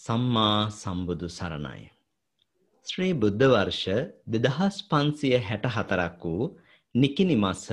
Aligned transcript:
සම්මා 0.00 0.60
සම්බුදු 0.72 1.28
සරණයි. 1.28 1.82
ශ්‍රී 2.86 3.14
බුද්ධ 3.14 3.42
වර්ෂ 3.44 3.98
දෙදහස් 4.26 4.76
පන්සිය 4.90 5.34
හැට 5.38 5.64
හතරක් 5.74 6.22
වූ 6.24 6.46
නිකිනි 6.94 7.36
මස 7.36 7.64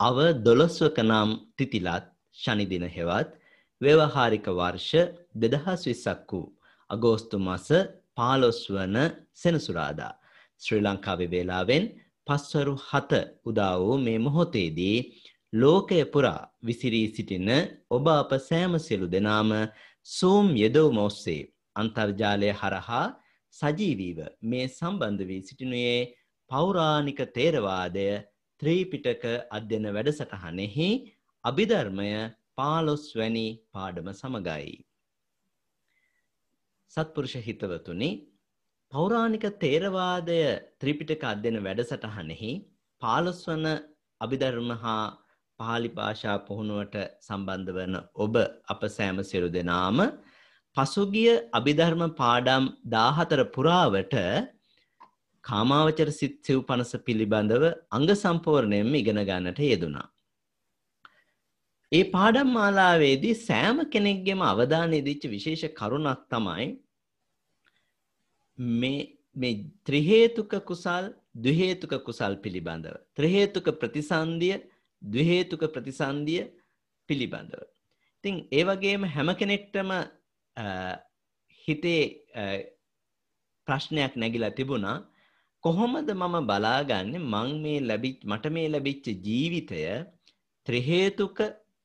අව 0.00 0.18
දොළොස්වක 0.44 0.98
නම් 1.02 1.30
තිතිලත් 1.56 2.04
ශනිදින 2.36 2.84
හෙවත් 2.96 3.30
ව්‍යවහාරික 3.80 4.46
වර්ෂ 4.50 4.90
දෙදහස් 5.34 5.86
විස්සක් 5.88 6.30
වූ 6.30 6.52
අගෝස්තු 6.90 7.36
මස 7.38 7.68
පාලොස් 8.14 8.60
වන 8.68 8.96
සෙනසුරාදා 9.34 10.12
ශ්‍රී 10.60 10.82
ලංකාවේ 10.82 11.30
වේලාවෙන් 11.34 11.84
පස්වරු 12.26 12.74
හත 12.82 13.12
උදා 13.46 13.74
වූ 13.78 13.96
මේ 13.98 14.18
මොහොතේදී 14.18 14.98
ලෝකය 15.52 16.04
පුරා 16.12 16.42
විසිරී 16.62 17.08
සිටින 17.08 17.50
ඔබ 17.90 18.04
අප 18.12 18.30
සෑම 18.48 18.72
සියලු 18.78 19.06
දෙනාම 19.08 19.50
සූම් 20.06 20.46
යෙදවුම 20.56 20.98
ඔස්සේ 21.00 21.42
අන්තර්ජාලය 21.76 22.50
හරහා 22.52 23.04
සජීවීව 23.54 24.20
මේ 24.44 24.66
සම්බන්ධ 24.68 25.24
වී 25.24 25.42
සිටිනුයේ 25.42 25.98
පෞරාණික 26.50 27.20
තේරවාදය 27.36 28.08
ත්‍රීපිටක 28.62 29.24
අධ්‍යන 29.50 29.86
වැඩසටහනෙහි 29.96 30.88
අභිධර්මය 31.44 32.10
පාලොස් 32.56 33.04
වැනි 33.14 33.46
පාඩම 33.72 34.08
සමගයි. 34.12 34.74
සත්පුරුෂ 36.92 37.34
හිතවතුනි 37.46 38.10
පෞරාණික 38.92 39.46
තේරවාදය 39.60 40.40
ත්‍රිපිටක 40.80 41.24
අධ්‍යන 41.24 41.58
වැඩසටහනෙහි 41.64 42.52
පාලොස් 43.02 43.40
වන 43.48 43.66
අභිධර්ම 44.20 44.70
හා 44.82 45.02
පාලි 45.60 45.88
භාෂා 45.90 46.36
පුහුණුවට 46.46 46.96
සම්බන්ධ 47.20 47.72
වන 47.76 47.96
ඔබ 48.16 48.34
අප 48.68 48.82
සෑම 48.96 49.18
සියලු 49.22 49.48
දෙනාම 49.56 49.98
පසුගිය 50.76 51.32
අභිධර්ම 51.52 52.02
පාඩම් 52.20 52.64
14 52.92 53.44
පුරාවට 53.54 54.14
කාමාවචර 55.44 56.08
සිත් 56.12 56.34
සිව් 56.40 56.58
පනස 56.62 56.92
පිළිබඳව 57.06 57.64
අංග 57.90 58.06
සම්පූර්ණයෙන්ම 58.14 58.94
ඉගෙන 58.94 59.20
ගන්නට 59.22 59.60
යෙදුණා. 59.64 60.06
ඒ 61.92 62.04
පාඩම් 62.10 62.48
මාලාවේදී 62.50 63.34
සෑම 63.40 63.78
කෙනෙක්ගේම 63.86 64.40
අවධානය 64.42 64.98
දීච්ච 65.00 65.26
විශේෂ 65.26 65.64
කරුණක් 65.72 66.24
තමයි 66.28 66.66
මේ 68.80 69.02
මේ 69.36 69.54
ත්‍රිහේතුක 69.84 70.52
කුසල් 70.64 71.06
ද්විහේතුක 71.36 71.94
කුසල් 72.00 72.34
පිළිබඳව. 72.38 72.96
ත්‍රිහේතුක 73.16 73.66
ප්‍රතිසන්දිය 73.80 74.56
ද්විහේතුක 75.02 75.62
ප්‍රතිසන්දිය 75.68 76.42
පිළිබඳව. 77.08 77.62
ඉතින් 78.16 78.36
ඒ 78.52 78.64
වගේම 78.64 79.02
හැම 79.06 79.28
කෙනෙක්ටම 79.36 79.90
හිතේ 81.64 82.02
ප්‍රශ්නයක් 83.68 84.14
නැගිලා 84.16 84.52
තිබුණා 84.52 84.96
කොහොමද 85.64 86.08
මම 86.12 86.36
බලාගන්නේ 86.44 87.24
මං 87.24 87.50
මේ 87.62 87.78
ලැබිච් 87.82 88.18
මට 88.24 88.52
මේ 88.52 88.68
ලැබිච්ච 88.68 89.06
ජීවිතය 89.26 89.80
ත්‍රිහේතුක 90.66 91.38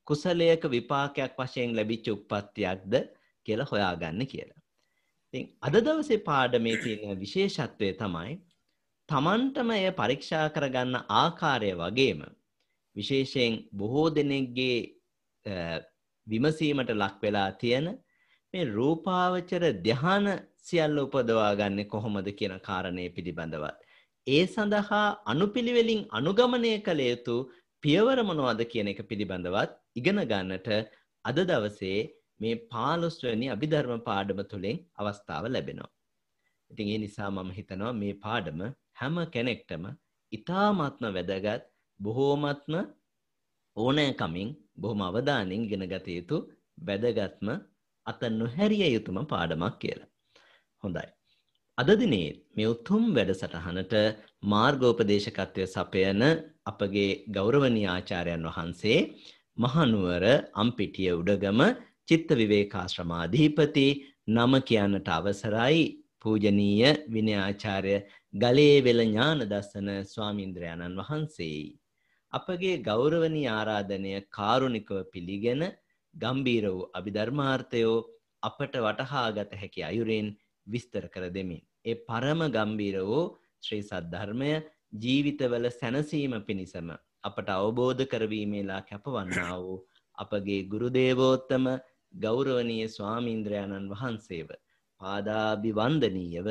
කුසලයක 0.07 0.63
විපාකයක් 0.67 1.31
වශයෙන් 1.38 1.75
ලැබිච්ච 1.75 2.05
උප්පත්තියක්ද 2.09 2.94
කියලා 3.45 3.69
හොයාගන්න 3.71 4.21
කියලා. 4.25 4.59
ඉතින් 5.25 5.44
අද 5.61 5.75
දවසේ 5.77 6.19
පාඩමේ 6.19 6.77
තියෙන 6.77 7.19
විශේෂත්වය 7.19 7.89
තමයි 7.94 8.33
තමන්ටම 9.09 9.69
එය 9.71 9.88
පරීක්ෂා 9.94 10.45
කරගන්න 10.49 10.95
ආකාරය 11.15 11.71
වගේම 11.75 12.21
විශේෂයෙන් 12.95 13.53
බොහෝ 13.73 14.07
දෙනෙක්ගේ 14.09 14.77
විමසීමට 16.27 16.91
ලක් 16.94 17.15
වෙලා 17.21 17.51
තියෙන 17.53 17.88
මේ 18.53 18.65
රූපාවචර 18.69 19.63
ධ්‍යාන 19.85 20.27
සියල්ල 20.67 20.97
උපදවා 21.01 21.51
ගන්න 21.59 21.81
කොහොමද 21.85 22.27
කියන 22.39 22.53
කාරණය 22.59 23.05
පිළිබඳවත්. 23.09 23.75
ඒ 24.27 24.43
සඳහා 24.45 25.05
අනුපිළිවෙලින් 25.25 26.01
අනුගමනය 26.11 26.71
කළ 26.88 27.01
යුතු 27.03 27.35
පියවර 27.83 28.19
මොනවද 28.21 28.61
කියන 28.71 28.89
එක 28.93 29.01
පිළිබඳවත් 29.09 29.71
ඉගෙන 29.95 30.21
ගන්නට 30.31 30.69
අද 31.25 31.38
දවසේ 31.51 31.99
මේ 32.39 32.55
15 32.73 33.29
වෙනි 33.29 33.47
අභිධර්ම 33.55 34.03
පාඩම 34.09 34.41
තුලින් 34.51 34.77
අවස්ථාව 34.99 35.45
ලැබෙනවා. 35.47 35.91
ඉතින් 36.71 36.93
ඒ 36.93 36.99
නිසා 37.05 37.29
මම 37.29 37.49
හිතනවා 37.51 37.93
මේ 38.01 38.13
පාඩම 38.25 38.59
හැම 38.99 39.17
කෙනෙක්ටම 39.35 39.83
ඉතාමත්ම 40.31 41.05
වැදගත් 41.17 41.63
බොහෝමත්ම 41.99 42.73
ඕනෑකමින් 43.77 44.49
බොහොම 44.81 45.01
අවධානයෙන් 45.01 45.65
ඉගෙන 45.65 45.85
ගත 45.93 46.07
යුතු 46.17 46.38
වැදගත්ම 46.88 47.49
අත 48.09 48.21
නොහැරිය 48.33 48.89
යුතුම 48.95 49.17
පාඩමක් 49.25 49.75
කියලා. 49.81 50.09
හොඳයි. 50.83 51.07
අද 51.77 51.89
දිනේ 51.95 52.29
මේ 52.55 52.67
උතුම් 52.67 53.03
වැඩසටහනට 53.15 53.93
මාර්ගෝපදේශකත්වය 54.45 55.65
සපයන 55.67 56.21
අපගේ 56.71 57.09
ගෞරවනීය 57.31 57.89
ආචාර්යයන් 57.89 58.47
වහන්සේ 58.49 58.99
මහනුවර 59.57 60.25
අම්පිටිය 60.55 61.11
උඩගම 61.13 61.61
චිත්ත 62.09 62.29
විවේකාශ්‍රමාධිපති 62.33 63.87
නම 64.29 64.53
කියන්නට 64.61 65.09
අවසරයි 65.09 65.81
පූජනීය 66.21 66.91
විනයාචාර්ය 67.09 67.95
ගලේවෙල 68.33 69.01
ඥාන 69.03 69.43
දස්සන 69.45 69.89
ස්වාමීන්ද්‍රයාණන් 70.05 70.99
වහන්සේයි. 70.99 71.67
අපගේ 72.33 72.75
ගෞරවනීය 72.87 73.49
ආරාධනය 73.49 74.11
කාරුණිකව 74.29 74.97
පිළිගෙන 75.13 75.63
ගම්බීර 76.19 76.66
වූ 76.68 76.90
අභිධර්මාර්ථයෝ 76.94 77.97
අපට 78.44 78.74
වටහාගත 78.78 79.52
හැකි 79.53 79.81
අයුරෙන් 79.84 80.28
විස්තර 80.68 81.06
කර 81.07 81.25
දෙමින්. 81.30 81.62
ඒ 81.85 81.96
පරම 82.03 82.41
ගම්බීර 82.50 82.97
වූ 83.03 83.24
ශ්‍රී 83.63 83.84
සද්ධර්මය 83.84 84.52
ජීවිතවල 84.96 85.66
සැනසීම 85.72 86.34
පිණිසම 86.41 86.90
අපට 87.24 87.50
අවබෝධ 87.52 88.03
කරවීමේලා 88.06 88.81
කැපවන්නා 88.84 89.56
වූ 89.59 89.78
අපගේ 90.18 90.62
ගුරුදේවෝත්තම 90.66 91.66
ගෞරවනීය 92.18 92.88
ස්වාමීන්ද්‍රයාණන් 92.88 93.91
වහන්සේව 93.91 94.50
පාදාභිවන්දනීයව 95.01 96.50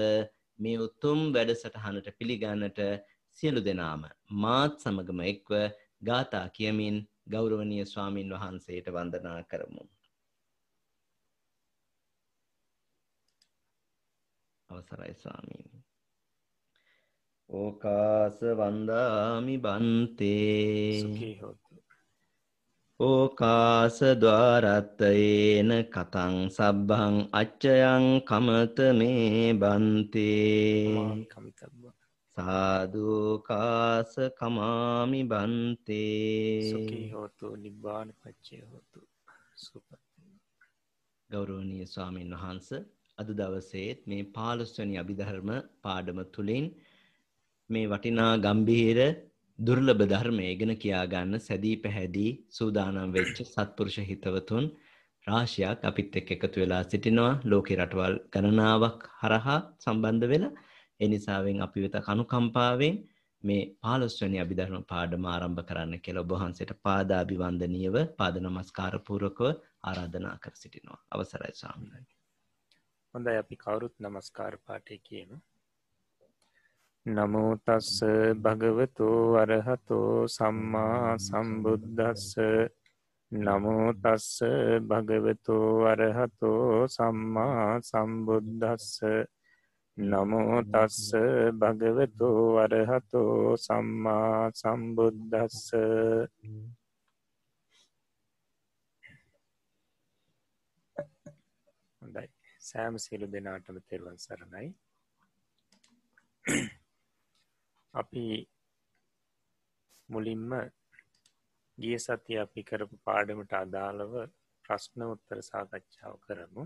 මේ 0.58 0.78
උතුම් 0.78 1.20
වැඩසටහනට 1.34 2.08
පිළිගන්නට 2.18 2.80
සියලු 3.38 3.60
දෙනාම 3.60 4.02
මාත් 4.36 4.74
සමගම 4.78 5.20
එක්ව 5.26 5.52
ගාථා 6.02 6.46
කියමින් 6.50 6.96
ගෞරවනීය 7.28 7.86
ස්වාමින් 7.86 8.30
වහන්සේට 8.32 8.86
වන්දනා 8.90 9.40
කරමු. 9.44 9.82
අවසරයි 14.70 15.14
ස්වාමීනි. 15.16 15.78
ඕකාස 17.50 18.38
වන්දාමි 18.58 19.56
බන්තේ 19.58 21.00
ඕකාස 23.00 23.98
ద్వාරත්තයේන 24.20 25.70
කතං 25.86 26.34
සබ්බං 26.50 27.14
අච්චයං 27.32 28.04
කමත 28.22 28.78
මේ 28.98 29.54
බන්තේ 29.54 30.84
සාධූකාස 32.38 34.12
කමාමි 34.38 35.22
බන්තේ. 35.24 36.72
සුකී 36.72 37.06
හෝතු 37.10 37.48
නිබ්බාන 37.56 38.08
පච්චය 38.20 38.58
හෝතු. 38.64 39.00
ගෞරවනීය 41.30 41.86
ස්වාමීන් 41.86 42.34
වහන්ස 42.34 42.68
අද 43.18 43.30
දවසේත් 43.32 43.98
මේ 44.06 44.28
පාලොස්වනි 44.36 44.96
අභිධර්ම 44.96 45.50
පාඩම 45.82 46.20
තුළින් 46.34 46.66
මේ 47.70 47.86
වටිනා 47.86 48.32
ගම්බිහිර 48.38 49.00
දුර්ලභ 49.58 50.04
ධර්මය 50.04 50.46
ඉගෙන 50.46 50.72
කියාගන්න 50.76 51.34
සැදී 51.38 51.76
පැහැදී 51.76 52.30
සූදානම් 52.50 53.10
වෙච්ච 53.12 53.36
සත්පුරුෂ 53.44 53.98
හිතවතුන් 54.10 54.66
රාශියක් 55.26 55.80
අපිත් 55.82 56.16
එක්ක 56.16 56.30
එකතු 56.36 56.56
වෙලා 56.56 56.82
සිටිනවා. 56.84 57.34
ලෝකේ 57.44 57.78
රටවල් 57.78 58.16
ගණනාවක් 58.32 59.00
හරහා 59.20 59.60
සම්බන්ධ 59.84 60.28
වෙලා 60.32 60.54
ඒ 61.00 61.08
නිසාවෙන් 61.08 61.62
අපි 61.62 61.78
වෙත 61.84 61.96
කනුකම්පාවෙන් 62.04 62.96
මේ 63.44 63.62
15 63.82 64.22
වෙනි 64.22 64.38
අභිධර්ම 64.40 64.84
පාඩම 64.84 65.26
ආරම්භ 65.26 65.62
කරන්න 65.64 66.00
කියලා 66.00 66.22
ඔබ 66.22 66.32
වහන්සේට 66.34 66.72
පාදාභිවන්දනීයව 66.82 67.96
පාද 68.16 68.34
නමස්කාර 68.38 68.94
පූර්වකව 69.00 69.50
ආරාධනා 69.82 70.36
කර 70.38 70.54
සිටිනවා. 70.54 70.98
අවසරයි 71.10 71.54
ස්වාමීනි. 71.54 72.12
හොඳයි 73.14 73.36
අපි 73.36 73.56
කවුරුත් 73.56 73.94
නමස්කාර 73.98 74.54
පාඨය 74.58 74.98
කියමු. 75.00 75.36
නමෝ 77.06 77.52
තස්ස 77.58 78.00
භගවතෝ 78.38 79.20
අරහතෝ 79.36 80.28
සම්මා 80.28 81.18
සම්බුද්දස්ස 81.18 82.26
නමෝ 83.32 83.86
තස්ස 83.94 84.42
භගවතෝ 84.82 85.70
අරහතෝ 85.86 86.88
සම්මා 86.88 87.80
සම්බුද්දස්ස 87.82 89.00
නමෝ 89.98 90.62
තස්ස 90.64 91.10
භගවතු 91.60 92.28
වරහතෝ 92.54 93.56
සම්මා 93.56 94.50
සම්බුද්ධස්ස 94.52 95.72
හොඳයි. 102.02 102.28
සෑම 102.60 102.98
සියලු 102.98 103.26
දෙනාටම 103.26 103.82
තෙරුවන් 103.88 104.18
සරණයි. 104.18 104.70
අපි 107.94 108.24
මුලින්ම 110.08 110.50
ගිය 111.78 111.98
සති 111.98 112.32
අපි 112.38 112.60
කරපු 112.62 113.04
පාඩමට 113.04 113.52
අදාළව 113.56 114.12
ප්‍රශ්න 114.64 115.10
උත්තර 115.10 115.38
සාකච්ඡාව 115.42 116.14
කරමු. 116.20 116.62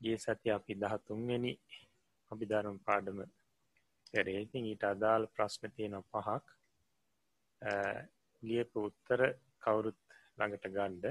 ගිය 0.00 0.16
සති 0.18 0.48
අපි 0.50 0.72
දහතුන්වෙනි 0.76 1.52
අභිධරම් 2.30 2.78
පාඩම 2.80 3.18
කරේඉතින් 4.12 4.64
ඊට 4.66 4.84
අදාළ 4.84 5.24
ප්‍රශ්න 5.28 5.72
තියෙන 5.72 5.96
පහක් 6.04 6.46
ලියපු 8.42 8.86
උත්තර 8.88 9.20
කවුරුත් 9.62 10.00
ළඟට 10.38 10.70
ගණ්ඩ 10.70 11.06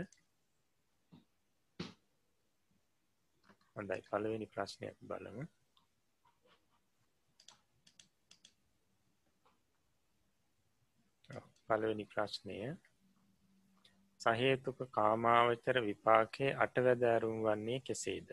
හොඳයි 3.75 4.01
පලවෙනි 4.03 4.47
ප්‍රශ්නයක් 4.47 4.97
බලමු. 5.03 5.43
පලවෙනි 11.69 12.05
ප්‍රශ්නය 12.07 12.59
සහේතුක 14.21 14.79
කාමාවචර 14.91 15.77
විපාකය 15.83 16.47
අටවැදෑරුම් 16.57 17.37
වන්නේ 17.45 17.79
කෙසේද? 17.81 18.27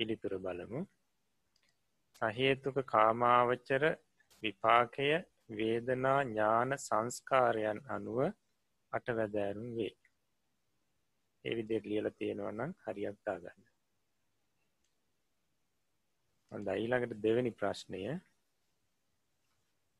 පිළිතුර 0.00 0.34
බලමු. 0.38 0.80
සහේතුක 2.22 2.76
කාමාවචර 2.86 3.84
විපාකය 4.42 5.08
වේදනා 5.56 6.20
ඥාන 6.24 6.78
සංස්කාරයන් 6.78 7.80
අනුව 7.88 8.20
අටවැදෑරුම් 8.92 9.68
වේ. 9.76 9.96
එවිදිට 11.44 11.84
ලියල 11.84 12.08
තියෙනවනම් 12.12 12.72
හරියත්තා 12.84 13.36
ගන්න 13.42 13.70
හොඳ 16.52 16.70
ඊළඟට 16.72 17.20
දෙවැනි 17.24 17.52
ප්‍රශ්නය. 17.52 18.00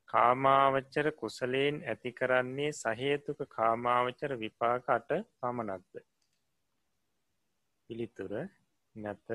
කාමාවච්චර 0.09 1.09
කුසලයෙන් 1.15 1.77
ඇති 1.85 2.13
කරන්නේ 2.13 2.73
සහේතුක 2.75 3.45
කාමාවචර 3.49 4.35
විපාකට 4.39 5.13
පමණක්ද? 5.39 6.03
පිළිතුර 7.91 8.33
නැත. 8.97 9.29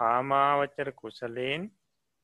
කාමාවච්චර 0.00 0.88
කුසලයෙන් 0.94 1.62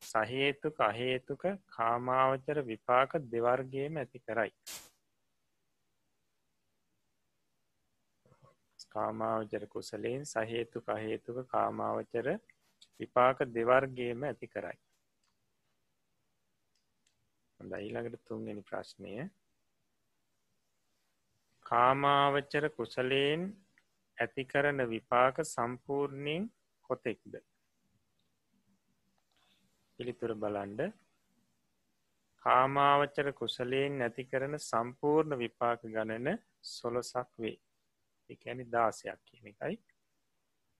සහේතුක 0.02 0.76
අහේතුක 0.80 1.42
කාමාවචර 1.68 2.58
විපාක 2.62 3.10
දෙවර්ගේම 3.26 3.96
ඇති 3.96 4.18
කරයි. 4.20 4.52
කාමාවචර 8.92 9.62
කුසලයෙන් 9.66 10.22
සහේතුක 10.24 10.88
අහේතුක 10.88 11.38
කාමාවචර 11.48 12.26
විපාක 13.00 13.38
දෙවර්ගේම 13.54 14.20
ඇති 14.22 14.46
කරයි. 14.48 14.78
දයිළඟට 17.60 18.22
තුන්ගනි 18.24 18.62
ප්‍රශ්නය. 18.62 19.14
කාමාවච්චර 21.66 22.66
කුසලයෙන් 22.70 23.42
ඇති 24.18 24.44
කරන 24.44 24.78
විපාක 24.88 25.36
සම්පූර්ණයෙන් 25.46 26.42
කොතෙක්ද? 26.90 27.34
පිළිතුර 30.04 30.32
බලන්ඩ 30.36 30.80
කාමාවච්චර 32.42 33.28
කුසලයෙන් 33.38 33.94
නැති 34.00 34.24
කරන 34.24 34.56
සම්පූර්ණ 34.60 35.36
විපාක 35.42 35.86
ගණන 35.86 36.28
සොලොසක් 36.70 37.30
වේ. 37.38 37.56
එකැනි 38.30 38.64
දාසයක් 38.66 39.20
කියන 39.28 39.46
එකයි. 39.52 39.76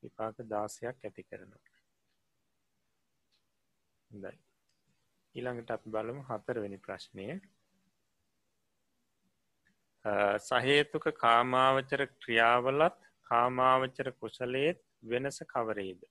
විපාක 0.03 0.37
දාසයක් 0.50 1.09
ඇති 1.09 1.23
කරනවා. 1.23 1.73
හොඳයි. 4.11 4.37
ඊළඟට 5.35 5.75
අපි 5.76 5.94
බලමු 5.97 6.29
හතරවෙනි 6.29 6.79
ප්‍රශ්නය. 6.79 7.29
සහේතුක 10.49 11.06
කාමාවචර 11.19 12.03
ක්‍රියාවලත් 12.19 13.00
කාමාවචර 13.31 14.12
කුසලේත් 14.21 14.85
වෙනස 15.05 15.41
කවරේද? 15.55 16.03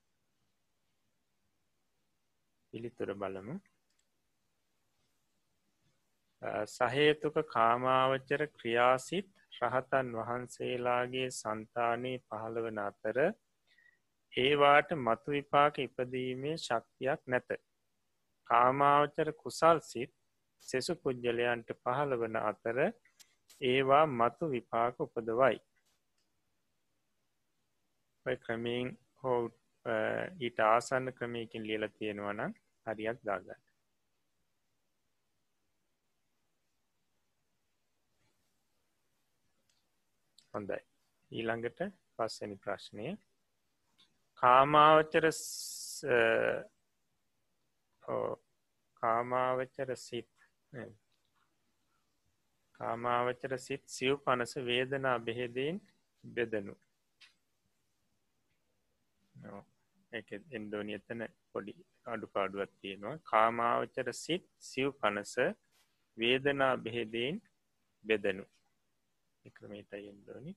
පිළිතුර 2.73 3.13
බලමු. 3.15 3.55
සහේතුක 6.67 7.35
කාමාවචර 7.47 8.41
ක්‍රියාසිත් 8.49 9.29
රහතන් 9.59 10.07
වහන්සේලාගේ 10.13 11.27
සන්තානයේ 11.33 12.23
පහළවන 12.25 12.79
අතර 12.81 13.19
ඒවාට 14.33 14.89
මතු 14.99 15.31
විපාක 15.31 15.79
ඉපදීමේ 15.79 16.55
ශක්තියක් 16.57 17.21
නැත. 17.27 17.49
කාමාවචර 18.47 19.29
කුසල් 19.35 19.79
සිත් 19.81 20.13
සෙසු 20.67 20.95
පුද්ගලයන්ට 20.95 21.69
පහළ 21.77 22.17
වන 22.21 22.39
අතර 22.41 22.77
ඒවා 23.61 24.05
මතු 24.11 24.49
විපාක 24.49 24.99
උපදවයි. 24.99 25.57
ක්‍රමයෙන් 28.25 28.89
හෝ 29.21 29.39
ඊට 30.39 30.59
ආසන්න 30.63 31.13
ක්‍රමයකින් 31.13 31.63
ලියල 31.63 31.87
තියෙනවන 31.89 32.41
හරියක් 32.85 33.19
දාගන්න. 33.25 33.61
හොඳයි. 40.53 40.79
ඊළඟට 41.31 41.79
පස්සනි 42.15 42.57
ප්‍රශ්නය. 42.63 43.07
කාමාවචර 44.41 45.25
කාමාවචර 49.01 49.95
සිත් 49.97 50.31
කාමාවචර 52.79 53.57
සිත් 53.57 53.83
සිව් 53.89 54.15
පනස 54.25 54.55
වේදනා 54.69 55.17
බෙහෙදීන් 55.19 55.77
බෙදනු. 56.23 56.75
එන්දෝනි 60.57 60.97
එතන 60.99 61.21
පොඩි 61.51 61.73
අඩුපාඩුවත් 62.05 62.73
තියෙනවා 62.81 63.15
කාමාවචර 63.23 64.09
සිත් 64.15 64.45
සිව් 64.61 64.89
පනස 64.99 65.33
වේදනා 66.17 66.73
බෙහෙදීන් 66.77 67.37
බෙදනු 68.05 68.45
එක්‍රමේට 69.45 69.93
එන්දෝනි 70.03 70.53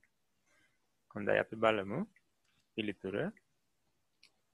හොඳයි 1.15 1.39
අපි 1.43 1.55
බලමු 1.57 1.99
පිළිතුර 2.77 3.17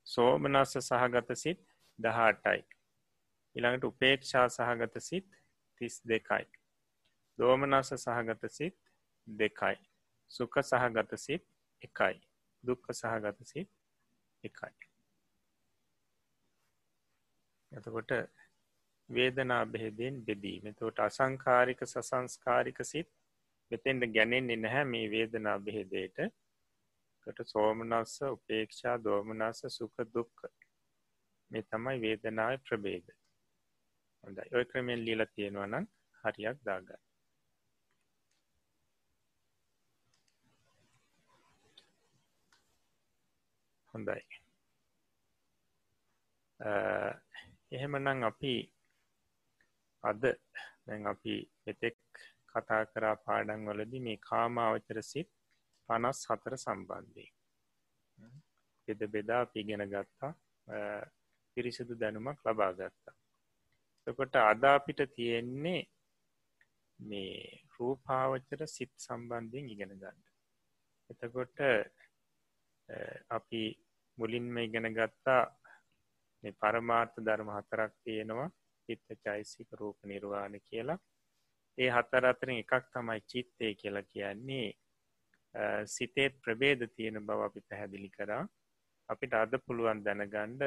සෝමනස්ස 0.07 0.77
සහගත 0.81 1.29
සිත් 1.35 1.61
දහටයි 1.99 2.61
ඉළඟට 3.55 3.83
උපේක්ෂා 3.83 4.47
සහගත 4.49 5.01
සිත් 5.01 5.27
තිස් 5.81 6.01
දෙකයි. 6.03 6.45
දෝමනස 7.39 7.93
සහගත 7.95 8.49
සිත් 8.49 8.77
දෙකයි. 9.27 9.77
සුක 10.31 10.57
සහගත 10.61 11.17
සිත් 11.17 11.45
එකයි. 11.81 12.17
දුක්ක 12.63 12.85
සහගත 12.91 13.39
සිත් 13.43 13.69
එකයි. 14.43 14.92
එතකොට 17.73 18.11
වේදනා 19.09 19.65
බෙහෙදෙන් 19.67 20.15
බෙදීම. 20.21 20.65
තොට 20.75 20.99
අසංකාරික 20.99 21.81
සසංස්කාරික 21.85 22.79
සිත් 22.83 23.09
මෙතෙන්ට 23.71 24.11
ගැනෙන්නේ 24.13 24.57
නැහැ 24.57 24.85
මේ 24.85 25.11
වේදනා 25.11 25.57
බෙහෙදයට 25.59 26.17
කට 27.27 27.45
සෝමනස්ස 27.45 28.15
උපේක්ෂා 28.27 28.95
දෝමනස්ස 28.99 29.65
සුක 29.69 30.05
දුක්ක 30.13 30.47
මේ 31.51 31.63
තමයි 31.65 31.97
වේදනාව 32.01 32.57
ප්‍රබේද 32.67 33.07
හොඳයි. 34.23 34.49
ඔය 34.55 34.65
ක්‍රමෙන් 34.65 35.05
ලියල 35.05 35.25
තියෙනවා 35.35 35.67
නම් 35.67 35.85
හරියක් 36.23 36.59
දාගන්න. 36.65 37.01
හොඳයි. 43.93 44.21
එහෙමනම් 47.73 48.23
අපි 48.29 48.53
අද 50.03 50.21
දැන් 50.85 51.07
අපි 51.07 51.35
එතෙක් 51.65 51.99
කතා 52.49 52.83
කරා 52.85 53.15
පාඩන් 53.25 53.65
වලදි 53.67 53.99
මේ 54.07 54.23
කාමාවචර 54.29 54.99
සිත් 55.03 55.29
පනස් 55.89 56.19
හතර 56.29 56.55
සම්බන්ධය 56.57 57.27
එද 58.87 59.01
බෙදා 59.07 59.43
පිගෙන 59.47 59.83
ගත්තා 59.85 60.31
පිරිසිදු 61.57 61.93
දැනුමක් 61.95 62.39
ලබා 62.45 62.71
ගත්තා. 62.73 63.15
එතකොට 64.07 64.35
අදාපිට 64.43 65.01
තියෙන්නේ 65.15 65.81
මේ 66.99 67.33
රූපාවචර 67.75 68.61
සිත් 68.67 68.93
සම්බන්ධයෙන් 68.97 69.69
ඉගෙන 69.69 69.93
ගන්න. 69.93 70.19
එතකොට 71.09 71.57
අපි 73.29 73.63
මුලින්ම 74.17 74.57
ඉගෙන 74.57 74.87
ගත්තා 74.91 75.41
මේ 76.43 76.59
පරමාර්ථ 76.61 77.17
ධර්ම 77.19 77.49
හතරක් 77.49 77.93
තියෙනවා. 78.03 78.49
චිත්ත 78.85 79.07
චෛසික 79.23 79.69
රූප 79.79 79.97
නිර්වාණ 80.03 80.55
කියලා. 80.61 80.99
ඒ 81.77 81.89
හතර 81.89 82.25
අතරින් 82.25 82.63
එකක් 82.63 82.89
තමයි 82.93 83.21
චිත්තය 83.31 83.75
කියලා 83.75 84.09
කියන්නේ. 84.13 84.69
සිතේත් 85.85 86.41
ප්‍රබේද 86.41 86.81
තියෙන 86.95 87.25
බව 87.27 87.39
අපි 87.41 87.61
පැහැදිලි 87.69 88.09
කරා. 88.09 88.43
අපිට 89.09 89.33
අද 89.33 89.53
පුළුවන් 89.65 90.03
දැනගණ්ඩ 90.05 90.61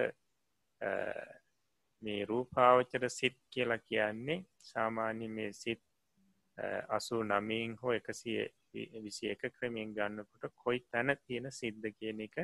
මේ 2.02 2.24
රූපාවචර 2.24 3.04
සිත් 3.10 3.36
කියලා 3.50 3.84
කියන්නේ 3.88 4.44
සාමාන්‍ය 4.70 5.28
මේ 5.28 5.52
සිත් 5.52 5.82
අසු 6.88 7.22
නමින් 7.22 7.76
හෝ 7.82 7.92
එකසිය 7.92 8.40
විසි 9.04 9.30
එක 9.30 9.42
ක්‍රමයෙන් 9.56 9.94
ගන්නකොට 9.96 10.52
කොයි 10.62 10.80
තැන 10.90 11.16
තියෙන 11.26 11.52
සිද්ධ 11.52 11.88
කියන 11.98 12.20
එක 12.26 12.36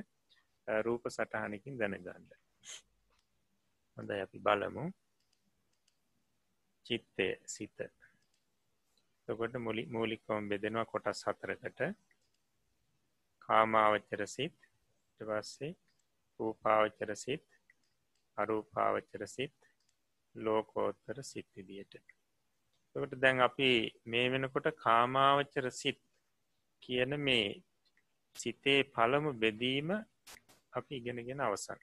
රූප 0.87 1.09
සටහනකින් 1.09 1.79
දැනගන්න. 1.79 2.42
හොඳ 3.97 4.11
අපි 4.17 4.39
බලමු. 4.39 4.85
චිත්තය 6.87 7.27
සිත. 7.47 7.79
තකොට 9.29 9.55
මුලි 9.59 9.83
මූලිකවම් 9.87 10.45
බෙදෙනවා 10.51 10.85
කොටස් 10.85 11.25
හතරකට. 11.27 11.81
කාමාවච්චර 13.43 14.23
සිත් 14.27 14.57
පස්සේ 15.21 15.73
රූපාවච්චර 16.41 17.11
සිත් 17.17 17.45
අරූපාවච්චර 18.39 19.23
සිත් 19.27 19.57
ලෝකෝත්තර 20.35 21.23
සිත් 21.23 21.49
විදියට. 21.57 21.95
කට 22.97 23.21
දැන් 23.23 23.41
අපි 23.41 23.69
මේ 24.05 24.27
වෙනකොට 24.33 24.69
කාමාවච්චර 24.85 25.67
සිත් 25.73 26.01
කියන 26.83 27.13
මේ 27.21 27.49
සිතේ 28.37 28.81
පළමු 28.95 29.31
බෙදීම 29.35 29.89
අපි 30.73 30.93
ඉගෙනගෙන 30.97 31.41
අවසන්. 31.41 31.81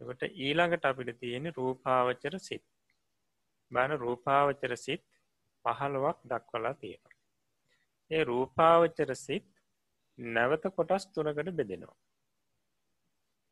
ට 0.00 0.30
ඊළඟට 0.36 0.84
අපිට 0.84 1.18
තියෙන 1.20 1.52
රූපාවචර 1.54 2.38
සිත්. 2.38 2.64
බාන 3.70 3.98
රූපාවචර 3.98 4.76
සිත් 4.76 5.04
පහළුවක් 5.64 6.18
දක්වලා 6.24 6.74
තියෙන 6.74 7.14
ඒ 8.10 8.24
රූපාවචර 8.24 9.14
සිත් 9.16 9.46
නැවත 10.18 10.64
කොටස් 10.76 11.06
තුනකට 11.06 11.50
බෙදෙනවා. 11.56 11.96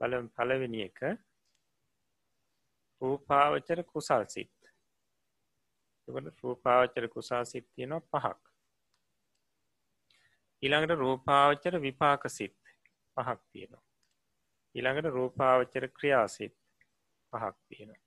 බල 0.00 0.14
පලවෙනි 0.36 0.82
එක. 0.82 1.00
රූපාවචර 3.00 3.84
කුසල් 3.84 4.24
සිත්. 4.28 4.58
රූපාවචර 6.42 7.08
කුසා 7.08 7.44
සිත් 7.44 7.66
තියෙනවා 7.74 8.08
පහක්. 8.12 8.40
ඊළඟට 10.62 10.98
රූපාවචර 10.98 11.74
විපාක 11.80 12.22
සිත් 12.28 12.58
පහක් 13.16 13.40
තියෙනවා. 13.52 13.91
ඊළඟට 14.74 15.08
රූපාවචර 15.10 15.86
ක්‍රියාසිත් 15.90 16.54
පහක් 17.32 17.54
තියෙනවා. 17.68 18.00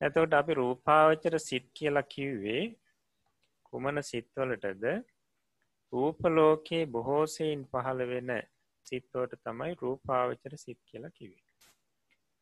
ඇතවට 0.00 0.34
අපි 0.34 0.54
රූපාවචර 0.54 1.38
සිත් 1.40 1.66
කියලා 1.74 2.06
කිව්වේ 2.06 2.62
කුමන 3.62 4.02
සිත්වලටද? 4.02 4.84
රූපලෝකයේ 5.92 6.86
බොහෝසයින් 6.88 7.60
පහළ 7.66 8.00
වෙන 8.06 8.32
සිත්වට 8.86 9.38
තමයි 9.44 9.74
රූපාවචර 9.82 10.56
සිත් 10.56 10.80
කියලා 10.84 11.10
කිවේ 11.10 11.48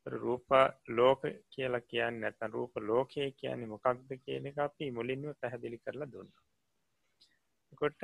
රූප 0.07 0.47
ලෝක 0.88 1.23
කියලා 1.50 1.81
කියන්න 1.83 2.21
නැතන් 2.21 2.52
රූප 2.52 2.76
ලෝකය 2.81 3.31
කියන්නේ 3.33 3.66
මොකක්ද 3.66 4.11
කියන 4.25 4.47
එක 4.47 4.59
අපි 4.59 4.90
මුලින්ව 4.90 5.35
පැහැදිලි 5.40 5.78
කරලා 5.78 6.12
දුන්න. 6.12 6.31
කොට 7.73 8.02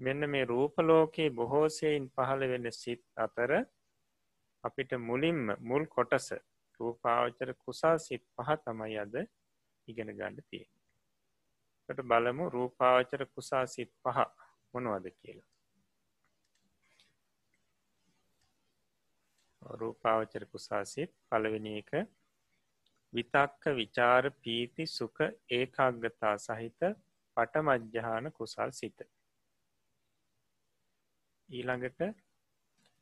මෙන්න 0.00 0.30
මේ 0.30 0.44
රූපලෝකයේ 0.44 1.30
බොහෝසයෙන් 1.30 2.06
පහළ 2.08 2.48
වෙන 2.48 2.72
සිත් 2.72 3.02
අතර 3.16 3.52
අපිට 4.66 4.92
මුලින්ම 5.00 5.42
මුල් 5.62 5.84
කොටස 5.88 6.28
රූපාවචර 6.80 7.50
කුසා 7.56 7.96
සිත් 8.00 8.24
පහ 8.34 8.50
තමයි 8.62 8.96
අද 8.98 9.14
ඉගෙන 9.88 10.10
ගණඩ 10.12 10.46
තිය 10.46 10.64
ට 11.88 12.00
බලමු 12.04 12.44
රූපාවචර 12.50 13.22
කුසා 13.28 13.64
සිත් 13.68 13.92
පහ 14.02 14.18
මොනවද 14.74 15.06
කියලා. 15.12 15.50
රූපාවචර 19.62 20.44
කුසාසිත් 20.46 21.10
පළවෙනි 21.28 21.72
එක 21.78 21.90
විතක්ක 23.12 23.64
විචාර 23.74 24.24
පීති 24.38 24.86
සුක 24.88 25.18
ඒකාග්ගතා 25.50 26.34
සහිත 26.38 26.80
පටමජ්්‍යහාන 27.36 28.30
කුසල් 28.32 28.70
සිත 28.72 28.98
ඊළඟට 31.48 32.00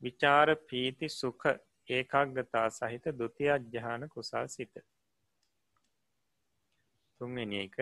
විචාර 0.04 0.54
පීති 0.64 1.08
සුක 1.10 1.46
ඒකාග්ගතා 1.88 2.66
සහිත 2.70 3.04
දුතියජ්්‍යහාන 3.14 4.08
කුසල් 4.08 4.46
සිත. 4.48 4.74
තුන්වෙනි 7.20 7.58
එක 7.60 7.76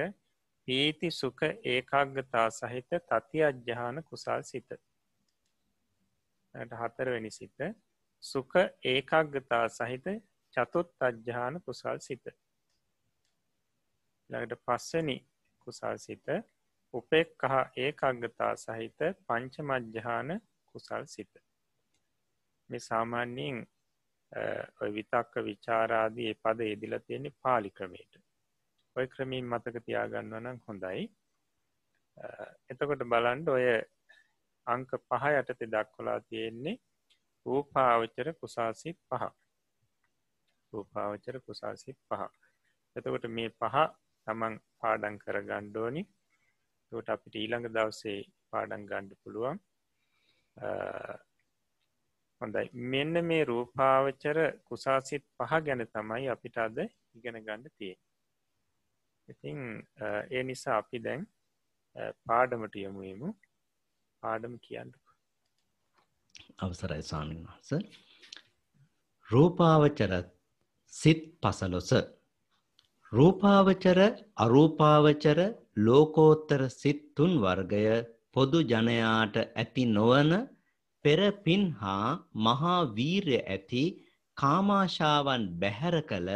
පීති 0.69 1.11
සුක 1.13 1.41
ඒකාග්ගතා 1.67 2.49
සහිත 2.53 2.91
තති 3.11 3.45
අජ්්‍යහාන 3.45 4.03
කුසල් 4.05 4.43
සිත. 4.45 4.69
හතරවෙනි 6.55 7.31
සිත 7.31 7.59
සුක 8.23 8.55
ඒකක්ගතා 8.85 9.69
සහිත 9.71 10.07
චතුත් 10.55 10.91
අජ්්‍යාන 11.01 11.61
කුසල් 11.61 11.99
සිත. 11.99 12.25
ලට 14.31 14.59
පස්සනි 14.67 15.17
කුසල් 15.59 15.97
සිත 15.99 16.27
උපෙක් 16.95 17.29
කහ 17.39 17.55
ඒකක්ගතා 17.77 18.53
සහිත 18.57 19.01
පංච 19.27 19.55
මජ්්‍යහාන 19.63 20.41
කුසල් 20.65 21.07
සිත. 21.07 21.33
මේ 22.73 22.87
සාමාන්‍යයෙන් 22.89 23.59
විතක්ක 24.97 25.35
විචාරාදී 25.49 26.35
පද 26.43 26.69
එදිල 26.75 26.95
තියෙනෙ 27.07 27.31
පාලි 27.43 27.71
ක්‍රමයට. 27.71 28.15
ඔය 28.97 29.07
ක්‍රමීන් 29.09 29.51
මතක 29.53 29.85
තියාගන්න 29.87 30.39
නම් 30.41 30.59
හොඳයි. 30.67 31.03
එතකොට 32.71 33.05
බලන්ඩ 33.13 33.49
ඔය 33.49 33.67
අංක 34.67 34.91
පහ 35.09 35.25
යටතේ 35.33 35.73
දක්වලා 35.75 36.21
තියෙන්නේ 36.23 36.77
රූපාවචර 37.47 38.29
කුසාසිත් 38.41 38.99
පහ. 39.11 39.25
රූපාවචර 40.73 41.41
කුසාසිත් 41.47 41.99
පහ. 42.09 42.23
එතකොට 42.97 43.27
මේ 43.37 43.51
පහ 43.61 43.77
තමන් 44.27 44.55
පාඩන් 44.81 45.17
කර 45.23 45.39
ගණ්ඩෝනි 45.49 46.03
තට 46.93 47.15
අපිට 47.15 47.35
ඊළඟ 47.35 47.69
දවසේ 47.77 48.21
පාඩන් 48.51 48.89
ගණ්ඩ 48.89 49.21
පුළුවන්. 49.23 49.59
හොඳයි. 52.43 52.65
මෙන්න 52.93 53.15
මේ 53.25 53.43
රූපාවචර 53.45 54.39
කුසාසිත් 54.65 55.25
පහ 55.39 55.53
ගැන 55.67 55.83
තමයි 55.89 56.27
අපිට 56.35 56.57
අද 56.65 56.79
ඉගෙන 57.15 57.39
ගණ්ඩ 57.39 57.75
තිය 57.79 57.95
ඉතිං 59.29 59.59
ඒ 60.31 60.43
නිසා 60.43 60.77
අපි 60.79 60.99
දැන් 60.99 61.23
පාඩමට 62.27 62.77
යමුයමු 62.83 63.29
පාඩම 64.23 64.55
කියන්න. 64.61 64.91
අවසරයි 66.59 67.03
ස්වාමීන් 67.03 67.45
වහස 67.47 67.71
රූපාවචර 69.29 70.13
සිත් 70.93 71.23
පසලොස 71.43 71.91
රූපාවචර 73.13 74.01
අරූපාවචර 74.45 75.41
ලෝකෝත්තර 75.79 76.63
සිත්තුන් 76.73 77.33
වර්ගය 77.41 77.85
පොදු 78.35 78.59
ජනයාට 78.65 79.37
ඇති 79.43 79.85
නොවන 79.89 80.33
පෙරපින් 81.05 81.65
හා 81.81 82.11
මහා 82.47 82.79
වීර්ය 82.97 83.39
ඇති 83.47 83.85
කාමාශාවන් 84.37 85.45
බැහැර 85.61 85.97
කළ 86.03 86.31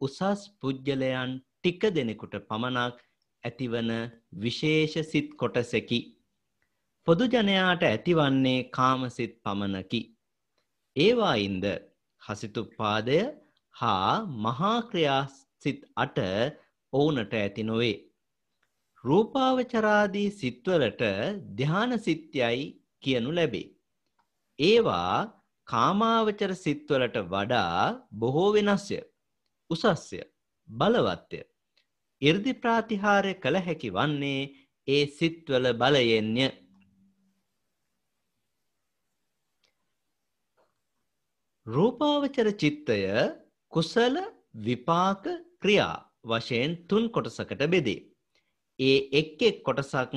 උසස් 0.00 0.42
පුද්ගලයන් 0.60 1.32
ටික 1.38 1.82
දෙනෙකුට 1.96 2.34
පමණක් 2.48 2.96
ඇතිවන 3.44 3.90
විශේෂ 4.34 4.94
සිත් 5.10 5.28
කොටසකි. 5.34 6.00
පොදු 7.06 7.24
ජනයාට 7.26 7.82
ඇතිවන්නේ 7.82 8.58
කාමසිත 8.70 9.34
පමණකි. 9.44 10.00
ඒවායින්ද 10.96 11.66
හසිතුපාදය 12.22 13.18
හා 13.74 14.12
මහාක්‍රියාසිත් 14.44 15.80
අට 15.96 16.18
ඔවුනට 16.92 17.34
ඇති 17.34 17.62
නොවේ. 17.62 17.96
රූපාවචරාදී 19.04 20.28
සිත්වලට 20.32 21.02
ධ්‍යානසිත්‍යයි 21.58 22.60
කියනු 23.02 23.30
ලැබේ. 23.34 23.68
ඒවා 24.62 25.16
කාමාවචර 25.68 26.52
සිත්වලට 26.56 27.16
වඩා 27.26 27.84
බොහෝ 28.14 28.50
වෙනස්ය, 28.54 28.98
උසස්ය, 29.70 30.20
බලවත්ය. 30.68 31.40
ඉර්දි 32.22 32.52
ප්‍රාතිහාරය 32.54 33.32
කළ 33.36 33.58
හැකි 33.60 33.90
වන්නේ 33.90 34.42
ඒ 34.88 35.04
සිත්වල 35.10 35.66
බලයෙන්ය. 35.74 36.46
රූපාවචර 41.66 42.48
චිත්තය 42.54 43.00
කුසල 43.72 44.16
විපාක 44.58 45.24
ක්‍රියා 45.62 45.98
වශයෙන් 46.24 46.70
තුන් 46.88 47.04
කොටසකට 47.10 47.62
බෙදේ. 47.66 48.00
ඒ 48.78 48.96
එක් 49.12 49.42
එක් 49.42 49.56
කොටසක් 49.64 50.12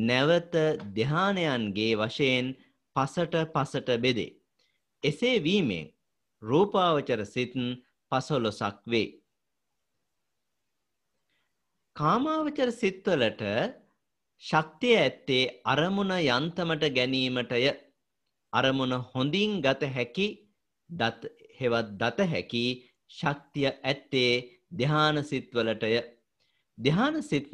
නැවත 0.00 0.54
ධ්‍යානයන්ගේ 0.96 1.94
වශයෙන් 1.96 2.46
පසට 2.96 3.34
පසට 3.54 3.98
බෙදේ. 3.98 4.30
එසේ 5.04 5.36
වීමෙන් 5.40 5.86
රූපාවචර 6.42 7.20
සිත් 7.26 7.54
පසොලොසක් 8.12 8.78
වේ. 8.86 9.08
කාමාවචර 11.96 12.70
සිත්වලට 12.72 13.42
ශක්තිය 14.42 14.94
ඇත්තේ 14.96 15.42
අරමුණ 15.64 16.12
යන්තමට 16.18 16.84
ගැනීමටය 16.96 17.66
අරමුණ 18.52 18.94
හොඳින් 19.10 19.52
ගත 19.60 19.90
හැකි 19.96 20.26
හෙවත් 21.60 21.92
දත 22.00 22.28
හැකි 22.32 22.64
ශක්තිය 23.10 23.68
ඇත්තේ 23.82 24.32
ධ්‍යාන 24.72 25.22
සිත්වලටය 25.22 25.92
ධ්‍යාන 26.78 27.16
සිත් 27.22 27.48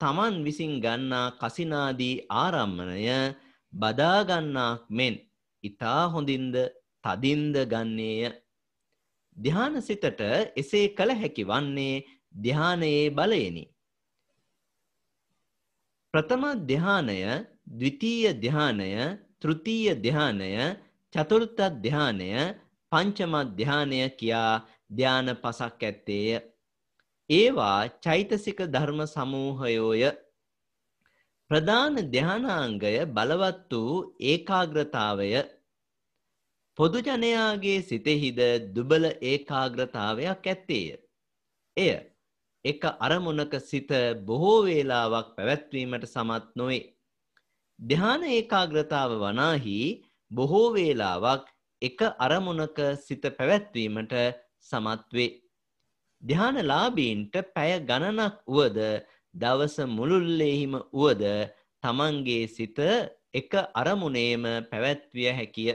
තමන් 0.00 0.34
විසින් 0.44 0.74
ගන්නා 0.80 1.26
කසිනාදී 1.40 2.14
ආරම්මණය 2.36 3.06
බදාගන්නාක් 3.72 4.90
මෙන් 4.90 5.14
ඊතා 5.64 6.02
හොඳින්ද 6.12 6.56
තදින්ද 7.04 7.56
ගන්නේය. 7.66 8.32
ධ්‍යාන 9.36 9.74
සිතට 9.80 10.20
එසේ 10.56 10.86
කළ 10.96 11.12
හැකි 11.14 11.44
වන්නේ 11.44 12.04
ධ්‍යානයේ 12.34 13.10
බලයෙනි. 13.10 13.64
ප්‍රථම 16.14 16.44
ධ්‍යානය 16.68 17.18
ද්විතීය 17.70 18.32
ධ්‍යානය 18.34 18.90
තෘතීය 19.40 19.94
ධ්‍යානය 19.96 20.50
චතුර්ථ 21.14 21.62
ධ්‍යානය 21.84 22.30
පංචම 22.92 23.34
ධ්‍යානය 23.58 24.00
කියා 24.18 24.62
ධ්‍යාන 24.90 25.28
පසක් 25.42 25.82
ඇත්තේය. 25.82 26.40
ඒවා 27.30 27.88
චෛතසික 28.04 28.58
ධර්ම 28.68 29.00
සමූහයෝය. 29.06 30.02
ප්‍රධාන 31.52 31.96
ධ්‍යානාංගය 32.12 32.90
බලවත් 33.16 33.72
වූ 33.78 33.96
ඒකාග්‍රතාවය 34.26 35.26
පොදු 36.78 37.02
ජනයාගේ 37.08 37.80
සිතෙහිද 37.82 38.40
දුබල 38.76 39.04
ඒකාග්‍රතාවයක් 39.30 40.46
ඇත්තේය. 40.46 40.86
එය 41.76 41.92
එක 42.64 42.82
අරමුණක 43.06 43.54
සිත 43.60 43.92
බොහෝ 44.24 44.56
වේලාවක් 44.66 45.28
පැවැත්වීමට 45.36 46.08
සමත් 46.08 46.48
නොවේ. 46.54 46.88
ධ්‍යාන 47.78 48.24
ඒකාග්‍රතාව 48.30 49.12
වනාහි 49.24 49.78
බොහෝ 50.30 50.66
වේලාවක් 50.72 51.44
එක 51.82 52.00
අරමුණක 52.26 52.78
සිත 53.06 53.24
පැවැත්වීමට 53.38 54.14
සමත් 54.70 55.04
වේ. 55.12 55.32
ධ්‍යානලාභීන්ට 56.22 57.34
පැය 57.54 57.72
ගණනක් 57.88 58.40
වුවද 58.48 58.78
දවස 59.34 59.76
මුළුල්ලෙහිම 59.88 60.74
වුවද 60.92 61.24
තමන්ගේ 61.82 62.48
සිත 62.48 62.78
එක 63.32 63.52
අරමුණේම 63.74 64.44
පැවැත්විය 64.70 65.30
හැකිය. 65.30 65.72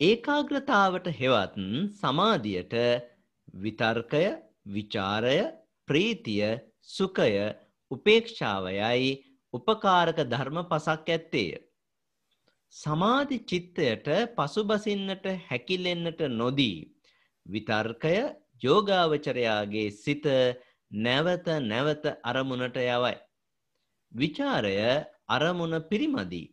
ඒකාග්‍රතාවට 0.00 1.06
හෙවත් 1.12 1.56
සමාධියට 1.94 2.74
විතර්කය 3.54 4.24
විචාරය 4.66 5.38
ප්‍රීතිය 5.88 6.50
සුකය 6.88 7.32
උපේක්ෂාවයයි 7.90 9.10
උපකාරක 9.54 10.18
ධර්ම 10.24 10.58
පසක් 10.64 11.08
ඇත්තේය. 11.08 11.50
සමාධි 12.74 13.38
චිත්තයට 13.44 14.06
පසුබසින්නට 14.36 15.26
හැකිලෙන්නට 15.48 16.20
නොදී 16.32 16.78
විතර්කය 17.46 18.16
යෝගාවචරයාගේ 18.62 19.90
සිත 19.92 20.24
නැවත 20.90 21.46
නැවත 21.62 22.04
අරමුණට 22.24 22.76
යවයි. 22.76 23.16
විචාරය 24.12 24.76
අරමුණ 25.28 25.76
පිරිමදී. 25.82 26.52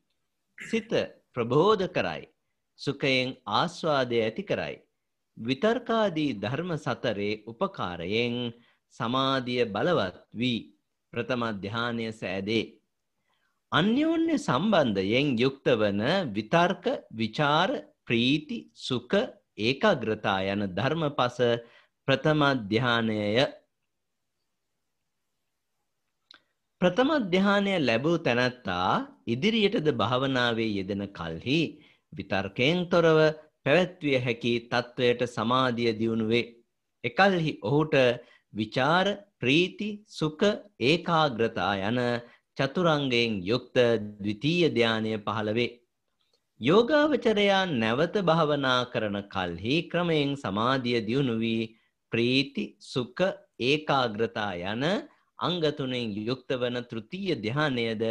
සිත 0.57 0.91
ප්‍රබෝධ 1.33 1.87
කරයි. 1.89 2.27
සුකයෙන් 2.79 3.35
ආස්වාදය 3.45 4.21
ඇති 4.21 4.43
කරයි. 4.43 4.75
විතර්කාදී 5.37 6.31
ධර්ම 6.35 6.71
සතරේ 6.77 7.43
උපකාරයෙන් 7.45 8.53
සමාධිය 8.95 9.65
බලවත් 9.65 10.15
වී 10.33 10.59
ප්‍රථම 11.13 11.43
ධ්‍යානය 11.63 12.11
සෑදේ. 12.11 12.65
අන්‍යෝන්‍ය 13.71 14.35
සම්බන්ධයෙන් 14.37 15.35
යුක්ත 15.37 15.67
වන 15.73 16.01
විතර්ක 16.31 16.85
විචාර 17.11 17.69
ප්‍රීති 18.05 18.57
සුක 18.73 19.13
ඒකාග්‍රතා 19.57 20.39
යන 20.53 20.61
ධර්ම 20.69 21.03
පස 21.17 21.37
ප්‍රථම 22.07 22.41
ධ්‍යානයය 22.65 23.45
ප්‍රථම 26.81 27.09
ධ්‍යානය 27.31 27.71
ලැබූ 27.79 28.17
තැනැත්තා 28.19 28.91
ඉදිරියටද 29.27 29.87
භාවනාවේ 29.93 30.67
යෙදෙන 30.69 31.03
කල්හි 31.09 31.57
විතර්කයෙන් 32.13 32.79
තොරව 32.85 33.19
පැවැත්විය 33.65 34.21
හැකි 34.25 34.53
තත්ත්වයට 34.71 35.23
සමාධිය 35.27 35.91
දියුණුවේ. 35.99 36.45
එකල්හි 37.03 37.53
ඔහුට 37.61 37.95
විචාර 38.53 39.07
ප්‍රීති 39.39 39.89
සුක 40.09 40.41
ඒකාග්‍රතා 40.81 41.73
යන 41.89 41.99
චතුරංගයෙන් 42.57 43.33
යුක්ත 43.49 43.75
ද්විතීය 44.21 44.69
ධානය 44.71 45.11
පහළ 45.25 45.51
වේ. 45.57 45.73
යෝගාවචරයා 46.59 47.63
නැවත 47.73 48.15
භාවනා 48.23 48.79
කරන 48.93 49.19
කල්හි 49.33 49.75
ක්‍රමයෙන් 49.91 50.31
සමාධිය 50.37 51.03
දියුණු 51.09 51.35
වී 51.43 51.65
ප්‍රීති 52.11 52.65
සුඛ 52.91 53.23
ඒකාග්‍රතා 53.59 54.53
යන 54.71 54.83
අංග 55.39 55.61
තුනෙන් 55.77 56.15
යුක්ත 56.27 56.49
වන 56.61 56.81
තෘතීය 56.89 57.35
ධානයද 57.37 58.03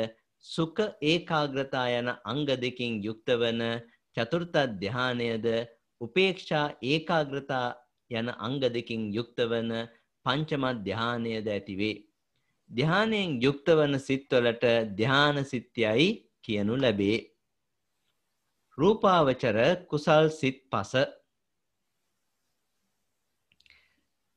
සුඛ 0.44 0.82
ඒකාග්‍රතා 1.02 1.86
යන 1.98 2.08
අංග 2.24 2.46
දෙකින් 2.64 3.02
යුක්ත 3.02 3.28
වන 3.34 3.62
චතුර්ථ 4.16 4.58
ධානයද 4.82 5.46
උපේක්ෂා 6.00 6.66
ඒකාග්‍රතා 6.82 7.68
යන 8.10 8.28
අංග 8.38 8.60
දෙකින් 8.60 9.12
යුක්ත 9.12 9.38
වන 9.42 9.72
පංචම 10.26 10.64
ධානයද 10.84 11.48
ඇතිවේ. 11.48 12.02
ධානයෙන් 12.70 13.40
යුක්ත 13.42 13.66
වන 13.68 13.98
සිත්වලට 13.98 14.64
ධාන 14.98 15.44
සිත්‍යයි 15.44 16.08
කියනු 16.42 16.76
ලැබේ. 16.76 17.18
රූපාවචර 18.78 19.58
කුසල් 19.88 20.28
සිත් 20.30 20.58
පස 20.70 20.92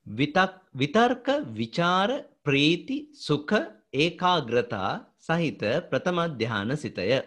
විතර්ක 0.09 1.27
විචාර 1.53 2.25
ප්‍රීති 2.43 3.09
සුඛ 3.15 3.53
ඒකාග්‍රතා 3.93 5.05
සහිත 5.19 5.59
ප්‍රථම 5.89 6.37
ධ්‍යාන 6.37 6.75
සිතය. 6.75 7.21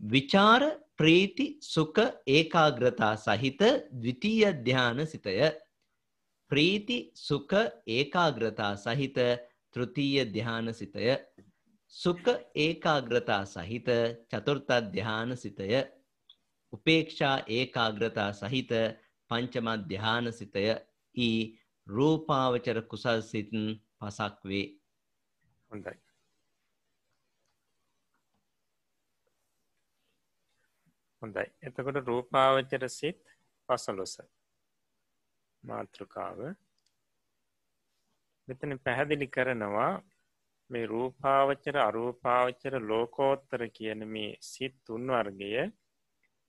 විචාර 0.00 0.62
ප්‍රීති 0.96 1.58
සුඛ 1.60 1.98
ඒකාග්‍රතා 2.28 3.16
සහිත 3.16 3.60
ද්විතීය 3.92 4.52
ධ්‍යාන 4.62 5.06
සිතය. 5.06 5.50
ප්‍රීති 6.50 7.10
සුඛ 7.16 7.54
ඒකාග්‍රතා 7.88 8.76
සහිත 8.76 9.18
තෘතීය 9.74 10.24
ධ්‍යාන 10.26 10.72
සිතය. 10.72 11.16
සුඛ 11.92 12.28
ඒකාග්‍රතා 12.56 13.44
සහිත 13.46 13.88
චතුර්ථ 14.30 14.72
ධ්‍යාන 14.92 15.36
සිතය. 15.36 15.82
උපේක්ෂා 16.72 17.42
ඒකාග්‍රතා 17.48 18.32
සහිත 18.32 18.70
පංචම 19.30 19.68
ධ්‍යාන 19.88 20.32
සිතය 20.32 20.64
ඊ 21.14 21.57
රූපාවචර 21.88 22.78
කුසල් 22.86 23.20
සිත් 23.22 23.50
පසක් 23.98 24.38
වේ. 24.44 24.66
හොඳයි. 25.70 25.96
හොඳයි. 31.22 31.46
එතකොට 31.62 32.04
රූපාවචර 32.06 32.88
සිත් 32.90 33.22
පසළොස. 33.68 34.14
මාතෘකාව 35.64 36.38
මෙතන 38.48 38.72
පැහැදිලි 38.84 39.26
කරනවා 39.28 39.92
මේ 40.70 40.86
රූපාවචර 40.86 41.76
අරූපාවචර 41.80 42.74
ලෝකෝත්තර 42.82 43.62
කියන 43.76 44.00
මේ 44.08 44.30
සිත් 44.42 44.74
තුන්වර්ගය 44.86 45.52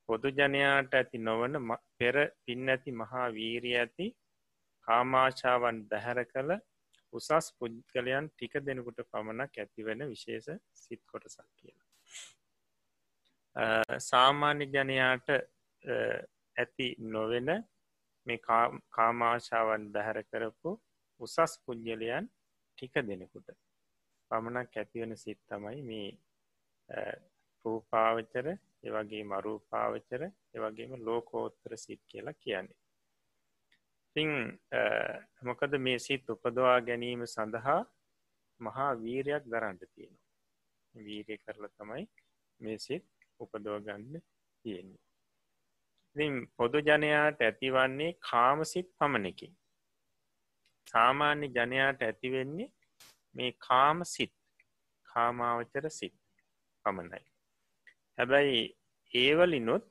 පොදු 0.09 0.27
ජනයාට 0.31 0.93
ඇති 0.93 1.17
නොවන 1.19 1.53
පෙර 1.97 2.15
පින් 2.43 2.69
ඇති 2.69 2.91
මහා 2.93 3.27
වීරිය 3.31 3.77
ඇති 3.77 4.05
කාමාශාවන් 4.89 5.77
බැහැර 5.89 6.19
කළ 6.25 6.51
උසස් 7.13 7.47
පුද්ගලයන් 7.57 8.25
ටික 8.29 8.53
දෙනෙකුට 8.61 8.99
පමණක් 9.05 9.53
ඇතිවෙන 9.57 10.01
විශේෂ 10.07 10.47
සිත් 10.75 11.01
කොටසක් 11.05 11.47
කියලා. 11.55 11.87
සාමාන්‍ය 14.01 14.65
ජනයාට 14.67 15.27
ඇති 16.55 16.87
නොවෙන 17.07 17.49
මේ 18.27 18.39
කාමාශාවන් 18.91 19.83
බැහැර 19.91 20.19
කරපු 20.25 20.71
උසස් 21.19 21.53
පුද්ගලයන් 21.65 22.25
ටික 22.77 22.95
දෙනෙකුට 23.03 23.49
පමණක් 24.31 24.73
ඇතිවෙන 24.75 25.13
සිත් 25.17 25.39
තමයි 25.47 25.79
මේ 25.83 26.09
රූපාවචර 27.65 28.47
එවගේ 28.83 29.23
මරූපාවචර 29.25 30.21
එවගේම 30.55 30.91
ලෝකෝත්තර 31.05 31.71
සිත් 31.77 32.01
කියලා 32.07 32.33
කියන්නේ. 32.35 32.78
තිං 34.19 34.31
මොකද 35.41 35.75
මේ 35.85 35.99
සිත් 35.99 36.29
උපදවා 36.29 36.77
ගැනීම 36.87 37.21
සඳහා 37.27 37.81
මහා 38.59 38.91
වීරයක් 39.03 39.43
දරන්ට 39.51 39.83
තියෙනවා. 39.93 40.27
වීරය 40.95 41.37
කරලා 41.37 41.75
තමයි 41.77 42.03
මේ 42.59 42.77
සිත් 42.77 43.05
උපදෝගන්න 43.39 44.21
තියෙන්නේ. 44.65 46.37
පොදු 46.57 46.79
ජනයාට 46.79 47.41
ඇතිවන්නේ 47.41 48.11
කාමසිත් 48.29 48.89
පමණකින්. 48.97 49.53
සාමාන්‍ය 50.87 51.47
ජනයාට 51.49 52.01
ඇතිවෙන්නේ 52.01 52.69
මේ 53.35 53.51
කාම 53.67 54.03
සිත් 54.05 54.35
කාමාවචර 55.07 55.89
සිත් 55.89 56.15
පමණයි. 56.85 57.25
හැබැයි 58.17 58.61
ඒවලිනුත් 59.13 59.85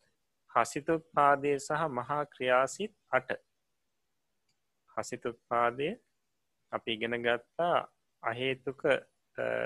හසිතුත්පාදය 0.51 1.53
සහ 1.59 1.83
මහා 1.99 2.25
ක්‍රියාසිත් 2.27 2.93
අට 3.11 3.29
හසිතුත්පාදය 4.99 5.89
අපි 6.73 6.93
ඉගෙන 6.93 7.17
ගත්තා 7.23 7.77
අහේතුක 8.23 8.83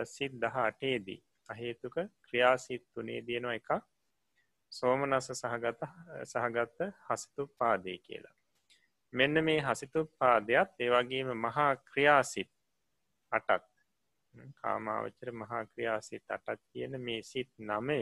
සිත් 0.04 0.32
දහ 0.34 0.56
අටේදී 0.58 1.20
අහේතුක 1.48 1.96
ක්‍රියාසිත් 2.26 2.84
තුනේ 2.94 3.20
දියනවා 3.26 3.54
එක 3.54 3.70
සෝමනස 4.72 5.28
සහගත 5.32 5.80
සහගත්ත 6.24 6.78
හසිතු 7.06 7.42
පාදය 7.58 7.98
කියලා. 7.98 8.36
මෙන්න 9.12 9.44
මේ 9.44 9.60
හසිතු 9.60 10.00
පාදයක් 10.18 10.68
ඒවගේම 10.78 11.30
මහා 11.38 11.72
ක්‍රියාසිත් 11.88 12.50
අටත් 13.32 13.66
කාමාවචර 14.60 15.28
මහා 15.32 15.64
ක්‍රියාසිත් 15.66 16.24
අටත් 16.30 16.62
කියන 16.70 17.00
මේ 17.00 17.20
සිත් 17.22 17.50
නමය 17.60 17.98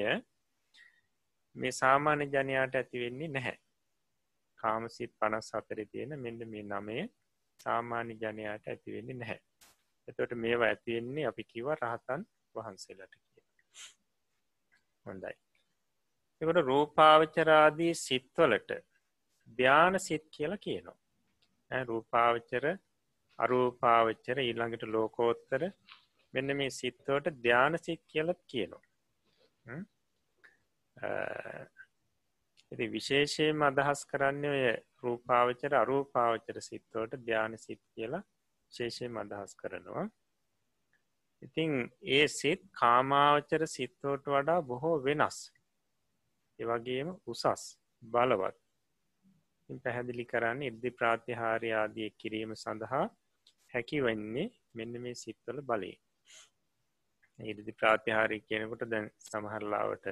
මේ 1.57 1.73
සාමාන්‍ය 1.73 2.25
ජනයාට 2.27 2.75
ඇතිවෙන්නේ 2.75 3.29
නැහැ. 3.29 3.59
කාමසිත් 4.59 5.13
පනස් 5.19 5.55
අතරි 5.55 5.85
තියෙන 5.87 6.13
මෙන්න 6.19 6.41
මේ 6.49 6.65
නමය 6.65 6.99
සාමාන්‍ය 7.61 8.17
ජනයාට 8.17 8.69
ඇතිවෙන්නේ 8.69 9.17
නැහැ. 9.17 9.41
එතොට 10.09 10.35
මේවා 10.45 10.69
ඇතිවෙන්නේ 10.69 11.27
අපි 11.27 11.45
කිව 11.45 11.71
රහතන් 11.75 12.27
වහන්සේලට 12.55 13.15
කිය. 13.17 13.45
හොඳයි. 15.07 15.35
එකොට 16.41 16.61
රූපාවචරාදී 16.65 17.93
සිත්වලට 17.97 18.71
ධ්‍යාන 19.59 20.01
සිත් 20.01 20.25
කියලා 20.31 20.65
කියනවා. 20.67 20.99
රූපාවචර 21.71 22.67
අරූපාවච්චර 23.39 24.39
ඊළඟට 24.41 24.85
ලෝකෝත්තර 24.89 25.63
මෙන්න 26.35 26.57
මේ 26.57 26.71
සිත්තවට 26.73 27.37
ධ්‍යාන 27.43 27.79
සිත් 27.79 28.03
කියලත් 28.07 28.41
කියනවා. 28.47 28.83
ඇති 32.73 32.87
විශේෂයෙන් 32.89 33.63
අදහස් 33.63 34.01
කරන්න 34.07 34.45
ඔය 34.47 34.63
රූපාවචර 35.03 35.73
අරූපාවචර 35.75 36.59
සිත්තවට 36.61 37.21
ධ්‍යාන 37.21 37.55
සිත් 37.59 37.83
කියලා 37.87 38.23
ශේෂයෙන් 38.73 39.17
අදහස් 39.17 39.53
කරනවා. 39.55 40.07
ඉතිං 41.43 41.73
ඒ 42.11 42.27
සිත් 42.31 42.63
කාමාවචර 42.73 43.63
සිත්තෝට 43.67 44.25
වඩා 44.27 44.61
බොහෝ 44.63 44.97
වෙනස්. 45.05 45.39
එවගේම 46.59 47.09
උසස් 47.27 47.65
බලවත් 48.03 48.59
පැහැදිලි 49.79 50.25
කරන්න 50.25 50.63
ඉර්දි 50.63 50.91
ප්‍රාතිහාරය 50.91 51.71
ආදිය 51.73 52.11
කිරීම 52.19 52.53
සඳහා 52.57 53.05
හැකි 53.71 53.99
වෙන්නේ 54.03 54.49
මෙන්න 54.75 54.95
මේ 55.03 55.15
සිත්වල 55.15 55.61
බලේ. 55.63 55.97
ඉරිදි 57.39 57.73
ප්‍රාතිහාරය 57.73 58.39
කියනකොට 58.41 58.91
දැන් 58.91 59.07
සමහරලාවට 59.21 60.07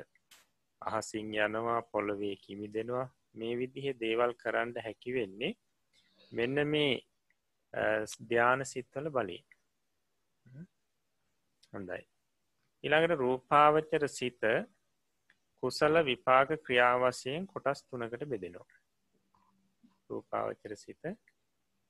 අහසිං 0.82 1.34
යනවා 1.36 1.80
පොළොවේ 1.82 2.36
කිමි 2.36 2.68
දෙනවා 2.68 3.06
මේ 3.34 3.54
විදිහ 3.56 3.86
දේවල් 4.00 4.32
කරන්න 4.34 4.74
හැකි 4.78 5.14
වෙන්නේ 5.14 5.52
මෙන්න 6.32 6.66
මේ 6.66 6.92
ධ්‍යාන 8.22 8.64
සිත්වල 8.64 9.10
බලේ 9.10 9.42
හොඳයි. 11.72 12.02
ඉළඟට 12.84 13.18
රූපාවච්චර 13.18 14.04
සිත 14.10 14.42
කුසල 15.62 15.94
විපාක 16.02 16.50
ක්‍රියාවසයෙන් 16.58 17.46
කොටස් 17.46 17.80
තුනකට 17.84 18.24
බෙදෙනවා. 18.24 18.78
රූපාවච්චර 20.10 20.76
සිත 20.76 21.02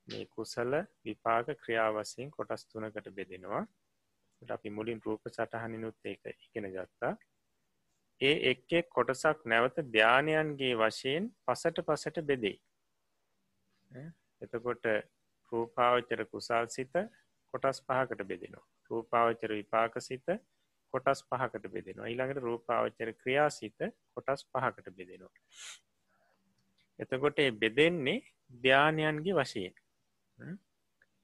මේ 0.09 0.27
කුසල 0.27 0.73
විපාක 1.05 1.47
ක්‍රියාවසයෙන් 1.57 2.31
කොටස් 2.31 2.67
තුනකට 2.67 3.09
බෙදෙනවා. 3.13 3.65
අපි 4.43 4.71
මුලින් 4.71 5.01
රූප 5.05 5.23
සටහනිනුත් 5.29 5.97
ඒක 6.05 6.25
ඉගෙන 6.47 6.71
ගත්තා. 6.73 7.13
ඒ 8.21 8.35
එක්කෙ 8.51 8.79
කොටසක් 8.91 9.45
නැවත 9.45 9.77
ධ්‍යානයන්ගේ 9.89 10.75
වශයෙන් 10.77 11.25
පසට 11.47 11.87
පසට 11.87 12.23
බෙදෙයි. 12.23 12.59
එතකොට 14.43 14.87
රූපාවචර 15.53 16.21
කුසල් 16.27 16.67
සිත 16.69 16.95
කොටස් 17.55 17.79
පහකට 17.83 18.23
බෙදෙනවා. 18.25 18.67
රූපාවචර 18.91 19.51
විපාක 19.53 20.01
සිත 20.01 20.27
කොටස් 20.95 21.21
පහකට 21.25 21.67
බෙදෙනවා. 21.69 22.07
ඊළඟට 22.07 22.41
රූපාවචර 22.41 23.13
ක්‍රියා 23.15 23.51
සිත 23.51 23.79
කොටස් 24.15 24.47
පහකට 24.47 24.89
බෙදෙනවා. 24.93 25.35
එතකොට 26.99 27.39
බෙදෙන්නේ 27.61 28.25
ධ්‍යානයන්ගේ 28.65 29.35
වශයෙන්. 29.35 29.75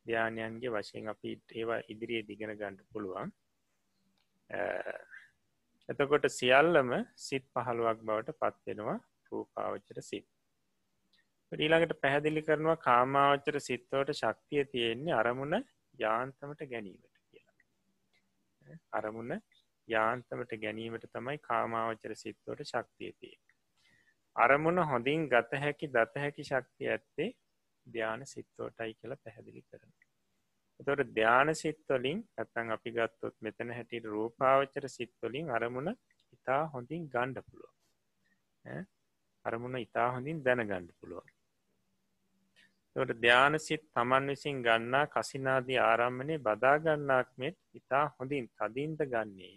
ධ්‍යානයන්ගේ 0.07 0.71
වශයෙන් 0.71 1.09
අපි 1.09 1.35
ඒවා 1.53 1.81
ඉදිරියේ 1.89 2.29
දිගෙන 2.29 2.55
ගණඩ 2.55 2.87
පුළුවන්. 2.93 3.35
එතකොට 5.89 6.27
සියල්ලම 6.31 6.93
සිත් 7.19 7.47
පහළුවක් 7.51 8.01
බවට 8.03 8.39
පත්වෙනවා 8.41 8.99
රූපාවච්චර 9.33 10.01
සිත්. 10.03 10.29
ඊළඟට 11.53 12.01
පැහැදිලි 12.01 12.43
කරනවා 12.43 12.77
කාමාවච්චර 12.79 13.59
සිත්තවට 13.61 14.15
ශක්තිය 14.15 14.65
තියෙන්නේ 14.67 15.15
අරමුණ 15.15 15.57
යාන්තමට 15.99 16.65
ගැනීමට 16.67 17.19
කියලා. 17.21 17.57
අරමුණ 18.93 19.33
යාන්තමට 19.89 20.55
ගැනීමට 20.59 21.11
තමයි 21.13 21.39
කාමාවච්චර 21.41 22.17
සිත්තවට 22.17 22.65
ශක්තිය 22.67 23.13
තිය 23.15 23.37
අරමුණ 24.37 24.79
හොඳින් 24.85 25.29
ගත 25.29 25.61
හැකි 25.61 25.89
දත 25.89 26.15
හැකි 26.17 26.45
ශක්තිය 26.45 26.89
ඇත්තේ 26.91 27.29
ධ්‍යාන 27.87 28.27
සිත්තෝටයි 28.27 28.95
කියලා 28.95 29.23
පැහැදිලි 29.25 29.63
කරන 29.63 29.93
එතොට 30.81 31.05
ධ්‍යාන 31.11 31.55
සිත්වලින් 31.55 32.25
ඇත්තන් 32.37 32.75
අපි 32.77 32.91
ගත්තොත් 32.93 33.37
මෙතන 33.41 33.71
හැටියට 33.71 34.11
රූපාවචර 34.11 34.89
සිත්වලින් 34.89 35.49
අරමුණ 35.51 35.95
ඉතා 36.33 36.63
හොඳින් 36.69 37.07
ගණ්ඩ 37.09 37.47
පුළුව 37.47 37.73
අරමුණ 39.45 39.79
ඉතා 39.79 40.09
හොඳින් 40.11 40.45
දැන 40.45 40.63
ගණ්ඩ 40.65 40.99
පුළුවන් 40.99 41.35
තොට 42.97 43.13
ධ්‍යානසිත් 43.17 43.83
තමන් 43.91 44.27
විසින් 44.29 44.59
ගන්නා 44.63 45.07
කසිනාදී 45.09 45.79
ආරම්මණය 45.81 46.35
බදාගන්නාක් 46.39 47.31
මෙත් 47.37 47.57
ඉතා 47.73 48.05
හොඳින් 48.17 48.47
තදින්ට 48.51 49.01
ගන්නේය. 49.05 49.57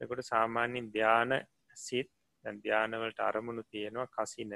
එකොට 0.00 0.22
සාමාන්‍යින් 0.24 0.86
ධ්‍යාන 0.88 1.32
සිත් 1.76 2.10
ධ්‍යානවලට 2.44 3.18
අරමුණු 3.20 3.62
තියෙනවා 3.64 4.12
කසින. 4.16 4.52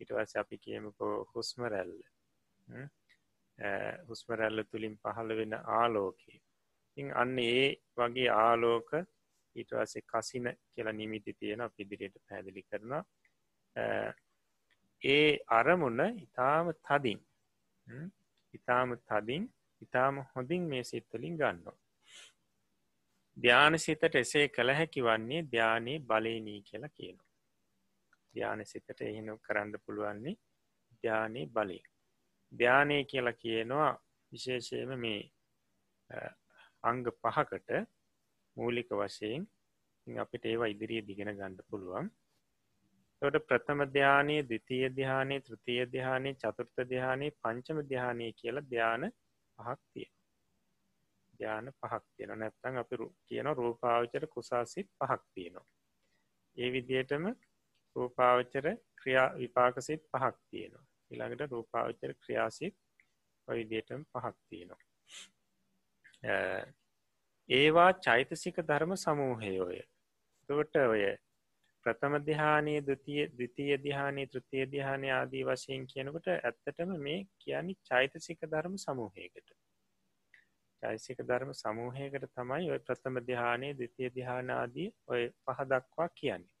ඉටවස 0.00 0.36
අපි 0.36 0.56
කියමකෝ 0.58 1.14
හුස්ම 1.32 1.66
රැල්ල. 1.66 1.98
හුස්මරැල්ල 4.08 4.64
තුළින් 4.64 4.96
පහළ 4.96 5.36
වෙන 5.36 5.54
ආලෝකයේ. 5.54 6.40
ඉං 6.96 7.08
අන්න 7.12 7.38
ඒ 7.40 7.66
වගේ 7.96 8.30
ආලෝක 8.36 8.90
ඊටවසේ 9.56 10.02
කසින 10.04 10.46
කියලා 10.70 10.92
නිමිති 10.92 11.32
තියෙන 11.34 11.62
පිදිරියට 11.76 12.16
පැදිලි 12.28 12.62
කරන 12.62 12.92
ඒ 15.02 15.38
අරමුණ 15.50 16.00
ඉතාම 16.18 16.72
තදින් 16.80 17.20
ඉතාම 18.54 18.96
තදින් 19.00 19.48
ඉතාම 19.82 20.22
හොඳින් 20.30 20.68
මේ 20.68 20.84
සිත්තලින් 20.84 21.36
ගන්නවා. 21.36 21.78
ධ්‍යාන 23.36 23.78
සිතට 23.78 24.14
එසේ 24.14 24.46
කළ 24.48 24.70
හැකි 24.72 25.00
වන්නේ 25.02 25.42
ධ්‍යානයේ 25.44 25.98
බලේනී 26.00 26.60
කියලා 26.62 26.96
කියනවා. 26.98 27.30
ධ්‍යාන 28.34 28.66
සිතට 28.66 29.00
එහෙනම් 29.00 29.38
කරන්න 29.38 29.82
පුළුවන්නේ 29.84 30.36
ධ්‍යානයේ 30.94 31.46
බලය 31.48 31.80
ධ්‍යානය 32.54 32.96
කියලා 33.04 33.36
කියනවා 33.36 33.90
විශේෂයම 34.32 34.92
මේ 34.98 35.20
අංග 36.84 37.04
පහකට 37.14 37.70
මූලික 38.56 38.90
වශයෙන් 38.92 39.46
අපිට 40.06 40.44
ඒවා 40.44 40.72
ඉදිරිය 40.74 41.02
දිගෙන 41.06 41.32
ගණඩ 41.32 41.60
පුළුවන්. 41.68 42.10
තොට 43.22 43.36
ප්‍රථම 43.46 43.80
ධ්‍යානය 43.88 44.36
දෙතිය 44.44 44.84
ධ්‍යානය 44.90 45.36
තෘතිය 45.40 45.82
ධ්‍යානය 45.86 46.30
චතුර්ථ 46.36 46.80
ධ්‍යානය 46.90 47.30
පංචම 47.38 47.78
ධ්‍යානය 47.84 48.26
කියල 48.32 48.60
ධ්‍යාන 48.64 49.10
පහක් 49.58 49.80
තිය 49.92 50.08
ධ්‍යාන 51.34 51.72
පහක් 51.72 52.02
තියෙන 52.10 52.38
නැත්තං 52.38 52.76
අපි 52.76 52.96
කියන 53.26 53.48
රූපාවචර 53.54 54.26
කුසාසිත් 54.28 54.88
පහක් 54.98 55.22
තියෙනවා. 55.34 55.66
ඒ 56.56 56.68
විදියටම 56.72 57.24
රූපාවචර 57.96 58.66
ක්‍රියා 59.00 59.28
විපාකසිත් 59.36 60.02
පහක් 60.12 60.36
තියෙනවා. 60.50 60.86
ඉළඟට 61.14 61.50
රූපාවචර 61.50 62.14
ක්‍රියාසිත් 62.16 62.74
ඔයිදියටම 63.48 64.06
පහක් 64.12 64.34
තියෙනවා. 64.48 64.82
ඒවා 67.48 67.90
චෛතසික 68.00 68.62
ධර්ම 68.62 68.96
සමූහයෝය. 68.98 69.80
තුවට 70.48 70.76
ඔය 70.84 71.02
ප්‍රථම 71.86 72.14
දිහානය 72.26 72.76
දතිය 72.82 73.26
දෙතිය 73.34 73.74
දිහානී 73.78 74.26
තෘතිය 74.28 74.64
දිහානය 74.68 75.10
ආදී 75.12 75.44
වශයෙන් 75.44 75.84
කියනකොට 75.86 76.30
ඇත්තටම 76.30 76.96
මේ 77.00 77.20
කියන්නේ 77.38 77.82
චෛතසික 77.84 78.40
ධර්ම 78.46 78.76
සමූහයකට. 78.78 79.48
චෛසික 80.82 81.20
ධර්ම 81.22 81.52
සමූහයකට 81.54 82.26
තමයි 82.30 82.70
ඔය 82.70 82.80
ප්‍රථම 82.80 83.20
දිහානය 83.28 83.68
දෙතිය 83.74 84.10
දිහානාදී 84.14 84.88
ඔය 85.08 85.22
පහදක්වා 85.44 86.08
කියන්නේ. 86.14 86.52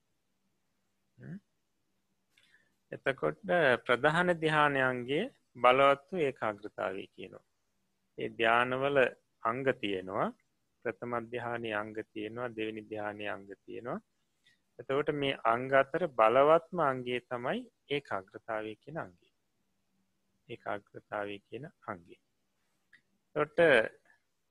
එතකොට 2.92 3.42
ප්‍රධාන 3.86 4.30
දිහානයන්ගේ 4.40 5.24
බලවත්තු 5.56 6.14
ඒ 6.18 6.32
කාග්‍රතාවී 6.32 7.08
කියනවා. 7.08 7.44
ඒ 8.18 8.28
ධ්‍යානවල 8.30 8.98
අංග 9.42 9.64
තියෙනවා. 9.74 10.28
ප්‍රථම 10.84 11.12
අධ්‍යානය 11.12 11.70
අංග 11.72 11.94
තියෙනවා 12.06 12.48
දෙවනි 12.48 12.82
ධ්‍යානය 12.82 13.26
අංග 13.28 13.46
තියෙනවා. 13.56 14.00
එතවට 14.78 15.10
මේ 15.14 15.40
අංග 15.44 15.68
අතර 15.72 16.02
බලවත්ම 16.12 16.78
අන්ගේ 16.82 17.20
තමයි 17.28 17.60
ඒ 17.90 18.02
අග්‍රතාවය 18.10 18.72
කියෙන 18.74 18.98
අන්ගේ 18.98 19.32
ඒ 20.48 20.60
අග්‍රතාවය 20.66 21.36
කියන 21.40 21.66
අන්ගේ 21.86 22.20
තොට 23.36 23.58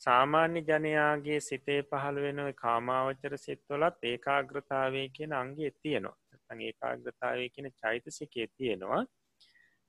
සාමාන්‍ය 0.02 0.62
ජනයාගේ 0.62 1.40
සිතේ 1.40 1.82
පහළ 1.84 2.18
වෙනව 2.18 2.50
කාමාවචර 2.56 3.36
සිත්වලත් 3.38 3.98
ඒකාග්‍රතාවය 4.04 5.04
කියන 5.10 5.34
අන්ගේ 5.34 5.72
තියෙනවා. 5.82 6.18
ඒකාග්‍රතාවය 6.50 7.50
කියන 7.50 7.70
චෛතසිකේ 7.74 8.48
තියෙනවා. 8.48 9.04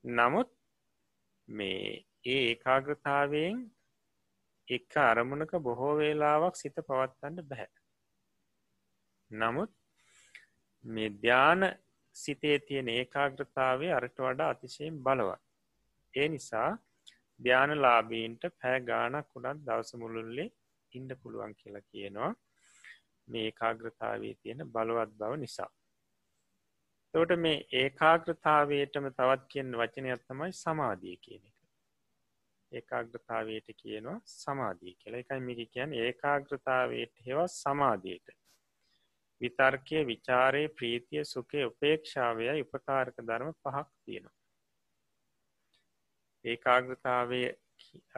නමුත් 0.05 0.51
මේ 1.49 2.05
ඒ 2.25 2.41
ඒකාග්‍රතාවයෙන් 2.49 3.57
එක්ක 4.69 4.93
අරමුණක 4.97 5.53
බොහෝ 5.61 5.95
වේලාවක් 5.97 6.57
සිත 6.57 6.77
පවත්වන්න 6.81 7.49
බැහැ 7.49 7.71
නමුත් 9.31 9.73
මේ 10.85 11.11
ධ්‍යාන 11.17 11.63
සිතේ 12.17 12.59
තියෙන 12.59 12.89
ඒකාග්‍රතාවේ 12.89 13.93
අරට 13.93 14.19
වඩා 14.19 14.49
අතිශයෙන් 14.49 15.03
බලවත්. 15.03 15.43
ඒ 16.15 16.29
නිසා 16.29 16.71
ධ්‍යාන 17.41 17.73
ලාබීන්ට 17.83 18.43
පෑ 18.61 18.81
ගානක් 18.81 19.29
වුණත් 19.35 19.65
දවස 19.67 19.95
මුළුල්ලේ 19.95 20.53
ඉන්ඩ 20.93 21.17
පුළුවන් 21.23 21.55
කියලා 21.55 21.89
කියනවා. 21.91 22.33
මේ 23.29 23.45
ඒකාග්‍රතාවේ 23.45 24.35
තියෙන 24.35 24.61
බලවත් 24.67 25.11
බව 25.19 25.33
නිසා. 25.37 25.71
තෝට 27.15 27.33
මේ 27.39 27.59
ඒකාග්‍රතාවයටම 27.81 29.05
තවත් 29.09 29.45
කියෙන් 29.49 29.77
වචනයක් 29.79 30.23
තමයි 30.23 30.55
සමාධිය 30.55 31.17
කියන 31.17 31.43
එක. 31.43 31.59
ඒකාග්‍රතාවයට 32.73 33.69
කියනවා 33.77 34.15
සමාධී 34.27 34.95
කියලා. 34.95 35.21
එකයි 35.21 35.41
මික 35.41 35.61
කියන් 35.71 35.93
ඒකාග්‍රතාවයට 35.97 37.21
හෙවත් 37.27 37.53
සමාධයට. 37.53 38.35
විතර්කය 39.41 40.01
විචාරය 40.09 40.63
ප්‍රීතිය 40.71 41.23
සුකේ 41.25 41.67
උපේක්ෂාවය 41.67 42.49
උපකාරක 42.63 43.21
ධර්ම 43.21 43.53
පහක් 43.55 43.87
තියෙනවා. 44.05 44.37
ඒකාග්‍රතාවය 46.45 47.41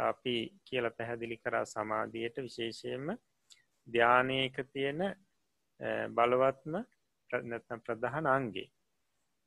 අපි 0.04 0.36
කියල 0.64 0.90
පැහැදිලි 0.90 1.38
කරා 1.38 1.64
සමාධියයට 1.66 2.40
විශේෂයෙන්ම 2.46 3.12
ධ්‍යානයක 3.86 4.56
තියෙන 4.72 5.04
බලවත්ම 6.10 6.80
නැත්නම් 7.44 7.80
ප්‍රධාන 7.80 8.26
අන්ගේ 8.28 8.66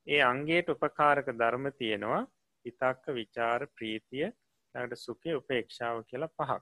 ඒ 0.10 0.22
අන්ගේට 0.24 0.69
උපකාරක 0.69 1.28
ධර්ම 1.34 1.65
තියෙනවා. 1.74 2.22
ඉතක්ක 2.65 3.04
විචාර 3.13 3.62
ප්‍රීතිය 3.69 4.28
ට 4.76 4.98
සුකේ 4.98 5.36
උපේක්ෂාව 5.36 6.02
කියලා 6.04 6.32
පහක්. 6.32 6.62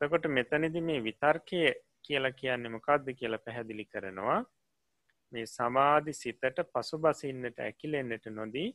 තකොට 0.00 0.26
මෙතනිදි 0.28 0.80
මේ 0.80 1.00
විතර්කය 1.00 1.60
කියලා 2.02 2.32
කියන්න 2.32 2.70
මොකක්ද 2.70 3.06
කියලා 3.14 3.44
පැහැදිලි 3.46 3.84
කරනවා. 3.86 4.40
මේ 5.32 5.46
සමාධි 5.48 6.12
සිතට 6.14 6.62
පසු 6.72 6.98
බසින්නට 6.98 7.58
ඇකිලෙන්න්නට 7.60 8.26
නොදී 8.30 8.68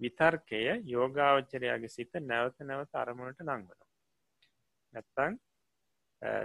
විතර්කය 0.00 0.60
යෝගාවච්චරයාගේ 0.86 1.88
සිත 1.88 2.14
නැවත 2.22 2.60
නැවත 2.62 2.94
අරමුණට 2.94 3.42
නංවන 3.42 3.80
නැත්තං 4.94 5.40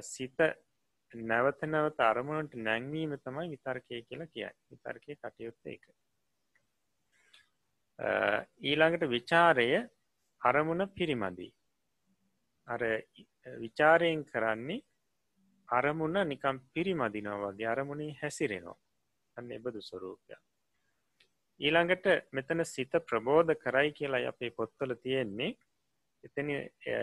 සිත 0.03 0.47
නැවත 1.13 1.61
නැවත 1.67 2.01
අරමුණට 2.01 2.57
නැංවීම 2.61 3.15
තමයි 3.19 3.53
විතර්කය 3.53 4.01
කියලා 4.03 4.33
කියයි 4.33 4.51
විතර්කය 4.71 5.17
කටයුත්ත 5.17 5.73
එක 5.75 5.88
ඊළඟට 7.99 9.05
විචාරය 9.10 9.67
අරමුණ 10.41 10.88
පිරිමදී. 10.89 11.51
අර 12.67 12.81
විචාරයෙන් 13.60 14.25
කරන්නේ 14.25 14.84
අරමුණ 15.69 16.27
නිකම් 16.27 16.60
පිරිමදිනවා 16.73 17.39
වගේ 17.45 17.67
අරමුණේ 17.67 18.17
හැසිරෙනවා. 18.21 18.81
අන්න 19.38 19.51
එබදු 19.51 19.81
ස්වරූපයක් 19.81 20.43
ඊළඟට 21.60 22.08
මෙතන 22.31 22.65
සිත 22.65 22.91
ප්‍රබෝධ 23.08 23.53
කරයි 23.55 23.91
කියලා 23.93 24.27
අපේ 24.29 24.51
පොත්තල 24.51 24.95
තියෙන්නේ. 24.95 25.55
එතන 26.23 26.49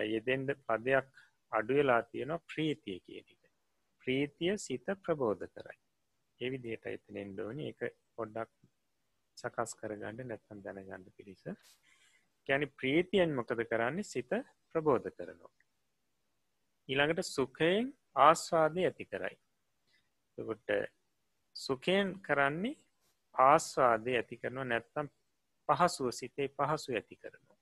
යෙදෙන්ඩ 0.06 0.50
පදයක් 0.66 1.08
අඩුවෙලා 1.52 2.02
තියෙනවා 2.02 2.44
ප්‍රීතිය 2.50 2.98
කියන 3.00 3.24
එක. 3.26 3.42
ප්‍රීතිය 4.04 4.58
සිත 4.58 4.86
ප්‍රබෝධ 5.04 5.46
කරයි. 5.46 5.78
එවි 6.40 6.58
දේට 6.58 6.86
එතනෙන් 6.86 7.36
දෝනි 7.36 7.70
එක 7.72 7.80
පොඩ්ඩක් 8.16 8.50
සකස් 9.42 9.74
කරගන්න 9.76 10.22
නැත්තන් 10.24 10.62
දැනගන්න 10.64 11.06
පිරිස 11.16 11.42
කැනි 12.48 12.66
ප්‍රීතියෙන් 12.72 13.34
මොකද 13.34 13.64
කරන්නේ? 13.64 14.02
සිත 14.04 14.30
ප්‍රබෝධ 14.70 15.10
කරනවා. 15.10 15.52
ඊළඟට 16.88 17.22
සුකයෙන් 17.28 17.92
ආස්වාදය 18.18 18.84
ඇති 18.84 19.04
කරයි. 19.06 19.36
කොට 20.38 20.70
සුකයෙන් 21.56 22.14
කරන්නේ 22.20 22.76
ආස්වාදය 23.34 24.16
ඇති 24.16 24.36
කරනවා 24.36 24.64
නැත්තම් 24.66 25.12
පහසුව 25.68 26.10
සිතේ 26.12 26.48
පහසු 26.50 26.90
ඇති 26.92 27.16
කරනවා. 27.16 27.58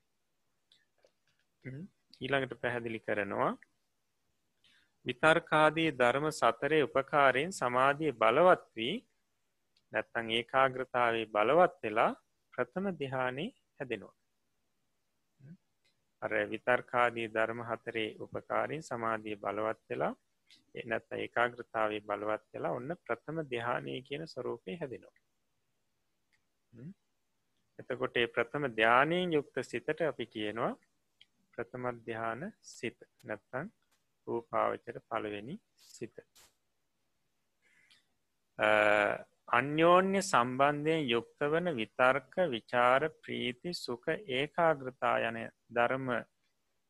ඊළඟට 2.21 2.61
පැහැදිලි 2.61 2.99
කරනවා 3.01 3.51
විතර්කාදී 5.05 5.89
ධර්ම 5.91 6.27
සතරය 6.31 6.79
උපකාරයෙන් 6.83 7.51
සමාධිය 7.51 8.11
බලවත් 8.13 8.65
වී 8.75 8.95
නැත්තං 9.93 10.31
ඒකාග්‍රතාවේ 10.31 11.27
බලවත් 11.27 11.77
වෙලා 11.83 12.11
ප්‍රථම 12.53 12.85
දිහානේ 12.99 13.49
හැදෙනවා. 13.77 14.15
අර 16.21 16.33
විතර්කාදී 16.49 17.27
ධර්ම 17.27 17.61
හතරේ 17.63 18.09
උපකාරින් 18.19 18.83
සමාධිය 18.83 19.37
බලවත් 19.37 19.81
වෙලා 19.89 20.13
එනත් 20.75 21.13
ඒකාග්‍රතාවේ 21.15 22.01
බලවත් 22.01 22.45
වෙලා 22.53 22.71
ඔන්න 22.71 22.95
ප්‍රථම 23.03 23.37
දෙහානය 23.45 23.95
කියන 24.01 24.23
ස්වරූපය 24.27 24.77
හැදෙනවා. 24.77 25.15
එතකොට 27.79 28.15
ඒ 28.17 28.27
ප්‍රථම 28.27 28.67
ධ්‍යානයෙන් 28.71 29.33
යුක්ත 29.33 29.55
සිතට 29.63 30.01
අපි 30.03 30.25
කියනවා 30.27 30.71
ප්‍රථම 31.53 31.85
ධ්‍යාන 32.05 32.41
සිත 32.69 32.99
නැත්තං 33.23 33.73
රූපාවචර 34.27 34.97
පළවෙනි 35.07 35.55
සිත. 35.89 36.15
අන්‍යෝන්‍ය 39.51 40.19
සම්බන්ධයෙන් 40.21 41.01
යුක්ත 41.05 41.39
වන 41.45 41.69
විතර්ක 41.75 42.35
විචාර 42.49 43.05
ප්‍රීති 43.21 43.73
සුක 43.75 44.05
ඒකාග්‍රතා 44.09 45.15
යන 45.29 45.39
ධර්ම 45.69 46.07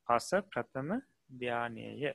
පස 0.07 0.29
ප්‍රථම 0.49 0.91
ධ්‍යානයය 1.35 2.13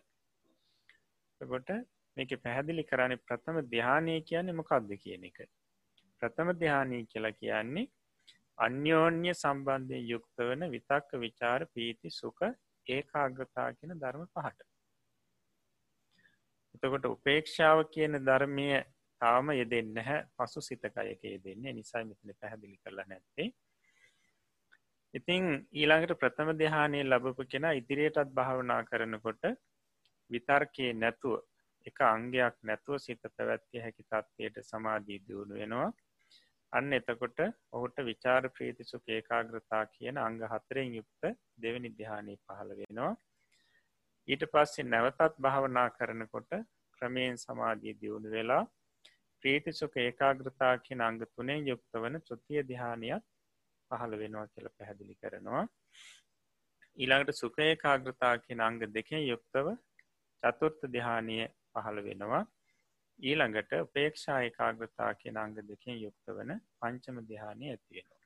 කොට 1.41 1.71
මේක 2.17 2.37
පැහැදිලි 2.39 2.85
කරන්නේ 2.85 3.23
ප්‍රථම 3.25 3.61
ධ්‍යානය 3.67 4.15
කියන්නේ 4.23 4.59
මොකක්ද 4.61 4.97
කියන 4.97 5.25
එක. 5.25 5.39
ප්‍රථම 6.23 6.53
ධ්‍යානී 6.55 7.03
කියලා 7.07 7.35
කියන්නේ 7.35 7.89
අන්‍යෝන්‍ය 8.59 9.35
සම්බන්ධය 9.35 9.99
යුක්ත 10.07 10.43
වන 10.43 10.71
විතක්ක 10.71 11.11
විචාර 11.19 11.67
පීති 11.75 12.11
සුක 12.13 12.39
ඒකාග්‍රතා 12.87 13.69
කියන 13.73 13.93
ධර්ම 13.97 14.27
පහට. 14.29 14.69
එතකොට 16.75 17.07
උපේක්ෂාව 17.07 17.89
කියන 17.91 18.25
ධර්මය 18.25 18.69
තාම 19.27 19.53
යෙදෙන්න 19.53 20.03
හැ 20.03 20.19
පසු 20.35 20.61
සිතකයක 20.63 20.99
යෙදෙන්නේ. 21.27 21.73
නිසයි 21.75 22.05
මෙතන 22.05 22.35
පැහැදිලි 22.35 22.77
කරලා 22.79 23.07
නැත්තේ. 23.07 23.49
ඉතිං 25.15 25.45
ඊළඟට 25.73 26.19
ප්‍රථම 26.19 26.49
දෙහානය 26.57 26.99
ලබපු 27.03 27.45
කෙන 27.47 27.67
ඉදිරියටත් 27.73 28.33
භාවනා 28.35 28.81
කරනකොට 28.85 29.45
විතර්කයේ 30.31 30.93
නැතුව 30.95 31.37
එක 31.87 31.99
අංගයක් 32.05 32.57
නැතුව 32.63 32.99
සිත 32.99 33.23
පැවැත්තිය 33.29 33.81
හැකි 33.81 34.05
තත්වයට 34.05 34.57
සමාධී 34.65 35.21
දියුණු 35.21 35.55
වෙනවා. 35.55 35.89
අන්න 36.73 36.93
එතකොට 36.93 37.39
ඔහුට 37.73 37.99
විචාර 38.05 38.43
ප්‍රීතිසු 38.51 38.97
ඒකාග්‍රතා 39.09 39.85
කියන 39.89 40.17
අංග 40.19 40.41
හතරෙන් 40.45 40.91
යුක්ත 40.93 41.23
දෙවනි 41.63 41.91
දිහානී 41.93 42.39
පහළ 42.39 42.73
වෙනවා. 42.75 43.13
ඊට 44.29 44.45
පස්සේ 44.53 44.87
නැවතත් 44.87 45.35
භාවනා 45.41 45.89
කරනකොට 45.91 46.51
ක්‍රමයෙන් 46.99 47.39
සමාධී 47.39 47.99
දියුණු 48.01 48.31
වෙලා 48.31 48.65
ප්‍රීතිසුක 49.47 49.97
ඒකාග්‍රතා 49.99 50.75
කියන 50.79 51.03
අංග 51.03 51.19
තුනේ 51.29 51.59
යුක්ත 51.63 51.97
වන 51.97 52.21
තෘතිය 52.23 52.63
දිහානයක් 52.65 53.27
පහළ 53.91 54.19
වෙනවා 54.19 54.47
කියල 54.49 54.69
පැහැදිලි 54.73 55.15
කරනවා 55.17 55.63
ඊළඟට 56.99 57.37
සුකේ 57.37 57.71
කාග්‍රතා 57.77 58.35
කියන 58.39 58.61
අංග 58.61 58.81
දෙකෙන් 58.91 59.23
යුක්තව 59.25 59.69
චතුර්ථ 60.43 60.85
දිහානය 60.91 61.39
පහළ 61.73 62.03
වෙනවා 62.03 62.43
ඊළඟට 63.19 63.73
උපේක්ෂා 63.79 64.41
ඒකාග්‍රතා 64.43 65.15
කියන 65.15 65.37
අංග 65.37 65.57
දෙකින් 65.63 65.97
යුක්ත 66.01 66.27
වන 66.31 66.53
පංචම 66.81 67.23
ධ්‍යානය 67.23 67.71
ඇතිවෙනවා. 67.71 68.25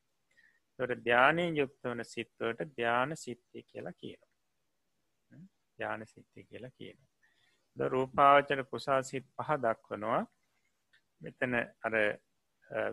තොට 0.79 1.05
ධ්‍යානයෙන් 1.05 1.57
යුක්ත 1.57 1.85
වන 1.85 2.05
සිත්වට 2.07 2.75
ධ්‍යාන 2.75 3.17
සිත්තිය 3.17 3.63
කියලා 3.65 3.95
කියනවා. 3.95 5.41
ධ්‍යාන 5.79 6.07
සිත්තිය 6.07 6.45
කියලා 6.45 6.73
කියනවා. 6.73 7.11
ද 7.77 7.89
රූපාවචර 7.89 8.65
කුසා 8.65 9.03
සිත් 9.05 9.27
පහ 9.37 9.63
දක්වනවා 9.63 10.23
මෙතන 11.21 11.55
අර 11.57 11.95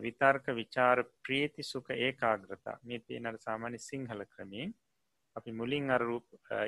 විතර්ක 0.01 0.45
විචාර 0.53 1.03
ප්‍රීති 1.23 1.63
සුක 1.63 1.89
ඒකාග්‍රතා 1.97 2.77
මේ 2.83 2.99
තියනට 2.99 3.41
සාමාන්‍ය 3.41 3.79
සිංහල 3.79 4.23
ක්‍රමයෙන් 4.25 4.73
අපි 5.35 5.51
මුලින් 5.51 5.89
අර 5.89 6.03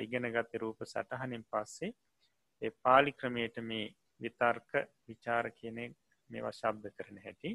ඉගෙන 0.00 0.30
ගත්ත 0.32 0.62
රූප 0.62 0.84
සටහනින් 0.84 1.44
පස්සේ 1.44 1.92
ඒ 2.62 2.70
පාලි 2.82 3.12
ක්‍රමයට 3.12 3.56
මේ 3.62 3.86
විතර්ක 4.20 4.70
විචාර 5.08 5.50
කියනෙ 5.50 5.84
මේවා 6.30 6.52
ශබ්ද 6.52 6.92
කරන 6.96 7.20
හැටි. 7.24 7.52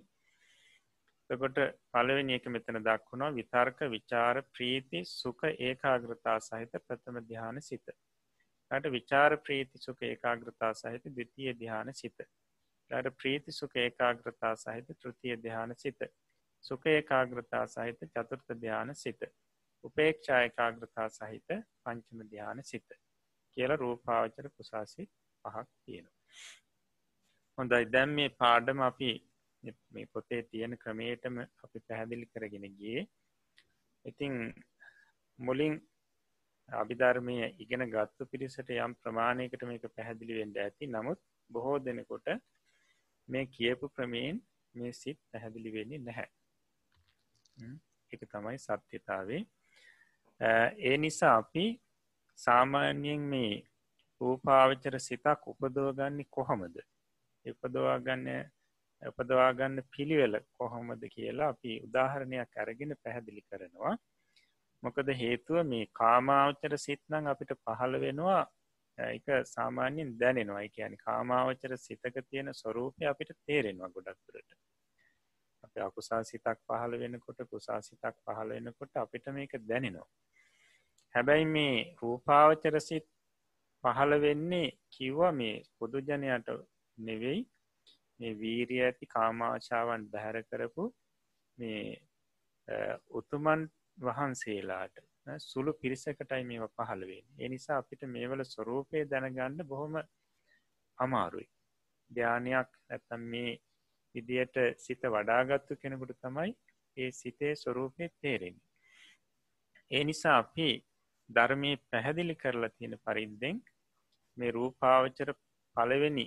තකොට 1.30 1.60
පලවෙනි 1.94 2.38
එක 2.38 2.48
මෙතන 2.48 2.80
දක්වුණා 2.80 3.36
විතර්ක 3.38 3.80
විචාර 3.90 4.42
ප්‍රීති 4.54 5.04
සුක 5.12 5.46
ඒකාග්‍රතා 5.60 6.38
සහිත 6.40 6.74
ප්‍රථම 6.88 7.22
දිහාන 7.30 7.62
සිත. 7.62 7.86
ට 8.72 8.92
විචාර 8.92 9.38
ප්‍රීති 9.38 9.84
සුක 9.86 10.02
ඒකාග්‍රතා 10.04 10.74
සහිත 10.74 11.06
දෙතිය 11.18 11.54
දිහාන 11.54 11.94
සිත. 11.94 12.18
ට 12.92 13.16
ප්‍රීති 13.18 13.52
සුක 13.52 13.74
ඒකාග්‍රතා 13.78 14.54
සහිත 14.56 14.94
තෘතිය 15.00 15.36
දිහාන 15.44 15.76
සිත. 15.78 16.00
සුක 16.64 16.86
ඒකාග්‍රතා 16.88 17.66
සහිත 17.68 18.00
චතුර්ථ 18.14 18.52
ධ්‍යාන 18.62 18.96
සිත. 18.96 19.22
උපේක්ෂා 19.84 20.42
ඒකාග්‍රතා 20.42 21.08
සහිත 21.10 21.50
පංචම 21.84 22.22
ධ්‍යාන 22.32 22.64
සිත 22.64 22.88
කියල 23.58 23.72
රූපාවචර 23.76 24.50
කුසාසි 24.50 25.04
පහක් 25.46 25.68
තියෙනවා. 25.86 26.16
හොඳයි. 27.58 27.86
දැම් 27.88 28.10
මේ 28.10 28.30
පාඩම 28.36 28.82
අපි 28.82 29.10
මේ 29.92 30.06
පොතේ 30.14 30.42
තියෙන 30.44 30.78
ක්‍රමේටම 30.78 31.38
අපි 31.64 31.84
පැහැදිලි 31.88 32.26
කරගෙන 32.26 32.66
ගිය. 32.80 33.04
ඉතිං 34.06 34.34
මුලින් 35.40 35.76
අභිධර්මය 36.70 37.38
ඉගෙන 37.60 37.86
ගත්තු 37.90 38.26
පිරිසට 38.26 38.70
යම් 38.78 38.94
ප්‍රමාණයකට 38.96 39.64
මේක 39.64 39.88
පැහැදිලිවෙන්ට 39.90 40.58
ඇති. 40.58 40.86
නමුත් 40.88 41.20
බොහෝ 41.50 41.78
දෙනකොට 41.80 42.28
මේ 43.28 43.46
කියපු 43.46 43.90
ක්‍රමයෙන් 43.90 44.42
මේ 44.76 44.92
සිත් 44.94 45.20
පැහැදිලි 45.32 45.74
වෙන්නේ 45.74 46.00
නැහැ. 46.00 46.30
එක 48.14 48.22
තමයි 48.32 48.58
සත්‍යතාවේ. 48.58 49.42
ඒ 50.80 50.98
නිසා 50.98 51.36
අපි 51.38 51.66
සාමාන්‍යයෙන් 52.40 53.24
මේ 53.34 53.54
රූපාවචර 54.22 55.00
සිතක් 55.00 55.48
උපදෝගන්නේ 55.48 56.32
කොහොමද? 56.32 56.76
උපදවාගන්න 57.46 58.28
උපදවාගන්න 59.02 59.84
පිළිවෙල 59.92 60.36
කොහොමද 60.58 61.02
කියලා 61.16 61.50
අපි 61.50 61.72
උදාහරණයක් 61.88 62.58
අරගෙන 62.58 62.92
පැහැදිලි 63.04 63.42
කරනවා. 63.42 63.96
මොකද 64.84 65.08
හේතුව 65.22 65.58
මේ 65.72 65.86
කාමාවචර 66.00 66.74
සිත්නං 66.78 67.32
අපිට 67.34 67.52
පහළ 67.64 68.00
වෙනවා 68.04 68.42
එක 68.98 69.26
සාමාන්‍යයෙන් 69.46 70.20
දැනෙනවා. 70.20 70.68
කියන 70.70 70.98
කාමාවචර 70.98 71.78
සිතක 71.78 72.16
තියෙන 72.30 72.54
ස්වරූපය 72.54 73.06
අපිට 73.06 73.32
තේරෙනවා 73.46 73.90
ගොඩක්තුරට 73.90 74.52
අප 75.64 75.74
අකුසා 75.80 76.24
සිතක් 76.24 76.60
පහළ 76.68 77.00
වෙනකොට 77.00 77.40
කුසා 77.50 77.82
සිතක් 77.82 78.16
පහළ 78.26 78.50
වෙනකොට 78.50 78.94
අපිට 78.96 79.26
මේක 79.34 79.54
දැනෙනවා. 79.68 80.08
හැබැයි 81.16 81.46
මේ 81.48 81.76
රූපාවචර 82.02 82.76
සිත් 82.82 83.08
පහළ 83.84 84.22
වෙන්නේ 84.22 84.68
කිව්වා 84.90 85.32
මේ 85.32 85.64
පොදුජනයට 85.80 86.48
නෙවෙයි. 86.98 87.42
මේ 88.20 88.34
වීරිය 88.40 88.84
ඇති 88.84 89.06
කාමාශාවන් 89.06 90.04
බැහැර 90.12 90.38
කරපු 90.44 90.84
මේ 91.58 91.84
උතුමන් 93.10 93.62
වහන්සේලාට. 93.98 94.96
සුළු 95.42 95.72
පිරිසකටයි 95.74 96.44
මේව 96.44 96.66
පහළවෙන් 96.72 97.26
එනිසා 97.40 97.78
අපිට 97.78 98.02
මේවල 98.08 98.44
ස්වරූපය 98.46 99.06
දැනගන්න 99.06 99.68
බොහොම 99.68 99.96
අමාරුයි. 101.00 101.48
ධ්‍යානයක් 102.12 102.72
ඇත්තම් 102.90 103.22
මේ 103.32 103.52
විදියට 104.16 104.58
සිත 104.78 105.02
වඩාගත්තු 105.08 105.74
කෙනෙකුට 105.76 106.16
තමයි 106.22 106.52
ඒ 106.98 107.10
සිතේ 107.12 107.54
ස්වරූපය 107.56 108.10
තේරෙන 108.20 108.58
ඒ 109.92 110.04
නිසා 110.04 110.38
අපි 110.38 110.70
ධර්මය 111.30 111.72
පැහැදිලි 111.92 112.36
කරලා 112.36 112.70
තියෙන 112.70 112.96
පරිද්දෙන් 113.06 113.58
මේ 114.38 114.52
රූපාවචර 114.52 115.30
පළවෙනි 115.76 116.26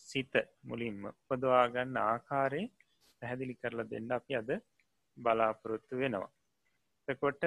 සිත 0.00 0.32
මුලින්ම 0.62 1.00
උපදවාගන්න 1.10 1.96
ආකාරය 2.02 2.62
පැහැදිලි 3.22 3.54
කරලා 3.54 3.90
දෙන්න 3.90 4.12
අපි 4.12 4.32
අද 4.34 4.50
බලාපොරොත්තු 5.16 5.94
වෙනවා. 5.96 6.30
එකොට 7.08 7.42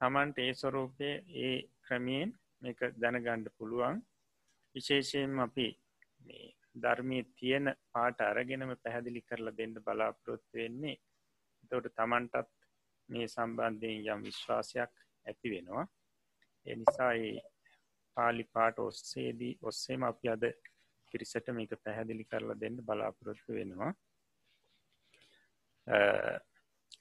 තමන්ට 0.00 0.38
ඒ 0.38 0.54
ස්වරූපය 0.54 1.10
ඒ 1.42 1.54
ක්‍රමයෙන් 1.82 2.30
මේක 2.62 2.80
දැනගණ්ඩ 2.96 3.48
පුළුවන්. 3.58 3.96
විශේෂයෙන් 4.74 5.38
අපි 5.38 5.66
ධර්මය 6.76 7.18
තියෙන 7.36 7.66
පාට 7.92 8.20
අරගෙනම 8.22 8.72
පැහැදිලි 8.76 9.22
කරලා 9.22 9.56
දෙන්න 9.56 9.74
බලාපොරොත්තු 9.76 10.54
වෙන්නේ. 10.54 10.96
තොට 11.70 11.86
තමන්ටත් 11.92 12.50
මේ 13.08 13.26
සම්බන්ධයෙන් 13.28 14.06
යම් 14.08 14.22
විශ්වාසයක් 14.22 14.92
ඇති 15.26 15.50
වෙනවා. 15.50 15.86
එනිසා 16.66 17.12
පාලි 18.16 18.44
පාට 18.54 18.78
ඔස්සේදී 18.78 19.58
ඔස්සේම 19.62 20.02
අපි 20.02 20.28
අද 20.28 20.44
පිරිසට 21.12 21.46
මේක 21.50 21.72
පැහැදිලි 21.84 22.24
කරලා 22.24 22.60
දෙන්න 22.60 22.76
බලාපොරොත්තු 22.82 23.50
වෙනවා. 23.52 23.92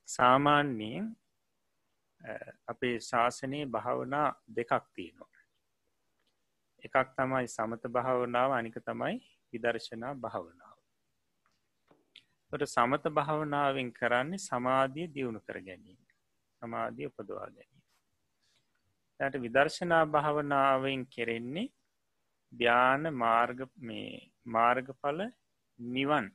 සාමාන්‍යයෙන් 0.05 1.05
අපේ 2.67 2.99
ශාසනයේ 2.99 3.65
භාවනා 3.65 4.27
දෙකක් 4.55 4.71
තියෙනවා. 4.93 5.41
එකක් 6.83 7.09
තමයි 7.17 7.47
සමත 7.47 7.83
භාවනාව 7.87 8.51
අනික 8.51 8.77
තමයි 8.79 9.15
විදර්ශනා 9.53 10.13
භාවනාව. 10.15 10.77
ට 12.51 12.67
සමත 12.67 13.09
භාවනාවෙන් 13.09 13.89
කරන්නේ 13.91 14.37
සමාධිය 14.39 15.07
දියුණු 15.07 15.39
කර 15.39 15.57
ගැනීම 15.61 16.01
සමාධිය 16.61 17.07
උපදවා 17.07 17.47
ගැනීම. 17.47 17.83
යට 19.19 19.35
විදර්ශනා 19.41 20.05
භාවනාවෙන් 20.05 21.01
කෙරෙන්නේ 21.05 21.71
ධ්‍යාන 22.53 23.03
මාර්ග 23.13 23.59
මේ 23.77 24.31
මාර්ගඵල 24.45 25.19
නිවන් 25.79 26.25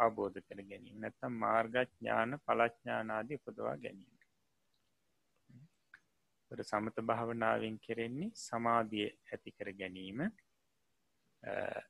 අවබෝධ 0.00 0.38
කර 0.40 0.62
ගැනීම 0.62 0.96
නැත්තම් 0.98 1.36
මාර්ගඥාන 1.42 2.38
පලච්ඥානාදී 2.40 3.40
උපදවා 3.40 3.76
ගැනීම. 3.76 4.16
සමත 6.50 7.02
භාවනාවෙන් 7.02 7.76
කෙරෙන්නේ 7.78 8.30
සමාධිය 8.36 9.08
ඇති 9.32 9.50
කර 9.52 9.70
ගැනීම. 9.72 10.20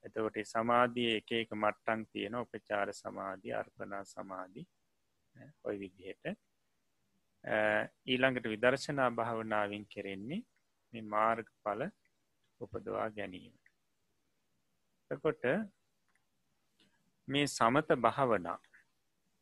එතකොට 0.06 0.36
සමාධිය 0.46 1.16
එක 1.16 1.32
එක 1.38 1.54
මට්ටන් 1.54 2.04
තියෙන 2.12 2.34
උපචාර 2.34 2.92
සමාධී 2.94 3.54
අර්පනා 3.54 4.04
සමාධී 4.06 4.66
ඔය 5.64 5.76
විදිහට. 5.78 6.36
ඊළඟට 8.06 8.52
විදර්ශනා 8.54 9.10
භාවනාවෙන් 9.12 9.86
කෙරෙන්නේ 9.86 10.42
මේ 10.92 11.08
මාර්ග 11.08 11.48
පල 11.64 11.82
උපදවා 12.60 13.08
ගැනීම. 13.10 13.54
එකොට 15.10 15.44
මේ 17.30 17.46
සමත 17.48 17.88
භාවනා 17.98 18.58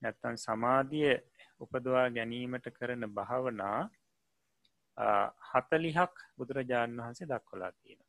නැත්තන් 0.02 0.36
සමාධිය 0.38 1.14
උපදවා 1.60 2.06
ගැනීමට 2.10 2.66
කරන 2.70 3.04
භාවනා 3.10 3.78
හතලිහක් 5.48 6.14
බුදුරජාණන් 6.36 7.00
වහන්සේ 7.00 7.28
දක්වලා 7.28 7.72
තියෙන. 7.72 8.00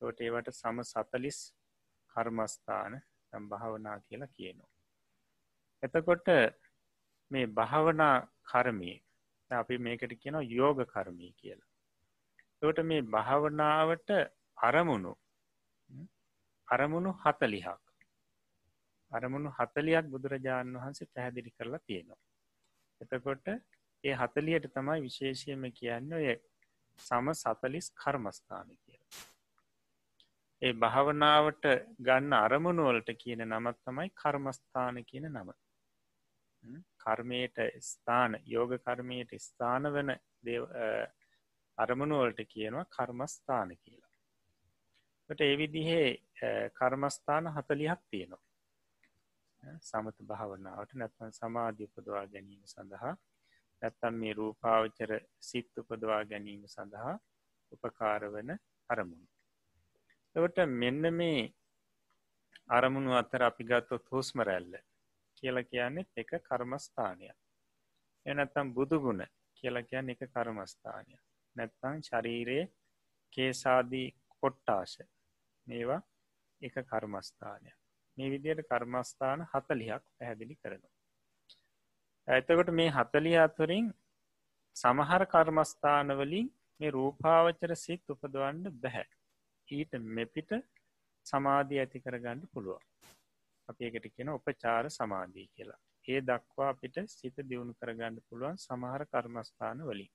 තොට 0.00 0.20
ඒවට 0.20 0.50
සම 0.52 0.82
සතලිස් 0.84 1.38
කර්මස්ථාන 2.14 2.94
භාවනා 3.48 3.96
කියලා 4.00 4.34
කියනවා. 4.36 4.70
එතකොට 5.82 6.28
මේ 7.30 7.46
භාවනා 7.48 8.16
කර්මී 8.44 8.96
අපි 9.50 9.78
මේකට 9.78 10.12
කියන 10.22 10.36
යෝග 10.50 10.78
කර්මී 10.86 11.32
කියලා. 11.32 11.72
තොට 12.62 12.78
මේ 12.84 13.02
භාවනාවට 13.08 14.10
අරමුණු 14.58 15.12
අරමුණු 16.68 17.10
හතලිහක් 17.22 17.85
අරමුණු 19.12 19.50
හතලියක් 19.50 20.10
බුදුරජාණන් 20.10 20.78
වහන්සේ 20.78 21.12
පැහැදිලි 21.14 21.50
කරලා 21.50 21.80
තියෙනවා. 21.80 22.20
එතකොට 23.00 23.46
ඒ 24.04 24.14
හතලියට 24.14 24.68
තමයි 24.72 25.00
විශේෂයම 25.02 25.64
කියන්න 25.72 26.12
ඔය 26.12 26.26
සම 26.98 27.32
සතලිස් 27.34 27.90
කර්මස්ථාන 27.94 28.68
කිය. 28.76 29.00
ඒ 30.62 30.72
භාවනාවට 30.74 31.64
ගන්න 32.00 32.32
අරමුණුවලට 32.34 33.10
කියන 33.18 33.44
නමත් 33.44 33.78
තමයි 33.82 34.10
කර්මස්ථාන 34.14 35.04
කියන 35.04 35.28
නම. 35.30 35.50
කර්මයට 36.98 37.58
ස්ථාන 37.82 38.40
යෝග 38.46 38.72
කර්මයට 38.80 39.36
ස්ථාන 39.38 39.92
වන 39.92 40.16
අරමුණුවලට 41.78 42.40
කියනවා 42.48 42.90
කර්මස්ථාන 42.96 43.76
කියලා. 43.76 44.12
ට 45.30 45.40
ඒවිදිහේ 45.42 46.08
කර්මස්ථාන 46.74 47.52
හතලිහක් 47.54 48.02
තියෙනවා. 48.10 48.45
සමත 49.80 50.16
භාවනාවට 50.24 50.92
නැත්වන් 50.94 51.32
සමාධ්‍ය 51.32 51.88
උපදවා 51.88 52.24
ගැනීම 52.26 52.64
සඳහා 52.66 53.14
නැත්තම් 53.82 54.14
මේ 54.14 54.32
රූපාවචර 54.32 55.12
සිත් 55.40 55.70
උපදවා 55.78 56.22
ගැනීම 56.24 56.62
සඳහා 56.66 57.14
උපකාරවන 57.72 58.50
අරමුණු. 58.90 59.28
එවට 60.36 60.58
මෙන්න 60.74 61.04
මේ 61.12 61.40
අරමුණු 62.70 63.12
අතර 63.14 63.42
අපි 63.42 63.64
ගත්තොත් 63.64 64.12
හුස්මරැල්ල 64.12 64.74
කියල 65.36 65.64
කියන්නේ 65.64 66.10
එක 66.16 66.30
කර්මස්ථානය. 66.42 67.28
එනත්තම් 68.26 68.74
බුදුගුණ 68.74 69.22
කියලකයන් 69.56 70.10
එක 70.10 70.22
කර්මස්ථානය 70.28 71.18
නැත්තං 71.56 72.02
ශරීරයේ 72.02 72.64
කේසාදී 73.32 74.08
කොට්ටාශ 74.42 74.96
මේවා 75.66 76.00
එක 76.62 76.76
කර්මස්ථානය 76.84 77.70
මේ 78.18 78.30
විදියට 78.30 78.68
කර්මස්ථාන 78.68 79.40
හතලියක් 79.52 80.04
පැහැදිලි 80.16 80.54
කරනවා. 80.54 80.94
ඇතකොට 82.28 82.70
මේ 82.70 82.90
හතලිය 82.90 83.36
අතුරින් 83.38 83.86
සමහර 84.76 85.22
කර්මස්ථානවලින් 85.26 86.48
මේ 86.80 86.90
රූපාවචර 86.90 87.72
සිත් 87.76 88.04
උපදවන්න 88.10 88.64
බැහැ. 88.82 89.06
ඊට 89.68 89.92
මෙපිට 90.16 90.50
සමාධී 91.26 91.80
ඇති 91.80 92.00
කරගන්න 92.00 92.42
පුළුවන්. 92.52 92.84
අපි 93.68 93.88
එකට 93.88 94.06
කියෙන 94.14 94.28
උපචාර 94.28 94.84
සමාධී 94.90 95.46
කියලා. 95.54 95.80
ඒ 96.08 96.20
දක්වා 96.20 96.68
අපිට 96.68 96.96
සිත 97.10 97.36
දියුණු 97.48 97.72
කරගන්න 97.74 98.16
පුළුවන් 98.28 98.58
සමහර 98.58 99.02
කර්මස්ථාන 99.06 99.78
වලින්. 99.88 100.12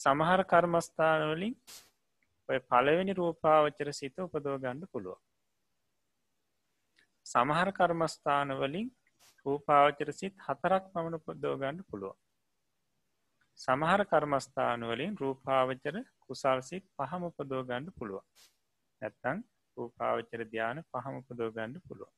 සමහර 0.00 0.42
කර්මස්ථාන 0.44 1.22
වලින් 1.32 1.54
ඔය 2.48 2.58
පළවෙනි 2.62 3.12
රූපාවචර 3.12 3.88
සිත 3.92 4.16
උපදෝ 4.18 4.56
ගන්න 4.58 4.90
පුළුව. 4.92 5.18
සමහර 7.32 7.68
කර්මස්ථාන 7.72 8.50
වලින් 8.54 8.88
රූපාවචර 9.46 10.10
සිත් 10.12 10.34
හතරක් 10.46 10.84
පමණ 10.92 11.18
උපදෝ 11.18 11.54
ගන්න 11.56 11.78
පුළුව. 11.84 12.14
සමහර 13.58 14.02
කර්මස්ථාන 14.04 14.82
වලින් 14.82 15.14
රූපාවචර 15.16 15.96
කුසල් 16.24 16.60
සිත් 16.62 16.84
පහම 16.96 17.22
උපදෝ 17.24 17.62
ගන්න 17.64 17.86
පුළුව. 17.92 18.24
නැත්තං 19.02 19.38
රූපාවචර 19.76 20.44
ධ්‍යාන 20.46 20.84
පහම 20.84 21.14
උපදෝ 21.20 21.50
ගන්න 21.50 21.80
පුළුව. 21.86 22.10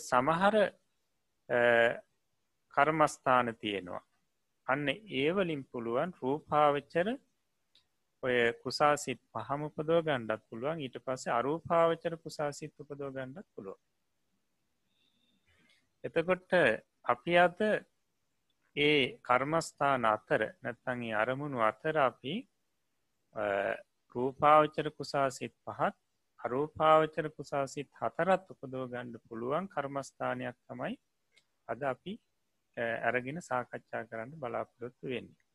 සමහර 0.00 0.54
කර්මස්ථාන 2.74 3.56
තියෙනවා. 3.56 4.04
අන්න 4.66 4.88
ඒවලින් 5.14 5.62
පුළුවන් 5.64 6.10
රූපාවච්චර 6.22 7.08
ඔය 8.22 8.36
කුසාසිත් 8.62 9.20
පහම 9.32 9.62
උපදෝ 9.66 10.00
ගණ්ඩත් 10.02 10.42
පුළුවන් 10.48 10.80
ඊට 10.80 10.96
පස්සේ 11.04 11.32
අරූපාවචර 11.32 12.16
කුසාසිත් 12.18 12.72
උපදෝ 12.78 13.10
ගණ්ඩත් 13.10 13.48
පුළුව. 13.54 13.78
එතකොට 16.04 16.50
අපි 17.04 17.32
අද 17.38 17.58
ඒ 18.76 19.18
කර්මස්ථාන 19.20 20.04
අතර 20.06 20.42
නැත්තන්ගේ 20.58 21.14
අරමුණු 21.14 21.58
අතර 21.62 21.96
අපි 22.00 22.34
රූපාවචර 24.14 24.86
කුසාසිත් 24.92 25.54
පහත් 25.64 25.96
අරූපාවචර 26.40 27.26
කුසාසිත් 27.30 27.88
හතරත් 28.00 28.50
උපදෝ 28.52 28.84
ගණ්ඩ 28.88 29.22
පුළුවන් 29.28 29.68
කර්මස්ථානයක් 29.68 30.56
තමයි 30.66 30.94
අද 31.68 31.82
අපි 31.84 32.12
ඇරගෙන 32.76 33.40
සාකච්ඡා 33.42 34.04
කරන්න 34.04 34.36
බලාපොරොත්තු 34.36 35.06
වෙන්නේ. 35.06 35.49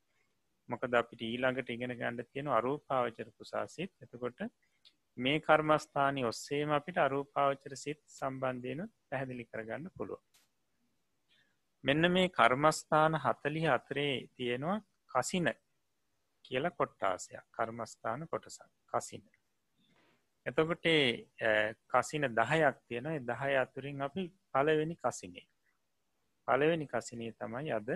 මොකද 0.70 0.94
අපිට 0.94 1.22
ඊළඟට 1.24 1.70
ඉගෙන 1.70 1.94
ගණඩ 1.94 2.30
තියෙන 2.30 2.48
අරූපාවචර 2.50 3.30
කුසාසිත්. 3.32 3.92
එතකොට 4.02 4.40
මේ 5.18 5.40
කර්මස්ථානය 5.40 6.24
ඔස්සේම 6.26 6.72
අපිට 6.72 6.98
අරූපාවචර 7.00 7.76
සිත් 7.76 8.02
සම්බන්ධයන 8.10 8.82
පැහැදිලි 9.10 9.46
කරගන්න 9.46 9.94
පුළුව. 9.98 10.22
මෙන්න 11.84 12.12
මේ 12.12 12.30
කර්මස්ථාන 12.32 13.14
හතලිහ 13.18 13.68
අතරේ 13.70 14.14
තියෙනවා 14.36 14.78
කසින 15.12 15.48
කියල 16.46 16.70
කොට්ටාසයක් 16.72 17.46
කර්මස්ථාන 17.52 18.28
කොටසක්. 18.28 18.70
කසින. 18.94 19.24
එතකොට 20.46 20.86
කසින 21.88 22.24
දහයක් 22.32 22.78
තියෙන 22.88 23.08
දහය 23.24 23.54
අතුරින් 23.58 24.02
අපි 24.02 24.24
පලවෙනි 24.52 24.96
කසිනේ. 24.98 25.48
පළවෙනි 26.48 26.88
කසිනේ 26.88 27.32
තමයි 27.34 27.72
අද 27.72 27.90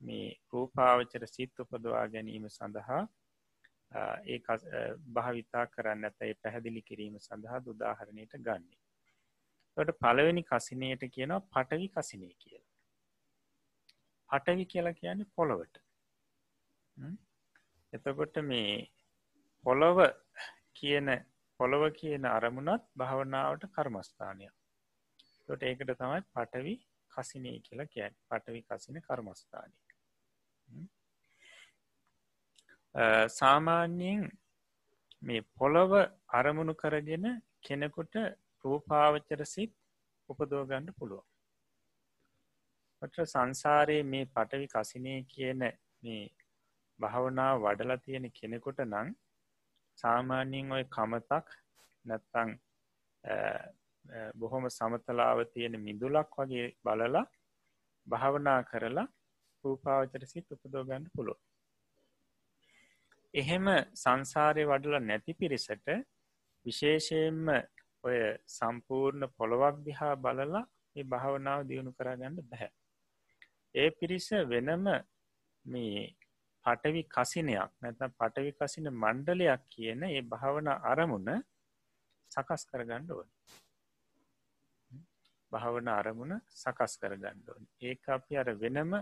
මේ 0.00 0.28
රූපාවචර 0.52 1.24
සිත් 1.26 1.60
උපදවා 1.60 2.04
ගැනීම 2.08 2.46
සඳහා 2.48 3.02
ඒ 4.26 4.38
භාවිතා 5.12 5.64
කරන්න 5.66 6.04
ඇතයි 6.04 6.34
පැහැදිලි 6.36 6.82
කිරීම 6.82 7.16
සඳහා 7.18 7.64
දුදාහරණයට 7.64 8.36
ගන්නේ. 8.38 8.78
ට 9.76 9.96
පළවෙනි 9.98 10.42
කසිනයට 10.42 11.02
කියනවා 11.10 11.40
පටවි 11.48 11.88
කසිනේ 11.88 12.34
කියල. 12.34 12.62
පටවි 14.30 14.66
කියලා 14.66 14.94
කියන්නේ 14.94 15.32
පොළොවට. 15.36 15.82
එතකොට 17.92 18.40
මේ 18.42 18.72
පොළොව 19.64 19.98
කියන 20.74 21.08
පොළොව 21.60 21.84
කියන 21.92 22.24
අරමුණත් 22.28 22.88
භාවනාවට 22.96 23.70
කර්මස්ථානය. 23.70 24.48
තොට 25.48 25.62
ඒකට 25.62 25.94
තමයි 25.94 26.26
පටවි 26.30 26.74
කසිනේ 27.12 27.58
කියලා 27.60 27.86
කියැන් 27.86 28.20
පටවි 28.28 28.60
කසින 28.64 29.02
කර්මස්ථානය 29.02 29.89
සාමාන්‍යයෙන් 33.30 34.22
මේ 35.22 35.42
පොළොව 35.54 35.92
අරමුණු 36.30 36.74
කරගෙන 36.74 37.26
කෙනෙකුට 37.60 38.14
රූපාවච්චර 38.64 39.42
සිත් 39.46 39.72
උපදෝගන්න 40.28 40.86
පුළුව 40.92 41.24
ට 43.02 43.26
සංසාරයේ 43.26 44.02
මේ 44.04 44.24
පටවි 44.26 44.66
කසිනේ 44.68 45.18
කියන 45.24 45.62
මේ 46.02 46.22
භාවනා 47.00 47.52
වඩලා 47.56 47.98
තියෙන 47.98 48.26
කෙනෙකුට 48.30 48.80
නං 48.84 49.08
සාමාන්‍යයෙන් 49.98 50.72
ඔය 50.72 50.84
කමතක් 50.86 51.46
නැත්තං 52.04 52.50
බොහොම 54.34 54.64
සමතලාව 54.70 55.38
තියෙන 55.46 55.74
මිදුලක් 55.78 56.36
වගේ 56.38 56.66
බලලා 56.84 57.24
භාවනා 58.06 58.60
කරලා 58.62 59.08
රූපාවචර 59.64 60.24
සිත් 60.26 60.46
උපදෝගන්න 60.50 61.06
පුළුව. 61.14 61.38
එහෙම 63.34 63.66
සංසාරය 63.94 64.64
වඩල 64.64 64.96
නැති 65.02 65.32
පිරිසට 65.34 65.88
විශේෂයෙන්ම 66.66 67.46
ඔය 68.04 68.18
සම්පූර්ණ 68.48 69.32
පොළොවක් 69.36 69.76
දිහා 69.86 70.14
බලලා 70.18 70.64
ඒ 70.96 71.04
භාවනාව 71.04 71.60
දියුණු 71.64 71.92
කරගන්න 71.92 72.36
බැහැ. 72.42 72.70
ඒ 73.74 73.88
පිරිස 73.92 74.28
වෙනම 74.48 74.86
මේ 75.64 76.02
පටවි 76.64 77.02
කසිනයක් 77.06 77.70
නැත 77.78 78.02
පටවි 78.12 78.52
කසින 78.54 78.86
මණ්ඩලයක් 78.94 79.62
කියන 79.68 80.02
ඒ 80.04 80.22
භාවන 80.24 80.68
අරමුණ 80.84 81.30
සකස් 82.32 82.62
කරගන්න 82.66 83.10
ඕන. 83.10 83.28
භාවන 85.52 85.88
අරමුණ 85.90 86.34
සකස් 86.54 86.92
කරගන්න 87.00 87.38
ඕන 87.48 87.64
ඒ 87.80 87.94
අපි 88.08 88.36
අර 88.36 88.48
වෙනම 88.56 88.92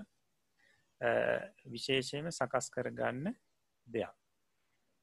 විශේෂයම 1.67 2.31
සකස් 2.31 2.71
කරගන්න 2.71 3.35
දෙයක්. 3.87 4.15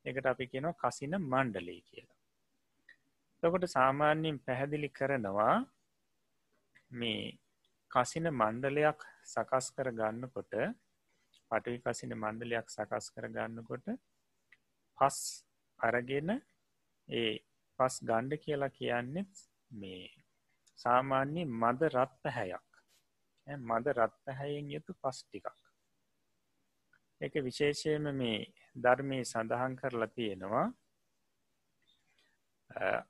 එකට 0.05 0.25
අපි 0.25 0.47
කියනවා 0.47 0.79
කසින 0.83 1.15
මණ්ඩලේ 1.21 1.81
කියලා. 1.81 2.19
තකොට 3.43 3.65
සාමාන්‍යයෙන් 3.69 4.39
පැහැදිලි 4.39 4.89
කරනවා 4.89 5.55
මේ 6.91 7.37
කසින 7.91 8.27
මණ්ඩලයක් 8.31 8.99
සකස් 9.25 9.67
කර 9.75 9.89
ගන්නකොට 9.91 10.53
පටවි 11.51 11.79
කසින 11.79 12.13
මණ්ඩලයක් 12.15 12.67
සකස් 12.69 13.07
කර 13.13 13.27
ගන්නකොට 13.29 13.87
පස් 14.97 15.17
අරගෙන 15.79 16.29
ඒ 17.09 17.33
පස් 17.79 17.95
ගණ්ඩ 18.03 18.41
කියලා 18.43 18.75
කියන්නෙත් 18.77 19.33
මේ 19.71 20.05
සාමාන්‍ය 20.79 21.41
මද 21.45 21.81
රත් 21.89 22.13
පැහැයක් 22.23 22.69
මද 23.47 23.93
රත් 23.93 24.15
පැහැයෙන් 24.25 24.71
යුතු 24.71 24.93
පස් 24.95 25.23
ටිකක්. 25.23 25.64
එක 27.25 27.33
විශේෂයම 27.41 28.09
මේ 28.13 28.39
ධර්මය 28.77 29.19
සඳහන් 29.23 29.75
කරලා 29.75 30.09
තියෙනවා. 30.09 30.67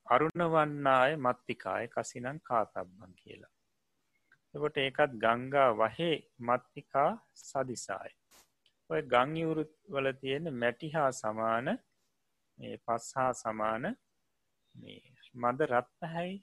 අරුණ 0.08 0.44
වන්නාය 0.48 1.14
මත්තිකාය 1.18 1.86
කසිනං 1.88 2.40
කාතබ්බන් 2.42 3.14
කියලා. 3.16 3.54
එකොට 4.54 4.78
ඒකත් 4.78 5.12
ගංගා 5.24 5.70
වහේ 5.74 6.16
මත්තිකා 6.42 7.10
සදිසායි. 7.40 8.14
ඔය 8.90 9.02
ගංයවුරුත් 9.04 9.74
වල 9.90 10.08
තියෙන 10.22 10.54
මැටි 10.54 10.90
හා 10.92 11.12
සමාන 11.14 11.68
පස් 12.84 13.06
හා 13.16 13.32
සමාන 13.36 13.86
මද 15.36 15.60
රත්පහැයි 15.68 16.36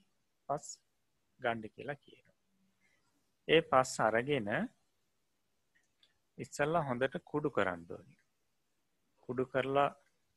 පස් 0.49 0.67
ගණ්ඩ 1.41 1.73
කියලා 1.75 2.03
කියන. 2.05 2.27
ඒ 3.49 3.61
පස් 3.63 3.93
අරගෙන 4.01 4.49
ඉස්සල්ලා 6.43 6.87
හොඳට 6.89 7.17
කුඩු 7.25 7.51
කරන්න 7.51 7.85
ඕනි. 7.91 8.17
කුඩු 9.29 9.45
කරලා 9.47 9.91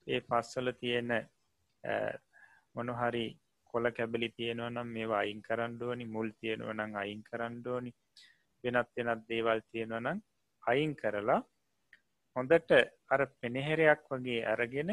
ඒ 0.07 0.19
පස්සල 0.21 0.69
තියෙන 0.73 1.11
මොනහරි 2.75 3.25
කොල 3.73 3.85
කැබලි 3.91 4.29
තියෙනවා 4.31 4.69
නම් 4.69 4.89
මේ 4.89 5.07
අයින් 5.15 5.41
කරන්ඩුවනි 5.41 6.05
මුල් 6.07 6.29
තියෙනුව 6.39 6.71
නම් 6.73 6.95
අයින් 6.95 7.21
කරන්ඩෝනි 7.23 7.91
වෙනත් 8.63 8.89
වෙනත් 8.97 9.27
දේවල් 9.29 9.59
තියෙනවා 9.63 10.01
නම් 10.01 10.19
අයින් 10.63 10.93
කරලා 10.95 11.41
හොඳට 12.35 12.71
අර 13.09 13.21
පෙනෙහෙරයක් 13.39 14.01
වගේ 14.11 14.41
අරගෙන 14.53 14.91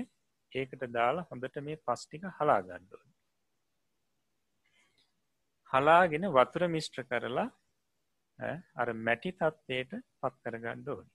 ඒකට 0.53 0.83
දාලා 0.91 1.29
හොඳට 1.31 1.57
මේ 1.61 1.83
පස්ටික 1.83 2.25
හලා 2.39 2.61
ගණ්ඩුවන 2.63 3.11
හලාගෙන 5.71 6.27
වතුර 6.31 6.65
මිෂ්ට්‍ර 6.69 7.05
කරලා 7.05 7.49
අර 8.81 8.89
මැටි 9.07 9.31
තත්වයට 9.41 9.93
පත් 10.21 10.35
කරගන්න 10.45 10.85
ඕනි. 10.95 11.11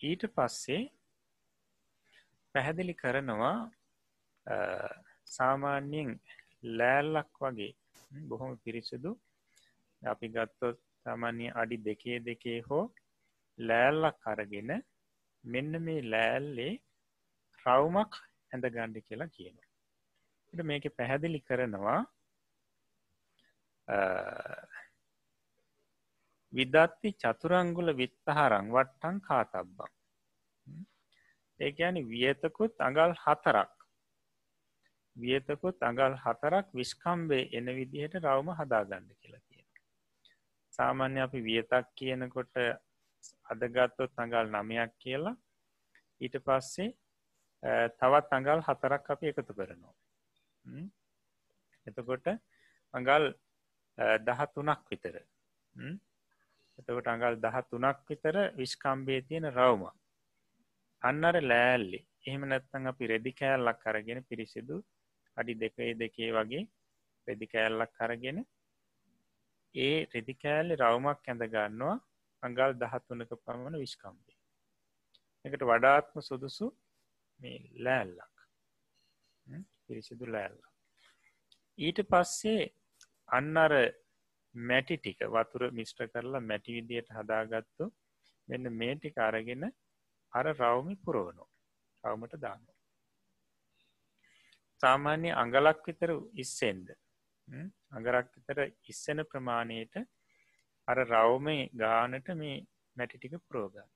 ඊට 0.00 0.24
පස්සේ 0.36 0.82
පැහැදිලි 2.54 2.94
කරනවා 3.02 3.56
සාමාන්‍යයෙන් 5.36 6.10
ලෑල්ලක් 6.78 7.42
වගේ 7.44 7.72
බොහොම 8.30 8.52
පිරිසුදු. 8.64 9.12
අපි 10.02 10.26
ගත්තොත් 10.36 10.78
සාමාන්‍ය 11.04 11.46
අඩි 11.62 11.76
දෙකේ 11.88 12.18
දෙකේ 12.28 12.58
හෝ 12.68 12.84
ලෑල්ලක් 13.58 14.26
අරගෙන 14.32 14.72
මෙන්න 15.44 15.72
මේ 15.86 16.08
ලෑල්ලේ 16.12 16.72
රවුමක් 17.66 18.12
ඇඳ 18.52 18.64
ගණ්ඩි 18.74 19.06
කියලා 19.08 19.34
කියනවා. 19.36 19.68
මේක 20.70 20.84
පැහැදිලි 20.98 21.40
කරනවා 21.48 22.00
විදත්ති 26.52 27.16
චතුරංගුල 27.22 27.88
විත්තහරං 28.00 28.72
වට්ටන් 28.74 29.20
කාතබ්බම් 29.20 29.92
ඒඇනි 31.60 32.02
වියතකුත් 32.04 32.74
අඟල් 32.80 33.12
හතරක්. 33.16 33.72
වියතකුත් 35.16 35.82
අඟල් 35.82 36.14
හතරක් 36.24 36.66
විස්කම්බේ 36.74 37.48
එන 37.52 37.66
විදිහට 37.78 38.14
රවම 38.22 38.48
හදාගන්න 38.60 39.08
කියලා 39.20 39.42
කිය 39.48 39.64
සාමාන්‍ය 40.72 41.20
අපි 41.26 41.42
වියතක් 41.48 41.86
කියනකොට 41.94 42.54
අදගත්තොත් 43.52 44.12
අඟල් 44.16 44.46
නමයක් 44.54 44.92
කියලා. 44.98 45.36
ඊට 46.20 46.36
පස්සේ 46.46 46.90
තවත් 47.98 48.38
අඟල් 48.38 48.64
හතරක් 48.68 49.10
අපි 49.14 49.32
එකතු 49.32 49.52
කරනවා. 49.58 49.94
එතකොට 51.86 52.26
අඟල් 52.94 53.24
දහතුනක් 54.26 54.82
විතර. 54.90 55.16
එතකොට 56.78 57.06
අඟල් 57.06 57.36
දහ 57.36 57.58
තුනක් 57.70 57.98
විතර 58.08 58.36
විශ්කම්බේ 58.54 59.20
තියෙන 59.22 59.46
රවම. 59.50 59.82
අන්නර 61.02 61.36
ලෑල්ලි. 61.42 62.00
එහෙම 62.26 62.42
නැත්තං 62.44 62.90
අපි 62.90 63.10
රෙදි 63.12 63.32
කෑල්ලක් 63.32 63.78
කරගෙන 63.78 64.20
පිරිසිදු 64.24 64.76
අඩි 65.36 65.54
දෙකේ 65.54 65.92
දෙකේ 65.94 66.30
වගේ 66.30 66.64
රෙදි 67.28 67.46
කෑල්ලක් 67.46 67.92
කරගෙන 67.98 68.38
ඒ 69.74 69.96
රෙදි 70.14 70.34
කෑල්ලි 70.34 70.74
රවමක් 70.76 71.24
ඇඳ 71.28 71.44
ගන්නවා 71.54 71.96
අඟල් 72.42 72.72
දහත්තුනක 72.74 73.32
පමණ 73.36 73.82
විශ්කම්බේ 73.84 74.38
එකට 75.44 75.64
වඩාත්ම 75.64 76.20
සුදුසු 76.22 76.66
මේ 77.40 77.58
ලෑල්ලක්. 77.78 78.32
පිරිසිදු 79.84 80.26
ලෑල්ල 80.26 80.60
ඊට 81.78 81.98
පස්සේ 82.04 82.62
අන්න 83.28 83.56
අර 83.56 83.72
මැටි 84.54 84.96
ටික 84.98 85.20
වතුර 85.28 85.62
මිස්ට්‍ර 85.70 86.08
කරලා 86.08 86.42
මැටි 86.42 86.76
විදියට 86.76 87.10
හදාගත්තු 87.10 87.84
මෙන්න 88.48 88.72
මේ 88.72 88.94
ටික 88.96 89.16
අරගෙන 89.18 89.64
අර 90.32 90.46
රවමි 90.52 90.96
පුරෝනෝ 90.98 91.48
රවමට 92.04 92.40
දාන්න 92.40 92.66
සාමාන්‍ය 94.80 95.30
අඟලක් 95.34 95.82
විතර 95.86 96.12
ඉස්සෙන්ද 96.36 96.92
අඟරක් 97.92 98.30
විතර 98.36 98.58
ඉස්සෙන 98.86 99.24
ප්‍රමාණයට 99.24 99.96
අර 100.88 100.98
රවමේ 101.04 101.70
ගානට 101.76 102.28
මේ 102.34 102.56
මැටි 102.96 103.18
ටික 103.18 103.36
පුරෝගන්න 103.40 103.90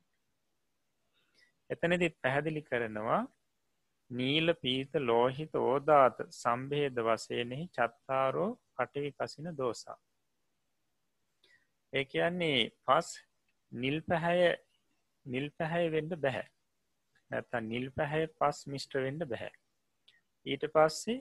එතනදි 1.71 2.09
පැහැදිලි 2.17 2.63
කරනවා 2.63 3.23
නීල 4.11 4.55
පීත 4.57 4.93
ලෝහිත 5.03 5.55
ඕදාත 5.57 6.19
සම්බේද 6.33 6.99
වසයනෙහි 7.01 7.65
චත්තාරෝ 7.69 8.51
පටවි 8.77 9.11
කසින 9.13 9.49
දෝසා. 9.53 9.99
ඒ 11.93 12.05
කියන්නේ 12.05 12.71
පස් 12.87 13.09
නිල් 13.73 13.99
පැහැය 14.09 14.43
නිල් 15.27 15.49
පැහැය 15.59 15.87
වෙන්ඩ 15.95 16.13
බැහැ. 16.25 16.47
නැත 17.31 17.57
නිල් 17.63 17.87
පැහැය 17.97 18.27
පස් 18.41 18.59
මිස්ට්‍ර 18.73 19.03
වෙන්ඩ 19.07 19.29
බැහැ. 19.33 19.53
ඊට 20.47 20.67
පස්සේ 20.75 21.21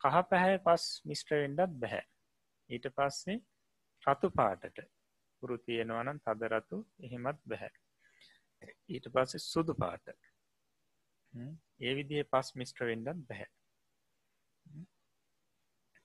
කහ 0.00 0.20
පැහැ 0.30 0.58
පස් 0.66 0.84
මිස්ට්‍ර 1.10 1.40
වෙන්ඩත් 1.42 1.78
බැහැ. 1.82 2.04
ඊට 2.70 2.86
පස්සේ 2.96 3.38
රතු 4.04 4.30
පාටට 4.38 4.78
පුරු 5.42 5.56
තියෙනවනම් 5.66 6.20
තදරතු 6.26 6.78
එහෙමත් 7.06 7.40
බැහැ. 7.46 7.72
ඊට 8.88 9.06
පස්සේ 9.14 9.46
සුදු 9.46 9.74
පාට. 9.74 10.06
ඒ 11.80 11.92
විදිහ 11.98 12.24
පස් 12.32 12.54
මිස්ට්‍ර 12.60 12.86
වෙන්ඩත් 12.90 13.26
බැහැ. 13.28 13.50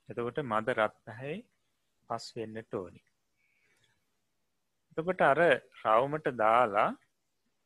එතකොට 0.10 0.42
මද 0.44 0.76
රත් 0.76 0.96
පැහැයි 1.06 1.46
පස් 2.10 2.26
වෙන්නට 2.36 2.74
ඕනි. 2.74 3.02
එතකොට 5.00 5.22
අර 5.24 5.42
රවමට 5.84 6.30
දාලා 6.38 6.90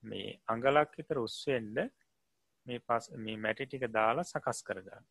මේ 0.04 0.38
අඟලක් 0.48 0.98
විතර 1.00 1.20
උස්වෙන්ඩ 1.20 1.78
මේ 2.66 2.80
පස් 2.82 3.06
මේ 3.18 3.38
මැටි 3.38 3.66
ටික 3.66 3.86
දාලා 3.92 4.26
සකස් 4.26 4.60
කරගන්න. 4.64 5.06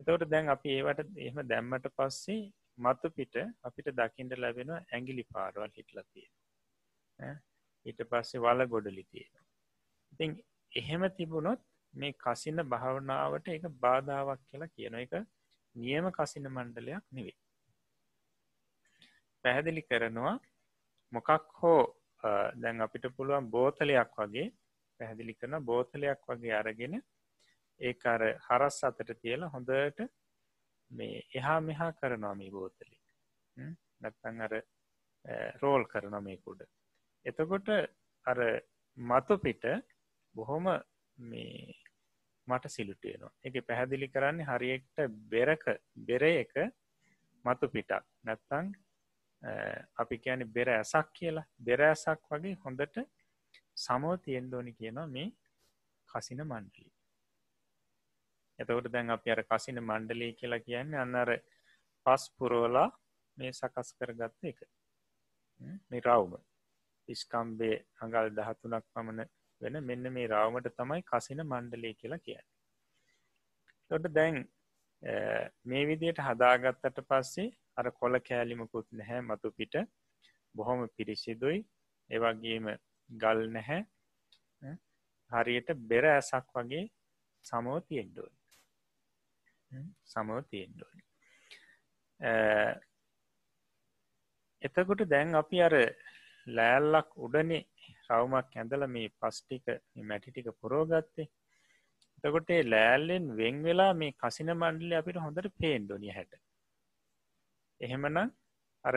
එතවට 0.00 0.30
දැන් 0.30 0.48
අපි 0.48 0.68
ඒවට 0.72 1.10
එහෙම 1.18 1.40
දැම්මට 1.44 1.86
පස්සේ 1.92 2.40
මතු 2.78 3.10
පිට 3.10 3.34
අපිට 3.62 3.88
දකිින්ට 3.92 4.34
ලැබෙන 4.36 4.70
ඇගිලි 4.72 5.24
පාරවල් 5.26 5.70
හිටලතිය 5.70 6.28
ඊට 7.86 8.00
පස්සේ 8.04 8.40
වල 8.40 8.66
ගොඩලි 8.66 9.04
තියෙන 9.04 9.44
ඉතින් 10.12 10.30
එහෙම 10.72 11.04
තිබුණොත් 11.10 11.62
මේ 11.94 12.16
කසින 12.16 12.62
භාවනාවට 12.66 13.48
එක 13.48 13.68
බාධාවක් 13.78 14.42
කියලා 14.42 14.74
කියන 14.76 14.96
එක 14.96 15.14
නියම 15.76 16.08
කසින 16.10 16.48
මණ්ඩලයක් 16.48 17.04
නෙවේ 17.10 17.38
පැහැදිලි 19.44 19.82
කරනවා 19.82 20.36
මොකක් 21.12 21.30
හෝ 21.60 21.80
දැන් 22.62 22.80
අපිට 22.80 23.06
පුළුවන් 23.16 23.50
බෝතලයක් 23.50 24.12
වගේ 24.18 24.46
පැහැදිලි 25.00 25.34
කරන 25.34 25.64
බෝතලයක් 25.64 26.22
වගේ 26.28 26.54
අරගෙන 26.54 26.94
ඒ 27.80 27.94
අර 28.06 28.22
හරස් 28.46 28.78
අතට 28.84 29.12
තියලා 29.22 29.52
හොඳට 29.54 30.02
මේ 30.90 31.22
එහා 31.34 31.60
මෙහා 31.62 31.92
කරනවා 31.92 32.34
මේ 32.34 32.50
බෝතලි. 32.50 32.96
නැත්තන් 34.00 34.40
අර 34.40 34.54
රෝල් 35.62 35.84
කරන 35.86 36.16
මේකුඩ 36.24 36.62
එතකොට 37.26 37.68
අර 38.26 38.38
මතු 38.98 39.38
පිට 39.38 39.64
බොහොම 40.34 40.68
මේ 41.18 41.74
මට 42.48 42.72
සිලුටයනවා 42.76 43.32
එක 43.44 43.58
පැහැදිලි 43.66 44.08
කරන්නේ 44.08 44.46
හරිෙක්ට 44.46 44.96
බෙරක 45.30 45.64
බෙර 46.08 46.24
එක 46.24 46.54
මතු 47.44 47.68
පිටක්. 47.74 48.04
නැත්තං 48.24 48.72
අපි 49.96 50.18
කියන 50.18 50.46
බෙර 50.52 50.68
ඇසක් 50.70 51.12
කියලා. 51.12 51.46
බෙර 51.58 51.80
ඇසක් 51.82 52.20
වගේ 52.30 52.56
හොඳට 52.64 52.96
සමෝ 53.76 54.16
තියෙන්දෝනි 54.18 54.72
කියනවා 54.72 55.06
මේ 55.08 55.28
කසින 56.08 56.42
මණ්ඩලි 56.44 56.90
එතකොට 58.58 58.88
දැන් 58.88 59.10
අප 59.10 59.26
අර 59.26 59.42
කසින 59.44 59.80
මණ්ඩලී 59.80 60.32
කියලා 60.34 60.60
කියන්නේ 60.60 61.02
අන්නර 61.04 61.30
පස් 62.06 62.24
පුරෝලා 62.36 62.88
මේ 63.36 63.52
සකස් 63.52 63.88
කරගත්ත 63.98 64.44
එක. 64.44 64.58
මේ 65.90 66.02
රවුම. 66.02 66.34
ඉස්කම්බේ 67.08 67.76
අඟල් 68.00 68.28
දහතුනක් 68.30 68.84
පමණ 68.88 69.30
වෙන 69.60 69.76
මෙන්න 69.82 70.12
මේ 70.12 70.28
රවමට 70.28 70.76
තමයි 70.76 71.02
කසින 71.02 71.42
මණ්ඩලේ 71.44 71.94
කියලා 71.94 72.24
කිය 72.26 72.38
තොට 73.90 74.06
දැන් 74.10 74.38
මේ 75.64 75.82
විදියට 75.88 76.20
හදාගත්තට 76.20 77.02
පස්සේ 77.08 77.48
අර 77.76 77.86
කොල 77.92 78.14
කෑලිමකුත් 78.20 78.88
නැහැ 78.92 79.20
මතු 79.22 79.48
පිට. 79.52 79.74
බොහොම 80.54 80.80
පිරිසිදුයි. 80.96 81.58
ඒවගේම 82.10 82.66
ගල් 83.10 83.40
නැහැ. 83.50 83.80
හරියට 85.30 85.68
බෙර 85.88 86.04
ඇසක් 86.06 86.48
වගේ 86.54 86.84
සමෝ 87.44 87.78
තියෙන්ඩුවන් 87.80 88.34
සමෝ 90.04 90.40
තියෙන්ඩුවන් 90.50 90.98
එතකොට 94.62 95.04
දැන් 95.06 95.34
අපි 95.34 95.62
අර 95.62 95.74
ලෑල්ලක් 96.46 97.10
උඩනේ 97.18 97.62
රවමක් 98.08 98.52
ඇඳල 98.56 98.86
මේ 98.88 99.14
පස්ටික 99.18 99.64
මැටිටික 100.04 100.48
පුරෝගත්තේ 100.60 101.28
එතකොට 102.18 102.50
ලෑල්ලෙන් 102.66 103.26
වෙන් 103.36 103.56
වෙලා 103.62 103.92
මේ 103.94 104.16
කසින 104.20 104.50
මණ්ඩලි 104.54 104.94
අපිට 104.96 105.18
හොඳට 105.18 105.48
පේන්ඩොනිය 105.58 106.12
හැට. 106.12 106.32
එහෙමනම් 107.82 108.18
අර 108.84 108.96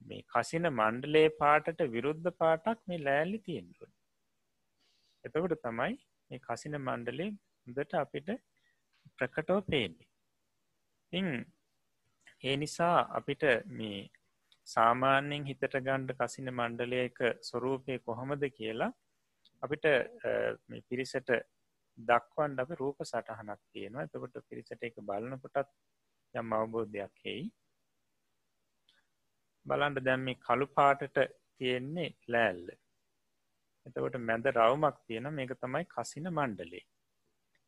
මේ 0.00 0.26
කසින 0.28 0.66
මණ්ඩලේ 0.70 1.28
පාටට 1.38 1.80
විරුද්ධ 1.88 2.28
පාටක් 2.36 2.84
මේ 2.86 3.00
ලෑල්ලි 3.00 3.40
තියෙන්ඩුවන් 3.40 3.94
එතකොට 5.24 5.54
තමයි 5.62 5.94
මේ 6.30 6.40
කසින 6.40 6.76
මණ්ඩලේ 6.78 7.30
හොඳට 7.66 7.94
අපිට 7.94 8.28
ප්‍රකටෝ 9.18 9.60
පේන්නේ. 9.62 10.08
ඉ 11.12 11.20
ඒ 12.44 12.56
නිසා 12.56 12.96
අපිට 13.10 13.44
මේ 13.72 13.98
සාමාන්‍යයෙන් 14.66 15.44
හිතට 15.44 15.76
ගණ්ඩ 15.76 16.12
කසින 16.14 16.50
මණ්ඩලයක 16.52 17.18
ස්වරූපය 17.42 17.98
කොහොමද 18.00 18.44
කියලා 18.50 18.92
අපිට 19.62 19.86
පිරිසට 20.88 21.30
දක්වන්ඩ 21.98 22.60
අප 22.60 22.70
රූප 22.80 22.98
සටහනක් 23.02 23.60
තියෙනවා. 23.72 24.04
එතකොට 24.04 24.36
පිරිසට 24.48 24.82
එක 24.82 25.00
බලනකොටත් 25.02 25.72
යම් 26.34 26.52
අවබෝධයක් 26.52 27.14
හෙයි 27.24 27.44
බලන්ට 29.68 30.04
දැම්ම 30.06 30.28
කළු 30.46 30.66
පාටට 30.78 31.18
තියෙන්නේ 31.58 32.10
ලෑල්ල. 32.28 32.68
එතකොට 33.86 34.16
මැද 34.28 34.48
රවමක් 34.52 34.96
තියෙන 35.06 35.28
මේක 35.38 35.52
තමයි 35.62 35.84
කසින 35.94 36.30
මණ්ඩලේ. 36.30 36.84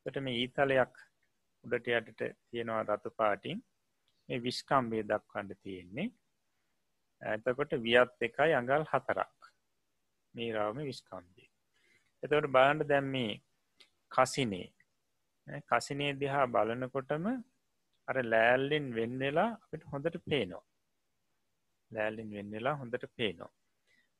ට 0.06 0.24
මේ 0.26 0.40
ඊතලයක් 0.42 0.96
උඩට 1.64 1.92
යටට 1.92 2.24
තියෙනවා 2.48 2.82
රතු 2.88 3.14
පාටින්. 3.20 3.60
මේ 4.28 4.42
විශ්කම්බේ 4.46 5.04
දක්වන්න 5.04 5.62
තියෙන්නේ. 5.62 6.08
ඇතකොට 7.22 7.78
වියත් 7.86 8.26
එකයි 8.28 8.58
අඟල් 8.60 8.90
හතරක්. 8.92 9.38
මේ 10.34 10.52
රවම 10.56 10.84
විශ්කම්බේ 10.90 11.50
එතවට 12.22 12.52
බලන්ට 12.54 12.88
දැම්මේ 12.88 13.32
කසිනේ. 14.12 14.68
කසිනේ 15.70 16.12
දිහා 16.20 16.46
බලනකොටම 16.54 17.26
අර 18.08 18.16
ලෑල්ලෙන් 18.32 18.86
වෙන්නලා 18.96 19.48
අපට 19.54 19.86
හොඳට 19.92 20.18
පේනවා. 20.26 20.64
ලෑල්ලින් 21.90 22.30
වෙන්නලා 22.30 22.74
හොඳට 22.76 23.06
පේනවා. 23.16 23.52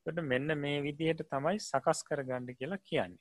ට 0.07 0.25
මෙන්න 0.25 0.59
මේ 0.59 0.79
විදිහට 0.83 1.23
තමයි 1.27 1.59
සකස් 1.61 2.01
කරගණ්ඩ 2.09 2.57
කියලා 2.59 2.81
කියන්නේ. 2.85 3.21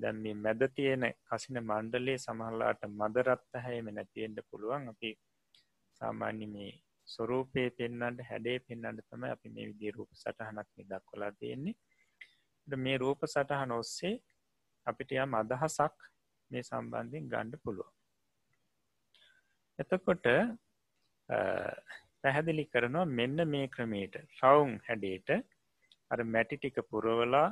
දැම් 0.00 0.22
මේ 0.24 0.34
මැද 0.36 0.62
තියෙන 0.74 1.06
කසින 1.28 1.60
මණ්ඩලේ 1.62 2.18
සමහල්ලාට 2.18 2.82
මදරත්ත 2.92 3.62
හැම 3.66 3.90
නැතියෙන්ට 3.90 4.40
පුළුවන්. 4.50 4.88
අපි 4.88 5.10
සාමාන්‍ය 6.00 6.46
මේ 6.48 6.72
ස්වරූපය 7.08 7.66
පෙන්න්නට 7.72 8.24
හැඩේ 8.30 8.58
පෙන්න්නට 8.60 9.04
තම 9.08 9.26
අපි 9.26 9.48
මේ 9.50 9.68
විදි 9.70 9.90
රූප 9.90 10.10
සටහනක් 10.14 10.68
දක් 10.84 11.02
කොලා 11.04 11.32
තියෙන්නේ. 11.32 11.76
මේ 12.68 12.96
රූප 12.98 13.20
සටහන 13.26 13.72
ඔස්සේ 13.72 14.14
අපිට 14.86 15.12
යම් 15.16 15.34
අදහසක් 15.34 16.08
මේ 16.50 16.62
සම්බන්ධින් 16.62 17.30
ගණ්ඩ 17.30 17.62
පුළුව 17.62 17.90
එතකොට 19.78 20.26
පැහැදිලි 22.24 22.64
කරනවා 22.66 23.06
මෙන්න 23.10 23.38
මේ 23.46 23.66
ක්‍රමේට 23.68 24.14
ශවුන් 24.32 24.72
හැඩේට 24.86 25.30
අර 26.10 26.20
මැටි 26.26 26.56
ටික 26.56 26.78
පුරවලා 26.84 27.48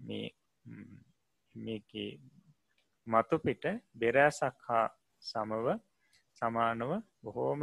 මේ 0.00 0.26
මේක 1.54 1.90
මතුපිට 3.06 3.64
බෙරෑසක් 3.94 4.56
හා 4.62 4.86
සමව 5.22 5.66
සමානව 6.42 6.90
බොහෝම 7.22 7.62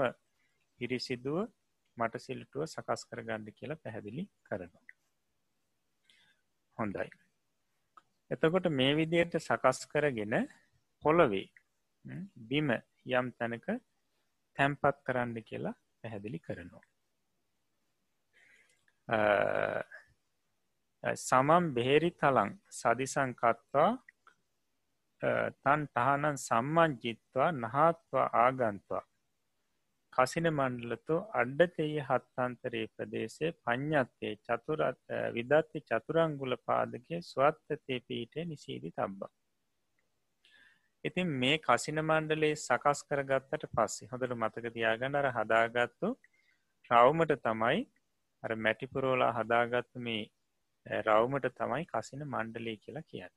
පිරිසිදුව 0.80 1.38
මට 1.98 2.20
සිල්ටුව 2.20 2.64
සකස් 2.66 3.02
කරගන්න 3.06 3.46
කියලා 3.52 3.78
පැහැදිලි 3.78 4.24
කරනවා. 4.44 4.86
හොඳයි. 6.78 7.10
එතකොට 8.32 8.68
මේ 8.72 8.94
විදියට 8.94 9.36
සකස් 9.39 9.80
කරගෙන 9.88 10.36
පොළොවේ 11.04 11.48
බිම 12.44 12.70
යම් 13.12 13.28
තැනක 13.34 13.68
තැම්පත් 14.58 14.98
කරන්න 15.06 15.38
කියලා 15.44 15.76
පැහැදිලි 16.04 16.39
කරනවා. 16.39 16.86
සමම් 21.04 21.66
බෙහෙරි 21.74 22.12
තලං 22.14 22.51
සදිසංකත්වා 22.72 23.89
තන් 25.62 25.82
තහනන් 25.89 26.38
සම්මංජිත්වා 26.39 27.49
නහත්වා 27.54 28.28
ආගන්ත්වා 28.36 29.04
කසින 30.14 30.47
මණ්ඩලතු 30.49 31.16
අඩ්ඩතෙය 31.34 31.93
හත්තන්තරේ 32.01 32.86
ප්‍රදේශය 32.95 33.51
පඥ්ඥත්තේ 33.60 34.34
චතුරත් 34.41 34.99
විදත්ති 35.36 35.80
චතුරංගුල 35.84 36.56
පාදගේ 36.66 37.22
ස්වත්තතේ 37.24 37.99
පීටේ 38.01 38.45
නිසීදි 38.45 38.91
තබ්බා 38.91 39.32
ඉතින් 41.04 41.28
මේ 41.38 41.58
කසින 41.60 41.99
මණ්ඩලේ 42.01 42.56
සකස් 42.58 42.99
කරගත්තට 43.08 43.66
පස්සේ 43.72 44.10
හොඳට 44.12 44.36
මතක 44.36 44.72
තියාගන්නර 44.76 45.28
හදාගත්තු 45.38 46.10
රවමට 46.91 47.41
තමයි 47.41 47.82
අර 48.43 48.56
මැටිපුරෝලා 48.58 49.32
හදාගත්තු 49.34 49.99
මේ 49.99 50.24
රවමට 51.01 51.56
තමයි 51.56 51.86
කසින 51.88 52.24
මණ්ඩලේ 52.26 52.78
කියලා 52.78 53.04
කියන්න. 53.04 53.34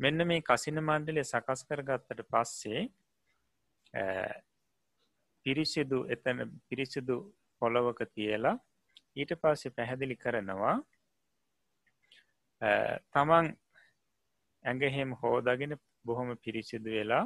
මෙන්න 0.00 0.26
මේ 0.26 0.42
කසින 0.42 0.80
මණ්ඩලේ 0.80 1.24
සකස් 1.24 1.62
කරගත්තට 1.68 2.22
පස්සේ 2.32 2.82
පිරිසිදු 5.46 6.00
එතන 6.08 6.42
පිරිසිදු 6.68 7.16
පොළොවක 7.62 8.02
තියලා 8.08 8.56
ඊට 9.16 9.32
පස්සේ 9.40 9.74
පැහැදිලි 9.76 10.16
කරනවා 10.16 10.74
තමන් 13.12 13.52
ඇඟහෙම 14.66 15.10
හෝදාගෙන 15.14 15.74
බොහොම 16.04 16.30
පිරිසිදු 16.36 16.90
වෙලා 16.90 17.24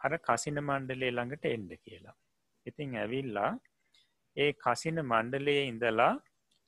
අර 0.00 0.12
කසින 0.18 0.58
මණ්ඩලේ 0.60 1.10
ළඟට 1.10 1.44
එන්ඩ 1.46 1.72
කියලා. 1.78 2.16
ඉතිං 2.66 2.96
ඇවිල්ලා 2.96 3.52
ඒ 4.36 4.50
කසින 4.56 4.98
මණ්ඩලයේ 5.02 5.64
ඉඳලා 5.64 6.14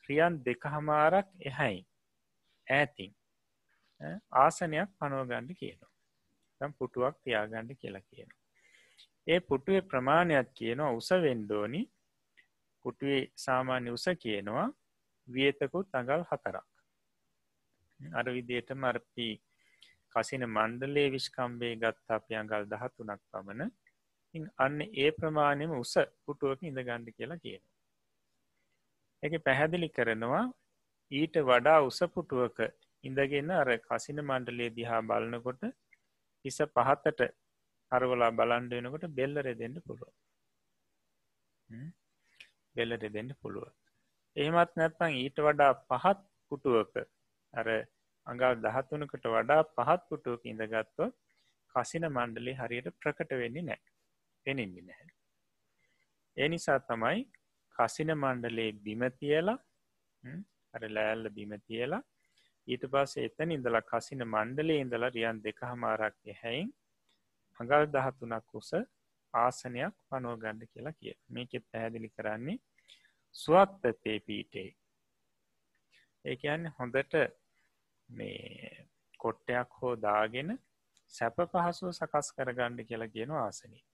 ක්‍රියන් 0.05 0.35
දෙක 0.47 0.63
හමාරක් 0.75 1.29
එහැයි 1.43 1.81
ඇතින් 2.67 3.13
ආසනයක් 4.35 4.91
පනුවගණ්ඩ 4.99 5.59
කියනවා 5.61 5.93
තම් 6.61 6.73
පුටුවක් 6.73 7.17
තියාගණ්ඩ 7.25 7.73
කියලා 7.75 8.09
කියන. 8.09 8.31
ඒ 9.27 9.41
පුටුවේ 9.43 9.83
ප්‍රමාණයක් 9.83 10.49
කියනවා 10.55 10.93
උස 10.93 11.11
වෙන්ඩෝනි 11.25 11.83
පුටුවේ 12.85 13.23
සාමාන්‍ය 13.37 13.91
උස 13.91 14.07
කියනවා 14.23 14.67
වියතකුත් 15.29 15.89
අඟල් 15.93 16.25
හතරක් 16.31 16.69
අර 18.01 18.27
විදියට 18.35 18.71
මරපී 18.75 19.35
කසින 20.13 20.45
මණ්ඩලේ 20.49 21.09
විශ්කම්බේ 21.11 21.75
ගත්තා 21.79 22.17
අපි 22.17 22.33
අඟල් 22.37 22.65
දහතුනක් 22.67 23.23
පමණ. 23.29 23.71
අන්න 24.59 24.79
ඒ 24.97 25.11
ප්‍රමාණයම 25.13 25.73
උස 25.77 25.95
පුටුවක 26.23 26.63
ඉඳ 26.65 26.81
ගණ්ඩ 26.81 27.17
කියලා 27.17 27.41
කියන. 27.41 27.63
එක 29.23 29.35
පැහැදිලි 29.41 29.89
කරනවා 29.91 30.45
ඊට 31.11 31.37
වඩා 31.45 31.79
උසපුටුවක 31.83 32.59
ඉඳගෙන 33.05 33.51
අර 33.53 33.71
කසින 33.81 34.19
මණ්ඩලේ 34.21 34.71
දිහා 34.71 35.01
බලනකොට 35.03 35.63
හිස 36.45 36.59
පහත්තට 36.69 37.21
හරවලා 37.93 38.31
බලන්ඩ 38.33 38.73
වෙනකොට 38.77 39.07
බෙල්ලර 39.13 39.47
දෙන්න 39.55 39.77
පුළුව 39.83 40.11
බෙල්ලට 42.77 43.07
දෙන්න 43.11 43.31
පුළුව 43.37 43.69
එහෙමත් 44.37 44.73
නැත්නම් 44.75 45.19
ඊට 45.19 45.39
වඩා 45.41 45.73
පහත් 45.83 46.21
පුටුවක 46.49 46.95
අර 47.55 47.69
අඟල් 48.27 48.63
දහතුනකට 48.65 49.27
වඩා 49.29 49.63
පහත් 49.71 50.01
පුටුවක 50.09 50.45
ඉඳගත්තොත් 50.47 51.17
කසින 51.75 52.07
මණ්ඩලි 52.09 52.53
හරියට 52.55 52.89
ප්‍රකට 52.97 53.33
වෙන්නේ 53.35 53.65
නෑ 53.65 53.81
පෙනෙන්නේ 54.47 54.85
නැහැ. 54.85 55.11
ඒ 56.37 56.49
නිසා 56.49 56.79
තමයි 56.83 57.21
කසින 57.77 58.11
මණ්ඩලේ 58.15 58.71
බිම 58.81 59.03
තියලා 59.15 59.59
අර 60.75 60.83
ලෑල්ල 60.89 61.29
බිම 61.31 61.53
තියලා 61.63 62.03
ඊට 62.69 62.85
පස්ස 62.87 63.17
එතන 63.19 63.51
ඉඳලා 63.51 63.85
කසින 63.85 64.23
මණ්ඩලේ 64.27 64.81
ඉඳලා 64.81 65.11
රියන් 65.11 65.43
දෙක 65.43 65.61
හමාරක් 65.65 66.19
හැයින් 66.41 66.71
අඟල් 67.61 67.87
දහතුනක් 67.89 68.55
උස 68.55 68.71
ආසනයක් 69.35 69.95
පනෝගණ්ඩ 70.09 70.63
කියලා 70.67 70.95
කිය 70.95 71.17
මේකෙත් 71.29 71.65
පැහැදිලි 71.71 72.11
කරන්නේ 72.11 72.59
ස්වත්තතේ 73.35 74.19
පීටේ 74.21 74.69
ඒකයන්න 76.25 76.73
හොඳට 76.79 77.15
මේ 78.11 78.89
කොට්ටයක් 79.21 79.79
හෝ 79.79 79.95
දාගෙන 79.99 80.51
සැප 81.13 81.39
පහසුව 81.47 81.91
සකස් 81.91 82.29
කරගණ්ඩ 82.37 82.89
කියලා 82.89 83.15
කියන 83.15 83.33
ආසනී 83.39 83.85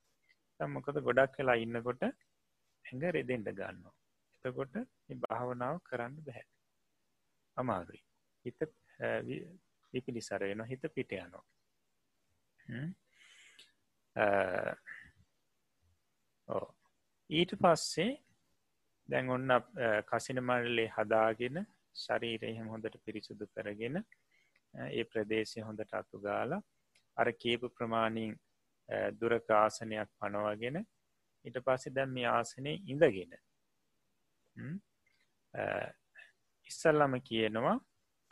මොකද 0.61 0.99
ගොඩක් 1.01 1.37
කලා 1.37 1.57
ඉන්නකොට 1.57 2.03
ඇඟ 2.05 3.05
රෙදෙන්ට 3.11 3.49
ගන්නවා. 3.51 3.95
එතකොට 4.45 4.75
භාවනාව 5.23 5.77
කරන්න 5.83 6.15
බැහැ 6.21 6.47
අමාරුයි. 7.57 8.03
හිත 8.45 8.61
විපිනිසරයන 9.93 10.65
හිත 10.65 10.85
පිට 10.95 11.13
යනවා. 11.15 11.45
ඊට 17.31 17.53
පස්සේ 17.59 18.13
දැන් 19.09 19.31
ඔන්න 19.31 19.57
කසින 20.07 20.41
මල්ලේ 20.43 20.91
හදාගෙන 20.91 21.57
ශරීරයහෙම 21.97 22.69
හොඳට 22.69 22.97
පිරිසුදු 23.05 23.49
කරගෙන 23.49 23.97
ඒ 24.75 25.05
ප්‍රදේශය 25.07 25.61
හොඳට 25.61 25.95
අතු 25.95 26.21
ගාලා 26.21 26.63
අර 27.17 27.29
කේපු 27.35 27.71
ප්‍රමාණීන් 27.71 28.35
දුරක 29.15 29.51
ආසනයක් 29.53 30.11
පනවාගෙන 30.17 30.79
ඉට 31.45 31.59
පස්සෙ 31.61 31.91
දැම් 31.91 32.11
මේ 32.11 32.29
ආසනය 32.29 32.73
ඉඳගෙන 32.87 33.33
ඉස්සල්ලම 36.67 37.15
කියනවා 37.23 37.77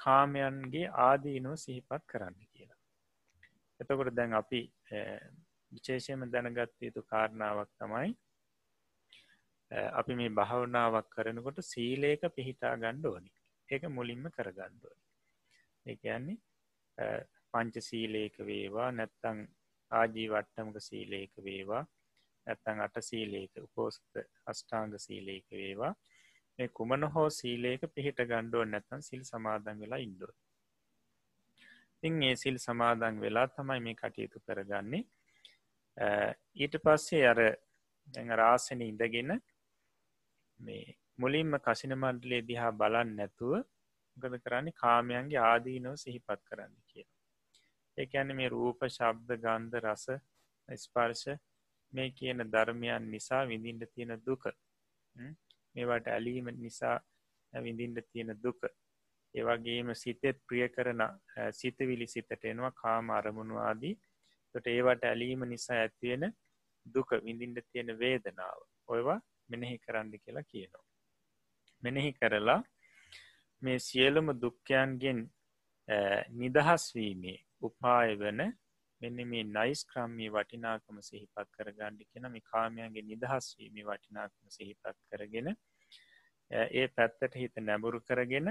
කාමයන්ගේ 0.00 0.86
ආදීනුව 1.00 1.56
සිහිපත් 1.56 2.02
කරන්න 2.06 2.36
කියලා. 2.46 2.80
එතකොට 3.80 4.12
දැන් 4.12 4.32
අපි 4.32 4.60
විශේෂයම 5.72 6.24
දැනගත්ත 6.28 6.76
යුතු 6.80 7.02
කාරණාවක් 7.04 7.70
තමයි 7.78 8.10
අපි 9.92 10.12
මේ 10.14 10.30
භාවනාවක් 10.30 11.08
කරනකොට 11.10 11.58
සීලේක 11.62 12.22
පිහිටා 12.32 12.74
ගණ්ඩ 12.76 13.06
ඕනි 13.06 13.32
ඒක 13.68 13.88
මුලින්ම 13.88 14.24
කරගණ්ඩුව 14.30 14.94
ඒයන්නේ 15.86 16.38
පංච 17.54 17.82
සීලේක 17.82 18.38
වේවා 18.42 18.88
නැත්තං 18.92 19.44
ආජී 19.90 20.28
වට්ටමක 20.28 20.80
සීලේක 20.82 21.44
වේවා 21.44 21.84
ඇත්තන් 22.46 22.80
අට 22.80 22.96
සීලේක 23.02 23.52
උපෝස්ත 23.58 24.20
අෂ්ටාංග 24.46 24.94
සීලේක 24.98 25.46
වේවා. 25.52 25.92
මේ 26.58 26.68
කුමන 26.70 27.06
හෝ 27.14 27.28
සීලේක 27.32 27.82
පිහිට 27.94 28.20
ගණ්ඩුව 28.22 28.64
නැතන් 28.66 29.02
සිල් 29.02 29.22
සමාදන් 29.24 29.80
වෙලා 29.80 29.98
ඉන්ඩුව 29.98 30.32
ඉතින් 31.94 32.22
ඒ 32.22 32.36
සිල් 32.36 32.58
සමාදන් 32.58 33.20
වෙලා 33.20 33.46
තමයි 33.48 33.80
මේ 33.80 33.94
කටයුතු 33.94 34.40
කරගන්නේ. 34.40 35.04
ඊට 36.56 36.74
පස්සේ 36.84 37.24
අර 37.26 37.40
රාසන 38.34 38.82
ඉඳගෙන 38.82 39.32
මේ 40.60 40.84
මුලින්ම 41.18 41.58
කසින 41.60 41.94
මණ්ඩලේ 41.94 42.42
දිහා 42.42 42.72
බලන් 42.74 43.10
නැතුව 43.16 43.52
ගද 44.16 44.34
කරන්නේ? 44.38 44.72
කාමයන්ගේ 44.74 45.42
ආදීනව 45.42 45.94
සිහිපත් 45.96 46.40
කරන්න 46.48 46.74
කිය 46.86 47.06
ඒ 47.98 48.06
ඇන 48.12 48.30
මේ 48.36 48.48
රූප 48.48 48.80
ශබ්ද 48.86 49.36
ගන්ධ 49.42 49.76
රස 49.80 50.04
ස්පර්ශ 50.68 51.26
මේ 51.92 52.08
කියන 52.10 52.40
ධර්මයන් 52.46 53.04
නිසා 53.10 53.42
විඳින්ට 53.46 53.92
තියෙන 53.94 54.14
දුක. 54.26 54.44
මේවට 55.74 56.08
ඇලීම 56.08 56.48
නිසා 56.56 56.96
විඳින්ට 57.52 58.08
තියෙන 58.08 58.32
දුක. 58.44 58.60
ඒවගේම 59.34 59.94
සිතෙත් 59.94 60.40
ප්‍රිය 60.46 60.66
කරන 60.68 61.02
සිතවිලි 61.52 62.06
සිතට 62.06 62.44
එනවා 62.44 62.72
කාම 62.72 63.10
අරමුණු 63.10 63.56
ආදී. 63.60 63.94
තොට 64.54 64.66
ඒවට 64.66 65.04
ඇලීම 65.04 65.46
නිසා 65.48 65.78
ඇත්තියෙන 65.78 66.24
දුක 66.86 67.10
විඳින්ට 67.26 67.66
තියෙන 67.70 67.98
වේදනාව. 67.98 68.58
ඔයවා 68.88 69.20
මෙනෙහි 69.48 69.78
කරන්න 69.78 70.12
කියලා 70.16 70.50
කියනවා. 70.50 70.84
මෙනෙහි 71.84 72.12
කරලා 72.14 72.60
මේ 73.62 73.78
සියලුම 73.80 74.28
දුක්කයන්ගෙන් 74.38 75.20
නිදහස්වීමේ 76.34 77.38
උපාය 77.62 78.12
වන 78.16 78.40
මෙන්න 79.00 79.18
මේ 79.26 79.44
නයිස් 79.48 79.80
ක්‍රම්මී 79.86 80.30
වටිනාකම 80.30 80.98
සිහිපත් 81.02 81.48
කරගණ්ඩි 81.50 82.04
කෙන 82.06 82.26
මේ 82.28 82.46
කාමයන්ගේ 82.46 83.04
නිදහස්වීමේ 83.04 83.86
වටිනාකම 83.86 84.44
සිහිපත් 84.50 84.96
කරගෙන 85.08 85.50
ඒ 86.50 86.86
පැත්තට 86.90 87.34
හිත 87.34 87.60
නැබුරු 87.62 88.00
කරගෙන 88.02 88.48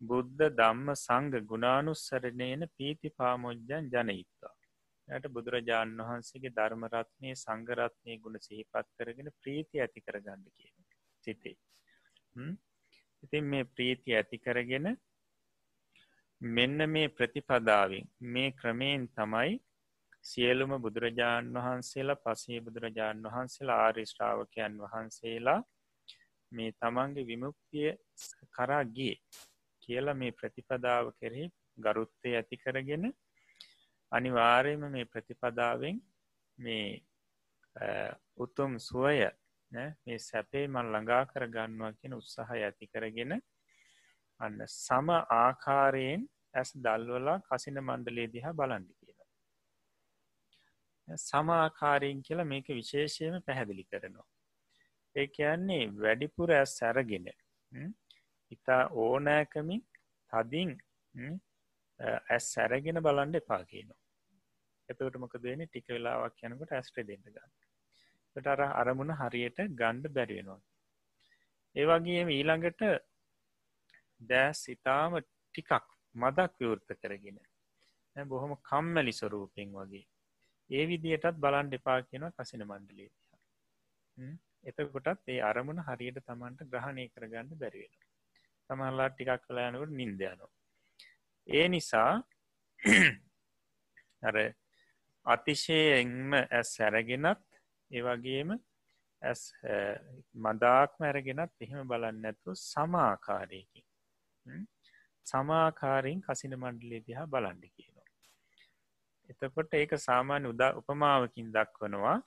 බුද්ධ 0.00 0.44
ධම්ම 0.52 0.88
සංග 0.96 1.40
ගුණානුස්සරණයන 1.44 2.62
පීති 2.70 3.08
පාමොජ්ජන් 3.12 3.90
ජනහිත්වා. 3.92 4.54
යට 5.08 5.26
බුදුරජාණන් 5.28 6.02
වහන්සේගේ 6.02 6.52
ධර්මරත්නය 6.52 7.30
සංගරත්නය 7.36 8.16
ගුණ 8.18 8.40
සිහිපත් 8.40 8.88
කරගෙන 8.94 9.30
ප්‍රීති 9.38 9.80
ඇති 9.80 10.00
කරගන්න 10.00 10.44
කියන 10.48 10.76
සිතේ. 11.26 11.56
ඉතින් 13.22 13.44
මේ 13.46 13.64
ප්‍රීති 13.66 14.10
ඇති 14.12 14.38
කරගෙන 14.38 14.86
මෙන්න 16.40 16.78
මේ 16.88 17.08
ප්‍රතිපදාවෙන් 17.10 18.06
මේ 18.28 18.50
ක්‍රමයෙන් 18.52 19.04
තමයි 19.10 19.52
සියලුම 20.24 20.72
බුදුරජාණන් 20.78 21.56
වහන්සේලා 21.56 22.18
පසේ 22.18 22.60
බුදුරජාණන් 22.60 23.26
වහන්සේලා 23.26 23.78
ආරිෂ්ඨාවකයන් 23.80 24.78
වහන්සේලා 24.82 25.60
මේ 26.52 26.70
තමන්ගේ 26.74 27.26
විමුක්තිය 27.26 27.90
කරාගේ 28.50 29.16
කියලා 29.82 30.14
මේ 30.14 30.32
ප්‍රතිපදාව 30.32 31.06
කෙරෙහි 31.14 31.46
ගරුත්තය 31.78 32.34
ඇති 32.34 32.56
කරගෙන 32.56 33.04
අනිවාර්යම 34.12 34.82
මේ 34.88 35.06
ප්‍රතිපදාවෙන් 35.06 35.96
මේ 36.58 36.88
උතුම් 38.36 38.78
සුවය 38.80 39.16
මේ 39.74 40.18
සැපේ 40.20 40.66
මල් 40.66 40.88
ළඟා 40.94 41.24
කර 41.30 41.44
ගන්නවා 41.54 41.92
කියෙන 41.98 42.16
උත්සාහ 42.18 42.50
ඇති 42.56 42.86
කරගෙන 42.86 43.32
අන්න 44.40 44.58
සම 44.66 45.08
ආකාරයෙන් 45.14 46.22
ඇස් 46.54 46.70
දල්වලා 46.84 47.38
කසින 47.48 47.80
මණ්ඩලේ 47.80 48.28
දිහා 48.34 48.54
බලන්ඩි 48.60 48.94
කියලා. 49.00 49.28
සමාකාරයෙන් 51.22 52.22
කියලා 52.22 52.50
මේක 52.52 52.68
විශේෂයම 52.80 53.34
පැහැදිලි 53.46 53.84
කරනවා. 53.84 54.28
ඒ 55.16 55.26
කියන්නේ 55.36 55.82
වැඩිපුර 56.02 56.48
ඇස් 56.52 56.76
සැරගෙන 56.78 57.26
ඉතා 58.50 58.82
ඕනෑකමින් 59.02 59.82
තදින් 60.32 60.70
ඇස් 62.30 62.44
සැරගෙන 62.54 63.04
බලන්ඩ 63.06 63.42
එපා 63.42 63.62
කියනවා. 63.64 64.00
එතකට 64.88 65.20
මොක 65.22 65.36
දෙන 65.44 65.60
ටික 65.66 65.86
වෙලාවක් 65.88 66.42
යනකට 66.46 66.74
ඇස්ට්‍ර 66.78 67.06
දෙන්න 67.10 67.22
ගන්න 67.26 67.52
ට 68.36 68.46
අර 68.48 68.62
අරමුණ 68.74 69.12
හරියට 69.14 69.58
ගණ්ඩ 69.72 70.06
බැරිවෙනවා. 70.10 70.60
ඒවගේ 71.76 72.22
ඊළඟට 72.30 72.82
දෑස් 74.20 74.62
ඉතාම 74.68 75.20
ටිකක් 75.20 75.72
මදක් 76.14 76.52
විවෘත 76.60 76.98
කරගෙන 77.00 77.38
බොහොම 78.16 78.52
කම්මැලි 78.62 79.14
ස්වරූපෙන් 79.14 79.70
වගේ. 79.74 80.06
ඒ 80.70 80.84
විදියටත් 80.86 81.38
බලන් 81.38 81.70
දෙපා 81.70 81.98
කියෙන 82.02 82.32
කසින 82.32 82.62
මණ්ඩලේ 82.64 83.10
එතකොටත් 84.64 85.28
ඒ 85.28 85.40
අරමුණ 85.42 85.80
හරියට 85.80 86.20
තමන්ට 86.22 86.68
ග්‍රහණය 86.72 87.04
කරගන්න 87.08 87.50
බැරිවෙන 87.54 88.04
තමල්ලා 88.70 89.08
ටිකක් 89.10 89.42
කලායනකට 89.44 89.92
නින්දයනවා 89.92 90.50
ඒ 91.46 91.66
නිසා 91.68 92.12
අර 94.28 94.36
අතිශයෙන්ම 95.26 96.38
ඇස් 96.38 96.70
සැරගෙනත් 96.76 97.44
ඒවගේම 97.90 98.50
ඇස් 99.22 99.42
මදාක්ම 100.46 101.00
ඇරගෙනත් 101.08 101.64
එහෙම 101.64 101.90
බලන්න 101.90 102.30
ඇතු 102.30 102.50
සමාකාරයකින් 102.62 103.86
සමාකාරයෙන් 105.26 106.20
කසින 106.26 106.54
මණ්ඩලේ 106.56 107.02
දිහා 107.06 107.26
බලන්ඩි 107.26 107.68
කියනවා. 107.68 108.08
එතකොට 109.30 109.74
ඒක 109.74 109.92
සාමාන්‍ය 110.08 110.46
උදා 110.52 110.72
උපමාවකින් 110.80 111.52
දක්වනවා. 111.54 112.18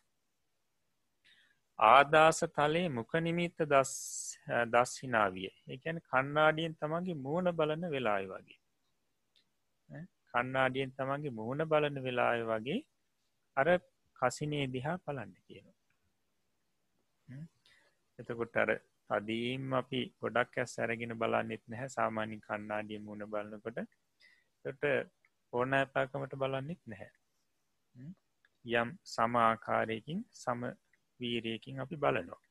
ආදාස 1.80 2.40
තලයේ 2.56 2.90
මුකනිමිත්ත 2.90 3.60
දස්හිනාවිය. 4.74 5.52
ඒැන 5.68 6.00
කන්නාඩියෙන් 6.10 6.78
තමන්ගේ 6.80 7.22
මූුණ 7.26 7.50
බලන 7.60 7.84
වෙලායි 7.94 8.32
වගේ. 8.32 8.60
කන්නාඩියෙන් 10.32 10.96
තමන්ගේ 10.98 11.38
මුහුණ 11.40 11.62
බලන 11.72 12.04
වෙලාය 12.06 12.42
වගේ. 12.52 12.80
අර 13.58 13.68
කසිනේ 14.20 14.66
දිහා 14.68 14.98
පලන්න 14.98 15.34
කියනවා. 15.40 15.78
එතකොට 18.20 18.56
අර 18.56 18.70
අදීම් 19.10 19.74
අපි 19.74 20.02
ගොඩක් 20.22 20.58
ඇස් 20.58 20.72
සැරගෙන 20.72 21.14
බලන්නෙත් 21.16 21.64
නැහැ. 21.66 21.90
සාමාන්‍ය 21.90 22.38
කන්නාඩිය 22.40 23.00
මුණ 23.00 23.24
බලන්නකොට 23.26 23.80
තොට 24.66 24.84
ඕන 25.54 25.74
ඇපාකමට 25.74 26.34
බලන්නෙත් 26.36 26.82
නැහැ. 26.86 27.12
යම් 28.66 28.90
සමාආකාරයකින් 29.06 30.20
සම 30.34 30.62
වීරයකින් 31.20 31.80
අපි 31.80 31.96
බලනවා. 31.98 32.44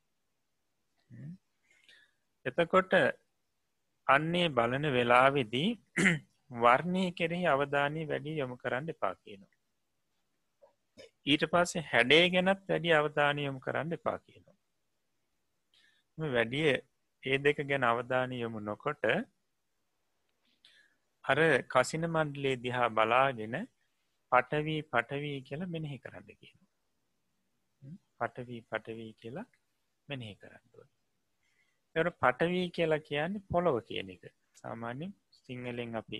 එතකොට 2.46 2.92
අන්නේ 4.06 4.48
බලන 4.50 4.86
වෙලාවෙදී 4.92 5.68
වර්ණය 6.62 7.04
කෙරෙහි 7.12 7.46
අවධානය 7.46 8.02
වැඩි 8.08 8.38
යොමු 8.38 8.56
කරන්න 8.56 8.88
එපා 8.88 9.14
කියනවා. 9.16 9.55
ඊට 11.26 11.44
පස්සේ 11.52 11.84
හැඩේ 11.84 12.24
ගැනත් 12.28 12.60
වැඩි 12.68 12.92
අවධානය 12.92 13.40
යොමු 13.44 13.60
කරන්න 13.60 13.96
එපා 13.98 14.18
කියනවා. 14.18 14.56
වැඩිය 16.18 16.68
ඒ 17.22 17.38
දෙක 17.38 17.58
ගැන 17.62 17.84
අවධානය 17.84 18.36
යොමු 18.40 18.60
නොකොට 18.60 19.04
අර 21.24 21.38
කසින 21.68 22.04
මණ්ඩලේ 22.06 22.56
දිහා 22.58 22.88
බලාගෙන 22.90 23.56
පටවී 24.32 24.80
පටවී 24.84 25.38
කියලා 25.42 25.68
මෙනෙහි 25.68 25.98
කරන්න 25.98 26.28
කියන 26.34 26.58
පටවී 28.18 28.60
පටවී 28.70 29.12
කියලා 29.12 29.46
මෙනෙහි 30.08 30.34
කරන්නුව 30.34 30.86
එ 31.96 32.02
පටවී 32.14 32.66
කියලා 32.70 32.98
කියන්නේ 33.00 33.46
පොළොව 33.50 33.76
කියන 33.80 34.10
එක. 34.10 34.24
සාමාන්‍යෙන් 34.54 35.12
සිංහලෙන් 35.36 35.94
අපි 35.94 36.18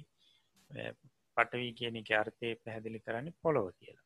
පටවී 1.36 1.72
කියන 1.72 1.96
එක 1.96 2.10
අර්ථය 2.14 2.54
පැහැදිලි 2.56 3.00
කරන්නේ 3.00 3.38
පොළොව 3.42 3.68
කියලා. 3.72 4.05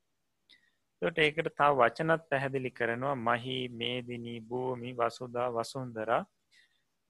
ට 1.02 1.18
ඒකට 1.18 1.50
තා 1.56 1.70
වචනත් 1.72 2.22
පැහැදිලි 2.30 2.70
කරනවා. 2.70 3.14
මහි 3.18 3.56
මේදිනී 3.74 4.40
භූමි 4.42 4.90
වසුදා 4.94 5.48
වසුන්දර. 5.50 6.10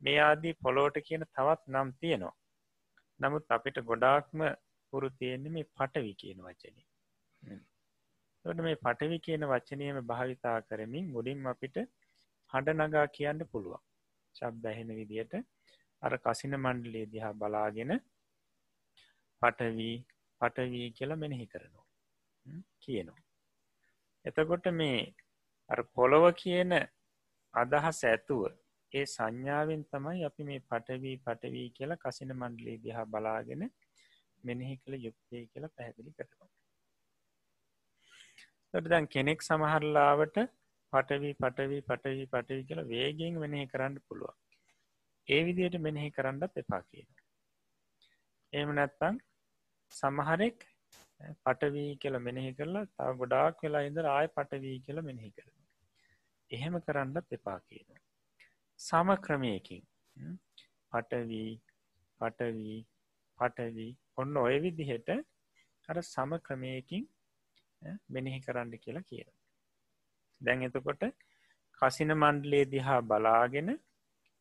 මේ 0.02 0.18
ආදී 0.20 0.54
පොලෝට 0.56 0.96
කියන 1.06 1.24
තවත් 1.28 1.62
නම් 1.66 1.88
තියෙනවා. 2.00 2.36
නමුත් 3.20 3.50
අපිට 3.50 3.78
ගොඩාක්ම 3.82 4.40
පුරු 4.92 5.08
තියෙන්නේ 5.10 5.54
මේ 5.56 5.66
පටවි 5.70 6.12
කියන 6.14 6.38
වචනය 6.40 6.82
තොට 8.44 8.60
මේ 8.60 8.76
පටවි 8.76 9.18
කියන 9.18 9.42
වචනයම 9.44 9.98
භාවිතා 10.02 10.56
කරමින් 10.60 11.10
මුලින් 11.14 11.46
අපිට 11.46 11.76
හඬ 12.52 12.80
නගා 12.80 13.06
කියන්න 13.08 13.42
පුළුවන්. 13.52 13.82
ශබ් 14.34 14.54
දැහෙන 14.64 14.90
විදියට 14.98 15.34
අර 16.02 16.14
කසින 16.18 16.54
මණ්ඩලේ 16.56 17.06
දිහා 17.06 17.32
බලාගෙන 17.34 17.92
පටවී 19.42 19.96
පටවී 20.40 20.88
කියලා 20.90 21.20
මෙනෙහි 21.24 21.46
කරනවා. 21.46 21.86
කියනවා. 22.80 23.20
එතකොට 24.24 24.66
මේ 24.72 25.14
පොළොව 25.94 26.24
කියන 26.34 26.72
අදහස් 27.54 28.00
ඇතුව 28.04 28.42
ඒ 28.92 29.04
සංඥාවෙන් 29.06 29.82
තමයි 29.84 30.24
අපි 30.24 30.42
මේ 30.42 30.60
පටවී 30.60 31.16
පටවී 31.16 31.68
කියලා 31.70 31.96
කසින 31.96 32.32
මණ්ඩලේ 32.32 32.78
දිහා 32.78 33.06
බලාගෙන 33.06 33.62
මෙනෙහි 34.44 34.76
කළ 34.76 34.96
යුක්තය 34.98 35.44
කියලා 35.46 35.74
පැහැදිලි 35.76 36.12
කරනවා. 36.12 36.50
දැන් 38.86 39.06
කෙනෙක් 39.06 39.40
සමහරලාවට 39.42 40.36
පටවී 40.92 41.34
පටවී 41.34 41.82
පටවී 41.82 42.26
පටවී 42.26 42.64
කියල 42.64 42.80
වේගෙන් 42.88 43.38
මෙනෙහි 43.38 43.66
කරන්න 43.66 43.96
පුළුවන් 44.06 44.38
ඒ 45.28 45.40
විදියට 45.44 45.78
මෙනෙහි 45.78 46.10
කරන්නත් 46.10 46.56
එපා 46.56 46.82
කියන 46.82 47.08
එම 48.52 48.74
නැත්තං 48.74 49.20
සමහරෙක් 49.92 50.69
පටවී 51.20 51.90
කියල 51.96 52.16
මෙනෙහි 52.18 52.52
කරලා 52.52 52.84
තා 52.92 53.10
ගොඩාක් 53.14 53.64
වෙලා 53.64 53.82
ඉඳ 53.82 53.98
ආය 54.08 54.28
පටවී 54.30 54.76
කියල 54.86 55.00
මෙනෙහි 55.02 55.30
කරන 55.30 55.56
එහෙම 56.50 56.76
කරන්නත් 56.80 57.36
එපා 57.38 57.58
කියන 57.62 57.88
සම 58.80 59.10
ක්‍රමයකින් 59.18 59.84
පටවී 60.92 61.52
පටවී 62.20 62.78
පටවී 63.38 63.90
ඔන්න 64.16 64.38
ඔය 64.38 64.56
විදිහට 64.58 65.10
අර 65.88 65.98
සම 66.04 66.32
ක්‍රමයකින් 66.40 67.04
මෙනෙහි 68.08 68.40
කරන්න 68.40 68.72
කියලා 68.78 69.08
කියන 69.10 69.30
දැන් 70.40 70.62
එතකොට 70.62 71.04
කසින 71.78 72.12
මණ්ඩලේ 72.14 72.64
දිහා 72.66 73.00
බලාගෙන 73.04 73.70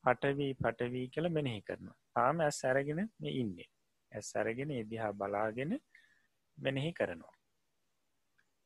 පටවී 0.04 0.54
පටවී 0.56 1.08
කළ 1.08 1.28
මෙනෙහි 1.30 1.62
කරනවා. 1.62 1.98
තාම 2.14 2.40
ඇස් 2.40 2.58
සැරගෙන 2.62 3.02
මේ 3.20 3.34
ඉන්නේ. 3.34 3.70
ඇස් 4.12 4.32
සැරගෙන 4.32 4.72
එදිහා 4.74 5.12
බලාගෙන 5.14 5.72
මෙනෙහි 6.60 6.94
කරනවා. 6.94 7.36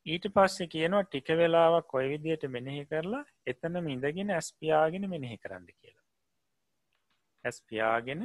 ඊට 0.06 0.26
පස්සේ 0.30 0.68
කියනවා 0.68 1.04
ටික 1.04 1.28
වෙලාවක් 1.34 1.86
කොයි 1.86 2.08
විදියට 2.08 2.46
මෙනෙහි 2.50 2.86
කරලා 2.86 3.24
එතන 3.46 3.82
ඉඳගෙන 3.88 4.30
ඇස්පියාගෙන 4.30 5.10
මෙනෙහි 5.10 5.36
කරන්න 5.38 5.68
කියලා. 5.72 6.06
ඇස් 7.44 7.58
පියාගෙන 7.62 8.22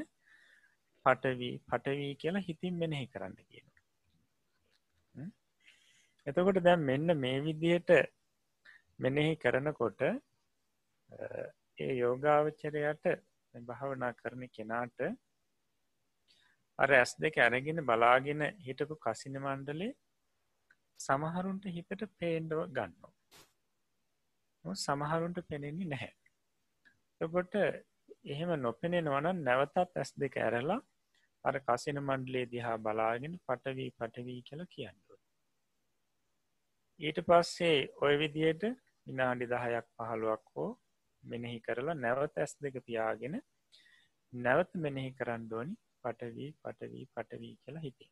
පටවී 1.06 1.56
පටවී 1.68 2.14
කියලා 2.16 2.48
හිතින් 2.48 2.76
මෙනෙහි 2.76 3.08
කරන්න 3.08 3.38
කියන 3.44 3.68
එතකොට 6.28 6.60
දැන් 6.60 6.82
මෙන්න 6.82 7.18
මේ 7.18 7.38
විදියට 7.40 7.92
මෙනෙහි 9.00 9.36
කරනකොට 9.36 10.02
ඒ 11.80 11.94
යෝගාවච්චරයට 11.94 13.06
භාවනා 13.54 14.12
කරන 14.14 14.44
කෙනාට 14.50 15.00
අර 16.80 16.90
ඇස් 16.92 17.12
දෙක 17.18 17.38
ඇරගෙන 17.38 17.82
බලාගෙන 17.84 18.42
හිටපු 18.60 18.96
කසින 18.98 19.36
මණ්ඩලේ 19.38 19.92
සමහරුන්ට 21.00 21.66
හිතට 21.70 22.04
පේන්ඩව 22.18 22.62
ගන්නවා. 22.70 23.14
සමහරුන්ට 24.66 25.40
පෙනෙන්නේ 25.48 25.90
නැහැ. 25.90 26.14
එකොට 27.22 27.56
එහෙම 28.26 28.52
නොපෙනෙන 28.58 29.08
වන 29.08 29.44
නැවතත් 29.44 29.78
ඇස් 29.96 30.12
දෙක 30.16 30.36
ඇරලා 30.40 30.80
අර 31.46 31.56
කසින 31.62 32.00
මණ්ඩලේ 32.00 32.46
දිහා 32.48 32.78
බලාගෙන 32.80 33.40
පටවී 33.42 33.92
පටවී 33.92 34.42
කියල 34.42 34.64
කියන්නුව 34.68 35.20
ඊට 37.00 37.20
පස්සේ 37.24 37.78
ඔය 38.02 38.16
විදියට 38.18 38.64
විනාඩි 39.08 39.46
දහයක් 39.48 39.88
පහළුවක් 39.96 40.46
හෝ 40.54 40.72
මෙනෙහි 41.24 41.60
කරලා 41.60 41.96
නැවත 41.98 42.36
ඇස් 42.38 42.54
දෙක 42.60 42.76
පියාගෙන 42.88 43.36
නැවත 44.34 44.72
මෙනෙහි 44.78 45.12
කරන්නඩෝනි 45.12 45.76
පටවී 46.04 46.52
පටවී 46.64 47.06
පටවී 47.14 47.56
කියලා 47.56 47.86
හිතේ. 47.86 48.12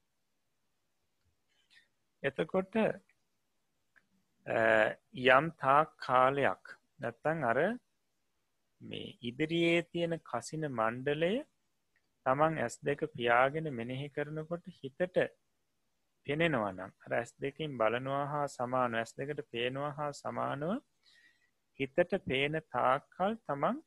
එතකොට 2.24 2.76
යම් 5.28 5.46
තාක් 5.62 5.90
කාලයක් 5.98 6.74
නැත්තං 7.00 7.44
අර 7.44 7.60
මේ 8.82 9.16
ඉදිරියේ 9.22 9.82
තියෙන 9.84 10.16
කසින 10.22 10.64
මණ්ඩලය 10.70 11.34
තමන් 12.26 12.58
ඇස් 12.60 12.76
දෙක 12.82 13.02
පියාගෙන 13.14 13.68
මෙනෙහි 13.74 14.08
කරනකොට 14.10 14.66
හිතට 14.78 15.18
පෙනෙනවනම් 16.28 16.92
රැස් 17.08 17.32
දෙකින් 17.42 17.78
බලනවා 17.78 18.26
හා 18.26 18.48
සමාන 18.50 18.96
ඇස් 18.96 19.12
දෙකට 19.14 19.42
පේනවා 19.52 19.92
හා 19.92 20.12
සමානුව 20.14 20.74
හිතට 21.80 22.18
පේන 22.26 22.58
තාක්කල් 22.70 23.38
තමන් 23.44 23.78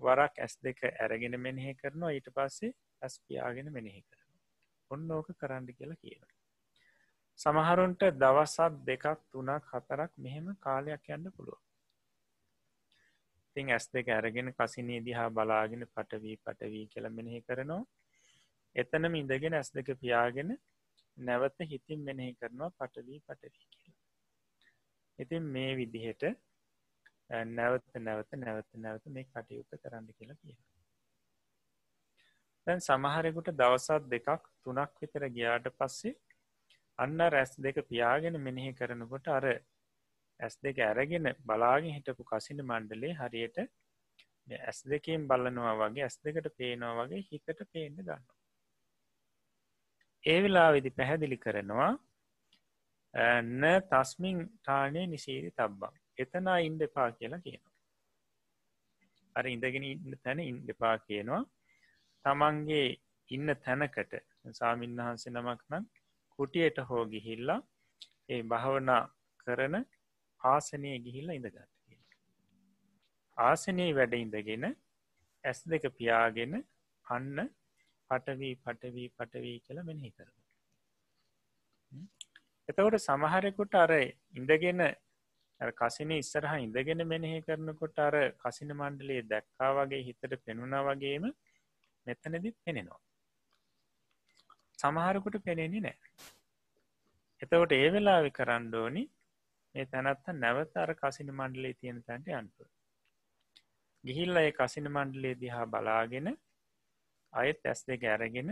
වරක් 0.00 0.34
ඇස් 0.38 0.54
දෙක 0.58 0.80
ඇරගෙන 0.84 1.36
මෙනෙහි 1.40 1.74
කරනවා. 1.74 2.10
ඊට 2.10 2.28
පස්සේ 2.36 2.72
ඇස් 3.02 3.14
පියාගෙන 3.22 3.72
මෙනෙහි 3.72 4.02
කරන 4.02 4.30
ඔන්න 4.90 5.10
ඕක 5.10 5.28
කරන්න 5.36 5.68
කියලා 5.72 5.98
කියන 5.98 6.22
සමහරුන්ට 7.38 8.08
දවසත් 8.16 8.80
දෙකක් 8.84 9.04
තුනක් 9.28 9.70
හතරක් 9.70 10.10
මෙහෙම 10.18 10.48
කාලයක් 10.60 11.06
යන්න 11.08 11.30
පුළුව 11.32 11.60
තින් 13.56 13.68
ඇස් 13.68 13.86
දෙක 13.88 14.06
ඇරගෙන 14.08 14.48
කසිනේ 14.52 15.00
දිහා 15.00 15.28
බලාගෙන 15.30 15.84
පටවී 15.86 16.36
පටවී 16.38 16.86
කියල 16.86 17.06
මෙනෙහි 17.10 17.40
කරනවා. 17.42 17.82
එතනම 18.76 19.14
ඉඳගෙන 19.14 19.54
ඇස් 19.54 19.70
දෙක 19.70 19.88
පියාගෙන 19.96 20.50
නැවත 21.16 21.58
හිතින් 21.66 22.00
මෙනෙහි 22.00 22.32
කරනවා 22.34 22.70
පටවී 22.72 23.20
පටවී 23.20 23.66
කියලා. 23.66 23.98
ඉතින් 25.18 25.44
මේ 25.54 25.72
විදිහට 25.76 26.22
නැවත 27.50 27.86
නැවත 27.98 28.30
නැවත 28.36 28.70
නැවත 28.76 29.04
මේ 29.08 29.26
කටයුත්ත 29.26 29.80
කරන්න 29.82 30.08
කියලා 30.10 30.40
කිය 30.42 30.56
දැන් 32.66 32.80
සමහරෙකුට 32.80 33.50
දවසත් 33.54 34.08
දෙකක් 34.08 34.48
තුනක් 34.62 34.92
විතර 35.00 35.24
ගියාට 35.30 35.68
පස්සේ 35.74 36.14
අන්න 36.98 37.22
රැස් 37.28 37.52
දෙක 37.58 37.78
පියාගෙන 37.88 38.38
මෙනෙහි 38.40 38.72
කරනකොට 38.72 39.26
අර 39.28 39.46
ඇස් 40.40 40.54
දෙක 40.58 40.78
ඇරගෙන 40.80 41.30
බලාගෙන 41.42 41.96
හිටපු 41.96 42.24
කසින 42.24 42.62
මණ්ඩලේ 42.62 43.14
හරියට 43.14 43.58
ඇස් 44.60 44.78
දෙකින් 44.84 45.26
බලනවා 45.26 45.74
වගේ 45.80 46.04
ඇස් 46.04 46.16
දෙකට 46.20 46.48
පේනවා 46.56 46.94
වගේ 47.00 47.26
හිතට 47.26 47.66
පේන්න 47.66 47.98
ගන්න 47.98 48.24
ඒ 50.24 50.38
වෙලා 50.42 50.70
විදි 50.72 50.90
පැහැදිලි 50.92 51.38
කරනවා 51.38 51.92
න 53.40 53.64
තස්මින් 53.88 54.38
ටානය 54.58 55.02
නිසීරි 55.06 55.50
තබ්බම් 55.52 56.02
එතනා 56.18 56.58
ඉන්ඩ 56.58 56.82
එපා 56.82 57.08
කියලා 57.12 57.40
කියනවා. 57.40 57.72
අර 59.36 59.46
ඉඳගෙන 59.46 59.84
ඉන්න 59.84 60.16
තැන 60.22 60.40
ඉන්ඩ 60.40 60.68
එපා 60.68 60.96
කියනවා. 60.98 61.42
තමන්ගේ 62.24 62.86
ඉන්න 63.28 63.48
තැනකට. 63.58 64.12
සාමීන් 64.52 64.96
වහන්සේ 64.98 65.32
නමක් 65.32 65.62
නම් 65.70 65.84
කුටියට 66.38 66.78
හෝ 66.88 67.04
ගිහිල්ලා 67.06 67.60
ඒ 68.28 68.42
භාවනා 68.44 69.02
කරන 69.40 69.76
ආසනය 70.40 70.90
ගිහිල්ලා 71.00 71.36
ඉඳගන්න 71.36 71.70
ආසනයේ 73.38 73.90
වැඩ 73.94 74.14
ඉඳගෙන 74.16 74.64
ඇස් 75.44 75.60
දෙක 75.66 75.84
පියාගෙන 75.92 76.54
අන්න 77.06 77.38
පටවී 78.10 78.54
පටවී 78.56 79.08
පටවී 79.10 79.58
කියල 79.60 79.78
මෙනෙහි 79.82 80.10
කරන 80.10 80.34
එතවට 82.68 82.98
සමහරෙකුට 83.00 83.74
අර 83.76 83.92
ඉඳගෙන 84.34 84.82
කසින 85.74 86.12
ඉස්සරහ 86.12 86.52
ඉඳගෙන 86.58 87.02
මෙනෙහි 87.06 87.40
කරනකොට 87.42 87.98
අර 87.98 88.16
කසින 88.38 88.70
මණ්ඩලේ 88.72 89.22
දැක්කා 89.24 89.72
වගේ 89.78 90.02
හිතට 90.02 90.38
පෙනුණා 90.44 90.84
වගේම 90.84 91.26
මෙතනදිත් 92.06 92.56
පෙනෙනවා. 92.60 93.00
සමහරකුට 94.78 95.36
පෙනෙන්නේ 95.44 95.82
නෑ. 95.82 95.98
එතවට 97.42 97.72
ඒ 97.74 97.88
වෙලාවෙ 97.90 98.30
කරණ්ඩෝනි 98.32 99.02
මේ 99.74 99.86
තැනත්ත 99.86 100.26
නැවත 100.34 100.74
අර 100.76 100.90
කසින 100.96 101.30
මණ්ඩලේ 101.30 101.74
තියෙන 101.74 101.98
තැන්ට 102.02 102.28
අන්පු 102.34 102.64
ගිහිල්ල 104.04 104.36
ඒ 104.36 104.52
කසින 104.52 104.86
මණ්ඩලේ 104.88 105.34
දිහා 105.36 105.66
බලාගෙන 105.66 106.28
අයත් 107.32 107.60
ඇස් 107.64 107.80
දෙක 107.84 108.02
ඇරගෙන 108.04 108.50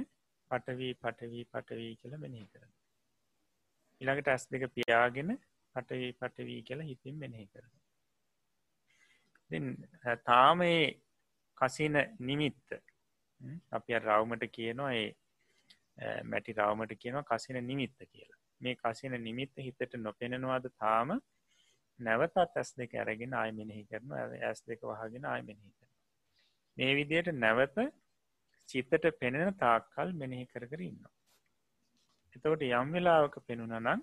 පටවී 0.51 0.94
පටවී 0.96 1.44
පටවී 1.46 1.92
කියල 1.96 2.14
මෙනෙහි 2.16 2.46
කරන 2.46 2.72
ඉළඟට 4.01 4.28
ඇස් 4.28 4.44
දෙක 4.48 4.64
පියාගෙන 4.70 5.30
පටවී 5.74 6.12
පටවී 6.14 6.61
කියලා 6.62 6.90
හිතින් 6.90 7.16
මෙනෙහි 7.16 7.46
කරන 7.48 7.72
තාම 10.24 10.59
ඒ 10.62 10.84
කසින 11.59 11.94
නිමිත්ත 12.20 12.68
අපි 13.70 13.99
රවමට 13.99 14.45
කියනවා 14.51 14.93
ඒ 14.95 15.09
මැටි 16.24 16.55
රවමට 16.55 16.95
කියනවා 16.97 17.28
කසින 17.30 17.61
නිමිත්ත 17.66 17.99
කියලා. 18.05 18.41
මේ 18.61 18.74
කසින 18.76 19.16
නිමිත්ත 19.20 19.55
හිතට 19.59 19.95
නොපෙනෙනවාද 19.99 20.66
තාම 20.76 21.14
නැවතත් 21.99 22.36
ඇස් 22.43 22.70
දෙක 22.74 22.93
ඇරගෙන 22.95 23.34
ආය 23.34 23.51
මෙනෙහි 23.53 23.84
කරන 23.86 24.12
ඇස් 24.43 24.61
දෙක 24.64 24.84
වහගෙන 24.91 25.24
ආය 25.26 25.43
මෙනෙහි 25.43 25.72
කරන 25.72 25.93
මේ 26.76 26.93
විදියට 26.95 27.32
නැවත 27.36 27.78
චිත්තට 28.68 29.11
පෙනෙන 29.20 29.51
තාක්කල් 29.57 30.14
මෙනෙහි 30.14 30.47
කර 30.47 30.66
කර 30.66 30.82
ඉන්න 30.82 31.03
එතවට 32.36 32.62
යම් 32.70 32.93
වෙලාවක 32.93 33.36
පෙනුන 33.47 33.74
නම් 33.76 34.01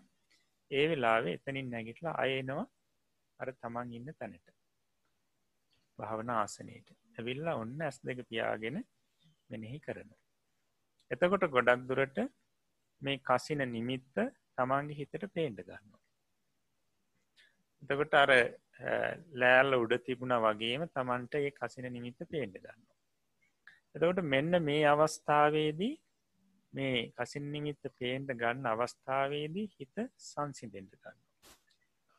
ඒ 0.71 0.85
වෙලාවේ 0.89 1.33
එතනින් 1.33 1.69
නැගිටලා 1.69 2.15
අයනවා 2.17 2.65
අර 3.39 3.49
තමන් 3.53 3.93
ඉන්න 3.93 4.09
තැනට. 4.13 4.47
භාවන 5.99 6.29
ආසනයට. 6.31 6.89
ඇවිල්ලා 7.17 7.55
ඔන්න 7.55 7.81
ඇස් 7.81 7.97
දෙක 8.03 8.19
පියාගෙන 8.29 8.77
මෙනෙහි 9.49 9.79
කරන 9.79 10.11
එතකොට 11.11 11.45
ගොඩක් 11.49 11.85
දුරට 11.85 12.17
මේ 13.01 13.21
කසින 13.21 13.63
නිමිත්ත 13.69 14.15
තමන්ගේ 14.55 14.99
හිතට 14.99 15.27
පේන්ඩ 15.33 15.61
ගන්න 15.61 15.93
එතකොට 17.83 18.15
අර 18.15 18.33
ලෑල්ල 19.35 19.77
උඩ 19.77 19.95
තිබුණ 20.01 20.35
වගේම 20.39 20.83
තමන්ට 20.89 21.39
ඒ 21.39 21.53
කසින 21.53 21.87
නිමිත්ත 21.89 22.27
පේන්ඩ 22.27 22.57
ගන්න 22.57 22.83
එතකොට 23.95 24.21
මෙන්න 24.25 24.63
මේ 24.63 24.83
අවස්ථාවේදී 24.87 25.93
මේ 26.73 26.97
කසින් 27.17 27.45
නිමිත්ත 27.51 27.85
පේන්ට 27.95 28.33
ගන්න 28.33 28.67
අවස්ථාවේදී 28.67 29.67
හිත 29.75 30.03
සංසිදෙන්ට 30.23 30.93
ගන්න 30.95 31.23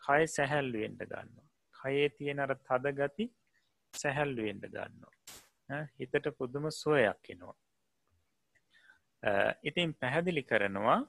කය 0.02 0.22
සැහැල්ලුවෙන්ට 0.28 1.04
ගන්න 1.04 1.36
කයේ 1.74 2.08
තියෙන 2.10 2.40
අර 2.40 2.54
තද 2.60 2.94
ගති 2.94 3.26
සැහැල්ලුවෙන්ඩ 3.94 4.64
ගන්නවා. 4.66 5.14
හිතට 5.68 6.28
පුදුම 6.38 6.70
සුවයක් 6.72 7.30
එනවා. 7.30 7.56
ඉතින් 9.62 9.94
පැහැදිලි 9.94 10.42
කරනවා 10.42 11.00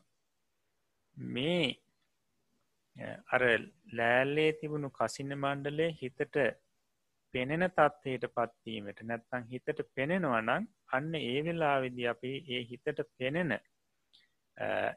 මේ 1.18 1.64
අර 3.28 3.42
ලෑල්ලේ 3.94 4.52
තිබුණු 4.54 4.90
කසින්න 4.92 5.34
මණ්ඩලේ 5.36 5.92
හිතට 6.02 6.38
පෙනෙන 7.34 7.66
තත්වයට 7.70 8.26
පත්වීමට 8.36 9.02
නැත්තං 9.04 9.50
හිතට 9.52 9.82
පෙනෙනවා 9.96 10.42
නම් 10.42 10.64
අන්න 10.94 11.12
ඒ 11.16 11.40
වෙලාවෙදි 11.46 12.08
අපි 12.08 12.32
ඒ 12.48 12.62
හිතට 12.64 13.04
පෙනෙන 13.18 13.52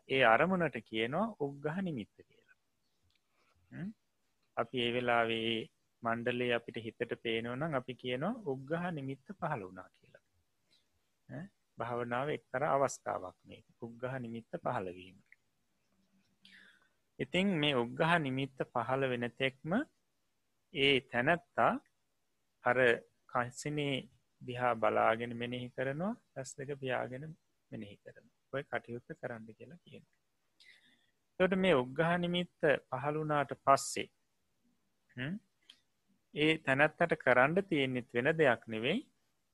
ඒ 0.08 0.22
අරමුණට 0.24 0.78
කියනවා 0.82 1.26
උග්ගහ 1.40 1.78
නිමිත්ත 1.82 2.16
කියලා. 2.18 2.58
අපි 4.56 4.84
ඒ 4.86 4.92
වෙලාවේ 4.94 5.54
මණ්ඩලේ 6.02 6.52
අපිට 6.52 6.78
හිතට 6.80 7.12
පේනවනම් 7.22 7.74
අපි 7.74 7.94
කියනවා 7.96 8.38
උග්ගහ 8.46 8.86
නිමිත්ත 8.90 9.26
පහළ 9.34 9.62
වුණා 9.62 9.88
කියලා. 9.90 10.24
භාවනාව 11.78 12.28
එක්තර 12.28 12.62
අවස්ථාවක් 12.66 13.36
මේ 13.44 13.62
උග්ගහ 13.80 14.14
නිමිත්ත 14.18 14.52
පහළවීම 14.58 15.16
ඉතිං 17.18 17.48
මේ 17.56 17.74
උග්ගහ 17.74 18.12
නිමිත්ත 18.18 18.58
පහළ 18.66 19.08
වෙන 19.08 19.26
තෙක්ම 19.34 19.72
ඒ 20.74 20.94
තැනැත්තා 21.02 21.72
අර 22.64 22.78
කන්සිනේ 23.28 23.94
දිහා 24.40 24.74
බලාගෙන 24.76 25.32
මෙනෙහි 25.36 25.68
කරනවා 25.70 26.14
ඇස් 26.36 26.50
දෙක 26.58 26.72
පියාගෙන 26.78 27.24
මෙනෙහි 27.70 27.96
කරන 27.96 28.26
ඔය 28.52 28.62
කටයුත්ත 28.64 29.08
කරන්න 29.20 29.48
කියලා 29.50 29.80
කියන 29.84 30.04
තොට 31.40 31.54
මේ 31.56 31.74
උග්ගහ 31.74 32.12
නිමිත්ත 32.18 32.68
පහළුනාට 32.90 33.52
පස්සේ 33.64 34.08
ඒ 36.34 36.52
තැනැත්තට 36.58 37.14
කරන්න 37.18 37.56
තියෙන්නෙත් 37.64 38.08
වෙන 38.14 38.28
දෙයක් 38.34 38.62
නෙවෙයි 38.66 39.00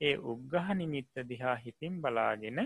ඒ 0.00 0.14
උග්ගහ 0.26 0.68
නිමිත්ත 0.74 1.14
දිහා 1.28 1.56
හිතින් 1.56 1.94
බලාගෙන 2.00 2.58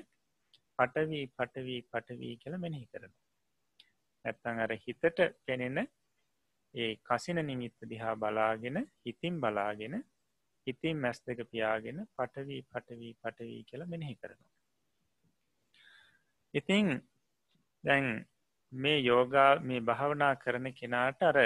පටවී 0.78 1.26
පටවී 1.30 1.80
පටවී 1.84 2.34
කළ 2.36 2.56
මෙනෙහි 2.58 2.86
කරන 2.86 3.14
ඇත්තං 4.24 4.60
අර 4.60 4.74
හිතට 4.78 5.22
පෙනෙන 5.46 5.78
ඒ 6.74 6.90
කසින 7.02 7.40
නිමිත්ත 7.42 7.78
දිහා 7.84 8.14
බලාගෙන 8.16 8.76
හිතින් 9.02 9.40
බලාගෙන 9.40 9.96
හිතින් 10.66 10.96
මැස් 10.96 11.18
දෙක 11.22 11.40
පියාගෙන 11.46 12.04
පටවී 12.12 12.62
පටවී 12.64 13.14
පටවී 13.14 13.62
කියලා 13.64 13.86
මෙනෙහි 13.86 14.14
කරනවා. 14.14 14.52
ඉතිං 16.54 16.86
දැන් 17.84 18.06
මේ 18.72 18.98
යෝගා 19.00 19.50
මේ 19.60 19.80
භාවනා 19.82 20.34
කරන 20.36 20.72
කෙනාට 20.72 21.22
අර 21.22 21.38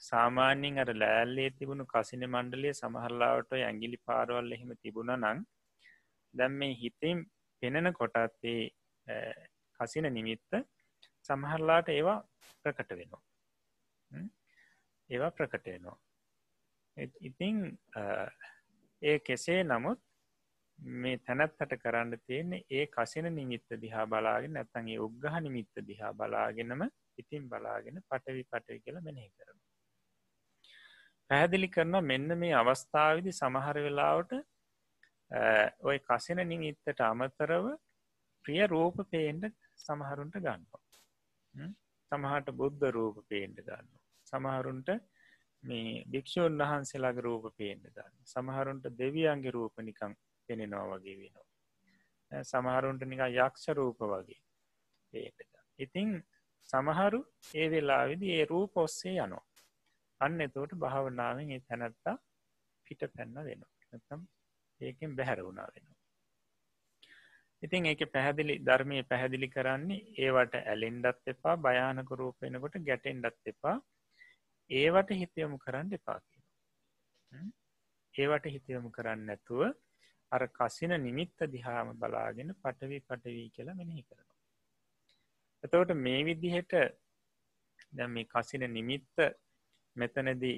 සාමාන්‍යින් 0.00 0.78
අර 0.78 0.90
ලෑල්ලේ 0.94 1.48
තිබුණු 1.52 1.84
කසින 1.86 2.24
මණ්ඩලේ 2.26 2.74
සමහරලාවට 2.74 3.52
ඇගිලි 3.58 3.98
පාරවල් 4.04 4.52
එහෙම 4.52 4.72
තිබුණ 4.82 5.12
නං 5.16 5.40
දැම් 6.34 6.54
මේ 6.54 6.74
හිතින් 6.74 7.18
පෙනෙන 7.62 7.92
කොටත්තේ 7.92 8.60
කසින 9.80 10.08
නිමිත්ත 10.10 10.60
සමහරලාට 11.24 11.88
ඒවා 11.88 12.18
ප්‍රකට 12.64 12.92
වෙනවා. 12.92 13.22
ඒවා 15.10 15.30
ප්‍රකට 15.30 15.66
වෙනවා. 15.66 15.98
ඉතිං 17.22 17.58
ඒ 19.02 19.18
කෙසේ 19.20 19.60
නමුත් 19.64 20.00
මේ 21.00 21.16
තැනැත්තට 21.20 21.74
කරන්න 21.78 22.18
තියෙන්නේ 22.20 22.64
ඒ 22.70 22.86
කසින 22.88 23.28
නිමිත්ත 23.34 23.80
දිහා 23.82 24.06
බලාගෙන 24.06 24.52
නැත්තන්ගේ 24.52 25.00
උග්ගහ 25.00 25.40
නිමිත්ත 25.40 25.84
දිහා 25.86 26.12
බලාගෙනම 26.14 26.84
ඉතින් 27.18 27.48
බලාගෙන 27.48 28.02
පටවි 28.04 28.44
පටවි 28.44 28.80
කියලා 28.80 29.02
මෙනෙහි 29.02 29.30
කරන 29.30 29.58
පැහැදිලි 31.30 31.68
කරනවා 31.68 32.00
මෙන්න 32.02 32.38
මේ 32.38 32.54
අවස්ථාවදි 32.54 33.32
සමහර 33.32 33.76
වෙලාවට 33.80 34.32
ඔය 35.82 35.98
කසින 36.00 36.40
නිමිත්තට 36.44 37.02
අමතරව 37.02 37.66
ප්‍රිය 38.44 38.62
රූප 38.66 38.96
පේන්ඩ 39.10 39.44
සමහරුන්ට 39.78 40.36
ගන්නවා. 40.38 40.82
සමහට 42.12 42.50
බුද්ධ 42.52 42.90
රූප 42.90 43.20
පේන්ඩ 43.28 43.60
ගන්න 43.60 43.92
සමහරුන්ට 44.26 44.90
මේ 45.64 46.02
භික්‍ෂූන් 46.06 46.58
වහන්සේලාගේ 46.62 47.26
රූප 47.28 47.46
පේන්න 47.56 47.86
ගන්න 47.88 48.16
සමහරුන්ට 48.24 48.90
දෙවියන්ගේ 48.96 49.52
රූප 49.52 49.78
නිකං 49.80 50.16
පෙනෙනවා 50.48 50.88
වගේ 50.94 51.16
වෙනවා. 51.20 51.48
සමහරුන්ට 52.44 53.06
නික 53.06 53.22
යක්ෂ 53.28 53.68
රූප 53.74 54.02
වගේ 54.06 54.42
පේට 55.12 55.48
ඉතිං 55.78 56.10
සමහරු 56.68 57.22
ඒ 57.54 57.70
වෙලාවිදි 57.70 58.32
ඒ 58.32 58.44
රූප 58.46 58.76
ඔස්සේ 58.78 59.14
යනවා. 59.18 59.46
අන්න 60.20 60.40
එතෝට 60.40 60.72
භාවනාවෙන් 60.76 61.50
ඒ 61.50 61.62
තැනැත්තා 61.62 62.16
පිට 62.86 63.02
පැන්න 63.10 63.38
වෙනවා 63.40 63.72
නැතම් 63.88 64.22
ඒකෙන් 64.80 65.16
බැහැර 65.16 65.40
වුණා 65.44 65.68
වෙනවා. 65.68 65.98
ඉතින් 67.62 67.86
ඒක 67.86 68.02
පැහැදිලි 68.12 68.54
ධර්මය 68.60 69.02
පැහැදිලි 69.04 69.48
කරන්නේ 69.48 70.04
ඒවට 70.18 70.54
ඇලෙන්ඩත් 70.62 71.26
එපා 71.26 71.56
භයානක 71.58 72.10
රූපයනකොට 72.12 72.76
ගැටෙන්ඩත් 72.82 73.50
එපා. 73.52 73.76
ඒවට 74.70 75.10
හිතයමු 75.14 75.58
කරන්න 75.58 75.92
එපා 75.92 76.18
කියන 76.20 77.50
ඒවට 78.14 78.46
හිතයමු 78.46 78.90
කරන්න 78.90 79.26
නැතුව 79.26 79.62
අර 80.32 80.42
කසින 80.50 80.94
නිමිත්ත 80.98 81.38
දිහාම 81.48 81.92
බලාගෙන 81.96 82.50
පටවී 82.54 83.02
පටවී 83.02 83.48
කියලා 83.50 83.74
මෙනෙහි 83.74 84.02
කරනවා. 84.02 84.38
එතවට 85.64 85.92
මේ 85.98 86.20
විදිහට 86.24 86.74
දැ 87.92 88.08
මේ 88.08 88.26
කසින 88.26 88.64
නිමිත්ත 88.70 89.16
මෙතනදී 90.02 90.56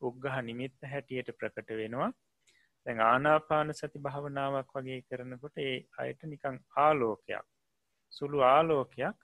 උග්ගහ 0.00 0.38
නිමිත්ත 0.42 0.88
හැටියට 0.92 1.36
ප්‍රකට 1.38 1.70
වෙනවා. 1.72 2.10
දැන් 2.86 3.00
ආනාපාන 3.02 3.74
සති 3.74 3.98
භාවනාවක් 3.98 4.72
වගේ 4.76 4.98
කරනකොට 5.02 5.56
ඒ 5.58 5.76
අයට 5.98 6.20
නිකං 6.24 6.56
ආලෝකයක් 6.76 7.46
සුළු 8.12 8.38
ආලෝකයක් 8.46 9.16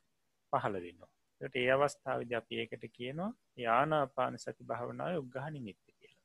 පහළ 0.53 0.77
වෙනවා. 0.79 1.13
ට 1.41 1.55
ඒ 1.57 1.71
අවස්ථාවද 1.71 2.33
අපි 2.33 2.61
ඒකට 2.61 2.85
කියනවා 2.97 3.31
යානාපාන 3.59 4.35
සති 4.39 4.63
භාවනාව 4.65 5.21
උග්ගහ 5.21 5.47
නිමිත්ත 5.51 5.81
කියලා. 5.89 6.21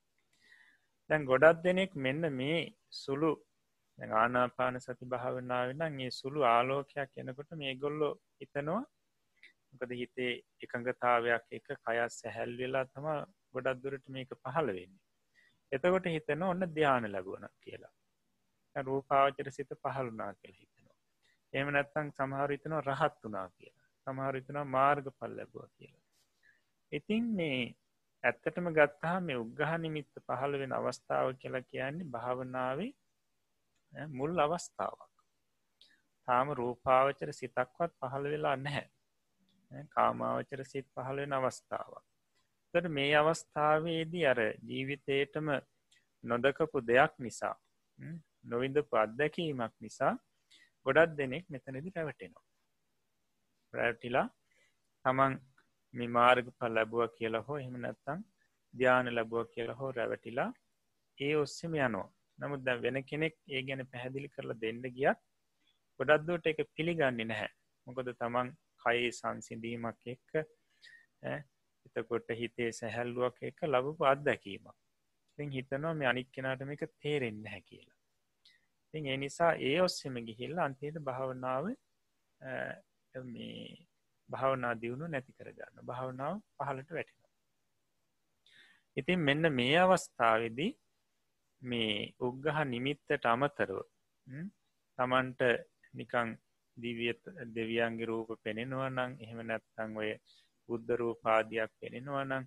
දැන් 1.10 1.26
ගොඩක් 1.26 1.64
දෙනෙක් 1.64 1.92
මෙන්න 1.98 2.24
මේ 2.34 2.60
සුළු 3.02 3.32
ආනාපාන 3.98 4.76
සති 4.80 5.06
භාවනාවනම් 5.06 6.00
ඒ 6.00 6.12
සුළු 6.12 6.42
ආලෝකයක් 6.48 7.12
එනකොට 7.18 7.52
මේ 7.54 7.74
ගොල්ලො 7.76 8.10
හිතනවා 8.40 8.84
මොකද 9.74 9.92
හිතේ 9.94 10.32
එකඟතාවයක් 10.64 11.46
එක 11.52 11.68
කයස් 11.80 12.20
සැහැල් 12.20 12.52
වෙලා 12.58 12.86
තම 12.86 13.08
ගොඩක් 13.54 13.84
දුරට 13.84 14.06
මේක 14.10 14.32
පහළ 14.36 14.70
වෙන්නේ. 14.70 15.06
එතකොට 15.72 16.06
හිතන 16.08 16.44
ඔන්න 16.44 16.68
ධ්‍යාන 16.70 17.12
ලැබුවන 17.12 17.48
කියලා. 17.62 17.94
රූපාවචර 18.76 19.50
සිත 19.52 19.72
පහළුනා 19.78 20.32
කියල 20.34 20.54
හිතනවා. 20.54 20.98
එම 21.54 21.68
නැත්තං 21.70 22.12
සමහරිතනවා 22.12 22.82
රහත් 22.82 23.18
වනා 23.24 23.48
කියලා. 23.50 23.88
සමහරිතනවා 24.08 24.66
මාර්ග 24.68 25.06
පල් 25.12 25.36
ලැබුව 25.38 25.68
කියලා. 25.78 26.06
ඉතින් 26.92 27.26
මේ 27.36 27.60
ඇත්තටම 28.24 28.68
ගත්තා 28.72 29.18
මේ 29.20 29.38
උග්ගහ 29.38 29.74
නිමිත්ත 29.78 30.14
පහළ 30.22 30.60
වෙන 30.60 30.72
අවස්ථාව 30.72 31.28
කියලා 31.42 31.64
කියන්නේ 31.64 32.10
භාවනාවේ 32.10 32.92
මුල් 34.10 34.40
අවස්ථාවක්. 34.40 35.14
තාම 36.28 36.48
රූපාවචර 36.52 37.30
සිතක්වත් 37.34 37.92
පහළ 38.00 38.26
වෙලා 38.26 38.56
නැහැ. 38.58 38.88
කාමාවචර 39.90 40.62
සිත් 40.66 40.88
පහළ 40.94 41.18
වෙන 41.18 41.34
අවස්ථාවක්. 41.34 42.06
තට 42.74 42.90
මේ 42.90 43.14
අවස්ථාවේදී 43.16 44.26
අර 44.26 44.40
ජීවිතේටම 44.70 45.48
නොදකපු 46.24 46.78
දෙයක් 46.84 47.14
නිසා 47.20 47.56
නොවිඳපු 48.44 48.96
අත්දැකීමක් 48.98 49.74
නිසා 49.80 50.14
ගොඩත් 50.86 51.18
දෙනෙක් 51.18 51.46
මෙතනදි 51.50 51.92
පැවටෙනවා 51.92 52.46
රැටිලා 53.74 54.28
තමන් 55.06 55.34
මේ 55.94 56.10
මාර්ග 56.10 56.48
පල් 56.58 56.74
ලැබුව 56.74 57.04
කියලා 57.18 57.46
හෝ 57.48 57.58
එහෙම 57.58 57.78
නැත්තං 57.80 58.22
ධ්‍යාන 58.74 59.10
ලැබුව 59.16 59.44
කියලා 59.54 59.80
හෝ 59.82 59.92
රැවටිලා 59.92 60.50
ඒ 61.18 61.34
ඔස්සෙම 61.36 61.74
යනවා. 61.78 62.08
නමුත් 62.40 62.62
දැ 62.64 62.78
වෙන 62.82 62.98
කෙනෙක් 63.04 63.36
ඒ 63.48 63.62
ගැන 63.62 63.84
පැහැදිලි 63.92 64.30
කරලා 64.30 64.62
දෙන්න 64.62 64.84
ගියත් 64.98 65.20
ගොඩක්දුවට 66.00 66.50
එක 66.52 66.60
පිළිගන්නේ 66.76 67.26
නැහැ. 67.26 67.52
මොකද 67.88 68.10
තමන් 68.14 68.50
කයි 68.88 69.12
සංසිඳීමක් 69.12 70.08
එක්ක 70.08 70.42
එතකොට 71.88 72.30
හිතේ 72.34 72.72
සැහැල්ලුවක් 72.72 73.38
එක 73.44 73.64
ලබපු 73.66 74.04
අත්දැකීමක්. 74.06 74.78
ඉතින් 75.32 75.52
හිතනවා 75.52 75.94
මේ 75.94 76.10
අනික් 76.10 76.30
කෙනාටම 76.32 76.72
එක 76.72 76.84
තේරෙන්න 76.98 77.46
හැ 77.46 77.62
කියලා. 77.62 77.98
ඉතින් 78.86 79.08
ඒ 79.08 79.18
නිසා 79.18 79.52
ඒ 79.62 79.78
ඔස්සෙම 79.82 80.16
ගිහිල්ල 80.22 80.58
අන්තියට 80.60 80.98
භාවනාව 81.02 81.66
මේ 83.28 83.88
භාවනා 84.30 84.74
දියුණු 84.82 85.08
නැති 85.08 85.32
කරගන්න 85.34 85.86
භාවනාව 85.86 86.36
පහලට 86.58 86.92
වැටෙන 86.92 87.24
ඉතින් 88.98 89.20
මෙන්න 89.20 89.54
මේ 89.54 89.78
අවස්ථාවදී 89.78 90.72
මේ 91.62 91.94
උග්ගහ 92.20 92.60
නිමිත්තට 92.66 93.26
අමතරව 93.26 93.80
තමන්ට 95.00 95.42
නිකං 95.94 96.30
දිවියත් 96.78 97.24
දෙවියන්ගේ 97.56 98.06
රූප 98.06 98.30
පෙනෙනවා 98.44 98.90
නං 98.90 99.18
එහෙම 99.20 99.40
නැත්තං 99.46 99.98
ඔය 99.98 100.12
බුද්ධ 100.70 100.94
රූපාදයක් 100.96 101.72
පෙනෙනවා 101.80 102.26
නම් 102.26 102.46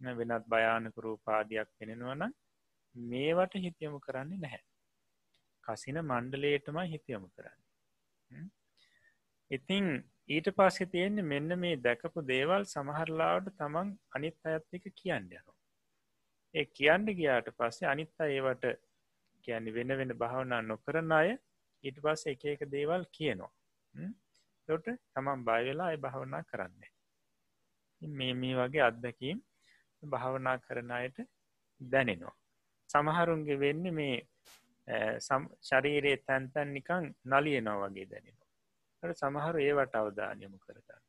වෙනත් 0.00 0.44
භයානක 0.46 0.96
රූපාදයක් 0.98 1.68
පෙනෙනවන 1.78 2.22
මේවට 2.94 3.54
හිතයමු 3.56 3.98
කරන්නේ 4.00 4.38
නැහැ. 4.38 4.62
කසින 5.64 5.98
මණ්ඩලේටමයි 6.02 6.86
හිතයමු 6.88 7.28
කරන්න. 7.28 8.50
ඉතිං 9.50 9.86
ඊට 10.28 10.48
පස්සේ 10.52 10.86
තියෙන්නේ 10.86 11.22
මෙන්න 11.24 11.58
මේ 11.58 11.76
දැකපු 11.78 12.26
දේවල් 12.26 12.64
සමහරලාවට 12.66 13.52
තමන් 13.54 13.92
අනිත් 14.10 14.38
අයත්තික 14.44 14.86
කියන්න 14.94 15.28
යනු 15.32 15.52
ඒ 16.54 16.64
කියන්න 16.72 17.06
ගියාට 17.12 17.48
පස්සේ 17.56 17.88
අනිත්තා 17.88 18.28
ඒවට 18.28 18.64
කියන්නේ 19.44 19.74
වෙන 19.74 19.98
වෙන 19.98 20.12
භාවනා 20.18 20.62
නොකරන 20.62 21.12
අය 21.12 21.30
ඊට 21.84 21.98
පස්ස 22.00 22.26
එක 22.26 22.44
එක 22.46 22.62
දේවල් 22.70 23.04
කියනවා. 23.12 23.52
තොට 24.68 24.84
තමන් 25.12 25.44
බයවෙලා 25.44 25.86
අය 25.86 25.96
භාවනා 25.96 26.42
කරන්නේ. 26.42 26.90
මේ 28.02 28.34
මේ 28.34 28.54
වගේ 28.54 28.82
අත්දැකීම් 28.82 29.42
භාවනා 30.02 30.58
කරන 30.58 30.92
අයට 30.92 31.18
දැනෙනවා. 31.80 32.36
සමහරුන්ගේ 32.90 33.56
වෙන්න 33.56 33.94
මේ 33.94 34.28
ශරීරයේ 35.62 36.18
තැන්තැන් 36.18 36.74
නිකං 36.74 37.14
නලියනවා 37.26 37.84
වගේ 37.84 38.06
දැනෙනවා. 38.06 38.48
ට 39.02 39.14
සමහරු 39.14 39.60
ඒවට 39.60 39.94
අවධානයමු 39.94 40.58
කරගන්න 40.58 41.02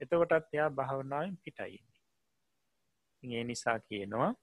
එතකොටත් 0.00 0.54
එයා 0.54 0.70
භාවනාවෙන් 0.70 1.36
පිටයින්නේ 1.36 3.36
ඒ 3.36 3.44
නිසා 3.44 3.80
කියනවා 3.80 4.34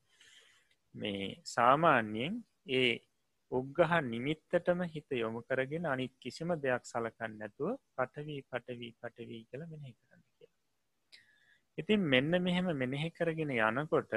මේ 0.96 1.42
සාමාන්‍යයෙන් 1.46 2.46
ඒ 2.70 3.00
උග්ගහ 3.58 3.94
නිමිත්තටම 4.06 4.82
හිත 4.94 5.10
යොමු 5.16 5.42
කරගෙන 5.44 5.86
අනිත් 5.86 6.14
කිසිම 6.20 6.50
දෙයක් 6.64 6.84
සලකන්න 6.86 7.38
නැතුව 7.40 7.76
පටවී 7.96 8.42
පටවී 8.50 8.94
පටවී 9.02 9.44
කළ 9.50 9.64
මෙනෙහි 9.72 9.94
කරන්න 9.96 10.24
කිය. 10.30 10.50
ඉතින් 11.78 12.02
මෙන්න 12.14 12.42
මෙහෙම 12.42 12.68
මෙනෙහි 12.76 13.10
කරගෙන 13.12 13.52
යනකොට 13.60 14.14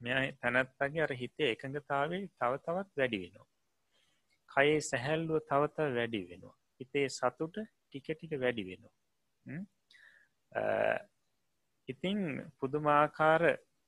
මෙ 0.00 0.12
තැනත්තගේ 0.42 1.02
අර 1.02 1.12
හිතේ 1.14 1.50
එකඟතාවේ 1.54 2.22
තව 2.34 2.52
තවත් 2.58 2.90
වැඩි 2.96 3.18
වෙනවා. 3.24 3.48
කයේ 4.50 4.80
සැහැල්ලුව 4.82 5.44
තවත 5.50 5.90
වැඩි 5.96 6.22
වෙනවා. 6.30 6.56
හිතේ 6.80 7.06
සතුට 7.10 7.56
ටික 7.58 8.06
ටික 8.08 8.32
වැඩි 8.40 8.68
වෙනවා. 8.68 8.94
ඉතිං 11.88 12.20
පුදුමාකාර 12.58 13.42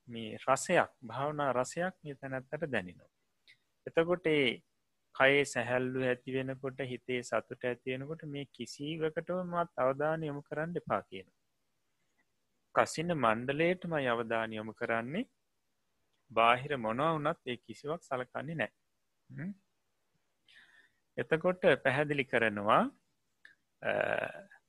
මේ 0.08 0.36
රසයක් 0.38 0.90
භාවනා 1.06 1.50
රසයක් 1.52 1.94
මේ 2.04 2.14
තැනැත්තට 2.14 2.70
දැනෙනවා. 2.74 3.10
එතකොට 3.86 4.26
ඒ 4.28 4.46
කයේ 5.14 5.44
සැහැල්ලු 5.44 6.00
ඇති 6.02 6.34
වෙනකොට 6.34 6.80
හිතේ 6.84 7.20
සතුට 7.22 7.64
ඇතිවෙනකොට 7.64 8.22
මේ 8.26 8.44
කිසිවකටව 8.52 9.38
මත් 9.44 9.70
අවධාන 9.78 10.22
යොමු 10.22 10.42
කරන්න 10.42 10.76
එපා 10.76 11.02
කියන. 11.02 11.28
කසින 12.74 13.10
මණ්ඩලේටම 13.16 13.94
අවධාන 13.96 14.52
යොමු 14.52 14.74
කරන්නේ 14.74 15.26
බාහිර 16.30 16.72
මොනවා 16.78 17.16
වනත් 17.16 17.40
ඒ 17.46 17.58
කිසිවක් 17.58 18.02
සලකන්නේ 18.02 18.56
නෑ. 18.56 18.72
එතකොට 21.18 21.62
පැහැදිලි 21.84 22.24
කරනවා 22.24 22.82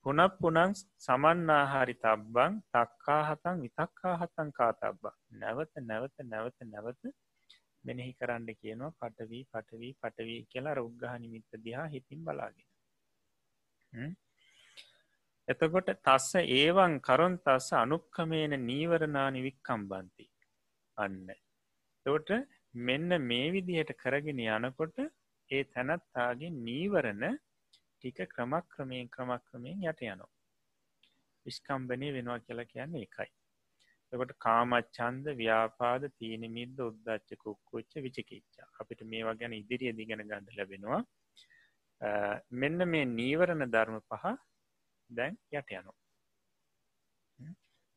පුනක් 0.03 0.37
පුනං 0.39 0.73
සමන්නාහාරි 0.99 1.95
තබ්බං 1.95 2.53
තක්කාහතන් 2.69 3.61
විතක්කාහතන් 3.63 4.49
කාතබ්බා 4.51 5.15
නැවත 5.33 5.73
නැවත 5.81 6.15
නැවත 6.25 6.57
නැවත 6.65 7.01
මෙනෙහි 7.83 8.13
කරන්න 8.13 8.47
කියනවා. 8.55 8.95
පටවී 8.99 9.43
පටවී 9.51 9.93
පටවී 10.01 10.41
කියලා 10.51 10.75
රුග්ගහ 10.75 11.13
නිමිත්ත 11.19 11.61
දිහා 11.65 11.87
හිතින් 11.87 12.25
බලාගෙන. 12.25 12.67
එතකොට 15.47 15.89
තස්ස 15.99 16.31
ඒවන් 16.55 16.93
කරුන් 17.01 17.37
තස්ස 17.39 17.69
අනුක්කමේන 17.75 18.57
නීවරණානි 18.65 19.45
වික්කම්බන්ති 19.47 20.27
අන්න. 20.97 21.27
තොට 22.05 22.29
මෙන්න 22.81 23.09
මේ 23.21 23.47
විදිහට 23.51 23.95
කරගෙන 23.95 24.43
යනකොට 24.47 24.97
ඒ 25.49 25.63
තැනත්තාගේ 25.73 26.57
නීවරණ 26.59 27.25
ටික 27.33 28.19
ක්‍රමක් 28.35 28.65
ක්‍රමයෙන් 28.73 29.09
ක්‍රමක් 29.09 29.43
ක්‍රමයෙන් 29.49 29.83
යට 29.83 30.07
යනවා. 30.07 30.31
විස්කම්බනය 31.45 32.07
වෙනවා 32.13 32.39
කියලා 32.39 32.65
කියන්නේ 32.65 33.05
එකයි 33.07 33.29
එකට 34.13 34.31
කාමච්චන්ද 34.37 35.27
ව්‍යාපාද 35.37 36.05
තීනමිද්ද 36.19 36.79
උද්දච්ච 36.85 37.37
කුක්කුච්ච 37.43 37.93
විචිකිච්චා 38.05 38.67
අපිට 38.79 39.01
මේවා 39.11 39.35
ගැන 39.35 39.53
ඉදිරිය 39.53 39.93
දිගෙන 39.99 40.23
ගන්න 40.23 40.49
ලැබෙනවා. 40.57 41.01
මෙන්න 42.53 42.85
මේ 42.85 43.05
නීවරණ 43.11 43.65
ධර්ම 43.67 43.99
පහ 44.05 44.25
දැන් 45.09 45.37
යට 45.51 45.71
යනවා. 45.71 45.95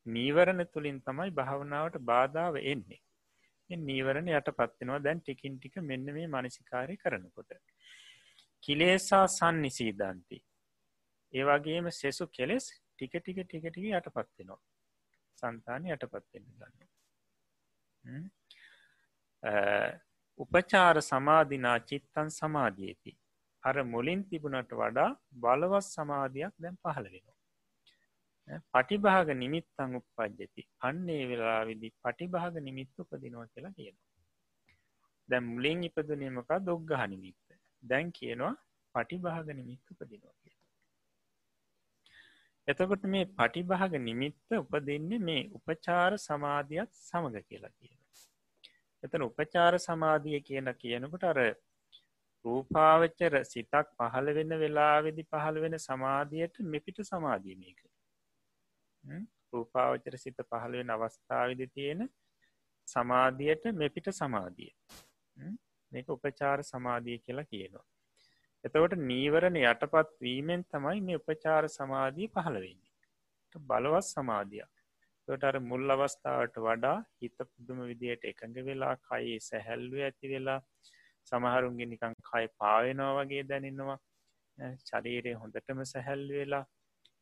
නීවරණ 0.07 0.65
තුළින් 0.67 1.01
තමයි 1.01 1.31
භාවනාවට 1.33 1.99
බාධාව 2.05 2.59
එන්නේ. 2.65 3.01
නීවරණ 3.71 4.31
යට 4.31 4.51
පත්වෙනවා 4.53 5.01
දැන් 5.01 5.23
ටිකින් 5.23 5.57
ටික 5.59 5.81
මෙන්න 5.83 6.13
මේ 6.19 6.29
මනසිකාරය 6.29 6.97
කරනකොට. 6.97 7.59
කිලේසා 8.63 9.25
සන්නිසීදන්ති. 9.29 10.39
ඒවගේම 11.35 11.91
සෙසු 11.93 12.31
කෙලෙස් 12.31 12.71
ටික 12.71 13.19
ටික 13.19 13.43
ටික 13.43 13.67
ටික 13.67 13.91
යට 13.93 14.09
පත්වෙනවා 14.13 14.63
සන්තාන 15.39 15.83
යට 15.93 16.05
පත්වෙන්න 16.13 16.49
ගන්න 16.59 16.89
උපචාර 20.41 20.97
සමාධිනා 21.11 21.79
චිත්තන් 21.91 22.29
සමාධියති. 22.39 23.13
අර 23.63 23.77
මුලින් 23.85 24.21
තිබුණට 24.31 24.73
වඩා 24.81 25.11
බලවස් 25.43 25.87
සමාධයක් 25.97 26.55
දැන් 26.59 26.77
පහළ 26.83 27.07
වෙනවා. 27.15 27.39
පටිභාග 28.73 29.29
නිමිත්තං 29.43 29.97
උපපජ්ජති. 30.01 30.63
අන්නේ 30.89 31.23
වෙලා 31.31 31.63
විදි 31.69 31.89
පටිභාග 32.05 32.55
නිමිත්ත 32.69 32.95
උපදිනවා 33.05 33.47
කියලා 33.53 33.77
කියනවා. 33.79 34.11
දැම් 35.29 35.45
මුලින් 35.55 35.79
ඉපදනීමක 35.89 36.51
දොග්ගහ 36.69 37.03
නිමිත්ත. 37.15 37.47
දැන් 37.83 38.13
කියනවා 38.19 38.55
පටිභාග 38.95 39.49
නිමිත්ත 39.61 39.85
උපදිනවා 39.93 40.35
කිය. 40.43 40.54
එතකොට 42.69 43.05
මේ 43.05 43.25
පටිභාග 43.33 43.95
නිමිත්ත 44.01 44.57
උපදින්නේ 44.59 45.21
මේ 45.21 45.43
උපචාර 45.51 46.13
සමාධියත් 46.19 46.91
සමඟ 47.01 47.39
කියලා 47.43 47.73
කියන. 47.73 47.99
එතන 49.03 49.23
උපචාර 49.23 49.75
සමාධිය 49.79 50.41
කියන 50.41 50.71
කියනකොට 50.75 51.25
අර 51.25 51.41
රූපාවච්චර 52.45 53.35
සිතක් 53.45 53.87
පහළ 53.99 54.29
වෙන්න 54.33 54.57
වෙලාවෙදි 54.59 55.25
පහළ 55.25 55.61
වෙන 55.61 55.79
සමාධියයට 55.79 56.57
මෙපිට 56.67 56.99
සමාධීමයක. 57.03 57.81
රූපාවචර 59.53 60.17
සිත 60.17 60.39
පහළ 60.43 60.79
වෙන 60.81 60.91
අවස්ථාවදි 60.91 61.67
තියෙන 61.69 62.09
සමාධියට 62.89 63.65
මෙපිට 63.75 64.09
සමාධිය. 64.13 64.73
මේක 65.93 66.09
උපචාර 66.09 66.65
සමාධිය 66.65 67.19
කියලා 67.19 67.45
කියනවා. 67.45 67.87
එතවට 68.65 68.95
නීවරණ 69.03 69.57
යටපත් 69.63 70.13
වීමෙන් 70.21 70.63
තමයි 70.65 71.01
මේ 71.01 71.17
උපචාර 71.17 71.69
සමාධී 71.69 72.29
පහළවෙන්නේ. 72.29 72.93
බලවත් 73.67 74.07
සමාධයක්. 74.07 74.73
ට 75.29 75.45
අර 75.45 75.57
මුල් 75.61 75.91
අවස්ථාවට 75.91 76.57
වඩා 76.59 76.97
හිත 77.21 77.37
පුදුම 77.51 77.79
විදියට 77.91 78.25
එකඟ 78.25 78.57
වෙලා 78.67 78.95
කයි 79.03 79.37
සැහැල්ලු 79.41 80.01
ඇති 80.01 80.33
වෙලා 80.33 80.61
සමහරුන්ගේ 81.27 81.87
නිකං 81.87 82.17
කයි 82.23 82.49
පාවෙනවා 82.59 83.13
වගේ 83.19 83.43
දැනෙනවා 83.43 83.99
ශරීරය 84.85 85.33
හොඳටම 85.35 85.81
සැහැල්ලු 85.85 86.35
වෙලා 86.35 86.65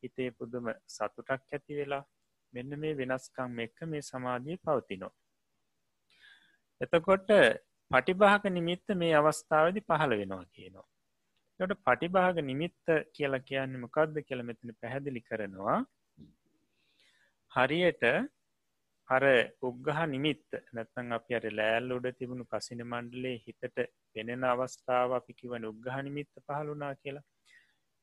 හිතේ 0.03 0.29
පුදුම 0.31 0.71
සතුටක් 0.87 1.31
ඇති 1.31 1.79
වෙලා 1.79 2.01
මෙන්න 2.53 2.79
මේ 2.79 2.97
වෙනස්කම් 2.97 3.59
එක්ක 3.59 3.85
මේ 3.85 4.03
සමාධිය 4.03 4.57
පවතිනවා. 4.57 5.13
එතකොට 6.81 7.29
පටිභාක 7.91 8.49
නිමිත්ත 8.49 8.87
මේ 8.95 9.13
අවස්ථාවදි 9.15 9.87
පහළ 9.89 10.19
වෙනවා 10.21 10.45
කියනවා. 10.55 10.87
ට 11.59 11.75
පටිභාග 11.85 12.37
නිමිත්ත 12.41 12.93
කියලා 13.13 13.45
කියන්න 13.49 13.73
මොකක්ද 13.79 14.15
කියල 14.27 14.41
මෙතන 14.43 14.71
පැහැදිලි 14.81 15.21
කරනවා. 15.21 15.79
හරියට 17.51 18.03
අර 19.09 19.23
උග්ගහ 19.61 19.99
නිමිත්ත 20.07 20.57
නැත්තන් 20.73 21.15
අප 21.17 21.27
අර 21.31 21.45
ලෑල් 21.51 21.93
උඩ 21.97 22.07
තිබුණු 22.19 22.45
කසින 22.45 22.81
මණ්ඩලේ 22.85 23.35
හිතට 23.45 23.83
පෙනෙන 24.13 24.43
අවස්ථාව 24.43 25.13
අපි 25.19 25.33
කිවන 25.33 25.69
උග්ගහ 25.71 25.97
නිමිත්ත 26.07 26.33
පහළුනා 26.47 26.93
කියලා. 26.95 27.27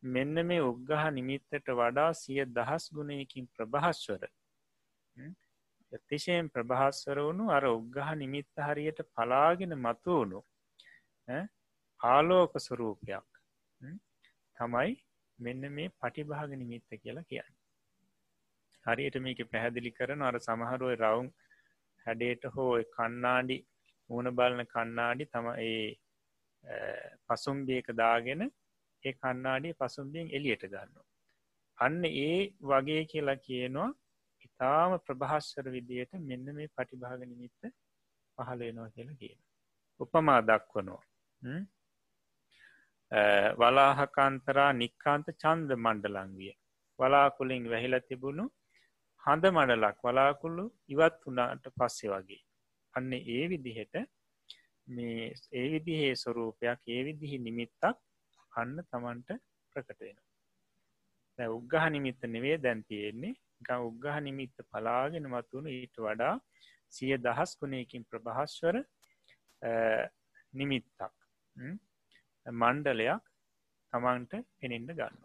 මෙන්න 0.03 0.47
මේ 0.47 0.61
උග්ගහ 0.63 1.05
නිමිත්තට 1.11 1.75
වඩා 1.75 2.11
සිය 2.15 2.45
දහස් 2.51 2.87
ගුණයකින් 2.93 3.51
ප්‍රභහස්වර 3.57 4.23
අතිශයෙන් 5.93 6.51
ප්‍රභාස්වර 6.51 7.19
වුණු 7.21 7.51
අර 7.51 7.65
උග්ගහ 7.69 8.09
නිමිත්ත 8.15 8.65
හරියට 8.67 9.01
පලාගෙන 9.15 9.75
මතු 9.79 10.17
වුණු 10.19 10.41
ආලෝක 12.01 12.53
ස්වරූපයක්. 12.59 13.27
තමයි 14.57 14.93
මෙන්න 15.39 15.63
මේ 15.71 15.89
පටිභාග 15.97 16.53
නිමිත්ත 16.55 16.91
කියලා 16.97 17.25
කියන්න 17.25 17.57
හරියට 18.87 19.19
මේක 19.19 19.41
පැහැදිලි 19.47 19.93
කරන 19.93 20.23
අර 20.23 20.37
සමහරුව 20.41 20.93
රවුන් 20.95 21.29
හැඩේට 22.07 22.45
හෝ 22.51 22.71
කන්නාඩි 22.93 23.59
මුණ 24.11 24.31
බලන 24.33 24.63
කන්නාඩි 24.67 25.25
තම 25.27 25.49
ඒ 25.59 25.87
පසුම්බියක 27.27 27.89
දාගෙන 27.95 28.43
ඒ 29.05 29.15
කන්නාඩි 29.15 29.77
පසුම්බියෙන් 29.79 30.33
එලියට 30.33 30.67
ගන්න 30.67 31.09
අන්න 31.79 32.03
ඒ 32.07 32.39
වගේ 32.65 33.03
කියලා 33.05 33.39
කියනවා 33.41 33.91
ඉතාම 34.47 34.93
ප්‍රභාස්වර 35.01 35.67
විදියට 35.71 36.13
මෙන්න 36.23 36.49
මේ 36.53 36.73
පටිභාග 36.75 37.23
නිමිත්ත 37.25 37.63
පහලවෙනවා 38.39 38.91
කියලා 38.91 39.17
කියන. 39.17 39.39
උපමා 40.01 40.41
දක්වනවා. 40.43 41.05
වලාහකන්තරා 43.61 44.73
නික්කාන්ත 44.75 45.27
චන්ද 45.35 45.71
මණ්ඩලංවිය. 45.77 46.53
වලාකුලින් 46.99 47.65
වැහිල 47.71 47.97
තිබුණු 48.09 48.45
හඳ 49.23 49.45
මඩලක් 49.51 49.99
වලාකුල්ලු 50.03 50.65
ඉවත් 50.89 51.21
වනාට 51.27 51.67
පස්සෙ 51.77 52.09
වගේ. 52.09 52.43
අන්න 52.95 53.13
ඒ 53.15 53.45
විදිහට 53.49 53.95
මේ 54.89 55.33
ඒ 55.53 55.67
විදිහේ 55.73 56.15
ස්වරූපයක් 56.15 56.81
ඒ 56.87 57.03
විදිහි 57.05 57.39
නිමිත්තක් 57.39 57.85
අන්න 58.53 58.77
තමන්ට 58.91 59.31
ප්‍රකට 59.73 60.01
වෙන. 60.01 60.19
උග්ගහ 61.39 61.87
නිමිත්ත 61.91 62.23
නෙවේ 62.27 62.57
දැන් 62.59 62.85
තියෙන්නේ 62.85 63.35
ග 63.61 63.71
උග්ගහ 63.81 64.17
නිමිත්ත 64.21 64.57
පලාගෙන 64.71 65.29
මත්වුණු 65.29 65.71
ඊට 65.71 65.97
වඩා 65.99 66.35
සිය 66.89 67.17
දහස් 67.19 67.53
ගුණයකින් 67.61 68.05
ප්‍රභාස්වර 68.05 68.77
නිමිත්තක් 70.55 71.01
මණ්ඩලයක් 72.53 73.25
තමන්ට 73.93 74.33
පෙනෙන්ඩ 74.59 74.93
ගන්න. 74.93 75.19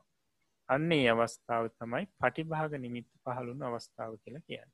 අන්නේ 0.69 1.10
අවස්ථාව 1.10 1.69
තමයි 1.73 2.06
පටිභාග 2.19 2.73
නිමිත්ත 2.77 3.10
පහළුණු 3.23 3.65
අවස්ථාව 3.65 4.18
කියලා 4.18 4.47
කියන්න. 4.47 4.72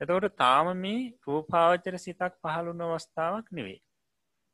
එතකොට 0.00 0.36
තාම 0.36 0.72
මේ 0.76 1.00
රූපාවචර 1.26 1.96
සිතක් 1.98 2.38
පහළුණු 2.40 2.88
අවස්ථාවක් 2.88 3.48
නෙවේ. 3.50 3.80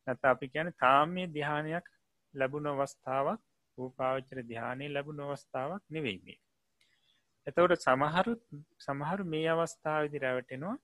නැත 0.06 0.24
අපි 0.24 0.46
කියන 0.48 0.72
තාම 0.74 1.06
මේ 1.10 1.28
දිහානයක් 1.28 1.86
ලැබුණ 2.34 2.66
අවස්ථාවක් 2.66 3.40
රූපාවචර 3.78 4.38
දිහානය 4.42 4.86
ලැබුණ 4.88 5.24
අවස්ථාවක් 5.26 5.82
නෙවෙයිමේ. 5.88 6.38
එතවට 7.46 7.82
සමහරුත් 7.82 8.42
සමහරු 8.78 9.24
මේ 9.24 9.48
අවස්ථාවදි 9.48 10.18
රැවටෙනවා 10.18 10.76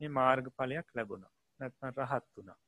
මේ 0.00 0.10
මාර්ග 0.10 0.46
පලයක් 0.58 0.88
ලැබුණ 0.94 1.24
නැත්න 1.60 1.94
රහත් 1.98 2.26
වුණා 2.36 2.58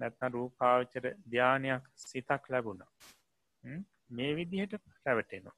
නැත්න 0.00 0.32
රූපාවචර 0.32 1.08
ධ්‍යානයක් 1.26 1.88
සිතක් 2.02 2.44
ලැබුණ. 2.48 2.84
මේ 4.10 4.30
විදිහට 4.36 4.74
රැවටෙනවා 5.04 5.56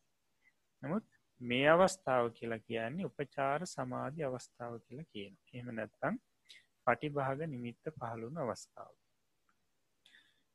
නමුත් 0.82 1.06
මේ 1.40 1.66
අවස්ථාව 1.68 2.26
කියලා 2.30 2.60
කියන්නේ 2.60 3.06
උපචාර 3.06 3.60
සමාධි 3.66 4.24
අවස්ථාව 4.24 4.74
කියලා 4.80 5.10
කියන 5.12 5.34
එම 5.54 5.70
නැත්තං 5.74 6.18
පටිභාග 6.86 7.40
නිමිත්ත 7.46 7.92
පහළුණු 7.94 8.40
අවස්ථාව. 8.44 8.92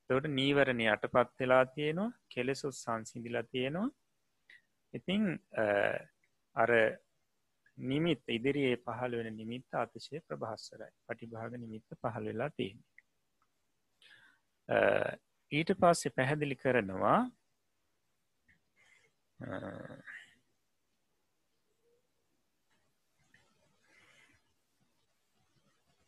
තොට 0.10 0.28
නීවරණය 0.32 0.86
අටපත් 0.88 1.34
වෙලා 1.40 1.64
තියෙනවා 1.68 2.12
කෙලෙසුත් 2.30 2.76
සංසිඳිලා 2.76 3.46
තියෙනවා. 3.46 3.90
ඉතිං 4.94 5.24
අර 6.56 6.72
නිමිත් 7.78 8.22
ඉදිරියේ 8.30 8.78
පහළ 8.78 9.18
වෙන 9.18 9.36
නිමිත්ත 9.36 9.76
අතිශය 9.76 10.22
ප්‍රභාස්සරයි 10.28 10.94
පටිභාග 11.06 11.58
නිමිත්ත 11.58 12.00
පහළ 12.02 12.30
වෙලා 12.32 12.52
තියෙන 12.52 12.80
ඊට 15.52 15.72
පස්සේ 15.80 16.12
පැහැදිලි 16.12 16.56
කරනවා 16.56 17.20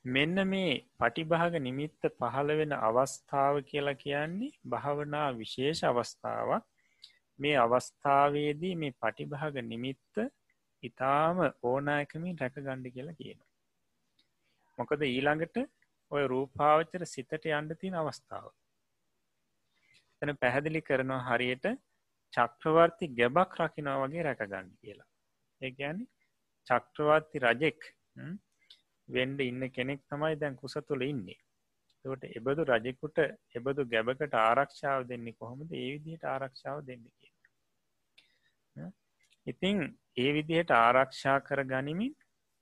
මෙන්න 0.05 0.41
මේ 0.45 0.73
පටිභාග 0.97 1.55
නිමිත්ත 1.59 2.09
පහළ 2.13 2.51
වෙන 2.55 2.73
අවස්ථාව 2.79 3.55
කියලා 3.63 3.95
කියන්නේ 3.95 4.57
භාවනා 4.65 5.27
විශේෂ 5.33 5.81
අවස්ථාවක් 5.83 6.63
මේ 7.39 7.55
අවස්ථාවේදී 7.57 8.75
මේ 8.75 8.97
පටිභාග 8.99 9.55
නිමිත්ත 9.63 10.15
ඉතාම 10.83 11.37
ඕනායකමින් 11.63 12.39
රැක 12.39 12.55
ගණ්ඩි 12.57 12.91
කියලා 12.91 13.13
කියන. 13.13 13.39
මොකද 14.77 15.01
ඊළඟට 15.03 15.57
ඔය 16.11 16.23
රූපාවචර 16.27 17.05
සිතට 17.05 17.45
යන්න 17.51 17.75
තින 17.75 17.95
අවස්ථාව. 17.95 18.49
තැන 20.21 20.37
පැහැදිලි 20.37 20.81
කරනවා 20.81 21.21
හරියට 21.27 21.67
චක්‍රවර්ති 22.33 23.13
ගැබක් 23.13 23.59
රකිනා 23.59 23.97
වගේ 24.01 24.23
රැකගන්න 24.23 24.71
කියලා. 24.77 25.09
ඒ 25.61 25.71
ගැන 25.71 26.07
චක්‍රවර්ති 26.67 27.37
රජෙක් 27.39 27.81
වෙන්ඩ 29.09 29.39
ඉන්න 29.41 29.63
කෙනෙක් 29.71 30.01
තමයි 30.05 30.35
දැන් 30.35 30.55
කුස 30.55 30.75
තුළ 30.81 31.03
ඉන්නේ 31.03 31.39
තට 32.05 32.31
එබදු 32.35 32.65
රජෙකුට 32.65 33.17
එබදු 33.55 33.85
ගැබකට 33.85 34.35
ආරක්ෂාව 34.41 35.07
දෙන්නේ 35.07 35.33
කොහොමද 35.33 35.71
ඒ 35.73 35.87
විදිහට 35.95 36.25
ආරක්ෂාව 36.25 36.77
දෙන්න 36.85 37.03
කිය 37.09 37.33
ඉතිං 39.47 39.79
ඒ 40.17 40.29
විදිහට 40.33 40.71
ආරක්ෂා 40.73 41.37
කර 41.41 41.61
ගනිමින් 41.65 42.13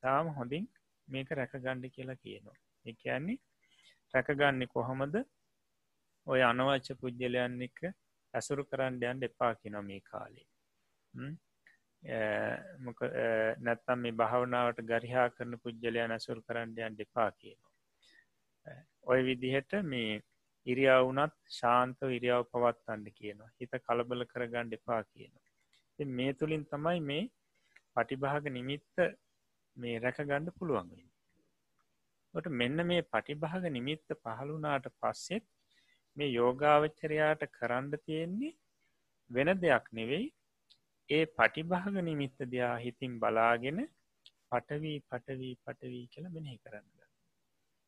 තාම 0.04 0.32
හොඳින් 0.32 0.66
මේක 1.08 1.30
රැකගණ්ඩි 1.32 1.90
කියලා 1.90 2.18
කියනවා 2.18 2.58
එකන්නේ 2.88 3.40
රැකගන්න 4.14 4.68
කොහොමද? 4.68 5.16
ඔය 6.28 6.42
අනවච්ච 6.44 7.00
පුද්ගලයන් 7.02 7.62
එක 7.68 7.80
ඇසුරු 8.34 8.64
කරන්න 8.66 9.04
යන් 9.04 9.28
එපා 9.30 9.54
කිනො 9.56 9.82
මේ 9.82 10.02
කාලේ. 10.04 10.48
මොක 12.80 13.00
නැත්තම් 13.60 14.04
මේ 14.04 14.18
භාවනාවට 14.22 14.82
ගරිහා 14.92 15.28
කරන 15.30 15.60
පුද්ගලයන් 15.64 16.16
ඇසුරු 16.16 16.42
කරන්න 16.42 16.78
යන් 16.80 16.98
දෙපා 17.02 17.30
කියනවා. 17.32 17.74
ඔය 19.04 19.20
විදිහට 19.24 19.74
මේ 19.84 20.22
ඉරියවුනත් 20.66 21.36
ශාන්ත 21.58 22.00
ඉරියාව 22.10 22.44
පවත්තන්න 22.52 23.06
කියනවා. 23.12 23.54
හිත 23.60 23.74
කලබල 23.88 24.26
කරගන්න 24.26 24.74
එපා 24.74 25.02
කියනවා. 25.04 25.46
මේ 26.00 26.34
තුළින් 26.34 26.66
තමයි 26.66 27.00
මේ 27.02 27.24
පටිභාග 27.96 28.46
නිමිත්ත 28.52 29.06
මේ 29.78 30.00
රැකගණ්ඩ 30.00 30.56
පුළුවන්ගන්න 30.58 31.07
ට 32.34 32.54
මෙන්න 32.54 32.86
මේ 32.86 33.08
පටිභාග 33.08 33.66
නිමිත්ත 33.70 34.16
පහළුනාට 34.16 34.88
පස්සෙත් 34.96 35.46
මේ 36.18 36.30
යෝගාවච්චරයාට 36.32 37.44
කරන්න 37.52 37.92
තියෙන්නේ 38.06 38.54
වෙන 39.30 39.54
දෙයක් 39.62 39.88
නෙවෙයි. 39.92 40.28
ඒ 41.10 41.26
පටිභාග 41.34 41.96
නිමිත්ත 42.02 42.38
දයා 42.48 42.76
හිතින් 42.78 43.20
බලාගෙන 43.20 43.80
පටවී 44.52 45.00
පටවී 45.10 45.56
පටවී 45.64 46.06
කියල 46.08 46.30
මෙනෙහි 46.30 46.60
කරන්න. 46.60 46.98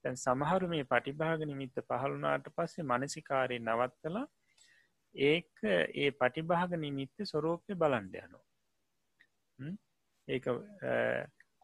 තැන් 0.03 0.17
සමහරු 0.17 0.67
මේ 0.67 0.83
පටිභාග 0.83 1.41
නිමිත්ත 1.45 1.79
පහළුනාට 1.87 2.45
පස්සේ 2.55 2.83
මනසිකාරය 2.83 3.57
නවත්තලා 3.59 4.27
ඒක 5.15 5.63
ඒ 5.95 6.11
පටිභාග 6.11 6.75
නිමිත්ත 6.77 7.25
ස්වරෝපය 7.25 7.75
බලන්ඩ 7.75 8.15
යනු 8.21 8.39
ඒක 10.27 10.45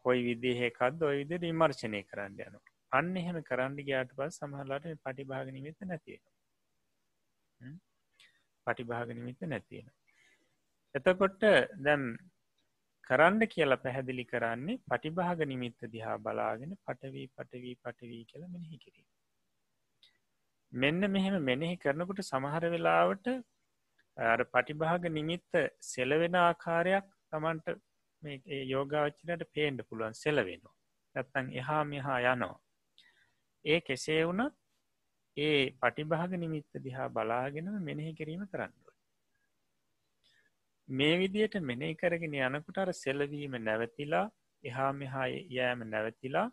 කොයි 0.06 0.24
විදිහෙකත් 0.28 1.02
ඔය 1.02 1.16
විදි 1.20 1.42
විමර්ශනය 1.44 2.00
කරන්න 2.04 2.40
යනු 2.46 2.62
අන්න 2.92 3.12
එහෙම 3.16 3.38
කරන්න 3.42 3.76
ගයාට 3.82 4.14
පස් 4.14 4.40
සමහලාට 4.40 4.88
පටිභාග 5.02 5.50
නිමිත්ත 5.50 5.80
නැතියෙන 5.84 7.76
පටිභාග 8.66 9.12
නිමිත්ත 9.12 9.46
නැතියෙන 9.46 9.88
එතකොට 10.94 11.42
දැම් 11.80 12.04
කරන්න 13.04 13.42
කියලා 13.46 13.82
පැහැදිලි 13.82 14.24
කරන්නේ 14.24 14.78
පටිභාග 14.84 15.40
නිමිත්ත 15.44 15.80
දිහා 15.92 16.16
බලාගෙන 16.18 16.72
පටවී 16.78 17.26
පටවී 17.34 17.74
පටවී 17.82 18.24
කියල 18.24 18.46
මෙනෙහි 18.46 18.78
කිරීම. 18.78 19.06
මෙන්න 20.72 21.02
මෙහෙම 21.08 21.36
මෙනෙහි 21.42 21.76
කරනකොට 21.76 22.22
සමහර 22.22 22.64
වෙලාවට 22.68 23.28
පටිභාග 24.46 25.06
නිමිත්ත 25.10 25.60
සෙලවෙන 25.82 26.38
ආකාරයක් 26.38 27.06
තමන්ට 27.30 27.76
යෝගාවච්චනයට 28.22 29.42
පේන්ඩ 29.52 29.80
පුළුවන් 29.82 30.14
සෙලවෙනවා. 30.14 30.74
ඇත්තන් 31.16 31.52
එහා 31.52 31.82
මෙහා 31.84 32.18
යනවා. 32.26 32.56
ඒ 33.64 33.80
කෙසේ 33.80 34.22
වුණත් 34.24 34.54
ඒ 35.36 35.70
පටිභාග 35.76 36.32
නිමිත්ත 36.36 36.82
දිහා 36.82 37.08
බලාගෙනම 37.10 37.78
මෙනෙහි 37.82 38.12
කිරීම 38.14 38.44
කරන්න. 38.46 38.74
මේ 40.88 41.14
විදියට 41.18 41.54
මෙනෙහි 41.62 41.94
කරගෙන 41.94 42.34
යනකුට 42.40 42.78
අර 42.78 42.90
සෙලවීම 42.94 43.54
නැවතිලා 43.60 44.26
එහා 44.64 44.92
මෙහා 44.92 45.26
යෑම 45.50 45.80
නැවතිලා 45.86 46.48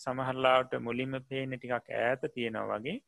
සමහරලාට 0.00 0.72
මුලින්ම 0.80 1.14
පේන 1.28 1.52
ටිකක් 1.52 1.74
ඈත 1.74 2.22
තියෙනවා 2.34 2.78
වගේ 2.78 2.98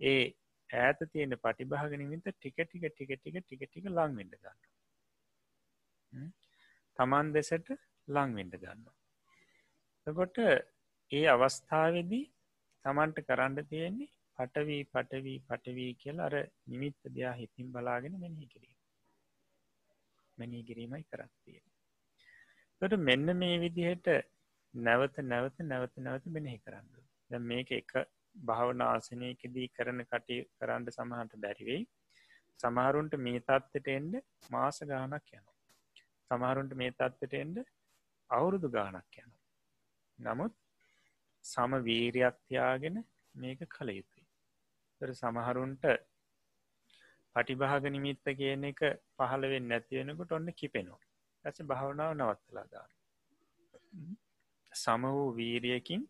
ඒ 0.00 0.22
ඈත 0.70 1.00
තියෙන 1.12 1.36
පටිභාගනිමිත 1.38 2.26
ටික 2.28 2.58
ටික 2.62 2.84
ටික 2.88 3.12
ටික 3.14 3.36
ටික 3.40 3.62
ටික 3.64 3.86
ලංවෙඩ 3.88 4.34
ගන්න 4.36 6.30
තමන් 6.98 7.32
දෙසට 7.32 7.72
ලංවෙඩ 8.08 8.54
ගන්න 8.56 8.84
තකොට 10.06 10.42
ඒ 11.10 11.24
අවස්ථාවදී 11.28 12.24
තමන්ට 12.84 13.26
කරන්න 13.26 13.58
තියෙන්නේ 13.66 14.12
පටවී 14.38 14.82
පටවී 14.86 15.40
පටවී 15.48 15.90
කියලා 15.96 16.28
අර 16.28 16.36
නිමිත්ත 16.66 17.02
දෙයා 17.10 17.34
හිතින් 17.34 17.72
බලාගෙන 17.72 18.16
මෙහි 18.20 18.46
කිරීම 18.46 18.78
මෙනී 20.38 20.62
කිරීමයි 20.62 21.04
කරත්තිය. 21.04 21.60
තොට 22.82 22.94
මෙන්න 23.00 23.28
මේ 23.36 23.56
විදිහට 23.58 24.08
නැවත 24.74 25.16
නැවත 25.24 25.56
නැවත 25.62 25.94
නැවත 25.98 26.26
මෙනෙහි 26.28 26.58
කරන්න. 26.58 26.88
ද 27.30 27.40
මේක 27.42 27.70
එක 27.72 27.92
භාවනාසනයකදී 28.36 29.68
කරන 29.68 30.00
කටි 30.04 30.38
කරන්න 30.56 30.88
සමහට 30.90 31.34
බැරිවෙයි 31.36 31.82
සමහරුන්ට 32.60 33.14
මේ 33.18 33.42
තත්වට 33.42 33.96
එන්ඩ 33.96 34.14
මාස 34.50 34.78
ගානක් 34.84 35.28
යනවා. 35.30 35.51
සමහරුන්ට 36.32 36.74
මේ 36.74 36.92
තත්වට 36.92 37.40
එන්ඩ 37.40 37.58
අවුරුදු 38.30 38.68
ගානක් 38.70 39.18
යන 39.18 39.32
නමුත් 40.18 40.54
සම 41.44 41.72
වීරයක් 41.82 42.36
තියාගෙන 42.42 42.96
මේක 43.34 43.60
කළ 43.68 43.90
යුතුයි. 43.90 44.26
තර 45.00 45.14
සමහරුන්ට 45.14 45.84
පටිභාග 47.36 47.84
නිමිත්ත 47.90 48.26
කියන 48.36 48.64
එක 48.64 48.82
පහළවෙන් 49.16 49.68
නැතිවෙනකොට 49.68 50.32
ඔන්න 50.32 50.52
කිපෙනවා. 50.54 51.02
ඇස 51.44 51.58
භාවනාව 51.64 52.12
නවත්තලා 52.14 52.66
දාන්න 52.72 54.16
සම 54.72 55.02
වූ 55.08 55.28
වීරියකින් 55.34 56.02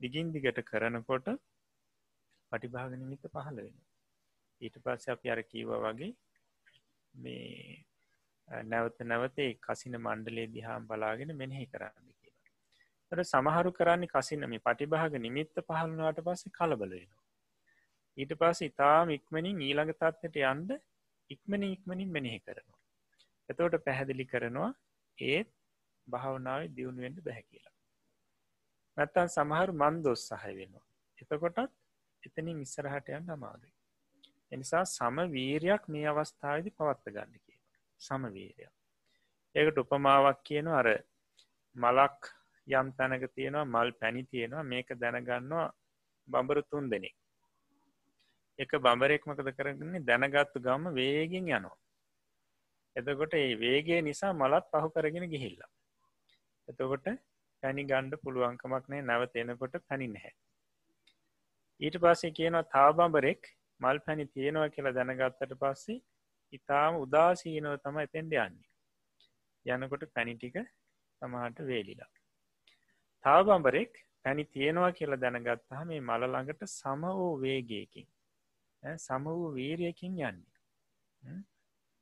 දිගින් 0.00 0.32
දිගට 0.32 0.60
කරනකොට 0.62 1.28
පටිභාග 2.52 2.92
නිමිත්ත 2.94 3.24
පහළ 3.28 3.58
වෙන 3.58 3.76
ඊට 4.60 4.76
පස්ස 4.78 5.08
අපි 5.08 5.32
අර 5.32 5.40
කීව 5.44 5.70
වගේ 5.76 6.12
මේ 7.14 7.84
නැවත 8.66 9.00
නැවතේ 9.04 9.50
කසින 9.60 9.96
මණ්ඩලේ 9.98 10.48
දිහාම් 10.48 10.86
බලාගෙන 10.86 11.32
මෙනෙහි 11.36 11.66
කරන්න 11.68 12.12
කියලා 12.12 12.52
ට 13.12 13.26
සමහරු 13.26 13.72
කරන්නේ 13.72 14.12
කසින 14.14 14.46
මේ 14.46 14.60
පටිභාග 14.60 15.18
නිමිත්ත 15.20 15.64
පහළුණවාට 15.64 16.22
පස්සේ 16.22 16.56
කලබලවෙනවා 16.58 17.20
ඊට 18.16 18.32
පස්ස 18.34 18.60
ඉතාම 18.62 19.10
ඉක්මනින් 19.10 19.58
ඊළඟ 19.60 19.92
තත්වට 19.94 20.40
යන්ද 20.44 20.70
ඉක්මන 21.30 21.62
ඉක්මනින් 21.64 22.10
මෙනෙහි 22.10 22.40
කරනවා. 22.40 22.78
එතවට 23.48 23.84
පැහැදිලි 23.84 24.26
කරනවා 24.26 24.70
ඒත් 25.18 25.50
භාවනාව 26.08 26.66
දියුණුවෙන්ට 26.70 27.20
බැහැ 27.20 27.44
කියලා. 27.44 27.74
නැත්තන් 28.96 29.30
සමහරු 29.30 29.72
මන්දොස් 29.74 30.26
සහය 30.28 30.52
වෙනවා. 30.56 30.86
එතකොටත් 31.18 31.60
එතනින් 32.22 32.60
ඉස්සරහට 32.60 33.08
යන්න 33.10 33.30
අමාරුයි. 33.30 33.72
එනිසා 34.52 34.84
සම 34.86 35.22
වීරයක් 35.30 35.88
මේ 35.88 36.06
අවස්ථාවදි 36.08 36.70
පවත්ත 36.72 37.14
ගන්න 37.14 37.38
කිය 37.38 37.49
සමවීරයක් 38.00 38.74
ඒකට 39.54 39.78
උපමාවක් 39.78 40.44
කියන 40.44 40.68
අර 40.70 40.88
මලක් 41.76 42.28
යම් 42.68 42.90
තැනක 42.92 43.24
තියෙනවා 43.28 43.64
මල් 43.66 43.90
පැණි 43.92 44.22
තියෙනවා. 44.24 44.62
මේක 44.64 44.88
දැනගන්නවා 44.94 45.72
බඹරු 46.28 46.62
තුන් 46.62 46.90
දෙනෙක්. 46.90 47.14
එක 48.58 48.70
බඹරෙක්මකද 48.78 49.50
කරගන්නේ 49.56 50.02
දැනගත්තු 50.02 50.60
ගම 50.60 50.84
වේගෙන් 50.94 51.48
යනවා. 51.48 51.78
එතකොට 52.96 53.34
ඒ 53.34 53.56
වේගේ 53.56 54.00
නිසා 54.02 54.32
මලත් 54.32 54.70
පහු 54.72 54.90
කරගෙන 54.90 55.26
ගිහිල්ලා. 55.28 55.70
එතකොට 56.68 57.06
පැණි 57.62 57.84
ගණ්ඩ 57.84 58.22
පුළුවන්කමක් 58.22 58.86
නෑ 58.88 59.02
නැවත 59.02 59.34
එනකොට 59.34 59.74
පැණි 59.88 60.08
නැහැ. 60.08 60.34
ඊට 61.80 61.98
පස්සේ 61.98 62.36
කියනවා 62.38 62.70
තාබඹරෙක් 62.70 63.42
මල් 63.80 63.98
පැණි 64.06 64.26
තියෙනවා 64.28 64.68
කියලා 64.68 64.94
දැනගත්තට 64.94 65.58
පස්සේ 65.58 65.98
ඉතාම 66.52 67.00
උදාසීනව 67.04 67.74
තම 67.78 67.98
එතෙන්ට 67.98 68.36
යන්නේ. 68.36 68.68
යනකොට 69.66 70.06
පැණි 70.14 70.34
ටික 70.36 70.56
තමහට 71.22 71.58
වේලිලා. 71.62 72.10
තාබඹරෙක් 73.24 73.92
පැණි 74.24 74.44
තියෙනවා 74.46 74.92
කියලා 74.92 75.20
දැනගත්තා 75.20 75.84
මේ 75.84 76.00
මල 76.00 76.24
ළඟට 76.26 76.64
සම 76.68 77.02
වූ 77.18 77.34
වේගයකින් 77.40 78.08
සම 78.82 79.24
වූ 79.30 79.54
වීරයකින් 79.54 80.18
යන්නේ. 80.20 81.38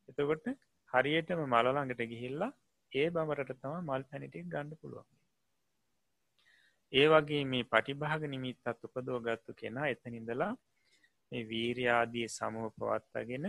එතකොට 0.09 0.47
හරියටම 0.93 1.41
මලළඟට 1.47 2.03
ගිහිල්ලා 2.07 2.53
ඒ 2.93 3.09
බමරට 3.11 3.55
තම 3.55 3.79
මල් 3.81 4.05
පැනිටික් 4.11 4.47
ගණඩ 4.47 4.81
පුළුවන්. 4.81 5.09
ඒ 6.93 7.07
වගේ 7.09 7.45
මේ 7.45 7.65
පටිභාග 7.65 8.23
නිමිත්තත් 8.27 8.85
උපදෝ 8.87 9.19
ගත්තු 9.21 9.53
කෙනා 9.55 9.89
එතනිඳලා 9.89 10.53
මේ 11.33 11.43
වීරයාදී 11.45 12.29
සමූහ 12.29 12.71
පවත්තාගෙන 12.73 13.47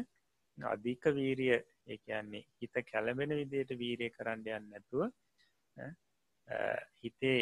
අධික 0.66 1.04
වීරිය 1.14 1.56
ඒයන්නේ 1.88 2.44
හිත 2.58 2.76
කැලබෙන 2.86 3.32
විදියට 3.32 3.72
වීරය 3.78 4.10
කරන්න 4.10 4.46
යන්න 4.50 4.70
නැතුව 4.70 5.02
හිතේ 6.98 7.40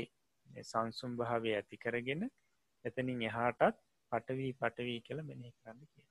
සංසුම් 0.63 1.17
භාවය 1.17 1.53
ඇති 1.53 1.77
කරගෙන 1.77 2.23
එතනින් 2.85 3.21
එහාටත් 3.21 3.81
පටවී 4.11 4.53
පටවී 4.53 4.99
කළ 5.01 5.21
මෙනෙහි 5.23 5.53
කරන්න 5.53 5.81
කිය. 5.83 6.05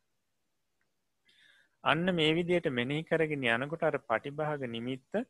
අන්න 1.84 2.14
මේ 2.14 2.34
විදියට 2.34 2.68
මෙනෙහි 2.70 3.04
කරගෙන 3.04 3.48
යනකොට 3.48 3.82
අර 3.82 3.98
පටිභාග 4.02 4.62
නිමිත්ත 4.68 5.22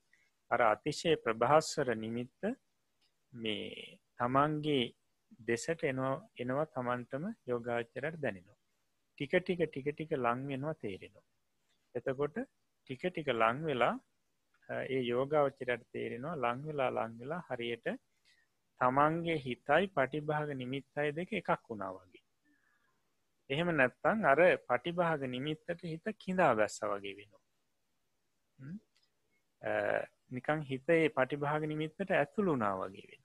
අර 0.50 0.60
අතිශය 0.64 1.16
ප්‍රභාස්වර 1.16 1.94
නිමිත්ත 1.96 2.50
මේ 3.32 3.98
තමන්ගේ 4.18 4.84
දෙසට 5.40 5.82
එනවා 5.84 6.14
එනවා 6.36 6.66
තමන්ටම 6.66 7.24
යෝගාචරයට 7.46 8.20
දැනෙනවා. 8.20 8.60
ටික 9.18 9.32
ටික 9.36 9.60
ටික 9.64 9.88
ටික 9.90 10.12
ලං 10.16 10.46
වෙනවා 10.46 10.76
තේරෙනවා. 10.76 11.26
එතකොට 11.96 12.36
ටික 12.80 13.02
ටික 13.04 13.28
ලං 13.32 13.58
වෙලා 13.64 13.94
ඒ 14.68 15.02
යෝගාවච්චරයට 15.04 15.82
තේරෙනවා 15.92 16.36
ලංවෙලා 16.36 16.90
ලංවෙලා 16.98 17.42
හරියට 17.48 17.86
තමන්ගේ 18.80 19.38
හිතයි 19.38 19.84
පටිභාග 19.88 20.48
නිමිත්තයි 20.54 21.08
දෙක 21.12 21.30
එකක් 21.32 21.62
වුණා 21.68 21.92
වගේ. 21.92 22.24
එහෙම 23.50 23.68
නැත්තං 23.72 24.24
අර 24.24 24.40
පටිභාග 24.68 25.20
නිමිත්තට 25.28 25.80
හිත 25.84 26.06
කිඳා 26.18 26.52
බැස්ස 26.54 26.78
වගේ 26.84 27.14
වෙනවා. 27.18 27.44
නිකං 30.30 30.60
හිතේ 30.62 31.04
පටිභාග 31.10 31.62
නිමිත්තට 31.64 32.10
ඇතුළුනා 32.12 32.74
වගේ 32.78 33.06
වෙන. 33.10 33.22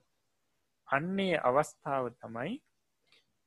අන්නේ 0.88 1.36
අවස්ථාව 1.42 2.06
තමයි 2.16 2.54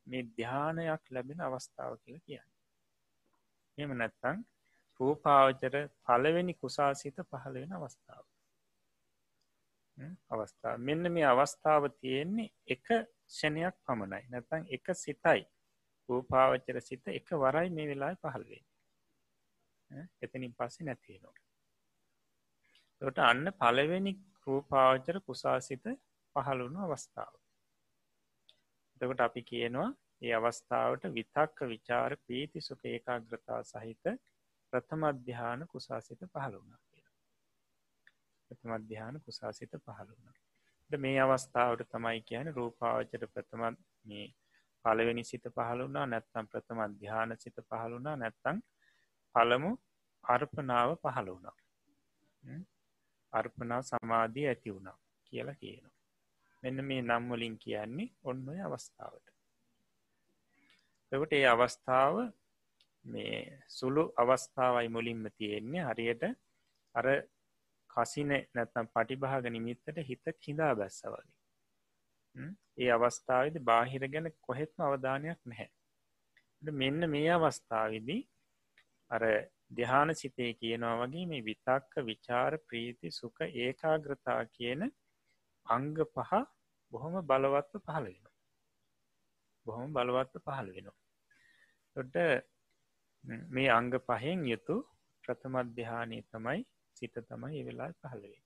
මේ 0.07 0.23
ධ්‍යානයක් 0.33 1.03
ලැබෙන 1.11 1.41
අවස්ථාව 1.41 1.93
කියල 2.03 2.19
කියන්න. 2.21 2.51
එම 3.79 3.91
නැත්තං 3.97 4.39
රූපාවචර 5.01 5.75
පලවෙනි 6.05 6.55
කුසාසිත 6.57 7.17
පහළ 7.25 7.55
වෙන 7.55 7.73
අවස්ථාව. 7.73 8.25
අවස්ථාව 10.31 10.77
මෙන්න 10.81 11.13
මේ 11.13 11.27
අවස්ථාව 11.27 11.89
තියෙන්නේ 11.95 12.53
එක 12.67 12.87
ෂණයක් 13.29 13.77
පමණයි 13.83 14.25
නැතන් 14.29 14.63
එක 14.71 14.87
සිතයි 14.97 15.43
රූපාවචර 16.09 16.81
සිත 16.81 17.05
එක 17.11 17.29
වරයි 17.37 17.69
මේ 17.71 17.89
වෙලා 17.89 18.15
පහළවේ 18.17 18.63
එතනින් 20.21 20.55
පස්සේ 20.55 20.87
නැතිනවා. 20.87 21.35
තොට 23.03 23.19
අන්න 23.21 23.47
පළවෙනි 23.55 24.13
රූපාවචර 24.47 25.17
කුසාසිත 25.23 25.85
පහළුණු 26.37 26.81
අවස්ථාව. 26.83 27.35
එතකොට 28.95 29.21
අපි 29.21 29.43
කියනවා 29.43 29.91
ඒ 30.23 30.35
අවස්ථාවට 30.35 31.05
විතක්ක 31.13 31.59
විචාර 31.69 32.13
පීති 32.27 32.61
සුක 32.61 32.83
ඒකාග්‍රතා 32.85 33.61
සහිත 33.65 34.05
ප්‍රථම 34.75 35.05
අධ්‍යාන 35.05 35.67
කුසාසිත 35.69 36.23
පහළුණා 36.29 36.81
කියලා. 36.85 37.15
ප්‍රථම 38.51 38.71
අධ්‍යාන 38.73 39.21
කුසාසිත 39.21 39.77
පහළුණා. 39.81 40.35
මේ 40.91 41.21
අවස්ථාවට 41.21 41.89
තමයි 41.89 42.21
කියන 42.23 42.55
රූපාවචර 42.55 43.27
ප්‍රථම 43.29 43.63
මේ 44.07 44.27
පළවෙනි 44.85 45.25
සිත 45.25 45.45
පහළුණා 45.51 46.07
නැත්තම් 46.07 46.47
ප්‍රථම 46.47 46.79
අධ්‍යාන 46.79 47.37
සිත 47.39 47.57
පහළුණා 47.63 48.17
නැත්තං 48.17 48.59
පළමු 49.35 49.71
අර්පනාව 50.25 50.91
පහළ 50.99 51.29
වුණා 51.29 51.57
අර්පනා 53.33 53.83
සමාධී 53.83 54.47
ඇති 54.47 54.75
වුණා 54.75 54.99
කියලා 55.33 55.55
කියනවා 55.55 55.95
මෙන්න 56.63 56.85
මේ 56.85 57.03
නම්වලින් 57.03 57.59
කියන්නේ 57.59 58.09
ඔන්න 58.25 58.49
ඔය 58.49 58.61
අවස්ථාවට 58.61 59.35
එකට 61.13 61.33
ඒ 61.33 61.47
අවස්ථාව 61.47 62.17
මේ 63.05 63.39
සුළු 63.69 64.05
අවස්ථාවයි 64.17 64.89
මුලින්ම 64.89 65.25
තියෙන්නේ. 65.31 65.85
හරියට 65.85 66.25
අර 66.95 67.07
කසින 67.91 68.33
නැත්නම් 68.55 68.87
පටිභාග 68.89 69.49
නිමිත්තට 69.49 69.99
හිත 70.03 70.25
කිඳා 70.41 70.73
බැස්ස 70.75 71.01
වගේ. 71.07 71.33
ඒ 72.77 72.91
අවස්ථාවද 72.91 73.57
බාහිර 73.63 74.05
ගැන 74.09 74.29
කොහෙත්ම 74.41 74.79
අවධානයක් 74.81 75.41
නැහැ. 75.45 75.69
මෙන්න 76.63 77.11
මේ 77.11 77.29
අවස්ථාවදී 77.31 78.23
අර 79.11 79.23
දෙහාන 79.71 80.15
සිතේ 80.15 80.51
කියනවා 80.55 80.97
වගේ 81.03 81.27
මේ 81.27 81.45
විතක්ක 81.45 81.93
විචාර 82.03 82.53
ප්‍රීති 82.67 83.11
සුක 83.11 83.39
ඒකාග්‍රතා 83.47 84.43
කියන 84.47 84.83
අංග 85.67 85.95
පහ 86.15 86.33
බොහොම 86.93 87.15
බලවත්ව 87.23 87.83
පහළ 87.83 88.07
වෙන 88.07 88.27
බොහොම 89.67 89.89
බලවත්ව 89.93 90.45
පහළ 90.47 90.69
වෙනවා. 90.71 90.99
ොට 91.97 92.15
මේ 93.25 93.69
අංග 93.71 93.93
පහෙන් 94.01 94.41
යුතු 94.47 94.77
ප්‍රථමධ්‍යානය 95.25 96.19
තමයි 96.31 96.61
සිත 96.97 97.15
තමයි 97.23 97.63
වෙලා 97.63 97.93
පහළවේ 98.01 98.41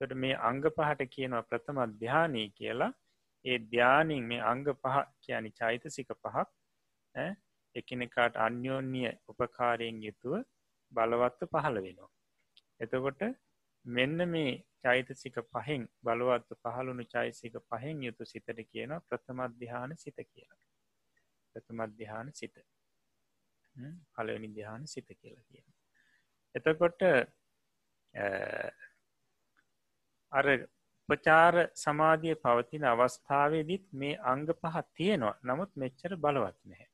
තොට 0.00 0.14
මේ 0.14 0.36
අංග 0.42 0.62
පහට 0.68 1.08
කියනවා 1.08 1.42
ප්‍රථම 1.42 1.78
අධ්‍යානී 1.78 2.48
කියලා 2.52 2.92
ඒ 3.44 3.58
ධ්‍යානින් 3.66 4.24
මේ 4.24 4.40
අංග 4.42 4.64
පහ 4.76 4.96
කියනි 5.20 5.50
චෛතසික 5.52 6.10
පහක් 6.16 7.26
එකනෙකාට 7.76 8.34
අන්‍යෝන්‍ය 8.38 9.04
උපකාරයෙන් 9.28 10.00
යුතුව 10.02 10.34
බලවත්ව 10.92 11.50
පහළ 11.54 11.78
වෙනවා. 11.78 12.10
එතකොට 12.80 13.22
මෙන්න 13.84 14.18
මේ 14.28 14.50
චෛතසික 14.82 15.36
පහෙන් 15.52 15.86
බලවත්ව 16.02 16.58
පහළුණු 16.64 17.04
චෛසික 17.06 17.54
පහෙන් 17.68 18.02
යුතු 18.02 18.24
සිතට 18.24 18.60
කියන 18.64 18.92
ප්‍රථමධ්‍යාන 19.08 19.96
සිත 19.96 20.18
කියලා. 20.24 20.60
ප්‍රථමධ්‍යාන 21.54 22.28
සිත 22.32 22.54
පලවනි 24.14 24.48
ධ්‍යාන 24.48 24.86
සිත 24.86 25.08
කියලා 25.12 25.46
කියන. 25.48 25.66
එතකොට 26.54 27.00
අර 30.32 30.46
උපචාර 31.08 31.54
සමාධිය 31.74 32.34
පවතින 32.36 32.84
අවස්ථාවේදීත් 32.84 33.86
මේ 33.92 34.20
අංග 34.24 34.46
පහත් 34.54 34.86
තියෙනවා. 34.94 35.38
නමුත් 35.42 35.70
මෙච්චර 35.76 36.12
බලවත් 36.16 36.58
නැහැ. 36.64 36.88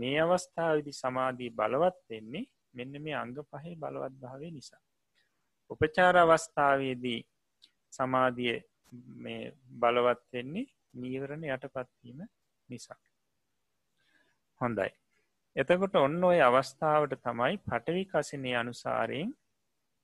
මේ 0.00 0.20
අවස්ථාවදි 0.20 0.92
සමාධී 0.92 1.50
බලවත් 1.50 1.98
වෙන්නේ 2.10 2.46
මෙන්න 2.74 3.02
මේ 3.02 3.14
අංග 3.14 3.34
පහේ 3.42 3.76
බලවත් 3.76 4.14
භාවය 4.14 4.50
නිසා. 4.50 4.82
උපචාර 5.70 6.16
අවස්ථාවේදී 6.16 7.20
සමාධිය 7.92 8.56
මේ 9.16 9.52
බලවත් 9.80 10.22
වෙන්නේ 10.32 10.66
නීවරණ 10.94 11.44
යටපත්වීම 11.46 12.20
නිසා. 12.68 13.00
හොඳයි. 14.60 14.90
එතකොට 15.56 15.96
ඔන්න 15.96 16.24
ඔය 16.24 16.40
අවස්ථාවට 16.40 17.14
තමයි 17.20 17.56
පටවි 17.60 18.02
කසිනේ 18.06 18.56
අනුසාරයෙන් 18.56 19.30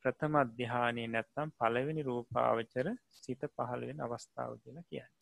ප්‍රථම 0.05 0.35
අධ්‍යානය 0.37 1.05
නැත්තම් 1.07 1.53
පළවෙනි 1.57 2.03
රූපාවචර 2.03 2.89
සිත 3.17 3.45
පහළ 3.49 3.87
වෙන 3.89 4.01
අවස්ථාව 4.01 4.57
කියලා 4.59 4.85
කියන්න. 4.85 5.13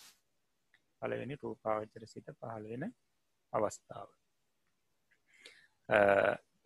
පළවෙනි 1.02 1.36
රූපාවචර 1.42 2.06
සිත 2.06 2.30
පහළ 2.32 2.68
වෙන 2.70 2.86
අවස්ථාව. 3.52 4.08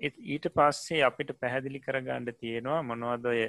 ඊට 0.01 0.47
පස්සේ 0.56 1.02
අපිට 1.02 1.35
පැහැදිලි 1.40 1.80
කරගණ්ඩ 1.80 2.39
තියෙනවා 2.39 2.80
මොනවදොය 2.85 3.43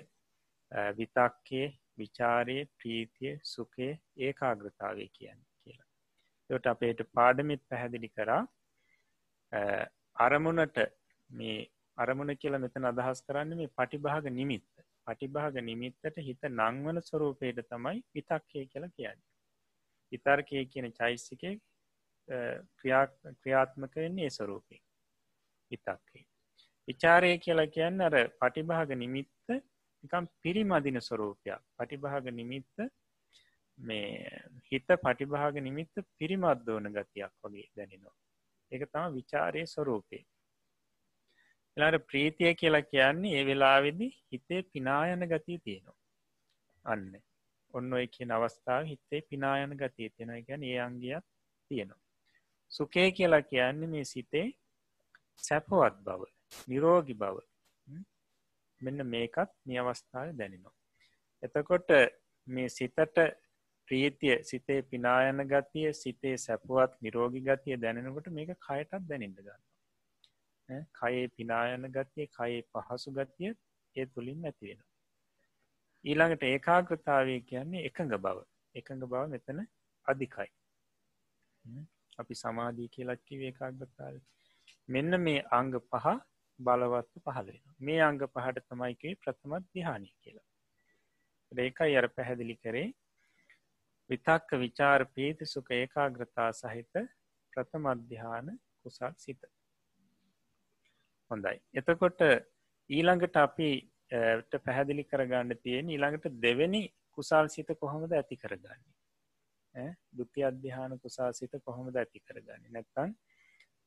විතක්කේ 0.98 1.68
විචාරයේ 1.98 2.66
ප්‍රීතිය 2.78 3.38
සුකේ 3.46 3.94
ඒකාග්‍රතාවය 4.18 5.08
කියන්න 5.14 5.42
කියලා. 5.56 5.90
යොට 6.50 6.66
අපේට 6.66 7.08
පාඩමිත් 7.14 7.64
පැහැදිලි 7.70 8.10
කරා 8.10 8.44
අරමුණට 10.20 10.78
මේ 11.30 11.58
අරමුණ 11.98 12.36
කියලා 12.36 12.64
මෙතන 12.66 12.90
අදහස් 12.92 13.22
කරන්න 13.28 13.58
මේ 13.60 13.74
පටිභාග 13.78 14.26
නිමිත්ත 14.32 14.86
පටිභාග 15.08 15.58
නිමිත්තට 15.64 16.20
හිත 16.20 16.48
නංවන 16.50 17.02
ස්වරූපයට 17.02 17.62
තමයි 17.66 18.04
විතක්කය 18.16 18.66
කියලා 18.66 18.92
කියන්න. 18.92 19.20
ඉතර්කය 20.12 20.66
කියන 20.66 20.88
චෛසික 20.94 21.44
ක්‍රියාත්මක 22.78 23.96
වෙන්නේ 23.96 24.28
ඒ 24.28 24.36
ස්වරූපය 24.38 24.78
විතක්කේ. 25.72 26.26
විචාරය 26.88 27.34
කියලා 27.40 27.74
කියන්න 27.76 28.02
අර 28.02 28.16
පටිභාග 28.40 28.96
නිමිත්ත 28.96 29.58
නිකම් 30.04 30.32
පිරිමදින 30.42 31.02
ස්වරූපයක් 31.02 31.62
පටිභාග 31.78 32.32
නිමිත්ත 32.34 32.88
මේ 33.78 34.42
හිත 34.70 34.90
පටිභාග 35.04 35.62
නිමිත්ත 35.62 36.06
පිරිමද්දෝන 36.18 36.92
ගතියක් 36.96 37.34
වගේ 37.44 37.70
දැනෙනවා. 37.76 38.18
එක 38.72 38.82
තම 38.88 39.16
විචාරය 39.16 39.62
ස්වරූපේ 39.68 40.24
එලාට 41.78 42.06
ප්‍රීතිය 42.08 42.52
කියලා 42.56 42.82
කියන්නේ 42.84 43.34
ඒ 43.36 43.44
වෙලාවෙදි 43.46 44.08
හිතේ 44.32 44.62
පිනායන 44.64 45.26
ගතිය 45.32 45.58
තියෙනවා. 45.58 45.98
අන්න. 46.86 47.12
ඔන්න 47.74 47.94
ඔය 47.94 48.08
කියන 48.08 48.32
අවස්ථාව 48.32 48.84
හිතේ 48.84 49.22
පිනායන 49.30 49.76
ගතිය 49.78 50.10
තියෙන 50.10 50.34
ගැන 50.48 50.64
ඒ 50.64 50.80
අංගයක් 50.80 51.26
තියෙනවා. 51.72 52.02
සුකේ 52.72 53.08
කියලා 53.12 53.42
කියන්නේ 53.44 53.92
මේ 53.94 54.06
සිතේ 54.06 54.48
සැපවත් 55.40 55.96
බව 56.06 56.22
නිරෝගි 56.68 57.14
බව. 57.14 57.38
මෙන්න 58.82 59.06
මේකත් 59.06 59.54
මේ 59.66 59.80
අවස්ථාව 59.84 60.34
දැනෙනවා. 60.34 60.76
එතකොට 61.44 61.90
මේ 62.48 62.70
සිතට 62.70 63.18
ප්‍රීතිය 63.90 64.36
සිතේ 64.44 64.82
පිනායන 64.84 65.42
ගතිය 65.48 65.90
සිතේ 65.96 66.36
සැපුවත් 66.38 66.94
නිරෝගි 67.02 67.42
ගතිය 67.42 67.78
දැනෙනකොට 67.78 68.28
මේක 68.32 68.52
කයටත් 68.60 69.08
දැනෙන්ට 69.08 69.42
ගන්න 69.42 70.86
කයේ 70.94 71.26
පිනායන 71.30 71.90
ගතිය 71.92 72.28
කයේ 72.30 72.62
පහසු 72.72 73.14
ගතිය 73.14 73.52
ඒ 73.96 74.06
තුළින් 74.08 74.46
ඇතිවෙන. 74.46 74.82
ඊළඟට 76.06 76.44
ඒකාග්‍රතාවය 76.46 77.36
කියන්නේ 77.44 77.86
එකඟ 77.86 78.16
බව 78.18 78.38
එකඟ 78.76 79.06
බව 79.06 79.24
මෙතන 79.28 79.62
අධිකයි. 80.08 80.50
අපි 82.20 82.36
සමාධී 82.36 82.90
කියලක්කිව 82.90 83.42
ඒකාග්‍රතාව 83.44 84.22
මෙන්න 84.90 85.22
මේ 85.22 85.42
අංග 85.52 85.74
පහ 85.88 86.08
බලවත්ව 86.60 87.26
පහලෙන 87.28 87.62
මේ 87.80 88.00
අංග 88.02 88.22
පහට 88.28 88.66
තමයිකේ 88.68 89.20
ප්‍රථමත් 89.22 89.70
දිහානය 89.74 90.10
කියලා. 90.16 90.48
ඒකයි 91.52 92.00
අර 92.00 92.08
පැහැදිලි 92.10 92.56
කරේ 92.58 92.88
විතක්ක 94.10 94.52
විචාර 94.58 95.06
පීති 95.08 95.46
සුක 95.46 95.70
ඒකාග්‍රතා 95.72 96.50
සහිත 96.54 96.94
ප්‍රථම 97.54 97.86
අධ්‍යාන 97.86 98.48
කුසල් 98.84 99.14
සිත. 99.18 99.42
හොඳයි. 101.32 101.58
එතකොට 101.74 102.22
ඊළඟට 102.90 103.36
අපි 103.38 103.70
පැහැදිලි 104.60 105.04
කරගන්න 105.06 105.58
තියෙන 105.58 105.90
ඊළඟට 105.90 106.40
දෙවැනි 106.40 106.84
කුසල් 107.18 107.48
සිත 107.48 107.70
කොහොමද 107.80 108.12
ඇති 108.12 108.38
කරගන්නේ? 108.38 109.90
දුති 110.18 110.44
අධ්‍යාන 110.44 111.00
කුසා 111.00 111.32
සිත 111.34 111.54
කොහොමද 111.64 111.96
ඇති 111.96 112.20
කරගන්න? 112.22 112.70
නැත්තන් 112.70 113.16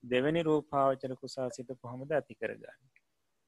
දෙවැනි 0.04 0.42
රූපාවචර 0.42 1.14
කුසා 1.16 1.48
සිත 1.50 1.70
කොහොමද 1.76 2.10
ඇති 2.12 2.34
කරගන්න? 2.34 2.82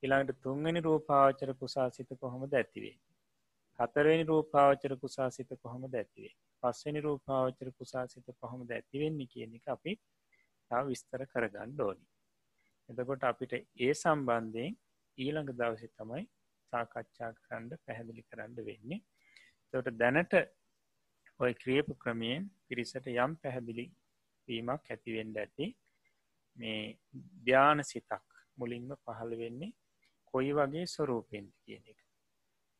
ඉළඟට 0.02 0.40
තුන්වැනි 0.42 0.80
රූපාවචර 0.80 1.51
කුසා 1.55 1.88
සිත 1.90 2.10
කොහොමද 2.20 2.52
ඇතිවේ 2.52 2.96
හතරවෙනි 3.78 4.24
රූපාවචර 4.24 4.92
කුසා 4.96 5.28
සිත 5.30 5.51
කොහොමද 5.62 5.94
ඇතිවේ 5.94 6.34
පස්වනි 6.64 7.00
රූපාවචර 7.00 7.70
කුසා 7.72 8.06
සිත 8.06 8.28
කොහොමද 8.40 8.70
ඇතිවෙන්නේ 8.70 9.26
කියන 9.26 9.56
එක 9.58 9.68
අපි 9.68 9.92
විස්තර 10.70 11.22
කරගන්න 11.26 11.80
ඕනි. 11.80 12.04
එතකොට 12.88 13.24
අපිට 13.24 13.52
ඒ 13.54 13.92
සම්බන්ධයෙන් 13.94 14.76
ඊළඟ 15.18 15.50
දවසි 15.52 15.88
තමයි 15.90 16.24
සාකච්ඡා 16.72 17.30
කරන්න 17.36 17.70
පැහැදිලි 17.84 18.22
කරන්න 18.22 18.56
වෙන්නේ. 18.60 19.00
තොට 19.74 19.90
දැනට 19.92 20.34
ඔය 21.40 21.52
ක්‍රියපු 21.54 21.94
ක්‍රමයෙන් 21.96 22.50
පිරිසට 22.68 23.06
යම් 23.06 23.36
පැහැදිලි 23.36 23.86
වීමක් 24.48 24.90
ඇතිවෙන්ඩ 24.90 25.36
ඇති. 25.36 25.66
මේ 26.56 26.80
ධ්‍යාන 27.42 27.84
සිතක් 27.84 28.26
මුලින්ම 28.58 28.90
පහළ 28.96 29.38
වෙන්නේ 29.38 29.76
කොයි 30.24 30.52
වගේ 30.52 30.86
ස්වරූපෙන්ද 30.86 31.50
කියන 31.60 31.84
එක. 31.86 32.03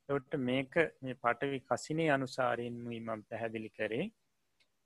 තොට 0.09 0.35
මේක 0.41 0.75
මේ 1.03 1.15
පටවි 1.17 1.59
කසිනේ 1.63 2.11
අනුසාරයෙන් 2.11 2.77
වීමම් 2.89 3.23
පැහැදිලි 3.29 3.71
කරේ. 3.71 4.05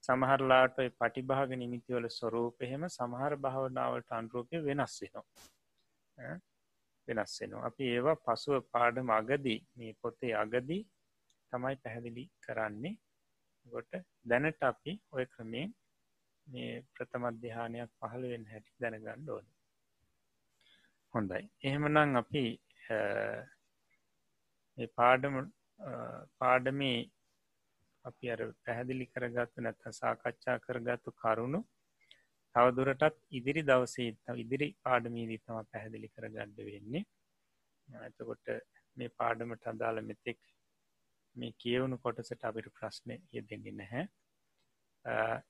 සමහරලාට 0.05 0.77
පටිභාග 0.99 1.51
නිමිතිවල 1.55 2.07
ස්වරූපහෙම 2.11 2.85
සමහර 2.89 3.35
භාවනාවට 3.36 4.12
අන්රූපය 4.12 4.62
වෙනස් 4.66 4.95
වෙනවා. 5.03 6.36
වෙනස් 7.09 7.35
වෙනවා. 7.40 7.66
අපි 7.66 7.90
ඒවා 7.95 8.16
පසුව 8.19 8.62
පාඩම 8.73 9.11
අගදී 9.11 9.59
මේ 9.77 9.93
පොතේ 10.03 10.32
අගදී 10.35 10.82
තමයි 11.53 11.77
පැහැදිලි 11.82 12.24
කරන්නේ. 12.40 12.95
ගොට 13.66 13.93
දැනට 14.24 14.62
අපි 14.62 14.93
ඔය 15.12 15.27
ක්‍රමයෙන් 15.27 15.74
මේ 16.47 16.73
ප්‍රථමධ්‍යානයක් 16.95 17.90
පහළුවෙන් 18.01 18.45
හැටි 18.47 18.81
දැනගන්න 18.81 19.31
ඕන. 19.31 19.47
හොඳයි. 21.15 21.43
එහෙමනම් 21.65 22.16
අපි 22.16 22.45
පාඩම 24.86 25.36
පාඩමේ 26.38 27.10
අපි 28.05 28.30
අර 28.30 28.40
පැහැදිලි 28.64 29.06
කරගත්තු 29.06 29.60
නැත්ත 29.60 29.82
සාකච්ඡා 29.92 30.59
කරගත්තු 30.59 31.12
කරුණු 31.12 31.60
තවදුරටත් 32.55 33.16
ඉදිරි 33.30 33.62
දවසේ 33.62 34.36
ඉදිරි 34.36 34.68
පාඩමීදී 34.82 35.38
තම 35.38 35.59
පැහැදිලි 35.72 36.09
කරගඩ්ඩ 36.09 36.59
වෙන්නේ. 36.68 37.05
ඇතකොට 37.88 38.46
මේ 38.96 39.09
පාඩමට 39.09 39.66
අදාළ 39.66 40.00
මෙතෙක් 40.02 40.40
මේ 41.36 41.52
කියවුණු 41.59 41.98
කොටසට 41.98 42.44
අපිට 42.44 42.70
ප්‍රශ්නය 42.72 43.18
යෙදෙන්නේ 43.32 43.72
නැහැ. 43.72 44.05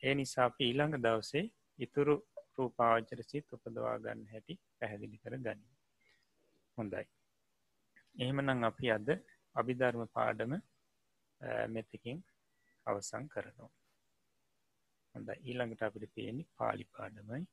ඒ 0.03 0.15
නිසා 0.15 0.45
අපි 0.45 0.65
ඊළඟ 0.65 0.99
දවසේ 0.99 1.45
ඉතුරු 1.79 2.17
රූපාවචර 2.59 3.23
සිත් 3.23 3.53
උපදවා 3.53 3.99
ගන්න 3.99 4.27
හැටි 4.27 4.61
පැහැදිලි 4.79 5.19
කර 5.19 5.39
ගනි 5.39 5.67
හොඳයි. 6.79 7.18
එහෙමනම් 8.19 8.65
අපි 8.65 8.91
අද 8.91 9.09
අභිධර්ම 9.57 10.03
පාඩම 10.11 10.53
මෙතකින් 11.69 12.19
අවසං 12.87 13.25
කරනවා. 13.29 13.71
හොඳ 15.15 15.29
ඊළඟට 15.39 15.83
අපිට 15.83 16.13
තියෙන්නේ 16.15 16.51
පාලි 16.57 16.85
පාඩමයි 16.93 17.45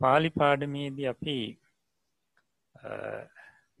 පාලි 0.00 0.30
පාඩමේදී 0.32 1.06
අපි 1.06 1.36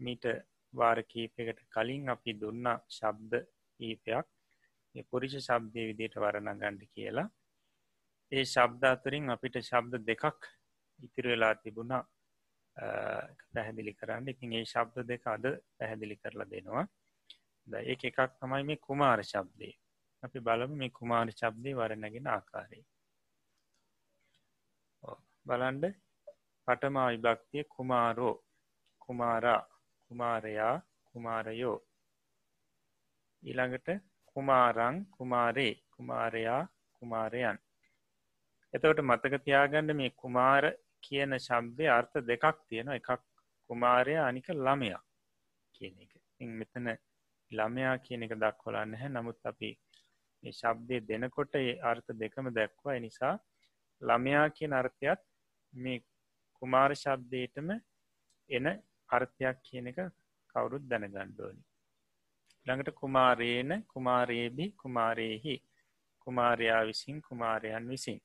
මීට 0.00 0.24
වාර 0.72 0.98
කීපයකට 1.04 1.60
කලින් 1.68 2.08
අපි 2.08 2.32
දුන්න 2.40 2.66
ශබ්ද 2.90 3.32
කීපයක් 3.80 4.26
පුරිෂ 5.10 5.36
ශබ්දය 5.40 5.86
විදියට 5.88 6.16
වරණ 6.16 6.58
ගණ්ඩ 6.58 6.90
කියලා 6.90 7.28
ඒ 8.34 8.44
ශබ්ධ 8.44 8.90
අතුරින් 8.94 9.32
අපිට 9.34 9.56
ශබ්ද 9.60 10.02
දෙකක් 10.10 10.24
ඉතිර 11.00 11.26
වෙලා 11.32 11.54
තිබුණා. 11.62 12.04
පැහැදිලි 13.54 13.94
කරන්න. 13.94 14.28
ඉතින් 14.28 14.52
ඒ 14.58 14.64
ශබ්ද 14.64 15.06
දෙක 15.10 15.26
අද 15.26 15.44
පැහැදිලි 15.78 16.16
කරලා 16.16 16.50
දෙනවා. 16.52 16.86
ද 17.66 17.72
ඒ 17.82 17.96
එකක් 18.08 18.18
තමයි 18.40 18.62
මේ 18.68 18.84
කුමාර 18.86 19.20
ශබ්දය. 19.22 19.70
අපි 20.22 20.38
බලමු 20.46 20.76
මේ 20.80 20.96
කුමාර 20.98 21.28
ශබ්දය 21.30 21.70
වරණගෙන 21.80 22.26
ආකාරය. 22.36 22.80
බලන්ඩ 25.46 25.84
පටමා 26.68 27.08
විභක්තිය 27.12 27.64
කුමාරෝ. 27.74 28.36
කුමාරා. 29.04 29.62
කුමාරයා. 30.06 30.76
කුමාරයෝ. 31.08 31.78
ඊළඟට 33.42 33.88
කුමාරං 34.32 34.96
කුමාරේ. 35.16 35.74
කුමාරයා. 35.94 36.62
කුමාරයන්. 36.96 37.63
එතවට 38.74 39.00
මතක 39.02 39.38
තියාගන්න 39.42 39.96
මේ 39.96 40.10
කුමාර 40.16 40.64
කියන 41.00 41.34
ශබ්දය 41.38 41.86
අර්ථ 41.90 42.16
දෙකක් 42.22 42.44
තියෙන 42.68 42.88
එකක් 42.90 43.10
කුමාරය 43.70 44.14
අනික 44.18 44.48
ළමයා 44.56 45.00
කියන 45.74 45.94
එක. 46.04 46.12
මෙතන 46.52 46.88
ළමයා 47.50 47.96
කියන 47.98 48.26
එක 48.26 48.34
දක්වලන්න 48.36 48.96
හැ 49.00 49.10
නමුත් 49.10 49.50
අපි 49.50 49.70
මේ 50.42 50.52
ශබ්දය 50.52 51.00
දෙනකොට 51.02 51.54
ඒ 51.54 51.76
අර්ථ 51.82 52.10
දෙකම 52.14 52.50
දැක්වා 52.52 52.96
නිසා 53.00 53.34
ළමයා 54.02 54.46
කියන 54.56 54.72
අර්ථයත් 54.72 55.22
මේ 55.72 56.02
කුමාර 56.62 56.90
ශබ්දයටම 56.94 57.70
එන 58.50 58.66
අර්ථයක් 59.10 59.62
කියන 59.62 59.92
එක 59.92 60.02
කවුරුත් 60.54 60.90
දැනගණ්ඩෝනි 60.90 61.62
ළඟට 62.66 62.94
කුමාරේන 62.94 63.70
කුමාරේබි 63.86 64.66
කුමාරයෙහි 64.82 65.56
කුමාරයා 66.26 66.86
විසින් 66.86 67.18
කුමාරයන් 67.22 67.88
විසින්. 67.88 68.20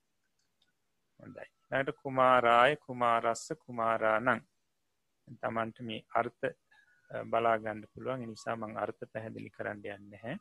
හොඳයි. 1.20 1.48
ළඟට 1.70 2.00
කුමාරාය 2.04 2.74
කුමාරස්ස 2.86 3.46
කුමාරානං. 3.66 4.42
තමන්ට 5.42 5.78
මේ 5.88 6.06
අර්ථ 6.20 6.46
බලාගණ්ඩ 7.32 7.92
පුළුවන්. 7.94 8.26
නිසා 8.32 8.56
මං 8.56 8.80
අර්ථ 8.84 9.04
පැහැදිලි 9.14 9.56
කරන්න 9.56 9.86
යන්න 9.96 10.18
හැ 10.24 10.36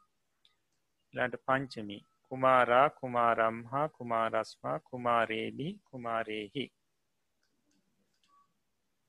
ළට 1.15 1.45
පංචමි. 1.47 1.99
කුමාරා 2.29 2.89
කුමාරම් 3.01 3.59
හා 3.73 3.89
කුමාරස්මා 3.99 4.79
කුමාරේබි 4.89 5.69
කුමාරයෙහි 5.91 6.65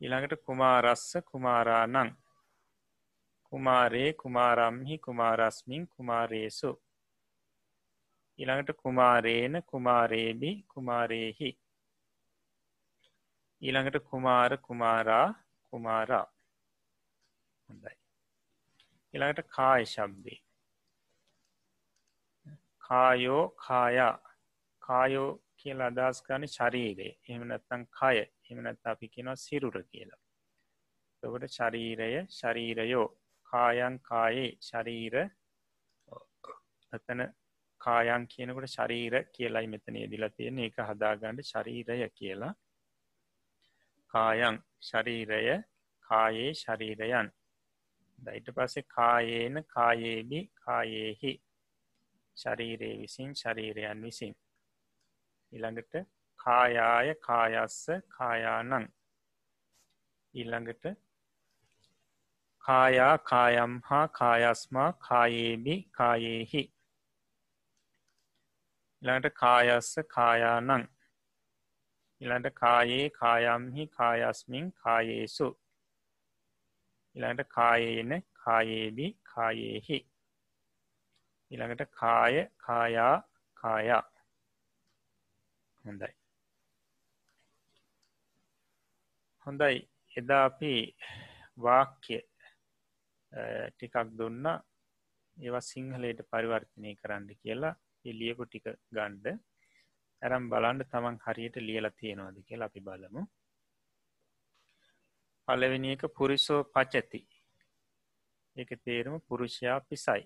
ඊළඟට 0.02 0.44
කුමාරස්ස 0.48 1.08
කුමාරානං. 1.32 2.12
කුමාරේ 3.48 4.14
කුමාරම්හි 4.14 4.98
කුමාරස්මින් 5.06 5.88
කුමාරේසු. 5.88 6.72
ඊළඟට 8.40 8.78
කුමාරේන 8.84 9.64
කුමාරේබි 9.64 10.52
කුමාරේහි. 10.74 11.49
ඊළඟට 13.61 13.98
කුමාර 14.10 14.57
කුමාරා 14.68 15.28
කුමාරා. 15.74 16.28
හොඳයි. 17.70 17.95
ඊළඟට 19.14 19.49
කාය 19.56 19.86
ශබ්දේ. 19.86 20.40
කායෝ 22.88 23.44
කායා. 23.66 24.16
කායෝ 24.84 25.30
කියලා 25.56 25.91
අදස් 26.03 26.24
ගන 26.28 26.48
ශරීරය. 26.48 27.10
එහමනත්තං 27.30 27.84
කය. 27.98 28.16
එමනත් 28.49 28.88
අපි 28.94 29.11
කෙනවා 29.16 29.36
සිරුර 29.38 29.78
කියලා. 29.84 30.22
තකට 31.24 31.52
ශරීරය 31.57 32.10
ශරීරයෝ. 32.38 33.07
කායන් 33.48 33.99
කායේ 34.10 34.49
ශරීර. 34.61 35.16
අතන 36.94 37.22
කායන් 37.82 38.28
කියනකට 38.28 38.68
ශරීර 38.68 39.16
කියලයි 39.34 39.68
මෙතනේ 39.68 40.06
දිලා 40.12 40.30
තියෙන 40.30 40.60
එක 40.60 40.78
හදාගන්නඩ 40.84 41.44
ශරීරය 41.44 42.10
කියලා. 42.12 42.54
කායන් 44.14 44.58
ශරීරය 44.82 45.60
කායේ 46.08 46.54
ශරීරයන්. 46.54 47.32
දයිට 48.20 48.50
පස්සේ 48.56 48.90
කායේන 48.90 49.64
කායේබි 49.66 50.40
කායේහි. 50.56 51.34
ශරීරයේ 52.38 53.00
විසින් 53.02 53.36
ශරීරයන් 53.36 54.02
විසින්. 54.02 54.34
ඉළඟට 55.52 55.94
කායාය 56.40 57.16
කායස්ස 57.28 57.86
කායානං. 58.10 58.90
ඊළඟට 60.34 60.86
කායා 62.64 63.18
කායම් 63.30 63.80
හා 63.86 64.08
කායස්මා 64.10 64.92
කායේබි 65.08 65.76
කායේහි. 65.92 66.64
ඉළඟට 69.02 69.34
කායස්ස 69.34 69.92
කායානං. 70.08 70.86
ඉළඟට 72.22 72.56
කායේ 72.56 73.10
කායම්හි 73.10 73.88
කායස්මින් 73.90 74.72
කායේසු. 74.74 75.48
ඉළඟට 77.16 77.50
කායේන 77.50 78.12
කායේබි 78.44 79.08
කායේහි. 79.32 80.00
ඉළඟට 81.52 81.92
කාය 81.92 82.36
කායා 82.58 83.16
කායා. 83.58 84.04
හොඳයි. 85.86 86.14
හොඳයි. 89.46 89.78
එදා 90.18 90.46
අපි 90.46 90.74
වාක්‍ය 91.58 92.18
ටිකක් 93.70 93.96
දුන්න. 94.18 94.46
ඒවා 95.38 95.68
සිංහලයට 95.68 96.20
පරිවර්තනය 96.32 96.92
කරන්න 96.96 97.30
කියලා. 97.42 97.76
එලියකු 98.06 98.44
ටික 98.46 98.66
ගණ්ඩ 98.92 99.28
ඇරම් 100.22 100.46
බලන්ඩ 100.52 100.88
තමන් 100.92 101.18
හරියට 101.26 101.58
ලියලා 101.60 101.92
තියෙනවාද 101.92 102.38
කියලා 102.48 102.70
අපි 102.72 102.82
බලමු. 102.82 103.22
පලවෙනි 105.48 105.92
එක 105.96 106.04
පුරිසෝ 106.18 106.62
පචති. 106.66 107.22
එක 108.56 108.70
තේරුම 108.86 109.18
පුරුෂයා 109.22 109.80
පිසයි. 109.82 110.24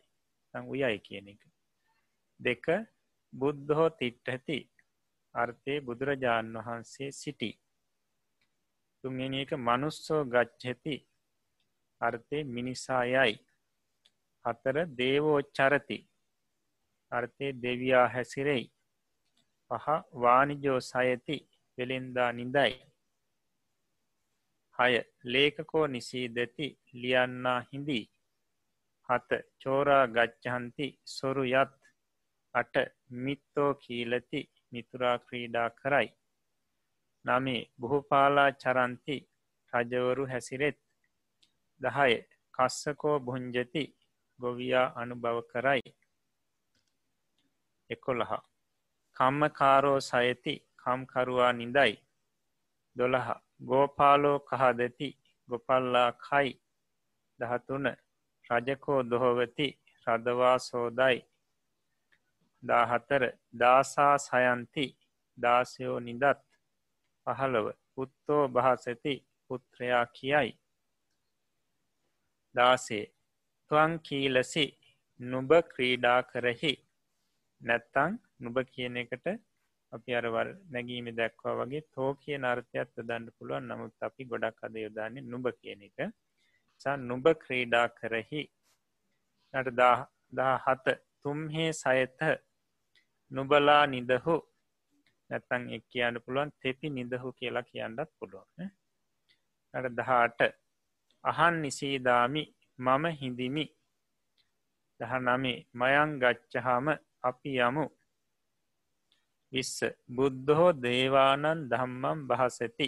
තං 0.54 0.70
උයයි 0.74 1.00
කියන 1.00 1.28
එක. 1.28 1.41
දෙක 2.40 2.66
බුද්ධහෝ 3.34 3.90
තිට්ට 4.00 4.28
ඇති 4.28 4.60
අර්ථය 5.36 5.76
බුදුරජාණන් 5.82 6.60
වහන්සේ 6.60 7.12
සිටි. 7.14 7.52
තුන්ගෙන 9.04 9.34
එක 9.34 9.52
මනුස්සෝ 9.60 10.22
ගච්ඡති. 10.26 10.95
අර්ථය 12.02 12.40
මිනිසායයි. 12.45 13.36
හතර 14.45 14.78
දේවෝච්චරති 14.98 16.00
අර්ථය 17.18 17.52
දෙවයා 17.64 18.07
හැසිරෙයි. 18.15 18.65
පහ 19.72 19.85
වානිජෝ 20.23 20.80
සයති 20.90 21.38
වෙළෙන්දා 21.77 22.31
නිදයි 22.40 22.73
හය 24.80 24.94
ලේකකෝ 25.26 25.85
නිසීදති 25.88 26.68
ලියන්නා 27.02 27.60
හිඳී. 27.69 28.03
හත 29.10 29.40
චෝරා 29.64 30.06
ගච්චහන්ති 30.07 30.88
සොරු 31.15 31.44
යත්. 31.53 31.73
අට 32.56 32.76
මිත්තෝ 33.23 33.72
කීලති 33.73 34.41
මිතුරා 34.72 35.18
ක්‍රීඩා 35.19 35.69
කරයි. 35.72 36.10
නමේ 37.26 37.61
බොහෝපාලා 37.80 38.52
චරන්ති 38.53 39.18
රජවරු 39.73 40.26
හැසිරෙත්. 40.26 40.80
දහය 41.81 42.15
කස්සකෝ 42.53 43.18
බොංජති 43.19 43.84
ගොවියා 44.40 44.88
අනුභව 44.95 45.38
කරයි. 45.52 45.93
එකොළහ. 47.94 48.34
කම්මකාරෝ 49.18 49.99
සයති 50.02 50.53
කම්කරුවා 50.82 51.53
නිදයි 51.53 51.94
දොළහ. 52.95 53.30
ගෝපාලෝ 53.68 54.40
කහදති 54.41 55.10
ගොපල්ලා 55.49 56.11
කයි. 56.26 56.49
දහතුන. 57.40 57.86
රජකෝ 58.49 59.02
දොහොවති 59.10 59.68
රදවා 60.07 60.57
සෝදයි. 60.60 61.18
දාහතර. 62.64 63.24
දාසා 63.60 64.18
සයන්ති 64.20 64.86
දාසයෝ 65.38 65.99
නිදත් 65.99 66.40
පහළව. 67.28 67.68
පුත්තෝ 67.95 68.44
භාසති 68.49 69.14
පුත්‍රයා 69.48 70.06
කියයි. 70.06 70.52
දාසේ. 72.56 73.06
තුවන් 73.72 73.99
කීලසි 73.99 74.65
නුබ 75.20 75.52
ක්‍රීඩා 75.72 76.20
කරහි. 76.24 76.74
නැත්තං 77.64 78.14
නුබ 78.40 78.57
කියන 78.65 78.98
එකට 78.98 79.26
අපි 79.94 80.15
අරවල් 80.15 80.49
නැගීම 80.69 81.07
දැක්වා 81.11 81.56
වගේ 81.60 81.84
තෝ 81.94 82.10
කිය 82.15 82.38
නර්ථයක්ත් 82.38 82.95
දන්න 82.99 83.27
පුළුවන්. 83.38 83.68
නමුත් 83.69 84.06
අපි 84.07 84.23
ගොඩක් 84.26 84.64
අද 84.65 84.76
යොදාන්න 84.77 85.19
නුබ 85.26 85.45
කියන 85.60 85.81
එක. 85.88 85.99
සා 86.81 86.95
නුබ 86.99 87.26
ක්‍රීඩා 87.44 87.88
කරහි 87.90 88.41
නට 89.53 89.77
දා 90.34 90.56
හත 90.57 90.95
තුම්හේ 91.22 91.69
සයත 91.73 92.19
නුබලා 93.31 93.84
නිදහු 93.88 94.35
නැත්තං 95.30 95.69
එක් 95.76 95.84
කියන්න 95.91 96.23
පුළුවන් 96.26 96.52
තෙපි 96.61 96.88
නිදහු 96.91 97.30
කියලා 97.34 97.69
කියන්නත් 97.69 98.10
පුළුවන් 98.18 98.73
නට 99.73 99.95
දහට 99.99 100.41
අහන් 101.23 101.56
නිසීදාමි 101.61 102.44
මම 102.80 103.06
හිඳිමි. 103.14 103.65
දහ 104.99 105.14
නමේ 105.19 105.57
මයං 105.73 106.10
ගච්චහාම 106.19 106.88
අපි 107.24 107.52
යමු. 107.60 107.86
විස්ස 109.54 109.78
බුද්ධහෝ 110.10 110.72
දේවානන් 110.78 111.66
දම්මම් 111.72 112.20
බහසති 112.30 112.88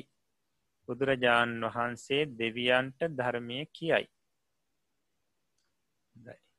බුදුරජාණන් 0.88 1.68
වහන්සේ 1.68 2.24
දෙවියන්ට 2.40 3.00
ධර්මය 3.12 3.60
කියයි. 3.72 4.06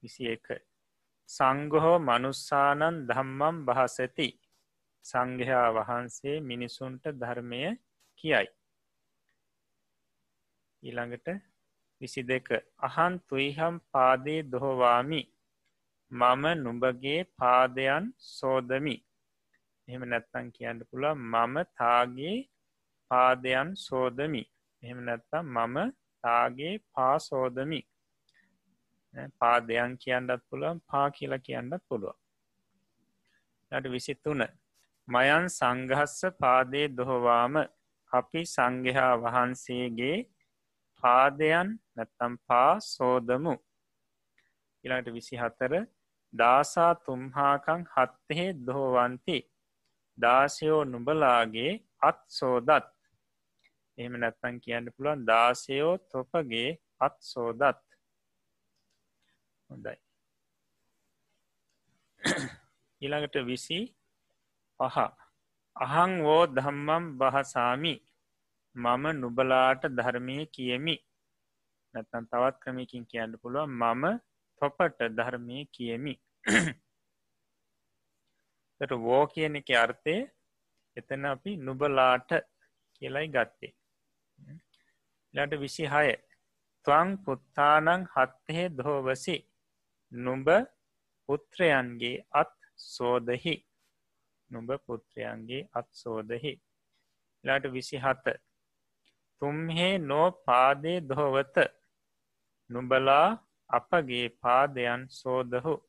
විසි 0.03 0.24
එක 0.28 0.47
සංගහෝ 1.28 1.97
මනුස්සානන් 2.01 3.03
දම්මම් 3.09 3.57
බහසති 3.66 4.28
සංඝයා 5.05 5.69
වහන්සේ 5.70 6.36
මිනිසුන්ට 6.40 7.05
ධර්මය 7.15 7.62
කියයි. 8.19 8.48
ඊළඟට 10.82 11.28
විසි 12.01 12.23
දෙක 12.23 12.48
අහන් 12.78 13.15
තුයිහම් 13.28 13.74
පාදේ 13.93 14.40
දොහොවාමි. 14.44 15.23
මම 16.12 16.45
නුඹගේ 16.57 17.20
පාදයන් 17.37 18.05
සෝදමි. 18.31 18.97
එහෙම 19.89 20.03
නැත්තන් 20.09 20.47
කියන්න 20.51 20.81
පුළ 20.91 21.07
මම 21.15 21.55
තාගේ 21.74 22.37
පාදයන් 23.11 23.69
සෝදමි. 23.78 24.43
එහෙම 24.83 24.99
නැත්තම් 25.05 25.45
මම 25.57 25.77
තාගේ 26.24 26.74
පාසෝදමි 26.93 27.81
පාදයන් 29.41 29.97
කියන්නත් 29.99 30.43
පුළුවන් 30.49 30.81
පා 30.87 31.07
කියලා 31.11 31.39
කියන්නත් 31.39 31.83
පුළුව 31.89 32.16
ට 33.73 33.85
විසිත්තුන 33.89 34.43
මයන් 35.09 35.45
සංගහස්ස 35.51 36.20
පාදේ 36.41 36.87
දොහොවාම 36.91 37.55
අපි 38.12 38.43
සංගහා 38.47 39.12
වහන්සේගේ 39.19 40.16
පාදයන් 41.03 41.69
නැත්තම් 41.97 42.33
පා 42.49 42.73
සෝදමු. 42.87 43.55
ඉලාට 44.85 45.09
විසි 45.16 45.37
හතර 45.37 45.73
දාසා 46.38 46.92
තුම්හාකං 47.04 47.82
හත්තහෙ 47.94 48.46
දොහෝවන්ති 48.66 49.38
දාසයෝ 50.18 50.82
නුබලාගේ 50.84 51.72
අත් 52.00 52.20
සෝදත්. 52.30 52.86
එහෙම 53.98 54.14
නැත්තන් 54.22 54.56
කියන්න 54.64 54.92
පුළුවන් 54.94 55.26
දාසයෝ 55.26 55.94
තොපගේ 56.10 56.70
අත් 57.00 57.16
සෝදත්. 57.22 57.84
හොඳයි. 59.70 59.96
ඊළඟට 63.02 63.36
විසි 63.44 63.80
පහ. 64.80 64.96
අහං 65.76 66.12
වෝ 66.22 66.42
දම්මම් 66.48 67.04
බහසාමි 67.18 67.94
මම 68.76 69.04
නුබලාට 69.20 69.82
ධර්මය 69.90 70.36
කියමි. 70.48 70.96
නැතන් 71.94 72.24
තවත් 72.30 72.56
ක්‍රමයකින් 72.62 73.04
කියන්න 73.06 73.32
පුළුව 73.40 73.68
මම 73.72 74.04
තොපට 74.62 75.00
ධර්මය 75.18 75.58
කියමි. 75.74 76.14
වෝ 79.05 79.27
කියන 79.27 79.59
එක 79.60 79.70
අර්ථය 79.74 80.16
එතන 80.97 81.24
අපි 81.27 81.56
නුබලාට 81.59 82.31
කියලයි 82.94 83.28
ගත්තේ. 83.28 83.74
ලට 85.35 85.60
විසි 85.60 85.86
හය 85.86 86.16
තුවං 86.86 87.18
පුත්තානං 87.24 88.06
හත්තහෙ 88.14 88.68
දහෝවසි 88.70 89.36
නුඹ 90.12 90.48
පුත්‍රයන්ගේ 91.28 92.24
අත් 92.32 92.55
සෝදහි. 92.85 93.64
නුඹ 94.51 94.70
පුත්‍රයන්ගේ 94.86 95.68
අත් 95.73 95.89
සෝදහි. 95.93 96.60
ලාට 97.44 97.73
විසි 97.73 97.98
හත 97.98 98.40
තුම්හේ 99.43 100.01
නෝ 100.01 100.31
පාදේ 100.47 101.01
දොහොවත 101.01 101.56
නුබලා 102.70 103.39
අපගේ 103.70 104.28
පාදයන් 104.40 105.10
සෝදහු. 105.10 105.85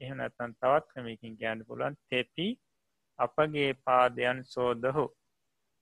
එහෙම 0.00 0.16
නැතන් 0.16 0.56
තවත් 0.60 0.86
ක්‍රමකින් 0.90 1.38
ගෑන්න 1.40 1.66
පුලන් 1.68 1.94
තෙපි 2.10 2.48
අපගේ 3.18 3.70
පාදයන් 3.84 4.38
සෝදහු. 4.46 5.06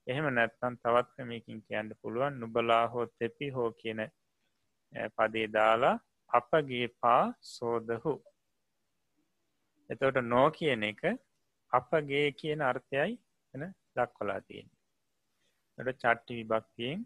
එහෙම 0.06 0.26
නැත්තන් 0.30 0.78
තවත් 0.82 1.08
ක්‍රමකින් 1.14 1.64
කියන්න 1.66 1.90
පුළුවන්. 2.00 2.38
නුබලා 2.40 2.84
හෝ 2.88 3.06
තෙපි 3.18 3.48
හෝ 3.50 3.70
කියන 3.72 4.00
පදේ 5.16 5.48
දාලා 5.48 5.96
අපගේ 6.30 6.86
පා 7.00 7.22
සෝදහු. 7.48 8.14
එතවට 9.90 10.18
නෝ 10.24 10.46
කියන 10.50 10.84
එක 10.84 11.02
අපගේ 11.72 12.26
කියන 12.32 12.60
අර්ථයයි 12.62 13.12
එන 13.54 13.62
දක්වලා 13.96 14.40
තියෙන 14.40 14.68
ට 15.78 15.94
චට්ටි 15.94 16.38
විභක්තියෙන් 16.38 17.00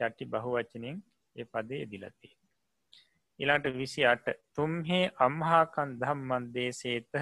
චට්ටි 0.00 0.30
බහු 0.32 0.50
වචනින් 0.54 0.98
ඒ 1.36 1.46
පදේ 1.52 1.80
එදිලතිය 1.82 2.37
ඉලාට 3.38 3.66
විසි 3.74 4.02
අට 4.04 4.26
තුම්හේ 4.54 5.04
අම්හාකන් 5.20 5.90
දම්මන් 6.00 6.46
දේශේත 6.54 7.12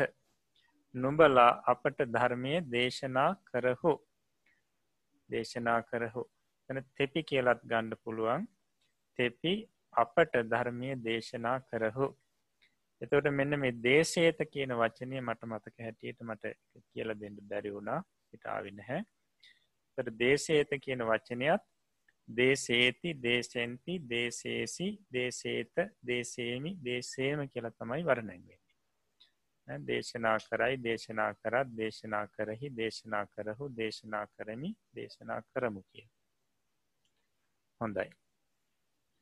නුඹලා 0.94 1.51
අපට 1.66 1.98
ධර්මය 2.09 2.55
දේශනා 2.66 3.30
කරහු. 3.44 3.93
දේශනා 5.28 5.80
කරහු. 5.82 6.22
තන 6.70 6.78
තෙපි 6.97 7.22
කියලත් 7.22 7.60
ගණ්ඩ 7.64 8.01
පුළුවන්. 8.02 8.47
තෙපි 9.18 9.55
අපට 9.94 10.34
ධර්මය 10.52 10.90
දේශනා 11.01 11.59
කරහු. 11.68 12.09
එතවට 13.02 13.36
මෙන්න 13.38 13.60
මේ 13.60 13.78
දේශේත 13.82 14.40
කියන 14.52 14.72
වචනය 14.74 15.16
මට 15.20 15.51
මතක 15.51 15.76
හැටියට 15.80 16.20
මට 16.22 16.55
කියල 16.86 17.14
දෙන්න 17.22 17.36
බැරි 17.51 17.72
වුණා. 17.72 18.01
හිටාවින 18.32 18.80
හැ 18.88 19.01
තර 19.98 20.09
දේශේත 20.20 20.70
කියන 20.84 21.02
වචනයත් 21.10 21.64
දේශේති 22.28 23.15
දේශෙන්ති 23.20 23.98
දේශේසි 24.05 24.89
දේශේත 25.12 25.74
දේශේමි 26.03 26.77
දේශේම 26.82 27.48
කියල 27.48 27.70
තමයි 27.73 28.03
වරණැන්වෙන්නේ 28.03 29.78
දේශනා 29.85 30.39
කරයි 30.40 30.77
දේශනා 30.78 31.32
කරත් 31.35 31.69
දේශනා 31.73 32.27
කරහි 32.28 32.69
දේශනා 32.73 33.24
කරහු 33.28 33.69
දේශනා 33.73 34.27
කරමි 34.28 34.70
දේශනා 34.94 35.40
කරමු 35.53 35.82
කිය 35.82 36.07
හොඳයි. 37.81 38.11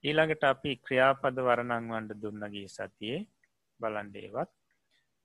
ඊළඟට 0.05 0.44
අපි 0.44 0.72
ක්‍රියාපද 0.78 1.36
වරණංවන්ට 1.40 2.20
දුන්නගේ 2.22 2.68
සතියේ 2.68 3.26
බලන්ඩේවත් 3.81 4.51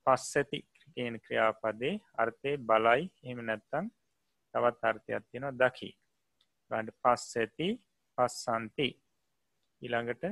පස්සඇති 0.08 0.60
කියන 0.86 1.20
ක්‍රියාපදේ 1.20 1.96
අර්ථය 2.16 2.58
බලයි. 2.60 3.12
එම 3.24 3.40
නැත්තං 3.46 3.92
තවත් 4.54 4.84
අර්ථයක් 4.84 5.24
තියෙනවා 5.32 5.58
දකි. 5.62 5.90
ගඩ 6.72 6.96
පස් 7.02 7.24
ඇති 7.38 7.70
පස්සන්ති. 8.18 8.90
ඉළඟට 9.82 10.26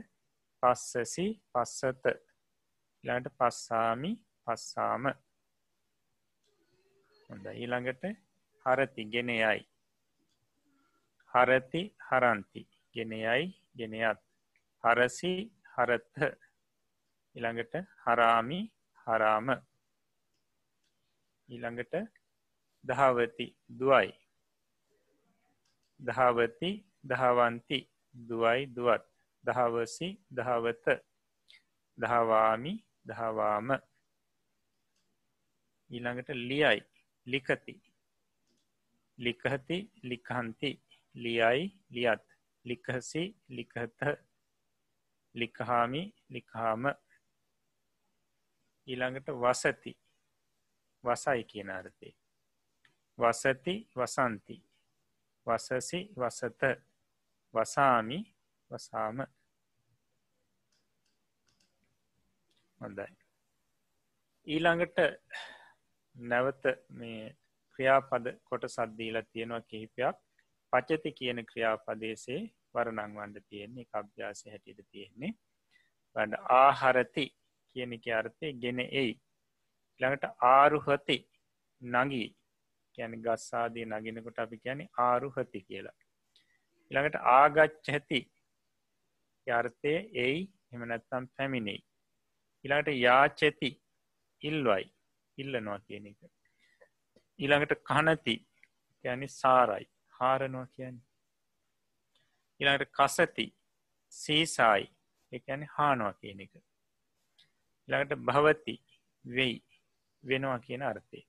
පස්සසි 0.63 1.27
පස්සත. 1.51 2.05
ඉළඟට 3.03 3.37
පස්සාමි 3.39 4.11
පස්සාම. 4.47 5.09
හොඳ 7.29 7.45
ඊළඟට 7.53 8.03
හරති 8.65 9.03
ගෙනයයි 9.13 9.65
හරති 11.33 11.81
හරන්ති. 12.07 12.61
ගෙනයයි 12.95 13.45
ගෙනයත් 13.75 14.19
හරසි 14.83 15.33
හරත්හ 15.73 16.21
ඉළඟට 17.35 17.73
හරාමි 18.05 18.59
හරාම. 19.07 19.47
ඊළඟට 21.49 21.93
දහවති 22.83 23.47
දුවයි. 23.69 24.09
දහවති 25.99 26.71
දහවන්ති 27.03 27.79
දුවයි 28.15 28.67
දුවත්. 28.67 29.03
දහවසි 29.43 30.09
දහවත. 30.31 30.85
දහවාමි 31.97 32.73
දහවාම. 33.05 33.69
ඊළඟට 35.91 36.29
ලියයි 36.29 36.79
ලිකති 37.27 37.73
ලිකහති 39.17 39.77
ලිකහන්ති 40.03 40.71
ලියයි 41.15 41.63
ලියත්. 41.89 42.25
ලිකහසි 42.65 43.23
ලිකහත 43.49 44.01
ලිකහාමි 45.35 46.01
ලිකහාම 46.29 46.83
ඊළඟට 48.87 49.27
වසති. 49.33 49.93
වසයි 51.03 51.43
කියන 51.43 51.69
අර්ථය. 51.69 52.09
වසති 53.17 53.75
වසන්ති. 53.95 54.66
වසසි 55.47 55.99
වසත 56.17 56.63
වසාමි 57.53 58.19
වසාම. 58.71 59.17
හොඳයි. 62.81 63.07
ඊළඟට 64.47 64.97
නැවත 66.15 66.63
මේ 66.91 67.35
ක්‍රියාපද 67.71 68.25
කොට 68.43 68.63
සද්දීලා 68.67 69.23
තියෙනවා 69.23 69.61
කිහිපයක්. 69.61 70.17
පචති 70.73 71.11
කියන 71.11 71.45
ක්‍රියාපදේශේ 71.45 72.41
වරනංවන්ඩ 72.73 73.37
තියෙන්නේ 73.49 73.87
අභ්‍යාස 73.93 74.45
හැටියට 74.45 74.89
තියෙන්නේ. 74.91 75.31
වඩ 76.15 76.33
ආහරති 76.57 77.25
කියන 77.75 77.93
එක 77.93 78.07
අර්ථය 78.19 78.53
ගෙන 78.61 78.79
එයි. 78.81 79.13
ළඟට 80.01 80.25
ආරුහති 80.47 81.17
නගී 81.81 82.27
කියන 82.97 83.15
ගස්සාදී 83.21 83.85
නගෙනකොට 83.85 84.39
අපි 84.39 84.57
කියන 84.63 84.81
ආරුහති 84.99 85.61
කියලා. 85.61 85.97
ළඟට 86.91 87.17
ආගච්ච 87.33 87.89
ඇති. 87.89 88.21
අර්ථය 89.47 89.93
එයි 90.17 90.39
එමනැත්තම් 90.73 91.27
පැමිණෙයි. 91.35 91.81
ඉලාට 92.65 92.89
යාචැති 92.97 93.69
ඉල්වයි 94.41 94.85
ඉල්ලනවා 95.37 95.79
කියන 95.79 96.07
එක. 96.07 96.19
ඊළඟට 97.39 97.75
කනති 97.83 98.35
යනි 99.03 99.27
සාරයි. 99.31 99.85
හාරනවා 100.13 100.67
කියන්න. 100.67 100.97
ඉළඟට 102.59 102.91
කසති 102.91 103.45
සීසායි. 104.11 104.87
එකැන 105.31 105.63
හානවා 105.75 106.13
කියන 106.13 106.39
එක. 106.39 106.53
ළඟට 107.87 108.25
භවති 108.27 108.75
වෙයි. 109.25 109.57
වෙනවා 110.23 110.59
කියන 110.59 110.81
අර්ථය. 110.81 111.21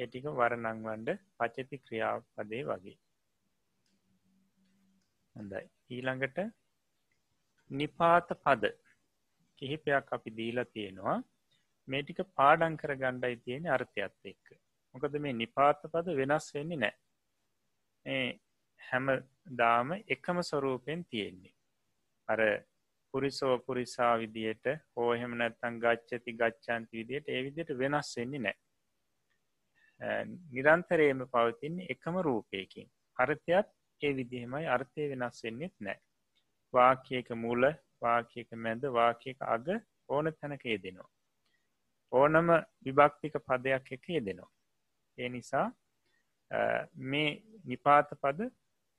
ඒටික 0.00 0.26
වරනංවන්ඩ 0.38 1.10
පචති 1.38 1.82
ක්‍රියාපදේ 1.86 2.62
වගේ. 2.68 2.96
හොඳයි. 5.36 5.64
ඊළඟට 5.90 6.38
නිපාත 7.70 8.28
පද 8.44 8.72
කිහිපයක් 9.58 10.12
අපි 10.12 10.36
දීලා 10.38 10.70
තියෙනවා. 10.74 11.18
මේ 11.88 12.02
ටික 12.02 12.20
පාඩන් 12.38 12.78
කර 12.80 12.94
ගණ්ඩයි 12.96 13.36
තියෙන 13.44 13.68
අර්ථයත් 13.68 14.30
එක්ක. 14.32 14.46
මොකද 14.94 15.14
මේ 15.24 15.34
නිපාත 15.34 15.82
පද 15.92 16.16
වෙනස් 16.20 16.46
වෙන්නේ 16.54 16.80
නෑ. 16.84 18.26
හැම 18.80 19.06
දාම 19.58 19.88
එකම 20.08 20.42
ස්වරූපයෙන් 20.42 21.04
තියෙන්නේ. 21.04 21.54
අර 22.28 22.40
පුරිසෝ 23.14 23.54
පුරිසා 23.66 24.12
විදියට 24.18 24.66
හෝ 24.94 25.08
එහෙම 25.14 25.32
නැත්තං 25.38 25.80
ගච්චති 25.84 26.36
ගච්ඡන්ති 26.40 27.00
විදියට 27.00 27.28
ඒ 27.28 27.40
විදියට 27.46 27.78
වෙනස් 27.78 28.10
වෙන්නේ 28.16 28.44
නෑ. 28.46 28.58
නිරන්තරයම 30.52 31.26
පවතින්නේ 31.34 31.90
එකම 31.94 32.16
රූපයකින්. 32.28 32.88
අර්ථයත් 33.18 33.68
ඒ 34.00 34.12
විදිහෙමයි. 34.16 34.66
අර්ථය 34.76 35.08
වෙනස් 35.12 35.44
වෙන්නෙත් 35.44 35.74
නෑ. 35.80 35.98
වාක්‍යයක 36.74 37.30
මුල 37.44 37.62
වාක්‍යයක 38.02 38.50
මැද 38.64 38.82
වාක්‍යයක 38.98 39.42
අග 39.54 39.66
ඕන 40.08 40.32
තැනක 40.40 40.64
යෙදෙනවා. 40.64 41.10
ඕනම 42.12 42.48
විභක්තික 42.84 43.34
පදයක් 43.48 43.92
එක 43.96 44.08
යෙදෙනවා. 44.16 44.50
ඒ 45.18 45.28
නිසා 45.28 45.66
මේ 47.10 47.42
නිපාත 47.64 48.10
පද 48.22 48.50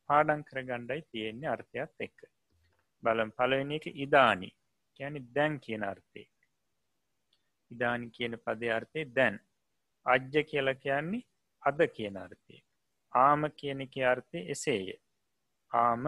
පාඩන් 0.10 0.44
කර 0.50 0.64
ගණ්ඩයි 0.68 1.02
තියෙන්නේ 1.12 1.50
අර්ථයත් 1.56 2.06
එක්ක. 2.08 2.20
බලම් 3.04 3.32
පලවෙනි 3.38 3.76
එක 3.80 3.88
ඉදානි. 4.06 4.50
කියැනි 4.96 5.20
දැන් 5.36 5.60
කියන 5.66 5.84
අර්ථය. 5.84 6.24
ඉදානි 7.72 8.12
කියන 8.18 8.38
පදය 8.46 8.70
අර්ථය 8.78 9.06
දැන්. 9.18 9.40
අජ්‍ය 10.06 10.44
කියලා 10.44 10.74
කියන්නේ 10.76 11.26
අද 11.64 11.80
කියන 11.96 12.18
අර්ථය. 12.18 12.58
ආම 13.14 13.42
කියන 13.52 13.82
එක 13.82 13.96
අර්ථය 14.06 14.40
එසේය. 14.48 14.94
ආම 15.72 16.06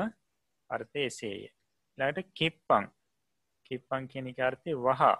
අර්ථය 0.69 1.05
එසේය. 1.05 1.49
ලට 1.97 2.27
කිප්පං. 2.33 2.85
කිප්පං 3.65 4.07
කියන 4.07 4.27
එක 4.27 4.39
අර්ථය 4.39 4.75
වහා. 4.77 5.17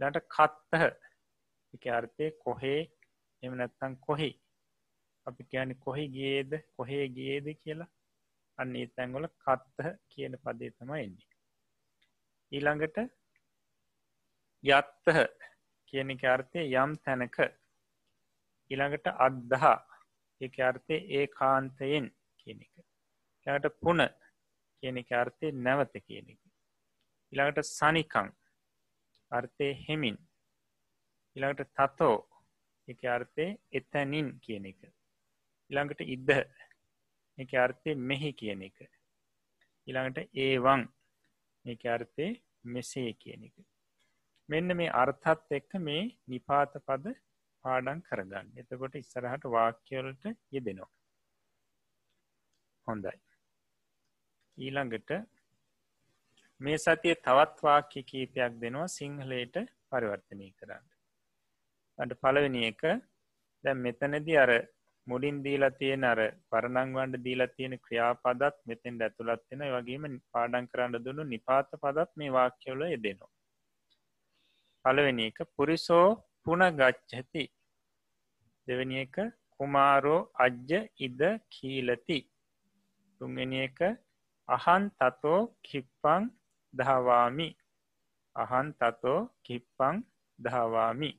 ලට 0.00 0.24
කත්තහ. 0.28 0.86
එක 1.74 1.84
අර්ථය 1.88 2.30
කොහේ? 2.38 2.80
එම 3.42 3.56
නැත්තං 3.56 3.96
කොහි? 3.98 4.30
අපි 5.26 5.44
කියන 5.44 5.74
කොහි 5.78 6.08
ගේද 6.10 6.50
කොහේ 6.76 7.08
ගේද 7.10 7.46
කියලා? 7.54 7.90
අන්න 8.58 8.76
ඒ 8.76 8.86
තැන්ගොල 8.86 9.26
කත්තහ 9.38 9.90
කියන 10.08 10.38
පදේ 10.38 10.70
තමයි 10.70 11.04
එන්නේ. 11.04 11.30
ඊළඟට 12.52 12.98
යත්තහ 14.64 15.20
කියන 15.88 16.14
එක 16.14 16.24
අර්ථය 16.26 16.66
යම් 16.74 16.92
තැනක 17.04 17.38
ඊළඟට 18.70 19.06
අද්දහා 19.18 19.78
එක 20.40 20.54
අර්ථය 20.60 20.96
ඒ 21.10 21.26
කාන්තයෙන් 21.28 22.06
කියන 22.38 22.60
එක. 22.60 22.74
ළඟට 23.46 23.80
පුන 23.80 24.00
කියන 24.82 25.00
එක 25.02 25.10
අර්ථය 25.14 25.52
නැවත 25.58 25.94
කියන 25.98 26.30
එක. 26.32 26.40
ඉළඟට 27.32 27.70
සනිකං 27.70 28.28
අර්ථය 29.30 29.68
හෙමින්. 29.84 30.18
ඉළඟට 31.36 31.72
තතෝ 31.78 32.16
එක 32.88 33.04
අර්ථය 33.06 33.46
එතැනින් 33.72 34.28
කියන 34.40 34.66
එක. 34.66 34.80
ඉළඟට 35.70 36.00
ඉද්ද 36.06 36.30
එක 37.38 37.54
අර්ථය 37.56 37.94
මෙහි 38.02 38.32
කියන 38.32 38.62
එක. 38.68 38.78
ඉළඟට 39.88 40.36
ඒවන් 40.38 40.82
එක 41.64 41.86
අර්ථය 41.86 42.28
මෙසේ 42.64 43.12
කියන 43.14 43.44
එක. 43.48 43.56
මෙන්න 44.48 44.76
මේ 44.76 44.94
අර්ථත් 44.94 45.52
එක්ක 45.58 45.80
මේ 45.80 46.10
නිපාත 46.28 46.76
පද 46.86 47.14
පාඩන් 47.64 48.00
කරගන්න. 48.08 48.48
එතකොට 48.56 48.94
ඉස්සරහට 48.94 49.44
වාක්‍යවලට 49.56 50.24
යෙදෙනවා. 50.52 50.90
හොඳයි. 52.86 53.14
ඊළඟට 54.58 55.10
මේ 56.60 56.78
සතිය 56.78 57.14
තවත් 57.18 57.56
වාක්‍ය 57.62 58.02
කීපයක් 58.02 58.60
දෙනවා 58.60 58.88
සිංහලයට 58.90 59.56
පරිවර්තනය 59.90 60.48
කරන්න. 60.52 60.84
අට 61.98 62.12
පලවෙනි 62.22 62.62
එක 62.70 62.82
දැ 63.64 63.74
මෙතනදි 63.76 64.36
අර 64.36 64.52
මුඩින් 65.06 65.38
දීලා 65.44 65.76
තියෙන 65.80 66.04
අර 66.04 66.20
පරණංවන්ඩ 66.50 67.24
දීලා 67.24 67.54
තියෙන 67.56 67.74
ක්‍රියාපදත් 67.78 68.60
මෙතෙන් 68.66 69.00
ඇතුළත්වෙන 69.00 69.64
වගේම 69.74 70.04
පාඩන් 70.32 70.68
කරන්න 70.70 71.04
දුන්නු 71.06 71.24
නිපාත 71.24 71.70
පදත් 71.82 72.10
මේ 72.16 72.34
වාක්‍යවල 72.38 72.84
යෙදෙනවා. 72.86 73.32
පළවෙනි 74.84 75.26
එක 75.30 75.38
පුරිසෝ 75.56 76.08
පුන 76.46 76.62
ගච්ඡති 76.78 77.44
දෙවැනි 78.66 78.96
එක 78.98 79.16
කුමාරෝ 79.56 80.20
අජ්‍ය 80.44 80.78
ඉද 80.98 81.20
කීලති. 81.48 82.18
තුන්වෙනි 83.20 83.58
එක 83.66 83.80
අහන් 84.48 84.84
තතෝ 84.98 85.40
කිප්පං 85.62 86.22
දහවාමි. 86.74 87.48
අහන් 88.36 88.66
තතෝ 88.80 89.18
කිප්පං 89.42 89.96
දහවාමි. 90.38 91.12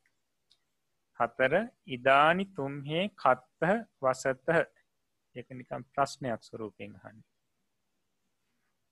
හතර 1.20 1.54
ඉදානි 1.88 2.46
තුම්හේ 2.56 3.06
කත්තහ 3.16 3.72
වසතහ. 4.02 4.50
එක 5.36 5.48
නිකම් 5.52 5.82
ප්‍රශ්නයක් 5.94 6.42
ස්වරූපයෙන් 6.44 6.94
හන්න 7.02 7.20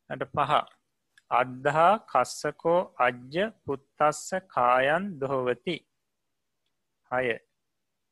ට 0.10 0.26
පහ 0.32 0.52
අද්දහා 1.32 1.94
කස්සකෝ 2.12 2.80
අජ්‍ය 2.98 3.46
පුත්තස්ස 3.66 4.28
කායන් 4.48 5.04
දොහොවති. 5.20 5.76
හය 7.14 7.34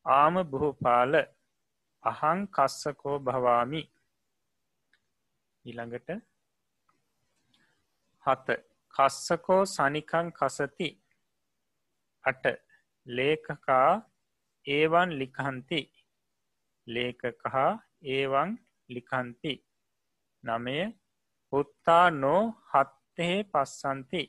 ආම 0.05 0.35
බොහෝපාල 0.51 1.13
අහං 2.03 2.39
කස්සකෝ 2.47 3.17
භවාමි. 3.19 3.81
ඊළඟට 5.65 6.09
හත. 8.25 8.47
කස්සකෝ 8.93 9.61
සනිකං 9.65 10.27
කසති. 10.31 10.89
අට. 12.25 12.43
ලේකකා 13.07 13.89
ඒවන් 14.65 15.09
ලිකහන්ති 15.19 15.81
ලේකකහා 16.87 17.69
ඒවන් 18.05 18.49
ලිකන්ති 18.89 19.53
නමය. 20.43 20.77
පුත්තා 21.53 22.09
නෝ 22.11 22.41
හත්තෙහි 22.71 23.37
පස්සන්ති. 23.43 24.23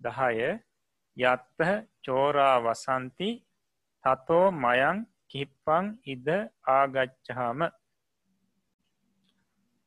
දහය. 0.00 0.50
යත්තහ 1.16 1.70
චෝරා 2.02 2.56
වසන්ති 2.60 3.30
තතෝ 4.04 4.46
මයං 4.54 5.06
කිප්පං 5.28 5.86
ඉද 6.06 6.28
ආගච්චහාම 6.68 7.60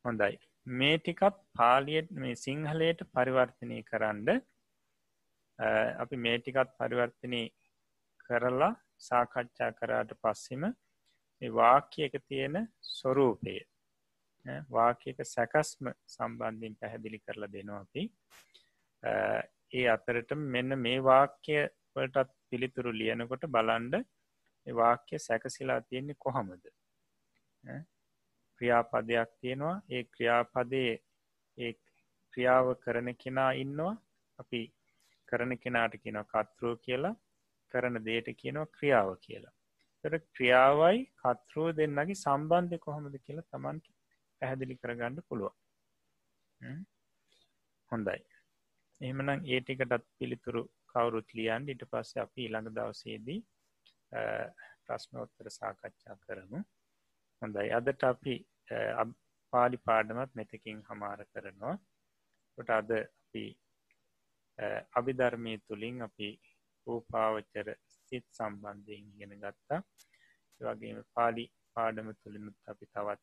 හොඳයි. 0.06 0.38
මේ 0.68 0.98
ටිකත් 0.98 1.38
පාලියට 1.54 2.12
මේ 2.14 2.36
සිංහලයට 2.36 3.02
පරිවර්තනය 3.12 3.80
කරන්න 3.84 4.30
අපි 6.00 6.16
මේ 6.18 6.38
ටිකත් 6.40 6.70
පරිවර්තනය 6.80 7.44
කරලා 8.20 8.74
සාකච්ඡා 9.00 9.72
කරාට 9.74 10.12
පස්සෙම 10.22 10.64
වාක්‍ය 11.42 12.06
එක 12.06 12.16
තියෙන 12.28 12.56
ස්වරූපය 12.82 13.58
වාක්‍යක 14.46 15.18
සැකස්ම 15.26 15.92
සම්බන්ධින් 16.08 16.76
පැහැදිලි 16.76 17.20
කරලා 17.20 17.52
දෙනවා 17.52 17.82
අපි. 17.82 18.04
ඒ 19.74 19.86
අතරට 19.96 20.32
මෙන්න 20.54 20.80
මේ 20.86 21.00
වාක්‍ය 21.04 21.56
වලටත් 21.96 22.32
පිළිතුරු 22.50 22.92
ලියනකොට 23.00 23.46
බලන්ඩ 23.56 23.96
වාක්‍ය 24.68 25.20
සැකසිලා 25.20 25.80
තියෙන්නේ 25.82 26.22
කොහොමද? 26.26 26.64
ක්‍රියාපදයක් 28.60 29.32
තියෙනවා. 29.42 29.76
ඒ 29.90 30.04
ක්‍රියාපදයේ 30.14 30.94
ඒ 31.58 31.74
ක්‍රියාව 32.34 32.68
කරන 32.86 33.10
කෙනා 33.16 33.52
ඉන්නවා. 33.64 33.96
අපි 34.40 34.62
කරන 35.30 35.58
කෙනාට 35.58 36.00
කියනවා 36.04 36.46
කත්රුව 36.48 36.78
කියලා. 36.86 37.16
කරන 37.72 38.06
දේට 38.06 38.30
කියනවා 38.42 38.72
ක්‍රියාව 38.78 39.12
කියලා. 39.26 39.54
තර 40.04 40.16
ක්‍රියාවයි 40.36 41.04
කත්රුව 41.22 41.68
දෙන්නගේ 41.78 42.16
සම්බන්ධය 42.16 42.78
කොහොමද 42.86 43.16
කියලා 43.26 43.50
තමන් 43.52 43.78
පැහැදිලි 44.42 44.76
කරගන්න 44.76 45.20
පුළුව 45.28 45.54
හොඳයි. 47.92 48.20
එහෙමනම් 49.04 49.48
ඒටිකටත් 49.54 50.06
පිළිතුරු 50.20 50.62
කවුරුත් 50.92 51.30
ලියන් 51.38 51.70
ඉට 51.74 51.84
පස්සේ 51.92 52.24
අපි 52.26 52.46
ඊළඟ 52.46 52.70
දවසේදී 52.78 53.40
ප්‍රශ්නෝත්තර 54.86 55.50
සාකච්ඡා 55.58 56.16
කරමු. 56.24 56.60
හොඳයි. 57.42 57.68
අදට 57.80 58.04
අපි 58.12 58.36
පාලි 59.54 59.78
පාඩමත් 59.88 60.32
මෙතකින් 60.40 60.80
හමාර 60.90 61.20
කරනවා. 61.32 61.76
ට 62.58 62.70
අද 62.80 62.92
අපි 62.96 63.46
අභිධර්මය 65.00 65.54
තුළින් 65.68 66.02
අපි 66.08 66.30
රූපාවච්චර 66.88 67.68
සිත් 67.88 68.26
සම්බන්ධයෙන් 68.38 69.06
ගෙන 69.20 69.38
ගත්තා. 69.44 69.82
වගේම 70.62 71.00
පාලි 71.16 71.46
පාඩම 71.76 72.10
තුළිනුත් 72.22 72.58
අපි 72.74 72.86
තවත් 72.94 73.22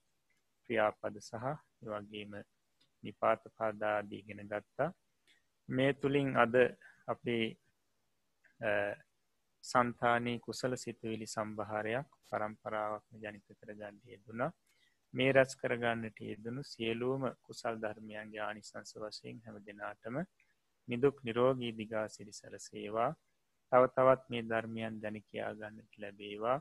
ක්‍රියාපද 0.65 1.15
සහ 1.21 1.47
වගේම 1.93 2.33
නිපාත 3.03 3.43
පාදාදී 3.59 4.27
ගෙන 4.29 4.43
ගත්තා. 4.53 4.91
මේ 5.71 5.93
තුළින් 5.95 6.31
අද 6.37 6.55
අපේ 7.07 7.45
සන්තානී 9.65 10.39
කුසල 10.41 10.73
සිතුවිලි 10.77 11.27
සම්භාරයක් 11.27 12.09
පරම්පරාවක්ම 12.29 13.23
ජනිත 13.23 13.49
කර 13.51 13.71
ගණ්ඩිය 13.73 14.21
දුනා 14.21 14.53
මේ 15.15 15.31
රැස් 15.33 15.53
කරගන්නට 15.57 16.19
යෙදනු 16.23 16.63
සියලූම 16.65 17.23
කුසල් 17.43 17.75
ධර්මයන්ගේ 17.79 18.43
ආනිසංස 18.43 18.93
වශයෙන් 18.99 19.43
හැම 19.45 19.57
දෙනාටම 19.67 20.17
නිදුක් 20.89 21.17
නිරෝගී 21.23 21.73
දිගා 21.75 22.07
සිරි 22.09 22.33
සැලසේවා 22.33 23.11
තව 23.73 23.83
තවත් 23.89 24.23
මේ 24.29 24.43
ධර්මයන් 24.43 24.95
දැන 25.03 25.17
කියා 25.23 25.55
ගන්නට 25.55 25.93
ලැබේවා. 25.99 26.59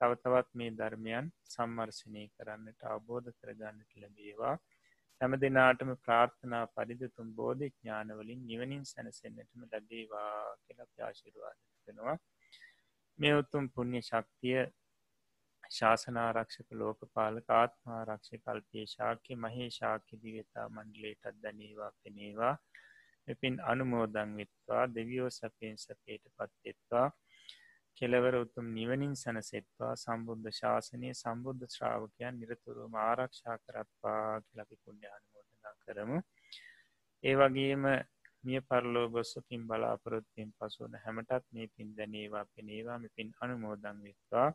තව 0.00 0.10
තවත් 0.16 0.48
මේ 0.52 0.70
ධර්මයන් 0.72 1.26
සම්මර්ශනය 1.46 2.22
කරන්නට 2.34 2.80
අවබෝධ 2.84 3.28
කරගන්නට 3.38 3.92
ලැබේවා. 3.96 4.54
හැම 5.22 5.34
දෙනාටම 5.38 5.90
ප්‍රාර්ථනා 6.00 6.64
පරිදතුම් 6.72 7.28
බෝධ 7.34 7.64
ඥානවලින් 7.64 8.40
නිවනින් 8.44 8.84
සැනසෙන්න්නටම 8.86 9.66
ලැබේවා 9.66 10.30
කියලා 10.58 10.88
ප්‍යාශිරවාද 10.90 11.58
වෙනවා 11.88 12.16
මේ 13.18 13.34
උත්තුම් 13.36 13.68
පුුණ්්‍ය 13.70 14.00
ශක්තිය 14.02 14.60
ශාසනාරක්ෂක 15.70 16.74
ලෝකපාලක 16.74 17.52
ආත්මාරක්ෂ 17.52 18.32
කල්පයේ 18.40 18.86
ශාක්‍ය 18.88 19.36
මහේ 19.36 19.68
ශාක්‍ය 19.70 20.20
දිවතා 20.22 20.66
මණ්ඩලේටත් 20.70 21.38
දැනේවා 21.42 21.92
පෙනේවා. 22.00 22.54
එපින් 23.28 23.56
අනුමෝදං 23.66 24.32
විත්වා 24.36 24.84
දෙවියෝ 24.94 25.30
සැපයෙන් 25.30 25.78
සැපේට 25.78 26.24
පත්වෙත්වා 26.32 27.06
කෙලවර 28.02 28.34
උතුම් 28.36 28.66
නිවනින් 28.74 29.12
සැනසෙත්වා. 29.16 29.90
සම්බුද්ධ 29.96 30.48
ශාසනය 30.52 31.10
සම්බුද්ධ 31.14 31.66
ශ්‍රාවකයන් 31.68 32.40
නිරතුරුම 32.40 32.94
ආරක්ෂා 33.00 33.56
කරත්වා 33.58 34.40
කියලපි 34.40 34.76
පුුණ්‍යානුමෝදනා 34.82 35.74
කරමු. 35.82 36.18
ඒ 37.24 37.34
වගේම 37.36 37.84
මිය 38.44 38.60
පරලෝ 38.62 39.06
ගොස්සකින් 39.08 39.68
බලාපොරොත්තියෙන් 39.68 40.50
පසුවන 40.56 40.98
හැමටත් 41.04 41.46
මේ 41.50 41.68
පින් 41.74 41.94
දැනේවා 41.96 42.44
පෙනේවා 42.54 42.98
මෙ 42.98 43.08
පින් 43.16 43.30
අනුමෝදං 43.40 44.02
වෙත්වා. 44.02 44.48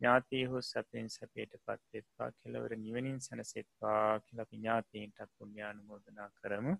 ඥාතීහු 0.00 0.62
සැපෙන් 0.62 1.10
සැපේට 1.10 1.58
පත්වෙත්වා 1.60 2.30
කෙලවර 2.34 2.72
නිවනින් 2.78 3.18
සැනසෙත්වා 3.20 4.20
කියලපි 4.20 4.56
ඥාතීන්ටත් 4.56 5.34
පුුණ්‍යානුමෝදනා 5.34 6.30
කරමු. 6.38 6.74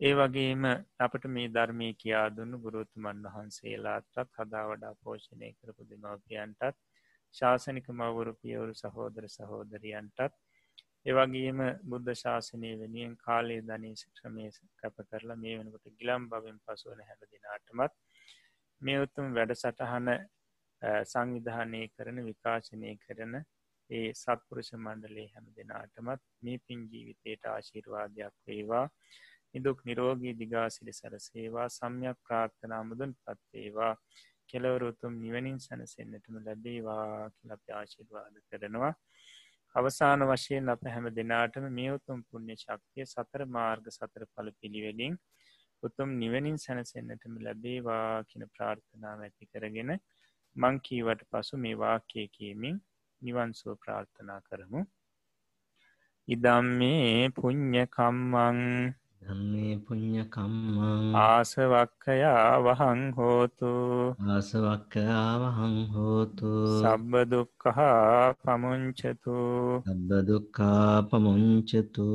ඒ 0.00 0.14
වගේම 0.14 0.64
අපට 0.98 1.24
මේ 1.28 1.50
ධර්මය 1.50 1.88
කියා 1.96 2.28
දුන්නු 2.30 2.58
ගුරුතුමන් 2.60 3.20
වහන්සේලාටත් 3.26 4.32
හදා 4.36 4.64
වඩා 4.66 4.94
පෝෂණය 5.00 5.50
කරපු 5.54 5.86
දෙමවපියන්ටත් 5.86 6.80
ශාසනික 7.34 7.86
මවුරු 7.92 8.32
පියවරු 8.36 8.74
සහෝදර 8.76 9.26
සහෝදරියන්ටත් 9.30 10.34
ඒවගේම 11.06 11.60
බුද්ධ 11.84 12.12
ශාසනය 12.16 12.70
වෙනුවෙන් 12.76 13.14
කාලේ 13.18 13.60
ධනී 13.62 14.10
ක්‍රමය 14.14 14.46
කැප 14.78 14.96
කරලා 15.04 15.38
මේ 15.38 15.56
වෙනකොට 15.56 15.96
ගිලම් 15.96 16.28
බවෙන් 16.28 16.58
පසුවන 16.62 17.02
හැම 17.02 17.20
දිනාටමත් 17.28 17.94
මේ 18.82 19.00
උත්තුම් 19.00 19.28
වැඩ 19.32 19.52
සටහන 19.56 20.08
සංවිධානය 21.06 21.82
කරන 21.90 22.18
විකාශනය 22.24 22.96
කරන 22.98 23.34
ඒ 23.90 24.08
සත්පුරුෂ 24.14 24.70
මණ්ඩලේ 24.76 25.28
හැම 25.28 25.46
දෙනාටමත් 25.54 26.22
මේ 26.42 26.58
පින් 26.66 26.82
ජීවිතයට 26.90 27.46
ආශිර්වාදයක් 27.46 28.34
වේවා. 28.44 28.86
නිදුක් 29.54 29.78
නිරෝගී 29.84 30.34
දිගාසිරි 30.34 30.92
සැරසේවා. 30.92 31.68
සම්යක් 31.70 32.18
ප්‍රාර්ථනා 32.26 32.82
මුදුන් 32.82 33.12
පත්වේවා. 33.16 33.94
කෙලවරුතුම් 34.48 35.12
නිවනින් 35.18 35.58
සැනසෙන්න්නටම 35.58 36.36
ලැබේවා 36.46 37.30
කියලප 37.36 37.62
ආශිර්වාද 37.72 38.34
කරනවා. 38.48 38.92
අවසාන 39.74 40.20
වශයෙන් 40.22 40.68
අප 40.68 40.82
හැම 40.86 41.06
දෙනාටම 41.10 41.64
මේ 41.70 41.90
උතුම් 41.90 42.18
පුුණ්‍ය 42.22 42.56
ශක්තිය 42.56 43.06
සතර 43.06 43.42
මාර්ග 43.48 43.86
සතර 43.90 44.24
පල 44.32 44.50
පිළිවෙලින් 44.60 45.14
උතුම් 45.82 46.10
නිවනින් 46.18 46.58
සැනසෙන්න්නටම 46.58 47.34
ලැබේවා 47.40 48.10
කියන 48.24 48.44
ප්‍රාර්ථනාව 48.48 49.24
ඇති 49.24 49.50
කරගෙන 49.52 49.90
මංකීවට 50.56 51.24
පසු 51.30 51.58
මේ 51.58 51.76
වාක්‍යය 51.76 52.26
කියමින් 52.28 52.76
නිවන්සුව 53.22 53.74
ප්‍රාර්ථනා 53.78 54.40
කරමු. 54.40 54.82
ඉදම් 56.28 56.66
මේ 56.78 57.30
පුං්ඥකම්මං 57.30 58.60
ධම්මේ 59.24 59.74
පුඤ්ඤ 59.84 60.22
කම්මං 60.26 61.14
ආසවක්ඛයා 61.18 62.56
වහං 62.60 63.00
හෝතු 63.16 63.70
ආසවක්ඛයා 64.28 65.30
වහං 65.42 65.76
හෝතු 65.94 66.50
සබ්බ 66.80 67.22
දුක්ඛා 67.32 68.34
පමුංචතු 68.42 69.36
සබ්බ 69.86 70.10
දුක්ඛා 70.28 70.90
පමුංචතු 71.08 72.08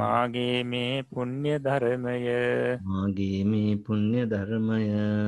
මාගේ 0.00 0.60
මේ 0.64 1.02
පුණ්‍ය 1.10 1.54
ධර්මය 1.58 2.14
මාගේ 2.84 3.40
මේ 3.44 3.74
පුණ්‍ය 3.84 4.22
ධර්මය 4.26 4.80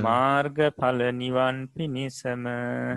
මාර්ගඵල 0.06 1.02
නිවන් 1.14 1.58
පිණිසම 1.74 2.46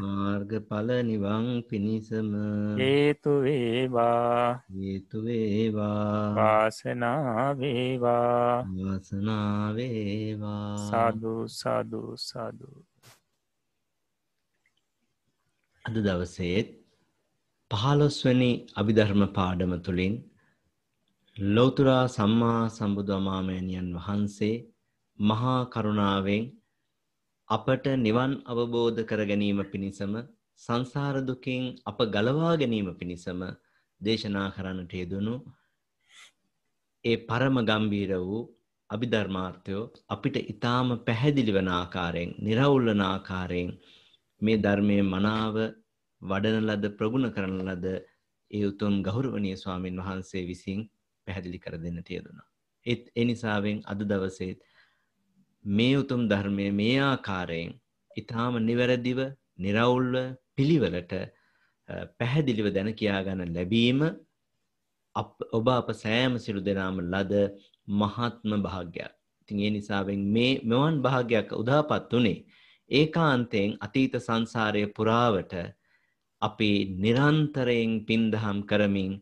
මාර්ගඵල 0.06 0.90
නිවන් 1.04 1.50
පිණිසම 1.66 2.30
හේතු 2.78 3.36
වේවා 3.42 4.62
හේතු 4.78 5.26
වේවා 5.26 6.38
වාසනාව 6.38 7.58
වේවා 7.60 8.19
වාසනාවේවා. 8.78 10.64
සාධු 10.86 11.34
සාධු 11.54 12.02
සාධු 12.22 12.70
අද 15.86 15.96
දවසේත් 16.00 16.68
පහළොස්වනි 17.72 18.52
අභිධර්ම 18.76 19.24
පාඩම 19.34 19.74
තුළින් 19.80 20.16
ලෝතුරා 21.38 22.06
සම්මා 22.08 22.62
සම්බුදුමාමෑණියන් 22.70 23.90
වහන්සේ 23.98 24.56
මහා 25.20 25.60
කරුණාවෙන් 25.66 26.44
අපට 27.50 27.86
නිවන් 27.98 28.34
අවබෝධ 28.48 29.00
කර 29.04 29.22
ගැනීම 29.26 29.60
පිණිසම 29.72 30.14
සංසාරදුකින් 30.62 31.64
අප 31.86 32.00
ගලවා 32.08 32.54
ගැනීම 32.56 32.90
පිණිසම 32.96 33.40
දේශනා 34.02 34.48
කරන්නට 34.50 34.94
යෙදුණු 34.94 35.36
ඒ 37.06 37.18
පරම 37.28 37.58
ගම්බීර 37.70 38.12
වූ 38.20 38.42
අභිධර්මාර්ථයෝ 38.90 39.84
අපිට 40.10 40.36
ඊටාම 40.42 40.90
පැහැදිලි 41.08 41.52
වන 41.58 41.70
ආකාරයෙන්, 41.72 42.32
निराවුල් 42.46 42.86
වන 42.90 43.04
ආකාරයෙන් 43.06 43.72
මේ 44.42 44.58
ධර්මයේ 44.66 45.04
මනාව 45.14 45.56
වඩන 46.22 46.68
ලද 46.70 46.86
ප්‍රගුණ 46.98 47.32
කරන 47.36 47.56
ලද 47.68 47.88
ඒ 48.52 48.64
උතුම් 48.72 48.96
ගෞරවනීය 49.08 49.58
ස්වාමින් 49.64 50.02
වහන්සේ 50.02 50.44
විසින් 50.52 50.80
පැහැදිලි 51.28 51.60
කර 51.64 51.76
දෙන්නට 51.84 52.10
යෙදුණා. 52.16 52.48
ඒත් 52.86 53.04
ඒ 53.16 53.26
නිසාවෙන් 53.26 53.80
අද 53.92 54.02
දවසේ 54.12 54.54
මේ 55.66 55.98
උතුම් 56.02 56.22
ධර්මයේ 56.32 56.72
මේ 56.82 56.98
ආකාරයෙන් 57.02 57.72
ඊටාම 58.12 58.56
නිවැරදිව, 58.70 59.20
निराවුල්ව 59.58 60.16
පිළිවෙලට 60.56 61.14
පැහැදිලිව 62.20 62.68
දැන 62.76 62.92
කියා 63.00 63.22
ගන්න 63.24 63.56
ලැබීම 63.58 64.02
ඔබ 65.52 65.68
අප 65.72 65.90
සෑම 65.96 66.34
සිරු 66.38 66.62
දෙනාම 66.62 66.98
ලද 67.04 67.34
මහත්ම 67.92 68.52
භාග්‍යයක්. 68.62 69.14
ඉතින් 69.42 69.60
ඒ 69.60 69.72
නිසාවෙන් 69.72 70.22
මේ 70.36 70.54
මෙවන් 70.64 70.96
භාග්‍යයක් 71.02 71.50
උදාපත් 71.54 72.14
උනේ 72.14 72.40
ඒකාන්තයෙන් 72.92 73.72
අතීත 73.80 74.14
සංසාරය 74.18 74.84
පුරාවට 74.90 75.54
අපි 76.42 76.72
නිරන්තරයෙන් 76.98 77.92
පින්දහම් 78.08 78.60
කරමින් 78.64 79.14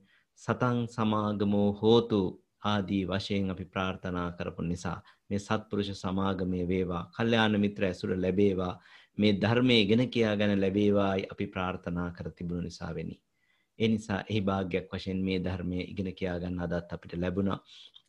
සතන් 0.41 0.79
සමාගමෝ 0.87 1.69
හෝතු 1.73 2.21
ආදී 2.63 3.03
වශයෙන් 3.05 3.49
අපි 3.49 3.65
ප්‍රාර්ථනා 3.65 4.29
කරපු 4.31 4.61
නිසා 4.63 4.99
මේ 5.29 5.39
සත්පුරුෂ 5.39 5.91
සමාගමේ 5.95 6.65
වේවා 6.67 7.03
කල්යාණ 7.15 7.55
මිත්‍ර 7.59 7.81
ඇසුර 7.83 8.11
ලැබේවා 8.15 8.73
මේ 9.17 9.33
ධර්මයේ 9.33 9.81
ඉගෙන 9.81 10.03
කියා 10.09 10.35
ගන්න 10.35 10.61
ලැබේවායි 10.61 11.29
අපි 11.33 11.45
ප්‍රාර්ථනා 11.47 12.09
කර 12.11 12.27
තිබුණු 12.31 12.63
නිසා 12.63 12.91
වෙනි. 12.95 13.15
ඒ 13.79 13.87
නිසා 13.87 14.21
එහි 14.23 14.41
භාග්‍යයක් 14.41 14.85
වශයෙන් 14.91 15.19
මේ 15.21 15.39
ධර්මය 15.39 15.79
ඉගෙන 15.83 16.09
කියා 16.13 16.37
ගන්න 16.39 16.59
අදත් 16.65 16.93
අපිට 16.93 17.13
ලැබුණා. 17.15 17.59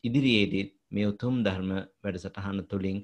ඉදිරියේදී 0.04 0.64
මේ 0.90 1.06
උතුම් 1.06 1.34
ධර්ම 1.44 1.70
වැඩසටහන 2.02 2.60
තුළින් 2.64 2.98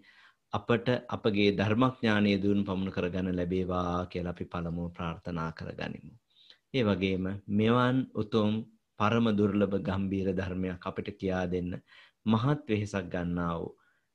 අපට 0.52 0.86
අපගේ 1.08 1.50
ධර්මඥානය 1.52 2.32
දියුණු 2.36 2.64
පමුණු 2.64 2.92
කරගන්න 2.92 3.36
ලැබේවා 3.36 4.06
කියලා 4.06 4.34
අපි 4.36 4.44
පළමුව 4.46 4.88
ප්‍රාර්ථනා 4.92 5.50
කරගනිමු. 5.52 6.12
ඒ 6.74 6.82
වගේම 6.82 7.24
මෙවන් 7.50 7.98
උතුම් 8.14 8.52
පරම 8.98 9.26
දුර්ලභ 9.32 9.76
ගම්බීර 9.80 10.28
ධර්මයක් 10.32 10.82
අපිට 10.82 11.08
කියා 11.18 11.44
දෙන්න 11.46 11.70
මහත් 12.26 12.60
වෙහෙසක් 12.68 13.06
ගන්නා 13.06 13.54
වූ 13.54 13.72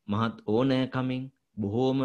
මහත් 0.08 0.36
ඕනෑකමින් 0.48 1.24
බොහෝම 1.58 2.00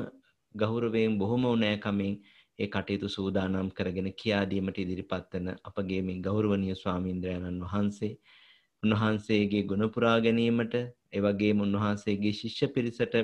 ගෞරවයෙන් 0.55 1.13
බොහොම 1.19 1.43
ඕනෑකමින් 1.45 2.15
ඒ 2.59 2.69
කටයුතු 2.69 3.09
සූදානම් 3.09 3.69
කරගෙන 3.73 4.09
කියාදීමට 4.15 4.77
ඉදිරිපත් 4.79 5.31
වන 5.33 5.49
අපගේ 5.63 6.03
මේ 6.03 6.23
ගෞරවනීය 6.23 6.77
ස්වාමීන්ද්‍රයන්න් 6.77 7.63
වහන්සේ 7.65 8.13
උන්වහන්සේගේ 8.83 9.63
ගුණ 9.65 9.87
පුරා 9.91 10.19
ගැනීමට 10.21 10.75
ඒ 10.77 11.21
වගේම 11.21 11.61
උන්වහන්සේගේ 11.61 12.35
ශිෂ්‍ය 12.35 12.69
පිරිසට 12.69 13.17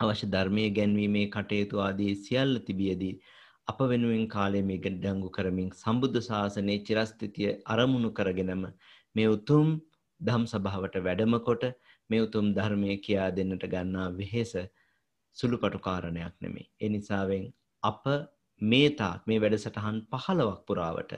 අවශ්‍ය 0.00 0.26
ධර්මයේ 0.28 0.70
ගැන්වීමේ 0.72 1.24
කටයුතු 1.28 1.80
ආදී 1.80 2.12
සියල්ල 2.18 2.54
තිබියදී 2.66 3.14
අප 3.68 3.78
වෙනුවෙන් 3.84 4.24
කාලය 4.28 4.60
මේ 4.62 4.78
ගඩංගු 4.78 5.28
කරමින් 5.30 5.68
සම්බුද්ධ 5.74 6.20
ශාසනයේ 6.20 6.84
චිරස්ථිතිය 6.86 7.50
අරමුණු 7.66 8.10
කරගෙනම 8.10 8.64
මේ 9.14 9.28
උතුම් 9.28 9.68
ධම් 10.20 10.44
සභාවට 10.46 10.96
වැඩම 11.00 11.36
කොට 11.40 11.64
මේ 12.10 12.20
උතුම් 12.20 12.46
ධර්මය 12.54 12.96
කියා 13.00 13.28
දෙන්නට 13.32 13.64
ගන්නා 13.68 14.08
වෙහෙස 14.12 14.52
සුළුපටු 15.36 15.78
කාරණයක් 15.80 16.34
නෙමේ. 16.40 16.66
ඒ 16.80 16.88
නිසාවෙන් 16.88 17.44
අප 17.82 18.02
මේ 18.64 18.90
තාක් 18.92 19.26
මේ 19.26 19.40
වැඩසටහන් 19.40 19.98
පහළවක් 20.10 20.60
පුරාවට 20.66 21.12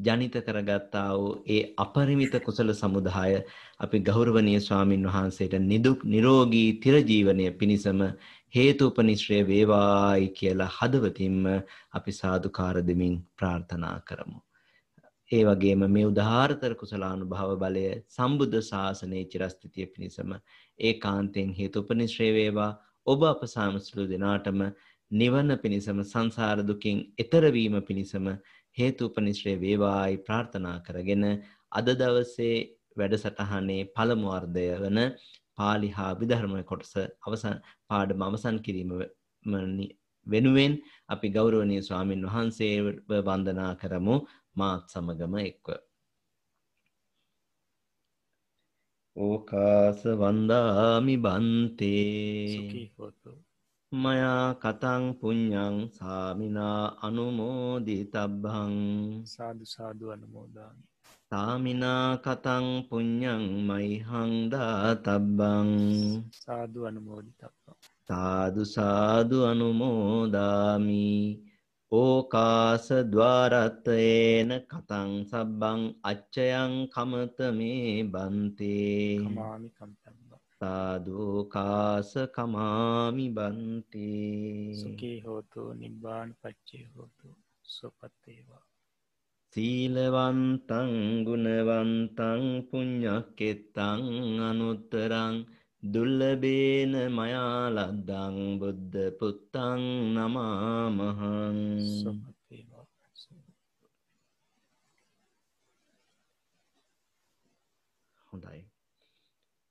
ජනිත 0.00 0.36
කරගත්තා 0.40 1.10
වූ 1.14 1.30
ඒ 1.48 1.60
අපරිමිත 1.76 2.34
කුසල 2.40 2.72
සමුදාය 2.74 3.32
අපි 3.80 4.00
ගෞරවනීය 4.02 4.60
ස්වාමින් 4.60 5.06
වහන්සේට 5.06 5.54
නිදුක් 5.64 6.04
නිරෝගී 6.06 6.68
තිරජීවනය 6.78 7.46
පිණිසම 7.52 8.02
හේතුපනිශ්‍රය 8.54 9.40
වේවායි 9.44 10.28
කියලා 10.32 10.74
හදවතින්ම 10.74 11.40
අපි 11.92 12.12
සාදුකාර 12.12 12.76
දෙමින් 12.82 13.16
ප්‍රාර්ථනා 13.36 13.96
කරමු. 14.02 14.38
ඒ 15.30 15.42
වගේම 15.44 15.82
මේ 15.88 16.06
උදාාරතර 16.06 16.74
කුසලානුභව 16.74 17.50
බලය 17.58 17.86
සම්බුද්ධ 18.10 18.60
ශාසනයේ 18.62 19.24
චිරස්ථිතිය 19.26 19.86
පිණිසම 19.86 20.30
ඒ 20.80 20.92
කාන්තයෙන් 20.96 21.50
හේතුපනිශ්‍රය 21.52 22.28
වේවා 22.32 22.72
ඔබ 23.06 23.24
අප 23.24 23.42
සාමසුළු 23.46 24.06
දෙනාටම 24.06 24.62
නිවන 25.10 25.50
පිණිසම 25.56 26.00
සංසාර 26.04 26.58
දුකින් 26.62 26.98
එතරවීම 27.18 27.76
පිණිසම 27.82 28.26
හේතුපනිශ්‍රය 28.76 29.54
වේවායි 29.60 30.18
ප්‍රාර්ථනා 30.20 30.76
කරගෙන 30.80 31.24
අද 31.72 31.88
දවසේ 31.94 32.56
වැඩසටහනේ 32.96 33.82
පළමු 33.94 34.28
අර්ධය 34.30 34.66
වන 34.76 34.98
පාලි 35.58 35.88
හා 35.90 36.12
විධර්ම 36.20 36.54
කොටස 36.64 36.92
අවසන් 37.26 37.56
පාඩම 37.88 38.20
අවසන් 38.22 38.58
කිරීම 38.60 38.92
වෙනුවෙන් 40.26 40.72
අපි 41.08 41.28
ගෞරවනීය 41.30 41.82
ස්වාමින් 41.82 42.22
වහන්සේව 42.26 42.86
වන්දනා 43.20 43.72
කරමු. 43.74 44.16
මාත් 44.56 44.84
සමගම 44.90 45.34
එක්ව. 45.40 45.66
ඕකාස 49.16 50.00
වන්දාමි 50.20 51.16
බන්තේ. 51.18 52.90
මයා 53.92 54.52
කතං 54.60 55.16
පුඤ්ඤං 55.16 55.88
සාමිනා 55.88 57.00
අනුමෝදිතබ්බං 57.06 58.74
සාදු 59.24 59.64
සාදු 59.64 60.12
අනුමෝදාමි. 60.12 60.84
සාමිනා 61.32 62.20
කතං 62.20 62.84
පුඤ්ඤං 62.88 63.64
මයිහං 63.64 64.52
දාතබ්බං 64.52 65.70
සාදු 66.36 66.84
අනුමෝදිතබ්බං. 66.84 67.76
සාදු 68.04 68.62
සාදු 68.68 69.38
අනුමෝදාමි. 69.48 71.08
ඕකාස 71.92 72.86
ద్వාරත්තේන 73.12 74.50
කතං 74.68 75.10
සබ්බං 75.24 75.80
අච්චයං 76.04 76.72
කමත 76.92 77.38
මේ 77.56 78.04
බන්තේ. 78.04 79.16
කමාමි 79.24 79.68
කම්තබ්බ 80.60 80.64
සාදුකාස 80.64 82.12
කමාමි 82.34 83.26
බන්තේ. 83.30 84.74
සුඛී 84.74 85.20
හෝතු 85.20 85.74
නිබ්බාන 85.74 86.34
පච්චේ 86.42 86.86
හෝතු 86.96 87.28
සුපත්තේවා 87.64 88.64
සීලවන්තං 89.52 90.90
ගුණවන්තං 91.24 92.42
පුඤ්ඤක්කෙත්තං 92.70 94.02
අනුත්තරං 94.40 95.34
දුල්ලබේන 95.82 96.92
මයා 97.12 97.70
ලද්දං 97.70 98.58
බුද්ධ 98.58 98.98
පුත්තං 99.18 99.82
නමාමහං. 100.14 101.58
සුපත්තේවා 101.94 102.86
හොඳයි 108.32 108.68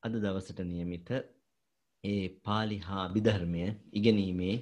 අද 0.07 0.15
දවසට 0.17 0.59
නියමිත 0.65 1.09
ඒ 2.03 2.25
පාලි 2.41 2.77
හා 2.79 3.03
අභිධර්මය 3.05 3.63
ඉගෙනීමේ 3.93 4.55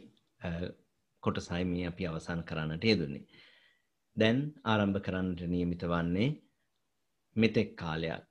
කොටසයි 1.23 1.63
මේ 1.65 1.85
අපි 1.87 2.03
අවසන් 2.05 2.41
කරන්නට 2.43 2.83
යෙදුන්නේ. 2.83 3.25
දැන් 4.17 4.37
ආරම්භ 4.65 4.99
කරන්නට 4.99 5.41
නියමිත 5.47 5.83
වන්නේ 5.85 6.29
මෙතෙක් 7.35 7.69
කාලයක් 7.75 8.23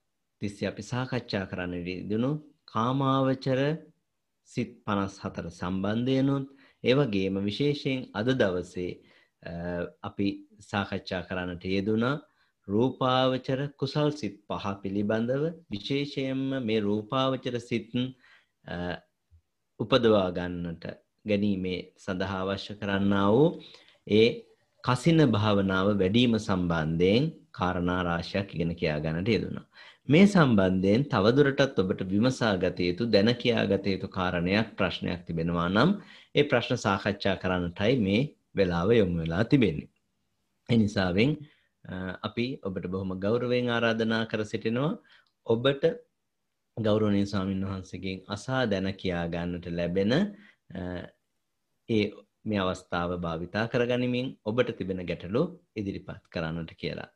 තිස්සේ 0.42 0.68
අපි 0.68 0.82
සාකච්ඡා 0.84 1.44
කරන්න 1.46 1.74
යෙදුණු 1.88 2.30
කාමාවචර 2.66 3.60
සිත් 4.48 4.70
54 4.86 5.50
සම්බන්ධයනොත් 5.52 6.46
ඒ 6.84 6.94
වගේම 6.94 7.36
විශේෂයෙන් 7.42 8.00
අද 8.12 8.28
දවසේ 8.34 8.90
අපි 10.02 10.26
සාකච්ඡා 10.62 11.22
කරන්නට 11.22 11.64
යෙදුණා 11.66 12.16
රූපාවචර 12.68 13.60
කුසල් 13.80 14.10
සිත් 14.12 14.36
පහ 14.48 14.64
පිළිබඳව 14.82 15.44
විශේෂයෙන්ම 15.70 16.42
මේ 16.62 16.80
රූපාවචර 16.80 17.56
සිත් 17.60 17.90
උපදවා 19.80 20.28
ගන්නට 20.30 20.84
ගැනීමේ 21.24 21.78
සඳහා 21.96 22.40
අවශ්‍ය 22.44 22.74
කරන්නා 22.74 23.28
වූ 23.30 23.48
ඒ 24.06 24.28
කසින 24.84 25.20
භාවනාව 25.28 25.86
වැඩිම 25.94 26.34
සම්බන්ධයෙන් 26.38 27.24
කාරණා 27.52 28.00
රාශියක් 28.02 28.48
ඉගෙන 28.54 28.72
කියා 28.76 28.98
ගන්නට 29.00 29.28
යෙදුණා. 29.28 29.66
මේ 30.08 30.26
සම්බන්ධයෙන් 30.26 31.04
තවදුරටත් 31.06 31.78
ඔබට 31.78 32.00
විමසා 32.10 32.54
ගත 32.56 32.78
යුතු 32.80 33.04
දැන 33.06 33.30
කියා 33.34 33.64
ගත 33.66 33.84
යුතු 33.94 34.08
කාරණයක් 34.08 34.68
ප්‍රශ්නයක් 34.78 35.20
තිබෙනවා 35.26 35.68
නම් 35.68 35.90
ඒ 36.34 36.44
ප්‍රශ්න 36.44 36.78
සාකච්ඡා 36.78 37.36
කරන්නටයි 37.36 37.94
මේ 37.98 38.22
වෙලාව 38.56 38.88
යොමු 38.92 39.16
වෙලා 39.22 39.44
තිබෙන්නේ. 39.44 39.90
ඒ 40.68 40.76
නිසාවෙන් 40.76 41.30
අපි 42.22 42.46
ඔබට 42.62 42.86
බොහොම 42.86 43.12
ගෞරවයෙන් 43.20 43.68
ආරාධනා 43.68 44.24
කර 44.24 44.44
සිටිනවා 44.44 44.92
ඔබට 45.46 45.84
ගෞරවනීය 46.76 47.26
ස්වාමීන් 47.26 47.66
වහන්සේගෙන් 47.66 48.22
අසා 48.26 48.62
දැන 48.66 48.88
කියා 48.94 49.26
ගන්නට 49.28 49.66
ලැබෙන 49.70 50.12
ඒ 51.88 52.04
මේ 52.44 52.60
අවස්ථාව 52.60 53.10
භාවිතා 53.18 53.68
කරගනිමින් 53.68 54.28
ඔබට 54.44 54.70
තිබෙන 54.78 55.06
ගැටලු 55.06 55.42
ඉදිරිපත් 55.76 56.24
කරන්නට 56.30 56.72
කියලා. 56.74 57.10